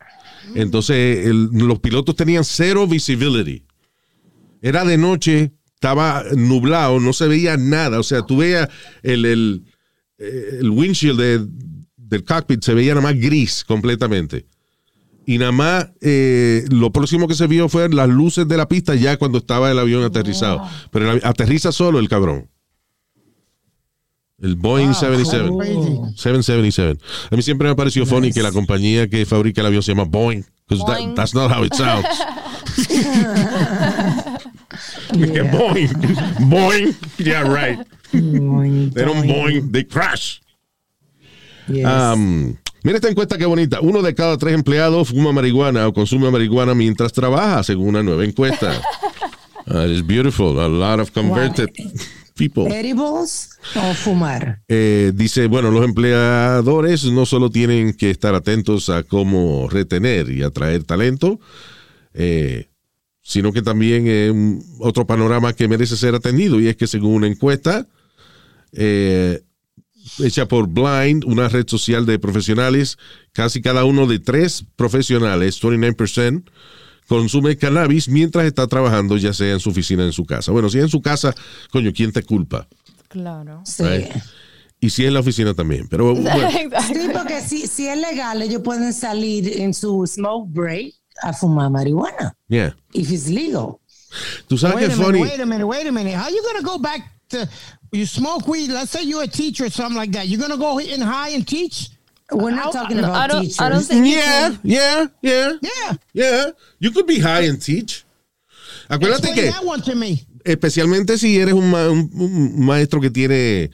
Entonces, 0.53 1.25
el- 1.25 1.45
los 1.51 1.79
pilotos 1.79 2.15
tenían 2.15 2.43
cero 2.43 2.85
visibility. 2.87 3.65
Era 4.61 4.85
de 4.85 4.97
noche, 4.99 5.51
estaba 5.73 6.23
nublado, 6.35 6.99
no 6.99 7.11
se 7.11 7.27
veía 7.27 7.57
nada. 7.57 7.99
O 7.99 8.03
sea, 8.03 8.21
tú 8.21 8.37
veías 8.37 8.69
el, 9.01 9.25
el, 9.25 9.63
eh, 10.19 10.57
el 10.61 10.69
windshield 10.69 11.19
de- 11.19 11.47
del 11.97 12.23
cockpit, 12.23 12.63
se 12.63 12.75
veía 12.75 12.93
nada 12.93 13.07
más 13.07 13.19
gris 13.19 13.63
completamente. 13.65 14.45
Y 15.25 15.39
nada 15.39 15.51
más 15.53 15.89
eh, 16.01 16.65
lo 16.69 16.91
próximo 16.91 17.27
que 17.27 17.33
se 17.33 17.47
vio 17.47 17.67
fue 17.67 17.89
las 17.89 18.09
luces 18.09 18.47
de 18.47 18.57
la 18.57 18.67
pista 18.67 18.93
ya 18.93 19.17
cuando 19.17 19.39
estaba 19.39 19.71
el 19.71 19.79
avión 19.79 20.03
aterrizado. 20.03 20.61
Pero 20.91 21.09
aterriza 21.23 21.71
solo 21.71 21.97
el 21.97 22.09
cabrón. 22.09 22.47
El 24.43 24.55
Boeing 24.55 24.87
Wow, 24.87 24.93
77. 24.95 25.49
crazy. 25.57 25.99
777. 26.17 26.99
A 27.31 27.35
mí 27.35 27.41
siempre 27.41 27.65
me 27.65 27.71
ha 27.71 27.75
parecido 27.75 28.05
funny 28.05 28.33
que 28.33 28.43
la 28.43 28.51
compañía 28.51 29.09
que 29.09 29.25
fabrica 29.25 29.61
el 29.61 29.67
avión 29.67 29.81
se 29.81 29.93
llama 29.93 30.03
Boeing. 30.03 30.43
Because 30.67 31.13
that's 31.15 31.33
not 31.33 31.49
how 31.49 31.63
it 31.63 31.73
sounds. 31.73 32.05
Boeing. 35.13 35.89
Boeing. 36.49 36.95
Yeah, 37.17 37.43
right. 37.43 37.79
Era 38.13 39.11
un 39.11 39.27
Boeing. 39.27 39.71
They 39.71 39.85
crash. 39.85 40.41
Yes. 41.67 41.85
Um, 41.85 42.57
mira 42.83 42.97
esta 42.97 43.09
encuesta 43.09 43.37
qué 43.37 43.45
bonita. 43.45 43.79
Uno 43.81 44.01
de 44.01 44.13
cada 44.13 44.37
tres 44.37 44.53
empleados 44.53 45.09
fuma 45.09 45.31
marihuana 45.31 45.87
o 45.87 45.93
consume 45.93 46.29
marihuana 46.31 46.73
mientras 46.73 47.13
trabaja, 47.13 47.63
según 47.63 47.89
una 47.89 48.03
nueva 48.03 48.25
encuesta. 48.25 48.81
Uh, 49.67 49.79
it's 49.87 50.05
beautiful. 50.05 50.59
A 50.59 50.67
lot 50.67 50.99
of 50.99 51.13
converted 51.13 51.69
people. 52.33 52.65
¿Edibles 52.77 53.49
o 53.75 53.93
fumar? 53.93 54.61
Eh, 54.67 55.11
dice, 55.15 55.47
bueno, 55.47 55.71
los 55.71 55.83
empleadores 55.85 57.05
no 57.05 57.25
solo 57.25 57.49
tienen 57.49 57.93
que 57.93 58.09
estar 58.09 58.35
atentos 58.35 58.89
a 58.89 59.03
cómo 59.03 59.67
retener 59.69 60.29
y 60.29 60.43
atraer 60.43 60.83
talento, 60.83 61.39
eh, 62.13 62.67
sino 63.21 63.53
que 63.53 63.61
también 63.61 64.05
eh, 64.07 64.31
un- 64.31 64.63
otro 64.79 65.05
panorama 65.07 65.53
que 65.53 65.67
merece 65.67 65.95
ser 65.95 66.15
atendido 66.15 66.59
y 66.59 66.67
es 66.67 66.75
que 66.75 66.87
según 66.87 67.13
una 67.15 67.27
encuesta 67.27 67.87
eh, 68.73 69.41
hecha 70.19 70.47
por 70.47 70.67
Blind, 70.67 71.23
una 71.25 71.47
red 71.47 71.65
social 71.67 72.05
de 72.05 72.19
profesionales, 72.19 72.97
casi 73.31 73.61
cada 73.61 73.85
uno 73.85 74.05
de 74.07 74.19
tres 74.19 74.65
profesionales, 74.75 75.61
29%, 75.61 76.43
consume 77.07 77.57
cannabis 77.57 78.07
mientras 78.09 78.45
está 78.45 78.67
trabajando, 78.67 79.17
ya 79.17 79.33
sea 79.33 79.53
en 79.53 79.59
su 79.59 79.69
oficina 79.69 80.03
o 80.03 80.05
en 80.05 80.13
su 80.13 80.25
casa. 80.25 80.51
Bueno, 80.51 80.69
si 80.69 80.77
es 80.79 80.85
en 80.85 80.89
su 80.89 81.01
casa, 81.01 81.33
coño, 81.71 81.91
¿quién 81.93 82.11
te 82.11 82.23
culpa? 82.23 82.67
Claro. 83.09 83.61
Sí. 83.65 83.83
Right. 83.83 84.11
Y 84.79 84.89
si 84.89 85.03
es 85.03 85.07
en 85.09 85.13
la 85.13 85.19
oficina 85.21 85.53
también. 85.53 85.87
Pero 85.87 86.13
bueno, 86.15 86.49
Sí, 86.87 87.07
porque 87.13 87.41
si, 87.41 87.67
si 87.67 87.87
es 87.87 87.97
legal, 87.97 88.41
ellos 88.41 88.61
pueden 88.63 88.91
salir 88.93 89.61
en 89.61 89.73
su 89.73 90.05
smoke 90.07 90.49
break 90.51 90.93
a 91.21 91.31
fumar 91.33 91.69
marihuana. 91.69 92.35
yeah. 92.49 92.75
If 92.93 93.11
it's 93.11 93.27
legal. 93.29 93.77
Tú 94.47 94.57
sabes 94.57 94.75
Wait 94.75 94.85
que 94.87 94.91
es 94.93 94.97
minute, 94.99 95.17
funny. 95.17 95.21
wait 95.21 95.39
a 95.41 95.45
minute, 95.45 95.63
wait 95.65 95.87
a 95.87 95.91
minute. 95.91 96.15
How 96.15 96.29
you 96.29 96.41
gonna 96.43 96.61
go 96.61 96.77
back 96.77 97.01
to 97.29 97.47
you 97.91 98.05
smoke 98.05 98.47
weed? 98.47 98.69
Let's 98.71 98.91
say 98.91 99.03
you're 99.03 99.23
a 99.23 99.27
teacher 99.27 99.65
or 99.65 99.69
something 99.71 99.97
like 99.97 100.11
that. 100.11 100.27
You're 100.27 100.39
gonna 100.41 100.57
go 100.57 100.77
and 100.79 101.01
high 101.03 101.29
and 101.29 101.47
teach? 101.47 101.89
We're 102.33 102.55
not 102.55 102.71
talking 102.71 102.99
about 102.99 103.15
I 103.15 103.27
don't. 103.27 103.41
teachers. 103.41 103.59
I 103.61 103.69
don't 103.69 103.83
think. 103.85 104.07
Yeah, 104.07 104.57
yeah, 104.63 105.07
yeah, 105.21 105.51
Yeah. 105.61 105.97
yeah. 106.13 106.45
You 106.79 106.91
could 106.91 107.05
be 107.07 107.19
high 107.19 107.47
and 107.47 107.59
teach. 107.59 108.05
Acuérdate 108.89 109.29
Explain 109.29 109.35
que, 109.35 109.51
that 109.51 109.63
one 109.65 109.81
to 109.83 109.95
me. 109.95 110.25
especialmente 110.43 111.17
si 111.17 111.37
eres 111.39 111.53
un, 111.53 111.69
ma- 111.71 111.89
un- 111.89 112.09
un 112.13 112.65
maestro 112.65 112.99
que 112.99 113.09
tiene 113.09 113.71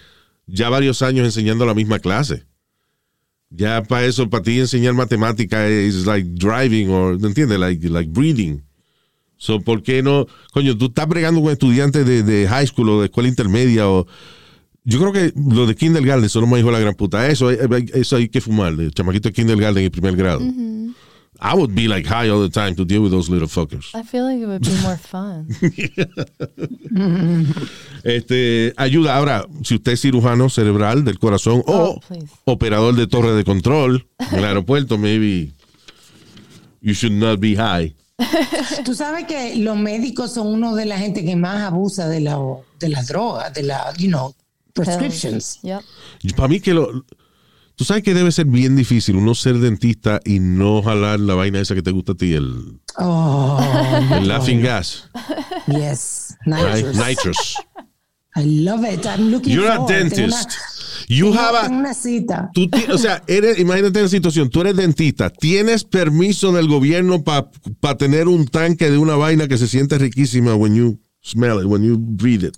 ya 0.48 0.70
varios 0.70 1.02
años 1.02 1.26
enseñando 1.26 1.66
la 1.66 1.74
misma 1.74 2.00
clase. 2.00 2.46
Ya 3.50 3.82
para 3.82 4.06
eso, 4.06 4.30
para 4.30 4.44
ti 4.44 4.60
enseñar 4.60 4.94
matemática 4.94 5.68
es 5.68 6.06
like 6.06 6.30
driving 6.36 6.92
o, 6.92 7.18
¿me 7.18 7.28
entiendes? 7.28 7.58
Like, 7.60 7.90
like 7.90 8.10
breathing. 8.12 8.64
So, 9.38 9.60
¿por 9.62 9.82
qué 9.82 10.04
no? 10.04 10.28
Coño, 10.52 10.78
tú 10.78 10.88
estás 10.88 11.08
bregando 11.08 11.42
con 11.42 11.52
estudiantes 11.52 12.06
de, 12.06 12.22
de 12.24 12.48
high 12.48 12.68
school 12.68 12.90
o 12.90 13.00
de 13.00 13.06
escuela 13.08 13.30
intermedia 13.30 13.90
o... 13.90 14.06
Yo 14.90 15.00
creo 15.00 15.12
que 15.12 15.34
lo 15.36 15.68
de 15.68 15.76
kindergarten, 15.76 16.26
eso 16.26 16.42
no 16.42 16.48
me 16.48 16.58
dijo 16.58 16.72
la 16.72 16.80
gran 16.80 16.96
puta. 16.96 17.28
Eso, 17.28 17.52
eso 17.52 18.16
hay 18.16 18.30
que 18.30 18.42
fumar, 18.42 18.76
de 18.76 18.92
chamaquito 18.92 19.30
de 19.30 19.34
kindergarten 19.34 19.84
en 19.84 19.92
primer 19.92 20.16
grado. 20.16 20.42
I 21.42 21.54
would 21.56 21.74
be 21.74 21.88
like 21.88 22.06
high 22.06 22.30
all 22.30 22.42
the 22.42 22.50
time 22.50 22.76
to 22.76 22.84
deal 22.84 23.02
with 23.02 23.12
those 23.12 23.30
little 23.32 23.48
fuckers. 23.48 23.92
I 23.94 24.04
feel 24.04 24.26
like 24.26 24.42
it 24.42 24.48
would 24.48 24.62
be 24.62 24.76
more 24.82 24.98
fun. 24.98 25.48
Este, 28.04 28.74
ayuda. 28.78 29.16
Ahora, 29.16 29.46
si 29.64 29.76
usted 29.76 29.94
es 29.94 30.02
cirujano 30.02 30.50
cerebral 30.50 31.04
del 31.04 31.20
corazón 31.20 31.64
o 31.66 31.96
Oh, 31.96 32.00
please. 32.08 32.28
operador 32.46 32.96
de 32.96 33.08
torre 33.08 33.34
de 33.34 33.44
control 33.44 34.08
en 34.32 34.40
el 34.40 34.46
aeropuerto, 34.54 34.98
maybe 34.98 35.52
you 36.82 36.94
should 36.94 37.14
not 37.16 37.40
be 37.40 37.56
high. 37.56 37.96
Tú 38.86 38.94
sabes 38.96 39.26
que 39.26 39.56
los 39.58 39.78
médicos 39.78 40.34
son 40.34 40.48
uno 40.48 40.76
de 40.76 40.86
la 40.86 40.98
gente 40.98 41.24
que 41.24 41.36
más 41.36 41.62
abusa 41.64 42.08
de 42.10 42.22
la 42.22 42.38
de 42.80 42.90
las 42.90 43.08
drogas, 43.08 43.54
de 43.54 43.64
la, 43.64 43.94
you 43.98 44.08
know, 44.08 44.34
prescriptions. 44.86 45.60
Yep. 45.64 45.82
Y 46.24 46.34
Para 46.34 46.48
mí 46.48 46.60
que 46.60 46.74
lo... 46.74 47.06
Tú 47.76 47.86
sabes 47.86 48.04
que 48.04 48.14
debe 48.14 48.30
ser 48.34 48.46
bien 48.46 48.76
difícil 48.76 49.16
uno 49.16 49.34
ser 49.34 49.58
dentista 49.58 50.20
y 50.26 50.40
no 50.42 50.82
jalar 50.84 51.18
la 51.22 51.34
vaina 51.36 51.62
esa 51.62 51.76
que 51.76 51.82
te 51.82 51.92
gusta 51.92 52.12
a 52.12 52.16
ti, 52.16 52.34
el, 52.34 52.82
Oh, 52.98 53.58
el 54.12 54.28
laughing 54.28 54.62
gas. 54.62 55.10
yes, 55.68 56.36
right? 56.46 56.84
nitrous. 56.86 56.96
Nitrous. 56.98 57.56
I 58.36 58.44
love 58.64 58.84
it. 58.86 59.06
I'm 59.06 59.32
looking 59.32 59.54
You're 59.54 59.70
a 59.72 59.78
forward. 59.78 59.88
Tengo 60.10 60.16
dentist. 60.16 60.50
una- 60.50 61.08
You 61.08 61.34
have 61.34 61.56
a- 61.58 61.70
una 61.70 61.94
cita. 61.94 62.50
Tú 62.54 62.70
ti- 62.70 62.84
o 62.92 62.98
sea, 62.98 63.24
eres, 63.28 63.58
imagínate 63.60 64.02
la 64.02 64.10
situación, 64.10 64.50
tú 64.50 64.60
eres 64.62 64.76
dentista, 64.76 65.30
tienes 65.30 65.84
permiso 65.86 66.52
del 66.52 66.68
gobierno 66.68 67.24
para 67.24 67.50
tener 67.98 68.28
un 68.28 68.46
tanque 68.46 68.92
de 68.92 68.98
una 68.98 69.16
vaina 69.16 69.48
que 69.48 69.58
se 69.58 69.68
siente 69.70 69.98
riquísima 69.98 70.54
when 70.56 70.76
you 70.76 71.00
smell 71.24 71.60
it, 71.62 71.66
when 71.66 71.82
you 71.84 71.98
breathe 71.98 72.44
it. 72.46 72.58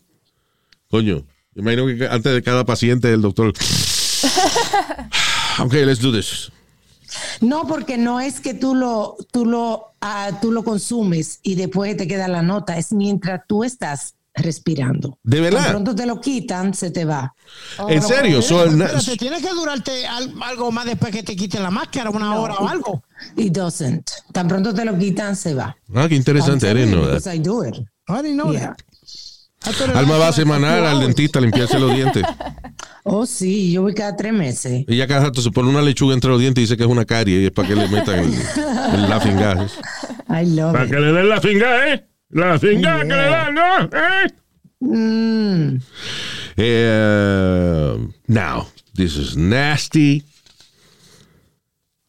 Coño, 0.89 1.25
imagino 1.55 1.85
que 1.87 2.07
antes 2.07 2.33
de 2.33 2.43
cada 2.43 2.65
paciente 2.65 3.11
el 3.13 3.21
doctor... 3.21 3.53
ok, 5.59 5.73
let's 5.73 5.99
do 5.99 6.11
this. 6.11 6.51
No, 7.41 7.67
porque 7.67 7.97
no 7.97 8.19
es 8.21 8.39
que 8.39 8.53
tú 8.53 8.73
lo, 8.75 9.17
tú 9.31 9.45
lo, 9.45 9.93
ah, 10.01 10.31
tú 10.41 10.51
lo 10.51 10.63
consumes 10.63 11.39
y 11.43 11.55
después 11.55 11.97
te 11.97 12.07
queda 12.07 12.27
la 12.27 12.41
nota. 12.41 12.77
Es 12.77 12.93
mientras 12.93 13.41
tú 13.47 13.63
estás 13.63 14.15
respirando. 14.33 15.17
¿De 15.23 15.41
verdad? 15.41 15.63
Tan 15.63 15.71
pronto 15.71 15.95
te 15.95 16.05
lo 16.05 16.21
quitan, 16.21 16.73
se 16.73 16.89
te 16.89 17.03
va. 17.03 17.33
¿En 17.89 18.01
serio? 18.01 18.41
So, 18.41 18.65
na- 18.67 18.85
Espérate, 18.85 19.17
tiene 19.17 19.41
que 19.41 19.49
durarte 19.49 20.07
al- 20.07 20.33
algo 20.41 20.71
más 20.71 20.85
después 20.85 21.11
que 21.11 21.23
te 21.23 21.35
quiten 21.35 21.63
la 21.63 21.71
máscara, 21.71 22.09
una 22.11 22.39
hora 22.39 22.55
o 22.55 22.67
algo. 22.69 23.03
It 23.35 23.51
doesn't. 23.51 24.09
Tan 24.31 24.47
pronto 24.47 24.73
te 24.73 24.85
lo 24.85 24.97
quitan, 24.97 25.35
se 25.35 25.53
va. 25.53 25.75
ah, 25.93 26.07
qué 26.07 26.15
interesante, 26.15 26.71
I 26.71 26.73
didn't 26.73 26.91
know 26.91 27.01
that. 27.03 27.15
because 27.15 27.35
I 27.35 27.39
do 27.39 27.63
it. 27.65 27.75
I 28.07 28.21
didn't 28.21 28.35
know 28.37 28.53
Yeah. 28.53 28.67
that. 28.67 28.81
Alma 29.93 30.17
va 30.17 30.31
semanal 30.33 30.85
al 30.85 30.99
dentista 31.01 31.39
a 31.39 31.41
limpiarse 31.41 31.79
los 31.79 31.93
dientes. 31.93 32.23
Oh, 33.03 33.25
sí, 33.25 33.71
yo 33.71 33.81
voy 33.81 33.95
cada 33.95 34.15
tres 34.15 34.31
meses. 34.31 34.85
Ella 34.87 35.07
cada 35.07 35.21
rato 35.25 35.41
se 35.41 35.49
pone 35.49 35.69
una 35.69 35.81
lechuga 35.81 36.13
entre 36.13 36.29
los 36.29 36.39
dientes 36.39 36.61
y 36.61 36.65
dice 36.65 36.77
que 36.77 36.83
es 36.83 36.89
una 36.89 37.03
carie 37.03 37.41
y 37.41 37.45
es 37.45 37.51
para 37.51 37.67
que 37.67 37.75
le 37.75 37.87
metan 37.87 38.19
el, 38.19 38.31
el 38.93 39.09
laughing 39.09 39.37
gas. 39.37 39.71
I 40.29 40.45
love 40.45 40.71
Para 40.73 40.85
it. 40.85 40.91
que 40.91 40.99
le 40.99 41.11
den 41.11 41.27
la 41.29 41.41
finga, 41.41 41.87
¿eh? 41.91 42.05
La 42.29 42.59
finga 42.59 42.99
que 42.99 43.05
le 43.07 43.15
dan, 43.15 43.55
¿no? 43.55 43.83
¿Eh? 43.85 44.27
Mm. 44.81 45.81
Eh, 46.57 47.97
now, 48.27 48.67
this 48.93 49.15
is 49.17 49.35
nasty. 49.35 50.23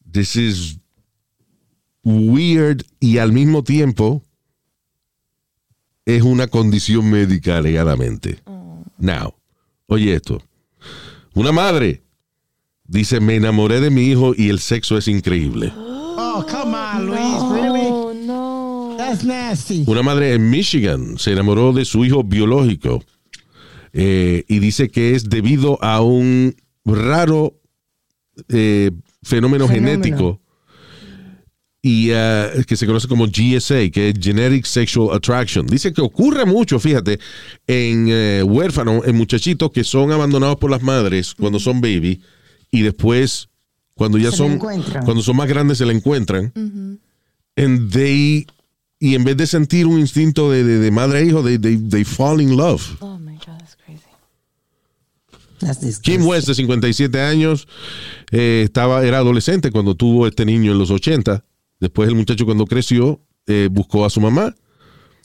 This 0.04 0.36
is 0.36 0.76
weird 2.04 2.84
y 3.00 3.16
al 3.16 3.32
mismo 3.32 3.64
tiempo 3.64 4.22
es 6.04 6.22
una 6.22 6.46
condición 6.46 7.10
médica 7.10 7.58
alegadamente. 7.58 8.38
Now, 8.98 9.34
oye 9.86 10.14
esto. 10.14 10.42
Una 11.34 11.52
madre 11.52 12.02
dice, 12.86 13.20
me 13.20 13.36
enamoré 13.36 13.80
de 13.80 13.90
mi 13.90 14.02
hijo 14.02 14.34
y 14.36 14.48
el 14.48 14.58
sexo 14.58 14.98
es 14.98 15.08
increíble. 15.08 15.72
Oh, 15.76 16.44
come 16.48 16.76
on, 16.76 17.06
Luis. 17.06 17.62
Really? 17.62 17.86
Oh 17.90 18.12
no. 18.14 18.94
That's 18.98 19.24
nasty. 19.24 19.84
Una 19.86 20.02
madre 20.02 20.34
en 20.34 20.50
Michigan 20.50 21.18
se 21.18 21.32
enamoró 21.32 21.72
de 21.72 21.84
su 21.84 22.04
hijo 22.04 22.22
biológico 22.22 23.02
eh, 23.92 24.44
y 24.48 24.58
dice 24.58 24.90
que 24.90 25.14
es 25.14 25.28
debido 25.28 25.82
a 25.82 26.02
un 26.02 26.54
raro 26.84 27.54
eh, 28.48 28.90
fenómeno, 29.22 29.68
Fenómeno. 29.68 29.68
genético 30.02 30.40
y 31.84 32.12
ah, 32.12 32.48
que 32.66 32.76
se 32.76 32.86
conoce 32.86 33.08
como 33.08 33.26
GSA, 33.26 33.90
que 33.90 34.10
es 34.10 34.14
Genetic 34.20 34.64
Sexual 34.66 35.16
Attraction. 35.16 35.66
Dice 35.66 35.92
que 35.92 36.00
ocurre 36.00 36.44
mucho, 36.46 36.78
fíjate, 36.78 37.18
en 37.66 38.06
eh, 38.08 38.42
huérfanos, 38.46 39.04
en 39.06 39.16
muchachitos 39.16 39.72
que 39.72 39.82
son 39.82 40.12
abandonados 40.12 40.56
por 40.56 40.70
las 40.70 40.80
madres 40.82 41.34
cuando 41.34 41.58
son 41.58 41.80
baby 41.80 42.20
y 42.70 42.82
después 42.82 43.48
cuando 43.94 44.16
ya 44.16 44.30
Se 44.30 44.36
son 44.36 44.48
la 44.50 44.54
encuentran. 44.54 45.04
cuando 45.04 45.22
son 45.22 45.36
más 45.36 45.48
grandes 45.48 45.78
se 45.78 45.84
la 45.86 45.92
encuentran 45.92 46.52
and 47.56 47.92
they 47.92 48.46
y 48.98 49.14
en 49.16 49.24
vez 49.24 49.36
de 49.36 49.46
sentir 49.48 49.86
un 49.88 49.98
instinto 49.98 50.50
de, 50.52 50.62
de- 50.62 50.78
de 50.78 50.90
madre 50.92 51.20
e 51.22 51.26
hijo, 51.26 51.42
they, 51.42 51.58
they, 51.58 51.76
they 51.76 52.04
fall 52.04 52.40
in 52.40 52.56
love. 52.56 52.80
Oh 53.00 53.18
my 53.18 53.34
god, 53.34 53.58
that's 53.58 53.76
crazy. 53.76 54.00
Kim 56.02 56.24
West, 56.24 56.46
de 56.48 56.54
57 56.54 57.20
años, 57.20 57.66
eh, 58.30 58.62
estaba, 58.64 59.04
era 59.04 59.18
adolescente 59.18 59.70
cuando 59.72 59.96
tuvo 59.96 60.26
este 60.28 60.44
niño 60.44 60.70
en 60.72 60.78
los 60.78 60.90
80. 60.92 61.44
Después 61.82 62.08
el 62.08 62.14
muchacho 62.14 62.44
cuando 62.44 62.64
creció 62.64 63.20
eh, 63.48 63.68
buscó 63.68 64.04
a 64.04 64.10
su 64.10 64.20
mamá. 64.20 64.54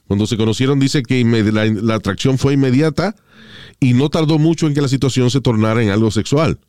Cuando 0.08 0.26
se 0.26 0.38
conocieron 0.38 0.80
dice 0.80 1.04
que 1.04 1.24
la, 1.24 1.66
la 1.66 1.94
atracción 1.94 2.40
fue 2.40 2.54
inmediata 2.54 3.16
y 3.80 3.94
no 3.94 4.10
tardó 4.10 4.40
mucho 4.40 4.66
en 4.66 4.74
que 4.74 4.82
la 4.82 4.88
situación 4.88 5.30
se 5.30 5.40
tornara 5.40 5.84
en 5.84 5.92
algo 5.92 6.10
sexual. 6.10 6.60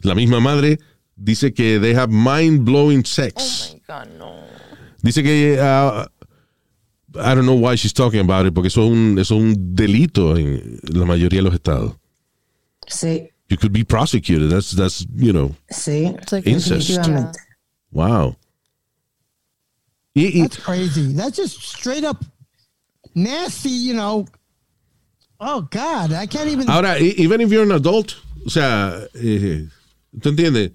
La 0.00 0.14
misma 0.14 0.40
madre 0.40 0.78
dice 1.14 1.52
que 1.52 1.78
they 1.78 1.92
have 1.94 2.10
mind-blowing 2.10 3.04
sex. 3.04 3.34
Oh 3.36 3.74
my 3.74 3.82
god, 3.86 4.18
no. 4.18 4.32
Dice 5.02 5.22
que 5.22 5.58
uh, 5.60 6.06
I 7.14 7.34
don't 7.34 7.42
know 7.42 7.58
why 7.58 7.76
she's 7.76 7.92
talking 7.92 8.20
about 8.20 8.46
it, 8.46 8.54
porque 8.54 8.68
eso 8.68 8.82
es 8.82 8.90
un, 8.90 9.18
eso 9.18 9.36
es 9.36 9.42
un 9.42 9.74
delito 9.74 10.38
en 10.38 10.80
la 10.84 11.04
mayoría 11.04 11.40
de 11.40 11.44
los 11.44 11.54
estados. 11.54 11.96
Sí, 12.86 13.28
You 13.50 13.58
could 13.58 13.72
be 13.72 13.84
prosecuted. 13.84 14.48
That's, 14.48 14.74
that's 14.74 15.06
you 15.14 15.32
know, 15.32 15.54
sí. 15.70 16.14
Incest. 16.46 16.98
Wow. 17.92 18.36
Y, 20.18 20.32
y- 20.34 20.42
That's 20.42 20.56
crazy. 20.58 21.12
That's 21.14 21.36
just 21.36 21.60
straight 21.62 22.04
up 22.04 22.24
nasty, 23.14 23.70
you 23.70 23.94
know. 23.94 24.26
Oh, 25.40 25.62
God. 25.70 26.12
I 26.12 26.26
can't 26.26 26.48
even. 26.50 26.68
ahora, 26.68 26.98
e- 26.98 27.14
even 27.18 27.40
if 27.40 27.50
you're 27.50 27.62
an 27.64 27.72
adult, 27.72 28.14
o 28.44 28.50
sea, 28.50 28.98
eh, 29.14 29.68
¿tú 30.20 30.30
entiendes? 30.30 30.72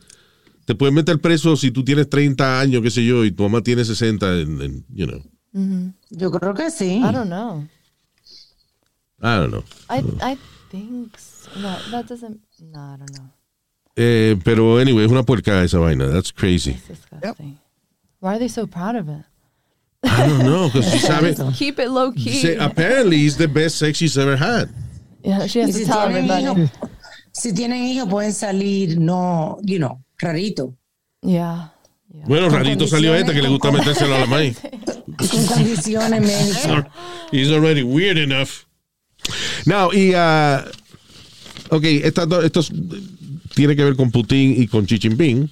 Te 0.65 0.75
pueden 0.75 0.93
meter 0.95 1.19
preso 1.19 1.57
si 1.57 1.71
tú 1.71 1.83
tienes 1.83 2.09
30 2.09 2.61
años, 2.61 2.81
qué 2.81 2.89
sé 2.89 3.03
yo, 3.05 3.25
y 3.25 3.31
tu 3.31 3.43
mamá 3.43 3.61
tiene 3.61 3.83
60, 3.83 4.39
en- 4.39 4.61
en, 4.61 4.85
you 4.93 5.05
know. 5.05 5.21
Yo 6.09 6.31
creo 6.31 6.53
que 6.53 6.71
sí. 6.71 6.97
I 7.03 7.11
don't 7.11 7.27
know. 7.27 7.67
I 9.21 9.37
don't 9.37 9.51
know. 9.51 9.63
I 9.89 9.99
I 10.21 10.37
think 10.69 11.17
so. 11.17 11.49
no, 11.59 11.77
that 11.91 12.07
doesn't. 12.07 12.39
No, 12.59 12.79
I 12.79 12.97
don't 12.97 13.11
know. 13.11 13.29
Eh, 13.95 14.35
pero 14.43 14.79
anyway, 14.79 15.05
es 15.05 15.11
una 15.11 15.23
puerca 15.23 15.61
esa 15.63 15.77
vaina. 15.79 16.07
That's 16.09 16.31
crazy. 16.31 16.71
It's 16.71 16.87
disgusting. 16.87 17.59
Why 18.19 18.35
are 18.35 18.39
they 18.39 18.47
so 18.49 18.65
proud 18.65 18.95
of 18.95 19.09
it? 19.09 19.23
I 20.03 20.27
don't 20.27 20.39
know, 20.45 20.67
because 20.69 20.91
she 20.91 20.99
sabe, 20.99 21.35
Keep 21.53 21.79
it 21.79 21.89
low 21.89 22.11
key. 22.11 22.41
Say, 22.41 22.55
apparently 22.57 23.25
it's 23.25 23.37
the 23.37 23.47
best 23.47 23.77
sex 23.77 23.97
she's 23.97 24.17
ever 24.17 24.35
had. 24.35 24.69
yeah, 25.23 25.47
she 25.47 25.59
Y 25.59 25.65
has 25.65 25.71
to 25.75 25.79
si 25.79 25.85
tell 25.85 26.07
tienen 26.07 26.29
everybody. 26.29 26.43
hijos, 26.43 26.69
si 27.31 27.53
tienen 27.53 27.83
hijos 27.85 28.09
pueden 28.09 28.33
salir 28.33 28.97
no, 28.97 29.57
you 29.63 29.77
know, 29.79 30.03
rarito, 30.21 30.75
Yeah. 31.21 31.69
Bueno, 32.27 32.49
rarito 32.49 32.85
salió 32.87 33.15
este 33.15 33.33
que 33.33 33.41
le 33.41 33.49
gusta 33.49 33.71
metérselo 33.71 34.13
a 34.15 34.19
la 34.19 34.25
maíz. 34.27 34.57
con 34.59 35.45
condiciones 35.47 36.21
médicas. 36.21 36.85
He's 37.31 37.49
already 37.51 37.81
weird 37.81 38.17
enough. 38.17 38.65
Now, 39.65 39.89
y, 39.93 40.13
uh, 40.13 40.61
ok, 41.71 41.83
estas 42.03 42.27
dos- 42.27 42.43
estos 42.43 42.71
tiene 43.55 43.75
que 43.75 43.83
ver 43.83 43.95
con 43.95 44.11
Putin 44.11 44.53
y 44.61 44.67
con 44.67 44.85
Xi 44.85 44.99
Jinping. 44.99 45.49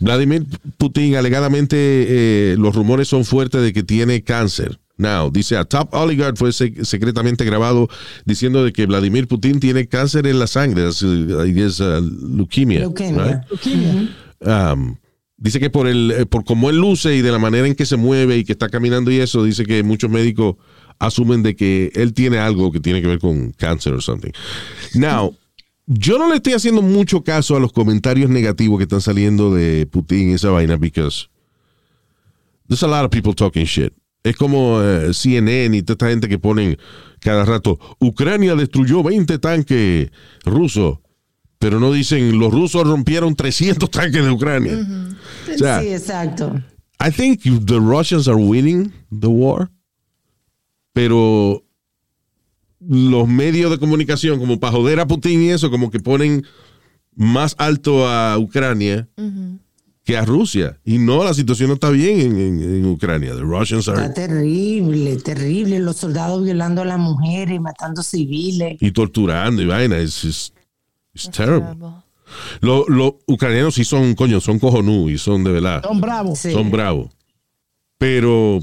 Vladimir 0.00 0.46
Putin, 0.78 1.16
alegadamente, 1.16 1.76
eh, 1.78 2.56
los 2.58 2.74
rumores 2.74 3.08
son 3.08 3.24
fuertes 3.24 3.62
de 3.62 3.72
que 3.72 3.82
tiene 3.82 4.22
cáncer. 4.22 4.78
Now, 4.98 5.30
dice, 5.30 5.56
a 5.56 5.64
top 5.64 5.92
oligarch 5.94 6.36
fue 6.36 6.50
sec- 6.50 6.84
secretamente 6.84 7.44
grabado 7.44 7.88
diciendo 8.24 8.62
de 8.64 8.72
que 8.72 8.86
Vladimir 8.86 9.26
Putin 9.26 9.58
tiene 9.58 9.88
cáncer 9.88 10.26
en 10.26 10.38
la 10.38 10.46
sangre, 10.46 10.88
es, 10.88 11.02
uh, 11.02 11.10
leukemia. 12.36 12.80
Um, 14.40 14.96
dice 15.36 15.58
que 15.60 15.70
por 15.70 15.88
el 15.88 16.12
eh, 16.12 16.26
por 16.26 16.44
cómo 16.44 16.68
él 16.70 16.76
luce 16.76 17.16
y 17.16 17.22
de 17.22 17.32
la 17.32 17.38
manera 17.38 17.66
en 17.66 17.74
que 17.74 17.86
se 17.86 17.96
mueve 17.96 18.36
y 18.38 18.44
que 18.44 18.52
está 18.52 18.68
caminando 18.68 19.10
y 19.10 19.18
eso, 19.18 19.42
dice 19.44 19.64
que 19.64 19.82
muchos 19.82 20.10
médicos 20.10 20.56
asumen 20.98 21.42
de 21.42 21.56
que 21.56 21.90
él 21.94 22.12
tiene 22.12 22.38
algo 22.38 22.70
que 22.70 22.78
tiene 22.78 23.00
que 23.02 23.08
ver 23.08 23.18
con 23.18 23.50
cáncer 23.52 23.94
o 23.94 24.00
something. 24.00 24.30
Now, 24.94 25.34
yo 25.86 26.18
no 26.18 26.28
le 26.28 26.36
estoy 26.36 26.54
haciendo 26.54 26.82
mucho 26.82 27.22
caso 27.22 27.56
a 27.56 27.60
los 27.60 27.72
comentarios 27.72 28.30
negativos 28.30 28.78
que 28.78 28.84
están 28.84 29.00
saliendo 29.00 29.54
de 29.54 29.86
Putin 29.86 30.30
y 30.30 30.32
esa 30.34 30.50
vaina 30.50 30.76
because 30.76 31.28
there's 32.68 32.82
a 32.82 32.86
lot 32.86 33.04
of 33.04 33.10
people 33.10 33.34
talking 33.34 33.64
shit. 33.64 33.92
Es 34.22 34.36
como 34.36 34.80
eh, 34.80 35.12
CNN 35.12 35.76
y 35.76 35.82
toda 35.82 35.94
esta 35.94 36.08
gente 36.08 36.28
que 36.28 36.38
ponen 36.38 36.78
cada 37.18 37.44
rato, 37.44 37.78
Ucrania 37.98 38.54
destruyó 38.54 39.02
20 39.02 39.38
tanques 39.38 40.10
rusos, 40.44 40.98
pero 41.58 41.80
no 41.80 41.92
dicen, 41.92 42.38
los 42.38 42.52
rusos 42.52 42.86
rompieron 42.86 43.34
300 43.34 43.90
tanques 43.90 44.24
de 44.24 44.30
Ucrania. 44.30 44.78
O 45.52 45.58
sea, 45.58 45.80
sí, 45.80 45.88
exacto. 45.88 46.62
I 47.00 47.10
think 47.10 47.42
the 47.42 47.80
Russians 47.80 48.28
are 48.28 48.36
winning 48.36 48.92
the 49.10 49.26
war, 49.26 49.70
pero 50.92 51.64
los 52.88 53.28
medios 53.28 53.70
de 53.70 53.78
comunicación, 53.78 54.38
como 54.38 54.58
para 54.60 54.72
joder 54.72 55.00
a 55.00 55.06
Putin 55.06 55.42
y 55.42 55.50
eso, 55.50 55.70
como 55.70 55.90
que 55.90 56.00
ponen 56.00 56.44
más 57.14 57.54
alto 57.58 58.08
a 58.08 58.38
Ucrania 58.38 59.08
que 60.04 60.16
a 60.16 60.24
Rusia. 60.24 60.80
Y 60.84 60.98
no, 60.98 61.22
la 61.22 61.32
situación 61.34 61.68
no 61.68 61.74
está 61.74 61.90
bien 61.90 62.20
en, 62.20 62.36
en- 62.38 62.62
en 62.76 62.86
Ucrania. 62.86 63.34
The 63.36 63.42
Russians 63.42 63.86
are... 63.88 64.00
Está 64.02 64.14
terrible, 64.14 65.16
terrible. 65.18 65.78
Los 65.78 65.96
soldados 65.98 66.42
violando 66.42 66.82
a 66.82 66.84
las 66.84 66.98
mujeres, 66.98 67.60
matando 67.60 68.02
civiles. 68.02 68.78
y 68.80 68.90
torturando 68.90 69.62
y 69.62 69.66
vaina. 69.66 69.98
Es 69.98 70.24
it's 71.14 71.30
terrible. 71.30 71.76
Los 72.60 72.86
ucranianos 73.26 73.74
sí 73.74 73.84
son, 73.84 74.14
coño, 74.14 74.40
son 74.40 74.58
cojonú 74.58 75.08
y 75.10 75.18
son 75.18 75.44
de 75.44 75.52
verdad. 75.52 75.82
Son 75.84 76.00
bravos. 76.00 76.38
Sí. 76.38 76.50
Son 76.52 76.70
bravos. 76.70 77.10
Pero 77.98 78.58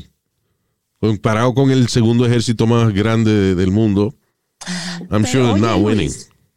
comparado 1.00 1.54
con 1.54 1.72
el 1.72 1.88
segundo 1.88 2.26
ejército 2.26 2.68
más 2.68 2.94
grande 2.94 3.32
de- 3.32 3.56
del 3.56 3.72
mundo, 3.72 4.16
I'm 5.10 5.24
Pero, 5.24 5.26
sure 5.28 5.44
they're 5.44 5.52
oye, 5.54 5.62
not 5.62 5.82
winning. 5.82 6.12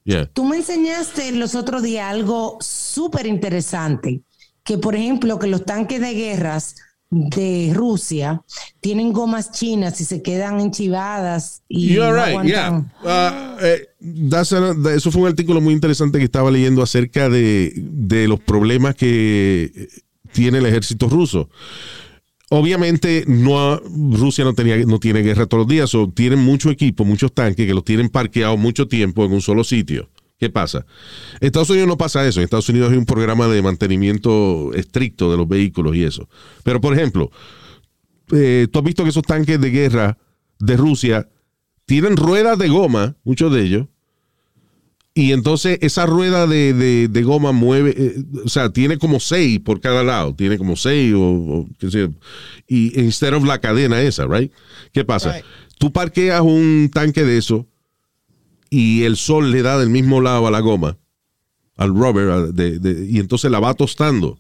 Yeah. 0.04 0.26
Tú 0.32 0.44
me 0.44 0.56
enseñaste 0.56 1.30
los 1.32 1.54
otros 1.54 1.82
días 1.82 2.10
algo 2.10 2.58
súper 2.60 3.26
interesante, 3.26 4.22
que 4.64 4.78
por 4.78 4.96
ejemplo 4.96 5.38
que 5.38 5.46
los 5.46 5.64
tanques 5.64 6.00
de 6.00 6.12
guerras 6.14 6.74
de 7.10 7.72
Rusia 7.74 8.42
tienen 8.80 9.12
gomas 9.12 9.52
chinas 9.52 10.00
y 10.00 10.04
se 10.06 10.22
quedan 10.22 10.58
enchivadas 10.60 11.62
y 11.68 11.92
You're 11.94 12.10
no 12.10 12.40
right, 12.40 12.48
yeah. 12.50 12.70
Uh, 13.04 13.58
eh, 13.62 13.86
that's 14.30 14.52
a- 14.54 14.74
eso 14.94 15.12
fue 15.12 15.22
un 15.22 15.28
artículo 15.28 15.60
muy 15.60 15.74
interesante 15.74 16.18
que 16.18 16.24
estaba 16.24 16.50
leyendo 16.50 16.82
acerca 16.82 17.28
de, 17.28 17.72
de 17.76 18.26
los 18.26 18.40
problemas 18.40 18.94
que 18.96 19.88
tiene 20.32 20.58
el 20.58 20.66
ejército 20.66 21.08
ruso. 21.08 21.48
Obviamente, 22.54 23.24
no, 23.26 23.78
Rusia 23.78 24.44
no, 24.44 24.52
tenía, 24.52 24.76
no 24.84 24.98
tiene 24.98 25.22
guerra 25.22 25.46
todos 25.46 25.62
los 25.62 25.68
días, 25.68 25.94
o 25.94 26.10
tienen 26.10 26.40
mucho 26.40 26.68
equipo, 26.68 27.02
muchos 27.02 27.32
tanques 27.32 27.66
que 27.66 27.72
los 27.72 27.82
tienen 27.82 28.10
parqueados 28.10 28.58
mucho 28.58 28.88
tiempo 28.88 29.24
en 29.24 29.32
un 29.32 29.40
solo 29.40 29.64
sitio. 29.64 30.10
¿Qué 30.38 30.50
pasa? 30.50 30.84
Estados 31.40 31.70
Unidos 31.70 31.88
no 31.88 31.96
pasa 31.96 32.28
eso. 32.28 32.40
En 32.40 32.44
Estados 32.44 32.68
Unidos 32.68 32.92
hay 32.92 32.98
un 32.98 33.06
programa 33.06 33.48
de 33.48 33.62
mantenimiento 33.62 34.70
estricto 34.74 35.30
de 35.30 35.38
los 35.38 35.48
vehículos 35.48 35.96
y 35.96 36.04
eso. 36.04 36.28
Pero, 36.62 36.78
por 36.78 36.92
ejemplo, 36.92 37.30
eh, 38.32 38.68
tú 38.70 38.80
has 38.80 38.84
visto 38.84 39.02
que 39.02 39.08
esos 39.08 39.22
tanques 39.22 39.58
de 39.58 39.70
guerra 39.70 40.18
de 40.58 40.76
Rusia 40.76 41.30
tienen 41.86 42.18
ruedas 42.18 42.58
de 42.58 42.68
goma, 42.68 43.16
muchos 43.24 43.50
de 43.50 43.62
ellos, 43.62 43.86
y 45.14 45.32
entonces 45.32 45.78
esa 45.82 46.06
rueda 46.06 46.46
de, 46.46 46.72
de- 46.72 47.08
de 47.08 47.22
goma 47.22 47.52
mueve, 47.52 47.94
eh, 47.96 48.14
o 48.44 48.48
sea, 48.48 48.70
tiene 48.70 48.96
como 48.98 49.20
seis 49.20 49.60
por 49.60 49.80
cada 49.80 50.02
lado, 50.02 50.34
tiene 50.34 50.56
como 50.58 50.74
seis 50.76 51.12
o, 51.14 51.20
o 51.20 51.68
qué 51.78 51.90
sé 51.90 51.98
yo, 52.00 52.08
y 52.66 52.98
instead 53.00 53.34
of 53.34 53.44
la 53.44 53.60
cadena 53.60 54.00
esa, 54.00 54.26
right? 54.26 54.50
¿Qué 54.92 55.04
pasa? 55.04 55.34
Right. 55.34 55.44
Tú 55.78 55.92
parqueas 55.92 56.40
un 56.40 56.90
tanque 56.92 57.24
de 57.24 57.36
eso 57.38 57.66
y 58.70 59.02
el 59.02 59.16
sol 59.16 59.50
le 59.50 59.62
da 59.62 59.78
del 59.78 59.90
mismo 59.90 60.20
lado 60.20 60.46
a 60.46 60.50
la 60.50 60.60
goma, 60.60 60.96
al 61.76 61.90
rubber, 61.90 62.52
de- 62.54 62.78
de- 62.78 63.06
y 63.06 63.18
entonces 63.18 63.50
la 63.50 63.60
va 63.60 63.74
tostando. 63.74 64.38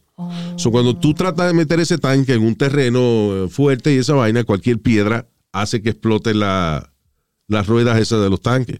So, 0.56 0.70
cuando 0.70 0.96
tú 0.96 1.14
tratas 1.14 1.48
de 1.48 1.54
meter 1.54 1.80
ese 1.80 1.98
tanque 1.98 2.34
en 2.34 2.42
un 2.44 2.54
terreno 2.54 3.00
eh, 3.00 3.48
fuerte 3.50 3.92
y 3.92 3.98
esa 3.98 4.14
vaina, 4.14 4.44
cualquier 4.44 4.78
piedra 4.78 5.26
hace 5.52 5.82
que 5.82 5.90
explote 5.90 6.32
la- 6.32 6.92
las 7.48 7.66
ruedas 7.66 7.98
esas 7.98 8.22
de 8.22 8.30
los 8.30 8.40
tanques. 8.40 8.78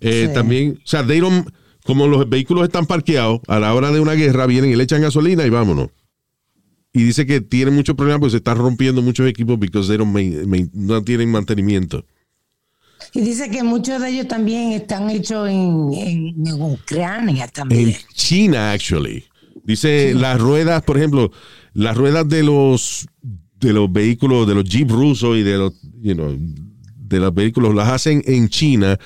Eh, 0.00 0.26
Sí. 0.28 0.34
También, 0.34 0.78
o 0.82 0.86
sea, 0.86 1.06
they 1.06 1.20
don't- 1.20 1.46
como 1.84 2.06
los 2.06 2.28
vehículos 2.28 2.64
están 2.64 2.86
parqueados, 2.86 3.40
a 3.48 3.58
la 3.58 3.74
hora 3.74 3.90
de 3.90 4.00
una 4.00 4.12
guerra 4.14 4.46
vienen 4.46 4.70
y 4.70 4.76
le 4.76 4.84
echan 4.84 5.00
gasolina 5.02 5.46
y 5.46 5.50
vámonos. 5.50 5.88
Y 6.92 7.02
dice 7.04 7.26
que 7.26 7.40
tiene 7.40 7.70
muchos 7.70 7.94
problemas 7.96 8.20
porque 8.20 8.30
se 8.32 8.36
están 8.38 8.58
rompiendo 8.58 9.02
muchos 9.02 9.28
equipos 9.28 9.56
porque 9.58 9.78
they 9.80 9.96
don't 9.96 10.12
main- 10.12 10.48
main- 10.48 10.70
no 10.74 11.02
tienen 11.02 11.30
mantenimiento. 11.30 12.04
Y 13.14 13.20
dice 13.20 13.50
que 13.50 13.62
muchos 13.62 14.00
de 14.02 14.10
ellos 14.10 14.28
también 14.28 14.72
están 14.72 15.08
hechos 15.08 15.48
en, 15.48 15.92
en- 15.94 16.46
en 16.46 16.60
Ucrania 16.62 17.46
también. 17.48 17.90
En 17.90 17.96
China, 18.12 18.72
actually. 18.72 19.24
Dice 19.64 20.14
las 20.14 20.40
ruedas, 20.40 20.82
por 20.82 20.96
ejemplo, 20.96 21.30
las 21.74 21.96
ruedas 21.96 22.28
de 22.28 22.42
los 22.42 23.06
de 23.60 23.72
los 23.72 23.92
vehículos, 23.92 24.46
de 24.46 24.54
los 24.54 24.64
Jeep 24.64 24.90
rusos 24.90 25.36
y 25.36 25.42
de 25.42 25.58
los, 25.58 25.72
you 26.00 26.14
know, 26.14 26.36
de 27.08 27.20
los 27.20 27.34
vehículos, 27.34 27.74
las 27.74 27.88
hacen 27.88 28.22
en 28.26 28.48
China 28.48 28.98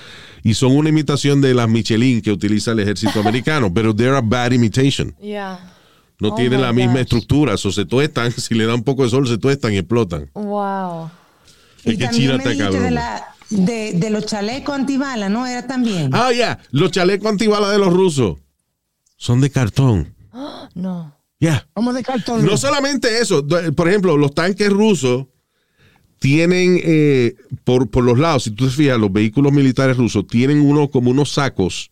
y 0.42 0.54
son 0.54 0.76
una 0.76 0.88
imitación 0.88 1.40
de 1.40 1.54
las 1.54 1.68
Michelin 1.68 2.20
que 2.22 2.30
utiliza 2.32 2.72
el 2.72 2.80
ejército 2.80 3.20
americano, 3.20 3.72
pero 3.72 3.94
they're 3.94 4.16
a 4.16 4.20
bad 4.20 4.52
imitation. 4.52 5.14
Yeah. 5.20 5.58
No 6.18 6.28
Oh 6.28 6.34
tienen 6.36 6.60
la 6.60 6.72
misma 6.72 6.92
gosh. 6.92 7.00
estructura, 7.02 7.54
o 7.54 7.58
se 7.58 7.84
tuestan, 7.84 8.30
si 8.36 8.54
le 8.54 8.66
da 8.66 8.74
un 8.74 8.84
poco 8.84 9.02
de 9.04 9.10
sol, 9.10 9.26
se 9.26 9.38
tuestan 9.38 9.72
y 9.72 9.78
explotan. 9.78 10.30
Wow. 10.34 11.10
Es 11.84 11.94
y 11.94 11.96
que 11.98 12.04
también 12.04 12.30
China 12.30 12.36
está 12.36 12.56
cabrón. 12.56 12.82
de, 12.84 12.90
la, 12.92 13.24
de, 13.50 13.92
de 13.94 14.10
los 14.10 14.26
chalecos 14.26 14.74
antibalas, 14.74 15.30
¿no? 15.30 15.46
Era 15.46 15.66
también. 15.66 16.10
Ah, 16.14 16.30
ya, 16.32 16.60
los 16.70 16.90
chalecos 16.92 17.28
antibalas 17.28 17.72
de 17.72 17.78
los 17.78 17.92
rusos 17.92 18.36
son 19.16 19.40
de 19.40 19.50
cartón. 19.50 20.14
No. 20.74 21.18
Ya. 21.38 21.66
De 21.92 22.02
cartón. 22.04 22.46
No 22.46 22.56
solamente 22.56 23.18
eso, 23.20 23.44
por 23.76 23.88
ejemplo, 23.88 24.16
los 24.16 24.32
tanques 24.32 24.70
rusos 24.70 25.26
tienen 26.22 26.80
eh, 26.84 27.34
por, 27.64 27.90
por 27.90 28.04
los 28.04 28.16
lados, 28.18 28.44
si 28.44 28.52
tú 28.52 28.64
te 28.66 28.70
fijas, 28.70 28.98
los 28.98 29.12
vehículos 29.12 29.52
militares 29.52 29.96
rusos 29.96 30.24
tienen 30.28 30.60
uno 30.60 30.88
como 30.88 31.10
unos 31.10 31.32
sacos 31.32 31.90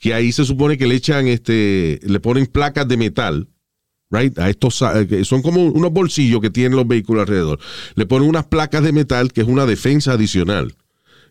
que 0.00 0.14
ahí 0.14 0.32
se 0.32 0.44
supone 0.46 0.76
que 0.78 0.86
le 0.86 0.96
echan, 0.96 1.28
este, 1.28 2.00
le 2.02 2.18
ponen 2.18 2.46
placas 2.46 2.88
de 2.88 2.96
metal, 2.96 3.46
right? 4.10 4.36
A 4.38 4.48
estos 4.50 4.76
sa- 4.76 5.06
que 5.06 5.24
son 5.24 5.42
como 5.42 5.62
unos 5.64 5.92
bolsillos 5.92 6.40
que 6.40 6.50
tienen 6.50 6.76
los 6.76 6.88
vehículos 6.88 7.20
alrededor. 7.20 7.60
Le 7.94 8.06
ponen 8.06 8.28
unas 8.28 8.46
placas 8.46 8.82
de 8.82 8.90
metal 8.92 9.32
que 9.32 9.42
es 9.42 9.46
una 9.46 9.66
defensa 9.66 10.12
adicional. 10.14 10.74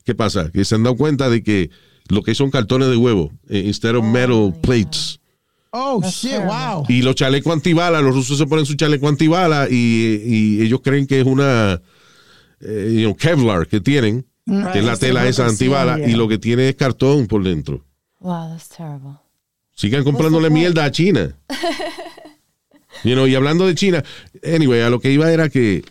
¿Qué 0.06 0.16
pasa? 0.16 0.52
Que 0.52 0.64
se 0.64 0.76
han 0.76 0.84
dado 0.84 0.96
cuenta 0.96 1.30
de 1.30 1.44
que 1.44 1.70
lo 2.08 2.24
que 2.24 2.34
son 2.36 2.50
cartones 2.52 2.90
de 2.90 2.98
huevo, 2.98 3.32
eh, 3.50 3.64
instead 3.66 3.96
of 3.96 4.06
metal 4.06 4.54
plates. 4.62 5.20
Oh, 5.72 6.02
shit, 6.04 6.40
wow. 6.46 6.86
Y 6.88 7.02
los 7.02 7.16
chalecos 7.16 7.52
antibalas, 7.52 8.04
los 8.04 8.14
rusos 8.14 8.38
se 8.38 8.46
ponen 8.46 8.66
su 8.66 8.76
chaleco 8.76 9.08
antibala 9.08 9.68
y, 9.70 10.22
y 10.26 10.62
ellos 10.62 10.82
creen 10.84 11.08
que 11.08 11.20
es 11.20 11.26
una 11.26 11.82
eh, 12.64 12.92
you 12.94 13.02
know, 13.02 13.16
Kevlar 13.16 13.68
que 13.68 13.80
tienen, 13.80 14.26
que 14.46 14.80
es 14.80 14.86
la 14.86 14.98
tela 14.98 15.28
esa 15.28 15.46
antibala, 15.46 16.00
y 16.00 16.14
lo 16.14 16.28
que 16.28 16.38
tiene 16.38 16.70
es 16.70 16.76
cartón 16.76 17.28
por 17.28 17.44
dentro. 17.44 17.86
Wow, 18.20 18.50
that's 18.50 18.70
terrible. 18.70 19.20
Sigan 19.76 20.04
comprándole 20.04 20.50
mierda 20.50 20.86
a 20.86 20.92
China. 20.92 21.36
You 23.04 23.16
know, 23.16 23.28
y 23.28 23.36
hablando 23.36 23.66
de 23.66 23.76
China, 23.76 24.04
anyway, 24.44 24.82
a 24.82 24.90
lo 24.90 25.00
que 25.00 25.12
iba 25.12 25.32
era 25.32 25.50
que, 25.50 25.84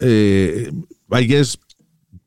eh, 0.00 0.72
I 1.12 1.26
guess, 1.26 1.58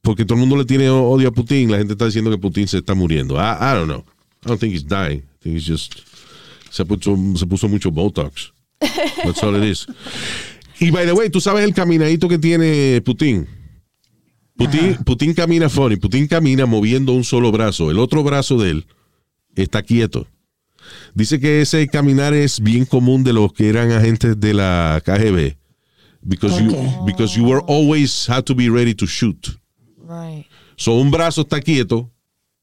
porque 0.01 0.23
todo 0.23 0.35
el 0.35 0.39
mundo 0.39 0.55
le 0.55 0.65
tiene 0.65 0.89
odio 0.89 1.27
a 1.27 1.31
Putin, 1.31 1.71
la 1.71 1.77
gente 1.77 1.93
está 1.93 2.05
diciendo 2.05 2.31
que 2.31 2.37
Putin 2.37 2.67
se 2.67 2.77
está 2.77 2.93
muriendo. 2.93 3.35
I, 3.35 3.57
I 3.59 3.73
don't 3.73 3.87
know. 3.87 4.05
I 4.45 4.47
don't 4.47 4.59
think 4.59 4.73
he's 4.73 4.85
dying. 4.85 5.19
I 5.19 5.43
think 5.43 5.55
he's 5.55 5.67
just, 5.67 5.99
se 6.69 6.85
puso, 6.85 7.17
se 7.35 7.45
puso 7.45 7.67
mucho 7.67 7.91
Botox. 7.91 8.53
That's 8.79 9.43
all 9.43 9.55
it 9.55 9.63
is. 9.63 9.85
Y 10.79 10.91
by 10.91 11.05
the 11.05 11.13
way, 11.13 11.29
tú 11.29 11.41
sabes 11.41 11.63
el 11.63 11.73
caminadito 11.73 12.27
que 12.27 12.37
tiene 12.37 13.01
Putin. 13.01 13.47
Putin, 14.55 14.97
Putin 15.05 15.33
camina 15.33 15.69
funny. 15.69 15.97
Putin 15.97 16.27
camina 16.27 16.65
moviendo 16.65 17.13
un 17.13 17.23
solo 17.23 17.51
brazo. 17.51 17.91
El 17.91 17.99
otro 17.99 18.23
brazo 18.23 18.57
de 18.57 18.71
él 18.71 18.87
está 19.55 19.83
quieto. 19.83 20.27
Dice 21.13 21.39
que 21.39 21.61
ese 21.61 21.87
caminar 21.87 22.33
es 22.33 22.59
bien 22.59 22.85
común 22.85 23.23
de 23.23 23.33
los 23.33 23.53
que 23.53 23.69
eran 23.69 23.91
agentes 23.91 24.39
de 24.39 24.53
la 24.53 25.01
KGB. 25.05 25.57
Because, 26.21 26.61
you, 26.61 26.75
because 27.05 27.37
you 27.37 27.45
were 27.45 27.61
always 27.67 28.27
had 28.27 28.43
to 28.43 28.53
be 28.53 28.69
ready 28.69 28.93
to 28.93 29.05
shoot. 29.05 29.57
Right. 29.97 30.45
So 30.75 30.93
un 30.93 31.11
brazo 31.11 31.41
está 31.41 31.61
quieto, 31.61 32.11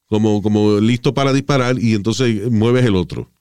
como, 0.07 0.41
como 0.41 0.79
listo 0.79 1.13
para 1.13 1.33
disparar, 1.33 1.79
y 1.79 1.95
entonces 1.95 2.51
mueves 2.51 2.85
el 2.85 2.95
otro. 2.95 3.31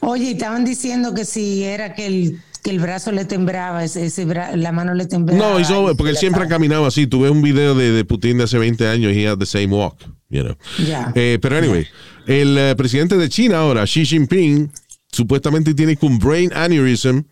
Oye, 0.00 0.24
y 0.24 0.30
estaban 0.32 0.64
diciendo 0.64 1.14
que 1.14 1.24
si 1.24 1.62
era 1.64 1.94
que 1.94 2.06
el 2.06 2.42
que 2.62 2.70
el 2.70 2.78
brazo 2.80 3.12
le 3.12 3.24
temblaba, 3.24 3.84
ese, 3.84 4.06
ese 4.06 4.26
bra- 4.26 4.54
la 4.56 4.72
mano 4.72 4.94
le 4.94 5.06
temblaba. 5.06 5.38
No, 5.52 5.60
hizo, 5.60 5.94
porque 5.96 6.10
él 6.10 6.16
siempre 6.16 6.44
ha 6.44 6.48
caminado 6.48 6.86
así. 6.86 7.06
Tuve 7.06 7.30
un 7.30 7.42
video 7.42 7.74
de, 7.74 7.90
de 7.92 8.04
Putin 8.04 8.38
de 8.38 8.44
hace 8.44 8.58
20 8.58 8.86
años 8.88 9.12
y 9.14 9.20
he 9.22 9.28
had 9.28 9.38
the 9.38 9.46
same 9.46 9.68
walk. 9.68 9.96
You 10.30 10.42
know. 10.42 10.56
Ya. 10.86 11.12
Eh, 11.14 11.38
pero 11.40 11.56
anyway, 11.56 11.86
el 12.26 12.56
eh, 12.58 12.74
presidente 12.76 13.16
de 13.16 13.28
China 13.28 13.58
ahora, 13.60 13.84
Xi 13.84 14.04
Jinping, 14.04 14.70
supuestamente 15.10 15.72
tiene 15.74 15.96
un 16.02 16.18
brain 16.18 16.50
aneurysm 16.54 17.22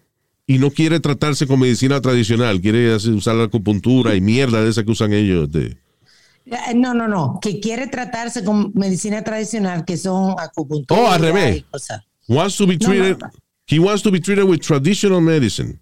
y 0.46 0.58
no 0.58 0.70
quiere 0.70 1.00
tratarse 1.00 1.46
con 1.46 1.60
medicina 1.60 2.00
tradicional. 2.00 2.60
Quiere 2.60 2.94
hacer- 2.94 3.12
usar 3.12 3.34
la 3.34 3.44
acupuntura 3.44 4.14
y 4.14 4.20
mierda 4.20 4.62
de 4.62 4.70
esa 4.70 4.82
que 4.84 4.90
usan 4.92 5.12
ellos. 5.12 5.50
de- 5.52 5.76
Eh, 6.46 6.74
No, 6.76 6.94
no, 6.94 7.08
no, 7.08 7.38
que 7.42 7.58
quiere 7.60 7.88
tratarse 7.88 8.44
con 8.44 8.70
medicina 8.74 9.22
tradicional, 9.24 9.84
que 9.84 9.96
son 9.96 10.34
acupuntura. 10.38 11.00
Oh, 11.00 11.10
al 11.10 11.20
revés. 11.20 11.64
Wants 12.28 12.56
to 12.56 12.66
be 12.66 12.76
No, 12.78 12.88
no, 12.88 12.94
treated. 12.94 13.18
no. 13.18 13.30
He 13.68 13.78
wants 13.78 14.02
to 14.02 14.10
be 14.10 14.20
treated 14.20 14.44
with 14.44 14.60
traditional 14.60 15.20
medicine. 15.20 15.78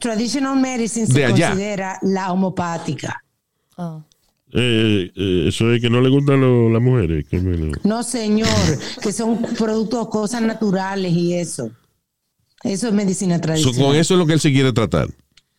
Traditional 0.00 0.56
medicine 0.56 1.06
se 1.06 1.24
allá. 1.24 1.48
considera 1.50 1.98
la 2.02 2.32
homopática. 2.32 3.22
Oh. 3.76 4.02
Eh, 4.52 5.10
eh, 5.14 5.44
eso 5.48 5.70
es 5.72 5.80
que 5.80 5.90
no 5.90 6.00
le 6.00 6.08
gustan 6.08 6.40
lo- 6.40 6.70
las 6.70 6.80
mujeres. 6.80 7.26
que 7.28 7.38
me 7.38 7.56
lo- 7.56 7.72
No, 7.84 8.02
señor, 8.02 8.48
que 9.02 9.12
son 9.12 9.42
productos, 9.58 10.08
cosas 10.08 10.40
naturales 10.42 11.12
y 11.12 11.34
eso. 11.34 11.70
Eso 12.64 12.88
es 12.88 12.94
medicina 12.94 13.36
So, 13.36 13.40
tradicional. 13.42 13.80
con 13.82 13.96
eso 13.96 14.14
es 14.14 14.18
lo 14.18 14.26
que 14.26 14.32
él 14.32 14.40
se 14.40 14.50
quiere 14.50 14.72
tratar. 14.72 15.08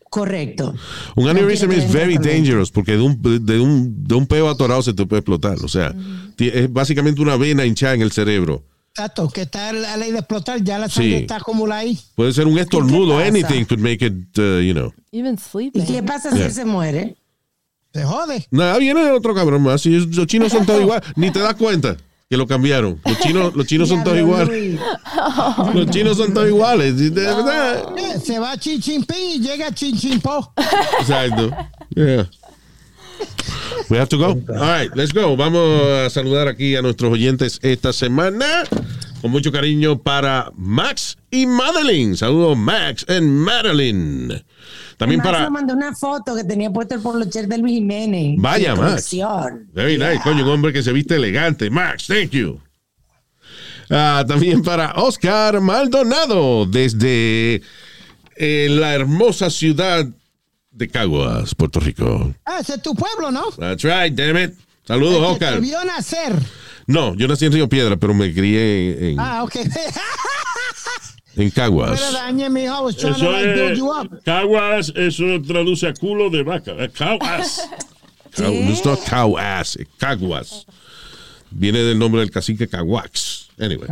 Correcto. 0.10 0.74
Un 1.16 1.28
is 1.28 1.60
tener 1.60 1.88
very 1.88 2.18
dangerous 2.18 2.72
porque 2.72 2.94
de 2.94 3.02
un, 3.02 3.22
de, 3.46 3.60
un, 3.60 4.08
de 4.08 4.16
un 4.16 4.26
peo 4.26 4.50
atorado 4.50 4.82
se 4.82 4.94
te 4.94 5.06
puede 5.06 5.20
explotar. 5.20 5.58
O 5.64 5.68
sea, 5.68 5.94
ti- 6.36 6.50
es 6.52 6.72
básicamente 6.74 7.22
una 7.22 7.36
vena 7.38 7.64
hinchada 7.66 7.94
en 7.94 8.02
el 8.02 8.12
cerebro. 8.12 8.64
Exacto, 8.90 9.30
que 9.30 9.42
está 9.44 9.72
la 9.72 9.96
ley 9.98 10.12
de 10.12 10.20
explotar, 10.20 10.62
ya 10.64 10.78
la 10.80 10.90
sangre 10.90 11.12
Sí. 11.12 11.22
está 11.22 11.38
acumulada 11.38 11.82
ahí. 11.82 11.98
Puede 12.16 12.34
ser 12.34 12.48
un 12.48 12.58
estornudo. 12.58 13.18
Anything 13.20 13.64
could 13.66 13.80
make 13.80 14.06
it, 14.06 14.14
uh, 14.38 14.60
you 14.60 14.74
know. 14.74 14.94
Even 15.12 15.36
¿Y 15.36 15.38
sleeping. 15.38 15.86
qué 15.86 16.04
pasa 16.04 16.32
si 16.32 16.38
Yeah. 16.38 16.46
él 16.48 16.52
se 16.54 16.66
muere? 16.66 17.16
Se 17.94 18.04
jode. 18.04 18.46
Nada, 18.52 18.78
viene 18.78 19.10
otro 19.12 19.34
cabrón 19.34 19.64
más. 19.64 19.86
Y 19.86 19.92
los 20.00 20.28
chinos 20.28 20.52
son 20.52 20.66
todos 20.66 20.82
iguales. 20.82 21.08
Ni 21.16 21.32
te 21.32 21.40
das 21.40 21.56
cuenta 21.56 21.98
que 22.30 22.38
lo 22.38 22.46
cambiaron. 22.46 23.00
Los 23.04 23.18
chinos, 23.20 23.54
los 23.56 23.66
chinos 23.66 23.90
son 23.90 24.04
todos 24.04 24.18
iguales. 24.18 24.80
Los 25.74 25.90
chinos 25.90 26.18
son 26.18 26.34
todos 26.34 26.48
iguales. 26.48 26.98
De 26.98 27.10
verdad. 27.10 27.84
Eh, 27.98 28.20
Se 28.24 28.38
va 28.38 28.58
Chin 28.58 28.80
Chin 28.82 29.04
Ping 29.06 29.36
y 29.36 29.40
llega 29.40 29.74
Chin 29.74 29.98
Chin 29.98 30.20
Po. 30.22 30.54
Exacto. 31.00 31.50
Yeah. 31.96 32.30
We 33.90 33.98
have 33.98 34.10
to 34.10 34.18
go. 34.18 34.28
All 34.54 34.56
right, 34.60 34.90
let's 34.96 35.12
go. 35.14 35.36
Vamos 35.36 35.82
a 36.06 36.10
saludar 36.10 36.48
aquí 36.48 36.76
a 36.76 36.82
nuestros 36.82 37.12
oyentes 37.12 37.60
esta 37.62 37.92
semana. 37.94 38.64
Con 39.22 39.32
mucho 39.32 39.52
cariño 39.52 40.00
para 40.00 40.52
Max 40.56 41.18
y 41.30 41.46
Madeline. 41.46 42.16
Saludos, 42.16 42.58
Max 42.58 43.06
y 43.10 43.20
Madeline. 43.22 44.44
También 44.98 45.20
Max 45.20 45.30
para. 45.32 45.44
me 45.46 45.50
mandó 45.50 45.74
una 45.74 45.94
foto 45.96 46.36
que 46.36 46.44
tenía 46.44 46.70
puesto 46.70 46.96
el 46.96 47.02
polocher 47.02 47.48
de 47.48 47.58
Luis 47.58 47.74
Jiménez. 47.76 48.36
Vaya, 48.38 48.76
Max. 48.76 49.12
Very 49.74 49.98
Yeah. 49.98 50.12
nice, 50.12 50.22
coño, 50.24 50.44
un 50.44 50.50
hombre 50.52 50.72
que 50.72 50.84
se 50.84 50.94
viste 50.94 51.16
elegante. 51.16 51.70
Max, 51.70 52.08
thank 52.08 52.30
you. 52.32 52.60
Ah, 53.90 54.24
también 54.28 54.62
para 54.62 54.94
Oscar 54.94 55.60
Maldonado, 55.62 56.66
desde 56.68 57.62
eh, 58.36 58.68
la 58.70 58.94
hermosa 58.94 59.50
ciudad 59.50 60.06
de 60.80 60.88
Caguas, 60.88 61.54
Puerto 61.54 61.80
Rico. 61.80 62.34
Ah, 62.46 62.58
ese 62.62 62.76
es 62.76 62.82
tu 62.82 62.96
pueblo, 62.96 63.30
¿no? 63.32 63.52
That's 63.52 63.84
right, 63.84 64.14
damn 64.18 64.38
it. 64.38 64.54
Saludos, 64.88 65.16
El 65.18 65.22
que 65.22 65.28
Oscar. 65.34 65.54
te 65.56 65.60
vio 65.60 65.86
nacer. 65.86 66.34
No, 66.88 67.14
yo 67.16 67.28
nací 67.28 67.46
en 67.46 67.52
Río 67.54 67.70
Piedra, 67.70 67.98
pero 67.98 68.14
me 68.16 68.34
crié 68.34 69.12
en, 69.12 69.20
Ah, 69.20 69.44
ok. 69.44 69.56
en 71.36 71.50
Caguas. 71.52 72.02
Eso 72.02 73.38
es. 73.38 73.80
Caguas, 74.26 74.92
eso 74.96 75.24
traduce 75.48 75.88
a 75.88 75.94
culo 75.94 76.30
de 76.30 76.44
vaca. 76.44 76.72
Eh, 76.78 76.90
Caguas. 76.90 77.70
No 78.38 78.48
es 78.48 78.86
no 78.86 78.96
Caguas, 78.98 79.76
es 79.76 79.88
Caguas. 79.98 80.66
Viene 81.50 81.80
del 81.80 81.98
nombre 81.98 82.22
del 82.22 82.30
cacique 82.30 82.68
Caguax. 82.68 83.50
Anyway. 83.60 83.90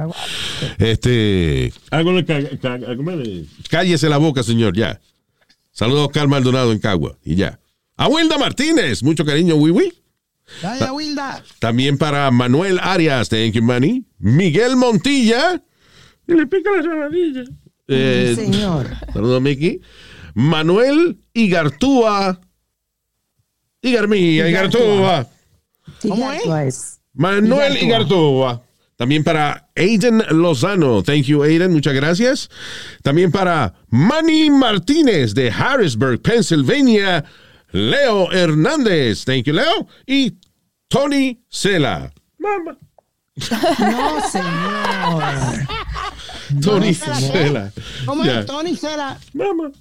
Este. 0.77 1.73
Hago 1.89 2.13
de 2.13 2.23
caga- 2.23 2.59
caga- 2.59 2.95
¿cómo 2.95 3.11
es? 3.11 3.47
Cállese 3.67 4.07
la 4.09 4.17
boca, 4.17 4.43
señor, 4.43 4.75
ya. 4.77 5.01
Saludos 5.77 6.01
a 6.01 6.05
Oscar 6.07 6.27
Maldonado 6.27 6.71
en 6.71 6.79
Cagua 6.79 7.19
y 7.23 7.35
ya. 7.35 7.59
A 7.97 8.07
Wilda 8.07 8.39
Martínez, 8.39 9.03
mucho 9.03 9.23
cariño, 9.23 9.53
Wiwi. 9.57 9.93
Vaya, 10.63 10.91
Wilda. 10.91 11.43
También 11.59 11.99
para 11.99 12.31
Manuel 12.31 12.79
Arias, 12.81 13.29
thank 13.29 13.51
you, 13.51 13.61
Manny. 13.61 14.03
Miguel 14.17 14.75
Montilla. 14.75 15.61
Y 16.27 16.33
le 16.33 16.47
pica 16.47 16.71
la 16.75 16.81
sabadilla. 16.81 17.43
Eh, 17.87 18.33
Señor. 18.35 18.87
Saludos, 19.13 19.39
Mickey. 19.39 19.79
Manuel 20.33 21.19
Igartúa. 21.33 22.41
Igarmía, 23.83 24.49
Igartúa. 24.49 25.27
¿Cómo 26.01 26.31
es? 26.31 27.01
Manuel 27.13 27.77
Igartúa. 27.77 28.63
También 28.97 29.23
para 29.23 29.69
Aiden 29.75 30.23
Lozano. 30.31 31.03
Thank 31.03 31.25
you, 31.25 31.43
Aiden. 31.43 31.71
Muchas 31.71 31.93
gracias. 31.93 32.49
También 33.03 33.31
para 33.31 33.75
Manny 33.89 34.49
Martínez 34.49 35.33
de 35.35 35.51
Harrisburg, 35.51 36.19
Pennsylvania. 36.21 37.23
Leo 37.71 38.31
Hernández. 38.31 39.23
Thank 39.23 39.45
you, 39.45 39.53
Leo. 39.53 39.87
Y 40.07 40.33
Tony 40.87 41.39
Cela. 41.47 42.11
Mamá. 42.39 42.77
No, 43.79 44.29
señor. 44.31 45.23
Tony 46.61 46.93
Cela, 46.95 47.17
¿qué? 47.19 47.27
Cela. 47.31 47.71
¿Cómo 48.05 48.23
es? 48.23 48.45
Tony 48.47 48.75
Cera. 48.75 49.19
Mamá. 49.33 49.71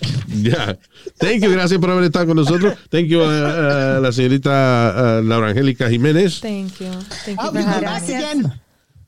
Ya. 0.42 0.78
Thank 1.18 1.42
you. 1.42 1.50
Gracias 1.50 1.78
por 1.80 1.90
haber 1.90 2.04
estado 2.04 2.26
con 2.26 2.36
nosotros. 2.36 2.74
Thank 2.88 3.08
you 3.08 3.20
a, 3.22 3.96
a 3.96 4.00
la 4.00 4.12
señorita 4.12 5.18
a 5.18 5.22
Laura 5.22 5.48
Angélica 5.48 5.88
Jiménez. 5.90 6.40
Thank 6.40 6.78
you. 6.80 6.90
Thank 7.24 7.40
I 7.40 7.46
you 7.46 7.52
me. 7.52 8.14
again. 8.14 8.60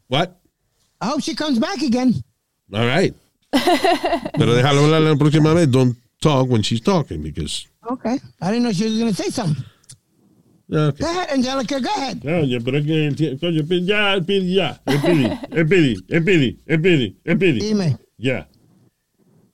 What? 0.09 0.41
I 1.01 1.07
hope 1.07 1.23
she 1.23 1.35
comes 1.35 1.59
back 1.59 1.81
again. 1.83 2.15
All 2.73 2.87
right. 2.87 3.15
Pero 4.39 4.55
déjalo 4.55 4.85
hablar 4.85 5.03
la 5.03 5.17
próxima 5.17 5.55
vez. 5.55 5.71
Don't 5.71 5.97
talk 6.21 6.49
when 6.49 6.63
she's 6.63 6.81
talking 6.81 7.23
because. 7.23 7.67
Okay. 7.91 8.19
I 8.41 8.51
didn't 8.51 8.65
know 8.65 8.73
she 8.73 8.85
was 8.85 8.99
going 8.99 9.15
to 9.15 9.23
say 9.23 9.31
something. 9.31 9.65
Okay. 10.73 11.03
Go 11.03 11.11
ahead, 11.11 11.31
Angelica. 11.31 11.81
Go 11.81 11.91
ahead. 11.97 12.23
Coño, 12.23 12.65
pero 12.65 12.79
es 12.79 12.87
que, 12.87 13.37
coño, 13.39 13.63
ya, 13.85 13.85
ya, 13.85 14.15
el 14.15 14.25
pidi, 14.25 14.59
el 15.51 15.67
pidi, 15.67 15.97
el 16.09 16.25
pidi, 16.25 16.59
el 16.67 16.81
pidi, 16.81 17.17
el 17.25 17.39
pidi. 17.39 17.61
Dime. 17.61 17.99
Ya. 18.17 18.49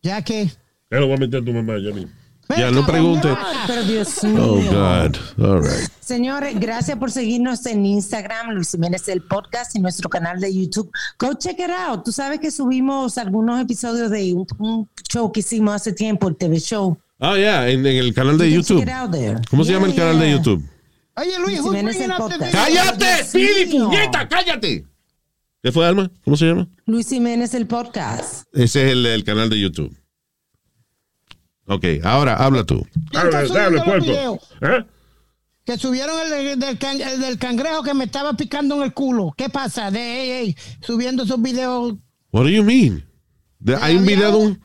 Ya 0.02 0.22
que. 0.22 0.48
Ya 0.90 0.98
lo 1.00 1.06
voy 1.06 1.16
a 1.16 1.18
meter 1.20 1.42
a 1.42 1.44
tu 1.44 1.52
mamá 1.52 1.74
ya 1.78 1.94
mismo. 1.94 2.10
Ya, 2.56 2.70
no 2.70 2.86
pregunte. 2.86 3.28
Pero 3.66 3.84
Dios 3.84 4.24
mío. 4.24 4.42
Oh, 4.42 4.54
God. 4.56 5.16
All 5.44 5.60
right. 5.62 5.90
Señores, 6.00 6.58
gracias 6.58 6.96
por 6.96 7.10
seguirnos 7.10 7.66
en 7.66 7.84
Instagram, 7.84 8.52
Luis 8.52 8.70
Jiménez 8.70 9.06
el 9.08 9.20
podcast 9.20 9.76
y 9.76 9.80
nuestro 9.80 10.08
canal 10.08 10.40
de 10.40 10.54
YouTube. 10.54 10.90
Go 11.18 11.34
check 11.34 11.58
it 11.60 11.68
out. 11.70 12.04
Tú 12.04 12.10
sabes 12.12 12.40
que 12.40 12.50
subimos 12.50 13.18
algunos 13.18 13.60
episodios 13.60 14.10
de 14.10 14.32
un, 14.32 14.46
un 14.60 14.88
show 15.12 15.30
que 15.30 15.40
hicimos 15.40 15.74
hace 15.74 15.92
tiempo, 15.92 16.26
el 16.26 16.36
TV 16.36 16.58
show. 16.58 16.96
Ah, 17.20 17.36
ya, 17.36 17.68
en, 17.68 17.80
en 17.84 17.96
el 17.98 18.14
canal 18.14 18.38
de 18.38 18.50
You 18.50 18.62
YouTube. 18.62 18.82
it 18.82 18.88
out 18.88 19.10
there. 19.10 19.38
¿Cómo 19.50 19.62
se 19.64 19.72
Yeah, 19.72 19.78
llama 19.80 19.92
el 19.92 19.94
canal 19.98 20.18
de 20.18 20.26
yeah. 20.28 20.36
YouTube? 20.36 20.64
Oye, 21.16 21.38
Luis, 21.40 21.58
Luis 21.58 21.62
Jiménez, 21.62 22.00
el 22.00 22.10
podcast. 22.12 22.40
video? 22.40 22.52
¡Cállate, 22.52 23.38
mío. 23.68 23.88
puñeta! 23.88 24.26
¡Cállate! 24.28 24.86
¿Qué 25.62 25.72
fue, 25.72 25.86
Alma? 25.86 26.10
¿Cómo 26.24 26.36
se 26.38 26.46
llama? 26.46 26.66
Luis 26.86 27.08
Jiménez 27.10 27.52
el 27.52 27.66
podcast. 27.66 28.46
Ese 28.54 28.86
es 28.86 28.92
el, 28.92 29.04
el 29.04 29.24
canal 29.24 29.50
de 29.50 29.60
YouTube. 29.60 29.94
Ok, 31.68 31.84
ahora 32.02 32.34
habla 32.34 32.64
tú. 32.64 32.86
¿Quién 33.10 33.24
está 33.26 33.42
Dale, 33.42 33.48
subiendo 33.48 33.54
dale, 33.54 33.76
los 33.76 33.84
puerco. 33.84 34.04
videos? 34.06 34.38
¿Eh? 34.62 34.84
Que 35.64 35.76
subieron 35.76 36.16
el, 36.24 36.30
de- 36.30 36.66
del, 36.66 36.78
can- 36.78 37.00
el 37.00 37.20
del 37.20 37.38
cangrejo 37.38 37.82
que 37.82 37.92
me 37.94 38.04
estaba 38.04 38.32
picando 38.34 38.76
en 38.76 38.82
el 38.84 38.94
culo. 38.94 39.34
¿Qué 39.36 39.50
pasa? 39.50 39.90
De 39.90 40.00
ey, 40.00 40.30
ey, 40.30 40.56
subiendo 40.80 41.24
esos 41.24 41.40
videos. 41.42 41.94
What 42.32 42.44
do 42.44 42.48
you 42.48 42.62
mean? 42.64 43.04
De- 43.58 43.76
hay 43.76 43.96
un 43.96 44.06
video 44.06 44.30
de 44.32 44.36
un... 44.38 44.60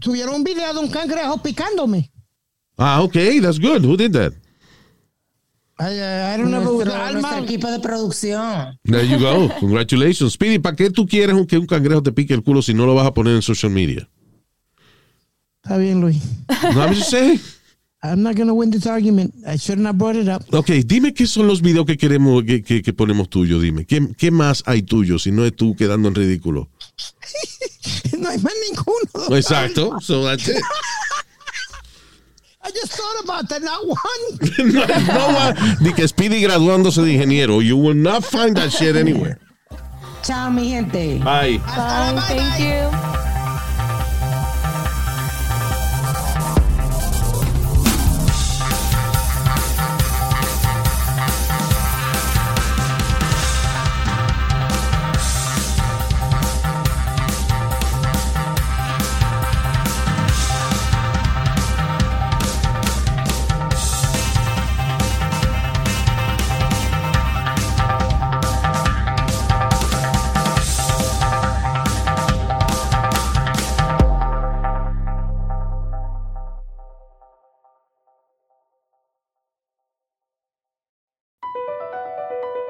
Subieron 0.00 0.36
un 0.36 0.44
video 0.44 0.72
de 0.72 0.78
un 0.80 0.88
cangrejo 0.88 1.42
picándome. 1.42 2.10
Ah, 2.78 3.02
ok, 3.02 3.14
that's 3.42 3.58
good. 3.58 3.84
Who 3.84 3.96
did 3.96 4.12
that? 4.12 4.32
I, 5.78 6.34
I 6.34 6.38
don't 6.38 6.50
know. 6.50 6.62
Nuestro, 6.62 6.94
Alma, 6.94 7.20
nuestro 7.20 7.44
equipo 7.44 7.68
de 7.70 7.80
producción. 7.80 8.78
There 8.84 9.06
you 9.08 9.18
go. 9.18 9.50
Congratulations. 9.60 10.32
Speedy, 10.34 10.60
¿para 10.60 10.76
qué 10.76 10.88
tú 10.90 11.04
quieres 11.06 11.34
que 11.48 11.58
un 11.58 11.66
cangrejo 11.66 12.00
te 12.02 12.12
pique 12.12 12.32
el 12.32 12.44
culo 12.44 12.62
si 12.62 12.72
no 12.74 12.86
lo 12.86 12.94
vas 12.94 13.06
a 13.08 13.12
poner 13.12 13.34
en 13.34 13.42
social 13.42 13.72
media? 13.72 14.08
Está 15.64 15.78
bien, 15.78 16.00
Luis. 16.00 16.22
No, 16.74 16.82
I'm 16.82 16.92
just 16.94 17.08
saying. 17.10 17.40
I'm 18.02 18.22
not 18.22 18.36
going 18.36 18.48
to 18.48 18.54
win 18.54 18.70
this 18.70 18.86
argument. 18.86 19.32
I 19.48 19.56
shouldn't 19.56 19.86
have 19.86 19.96
brought 19.96 20.14
it 20.16 20.28
up. 20.28 20.42
Ok, 20.52 20.68
dime 20.84 21.14
qué 21.14 21.26
son 21.26 21.46
los 21.48 21.62
videos 21.62 21.86
que 21.86 21.96
queremos, 21.96 22.44
que, 22.44 22.62
que, 22.62 22.82
que 22.82 22.92
ponemos 22.92 23.30
tuyos, 23.30 23.62
dime. 23.62 23.86
¿Qué, 23.86 24.14
¿Qué 24.18 24.30
más 24.30 24.62
hay 24.66 24.82
tuyo 24.82 25.18
si 25.18 25.32
no 25.32 25.46
es 25.46 25.56
tú 25.56 25.74
quedando 25.74 26.08
en 26.08 26.14
ridículo? 26.14 26.68
no 28.18 28.28
hay 28.28 28.38
más 28.40 28.52
ninguno. 28.68 29.36
Exacto. 29.38 29.98
So 30.02 30.22
that's 30.22 30.46
it. 30.48 30.62
I 32.62 32.70
just 32.70 32.92
thought 32.92 33.24
about 33.24 33.48
that, 33.48 33.62
not 33.62 33.86
one. 33.86 34.68
no, 34.72 34.84
no 34.84 35.28
one- 35.34 35.76
Di 35.82 35.94
que 35.94 36.06
Speedy 36.06 36.42
graduándose 36.42 37.00
de 37.02 37.12
ingeniero. 37.14 37.62
You 37.62 37.78
will 37.78 37.96
not 37.96 38.22
find 38.22 38.54
that 38.56 38.70
shit 38.70 38.96
anywhere. 38.96 39.38
Chao, 40.22 40.50
mi 40.50 40.68
gente. 40.68 41.18
Bye. 41.20 41.58
Bye. 41.58 42.20
Thank 42.28 42.60
you. 42.60 43.33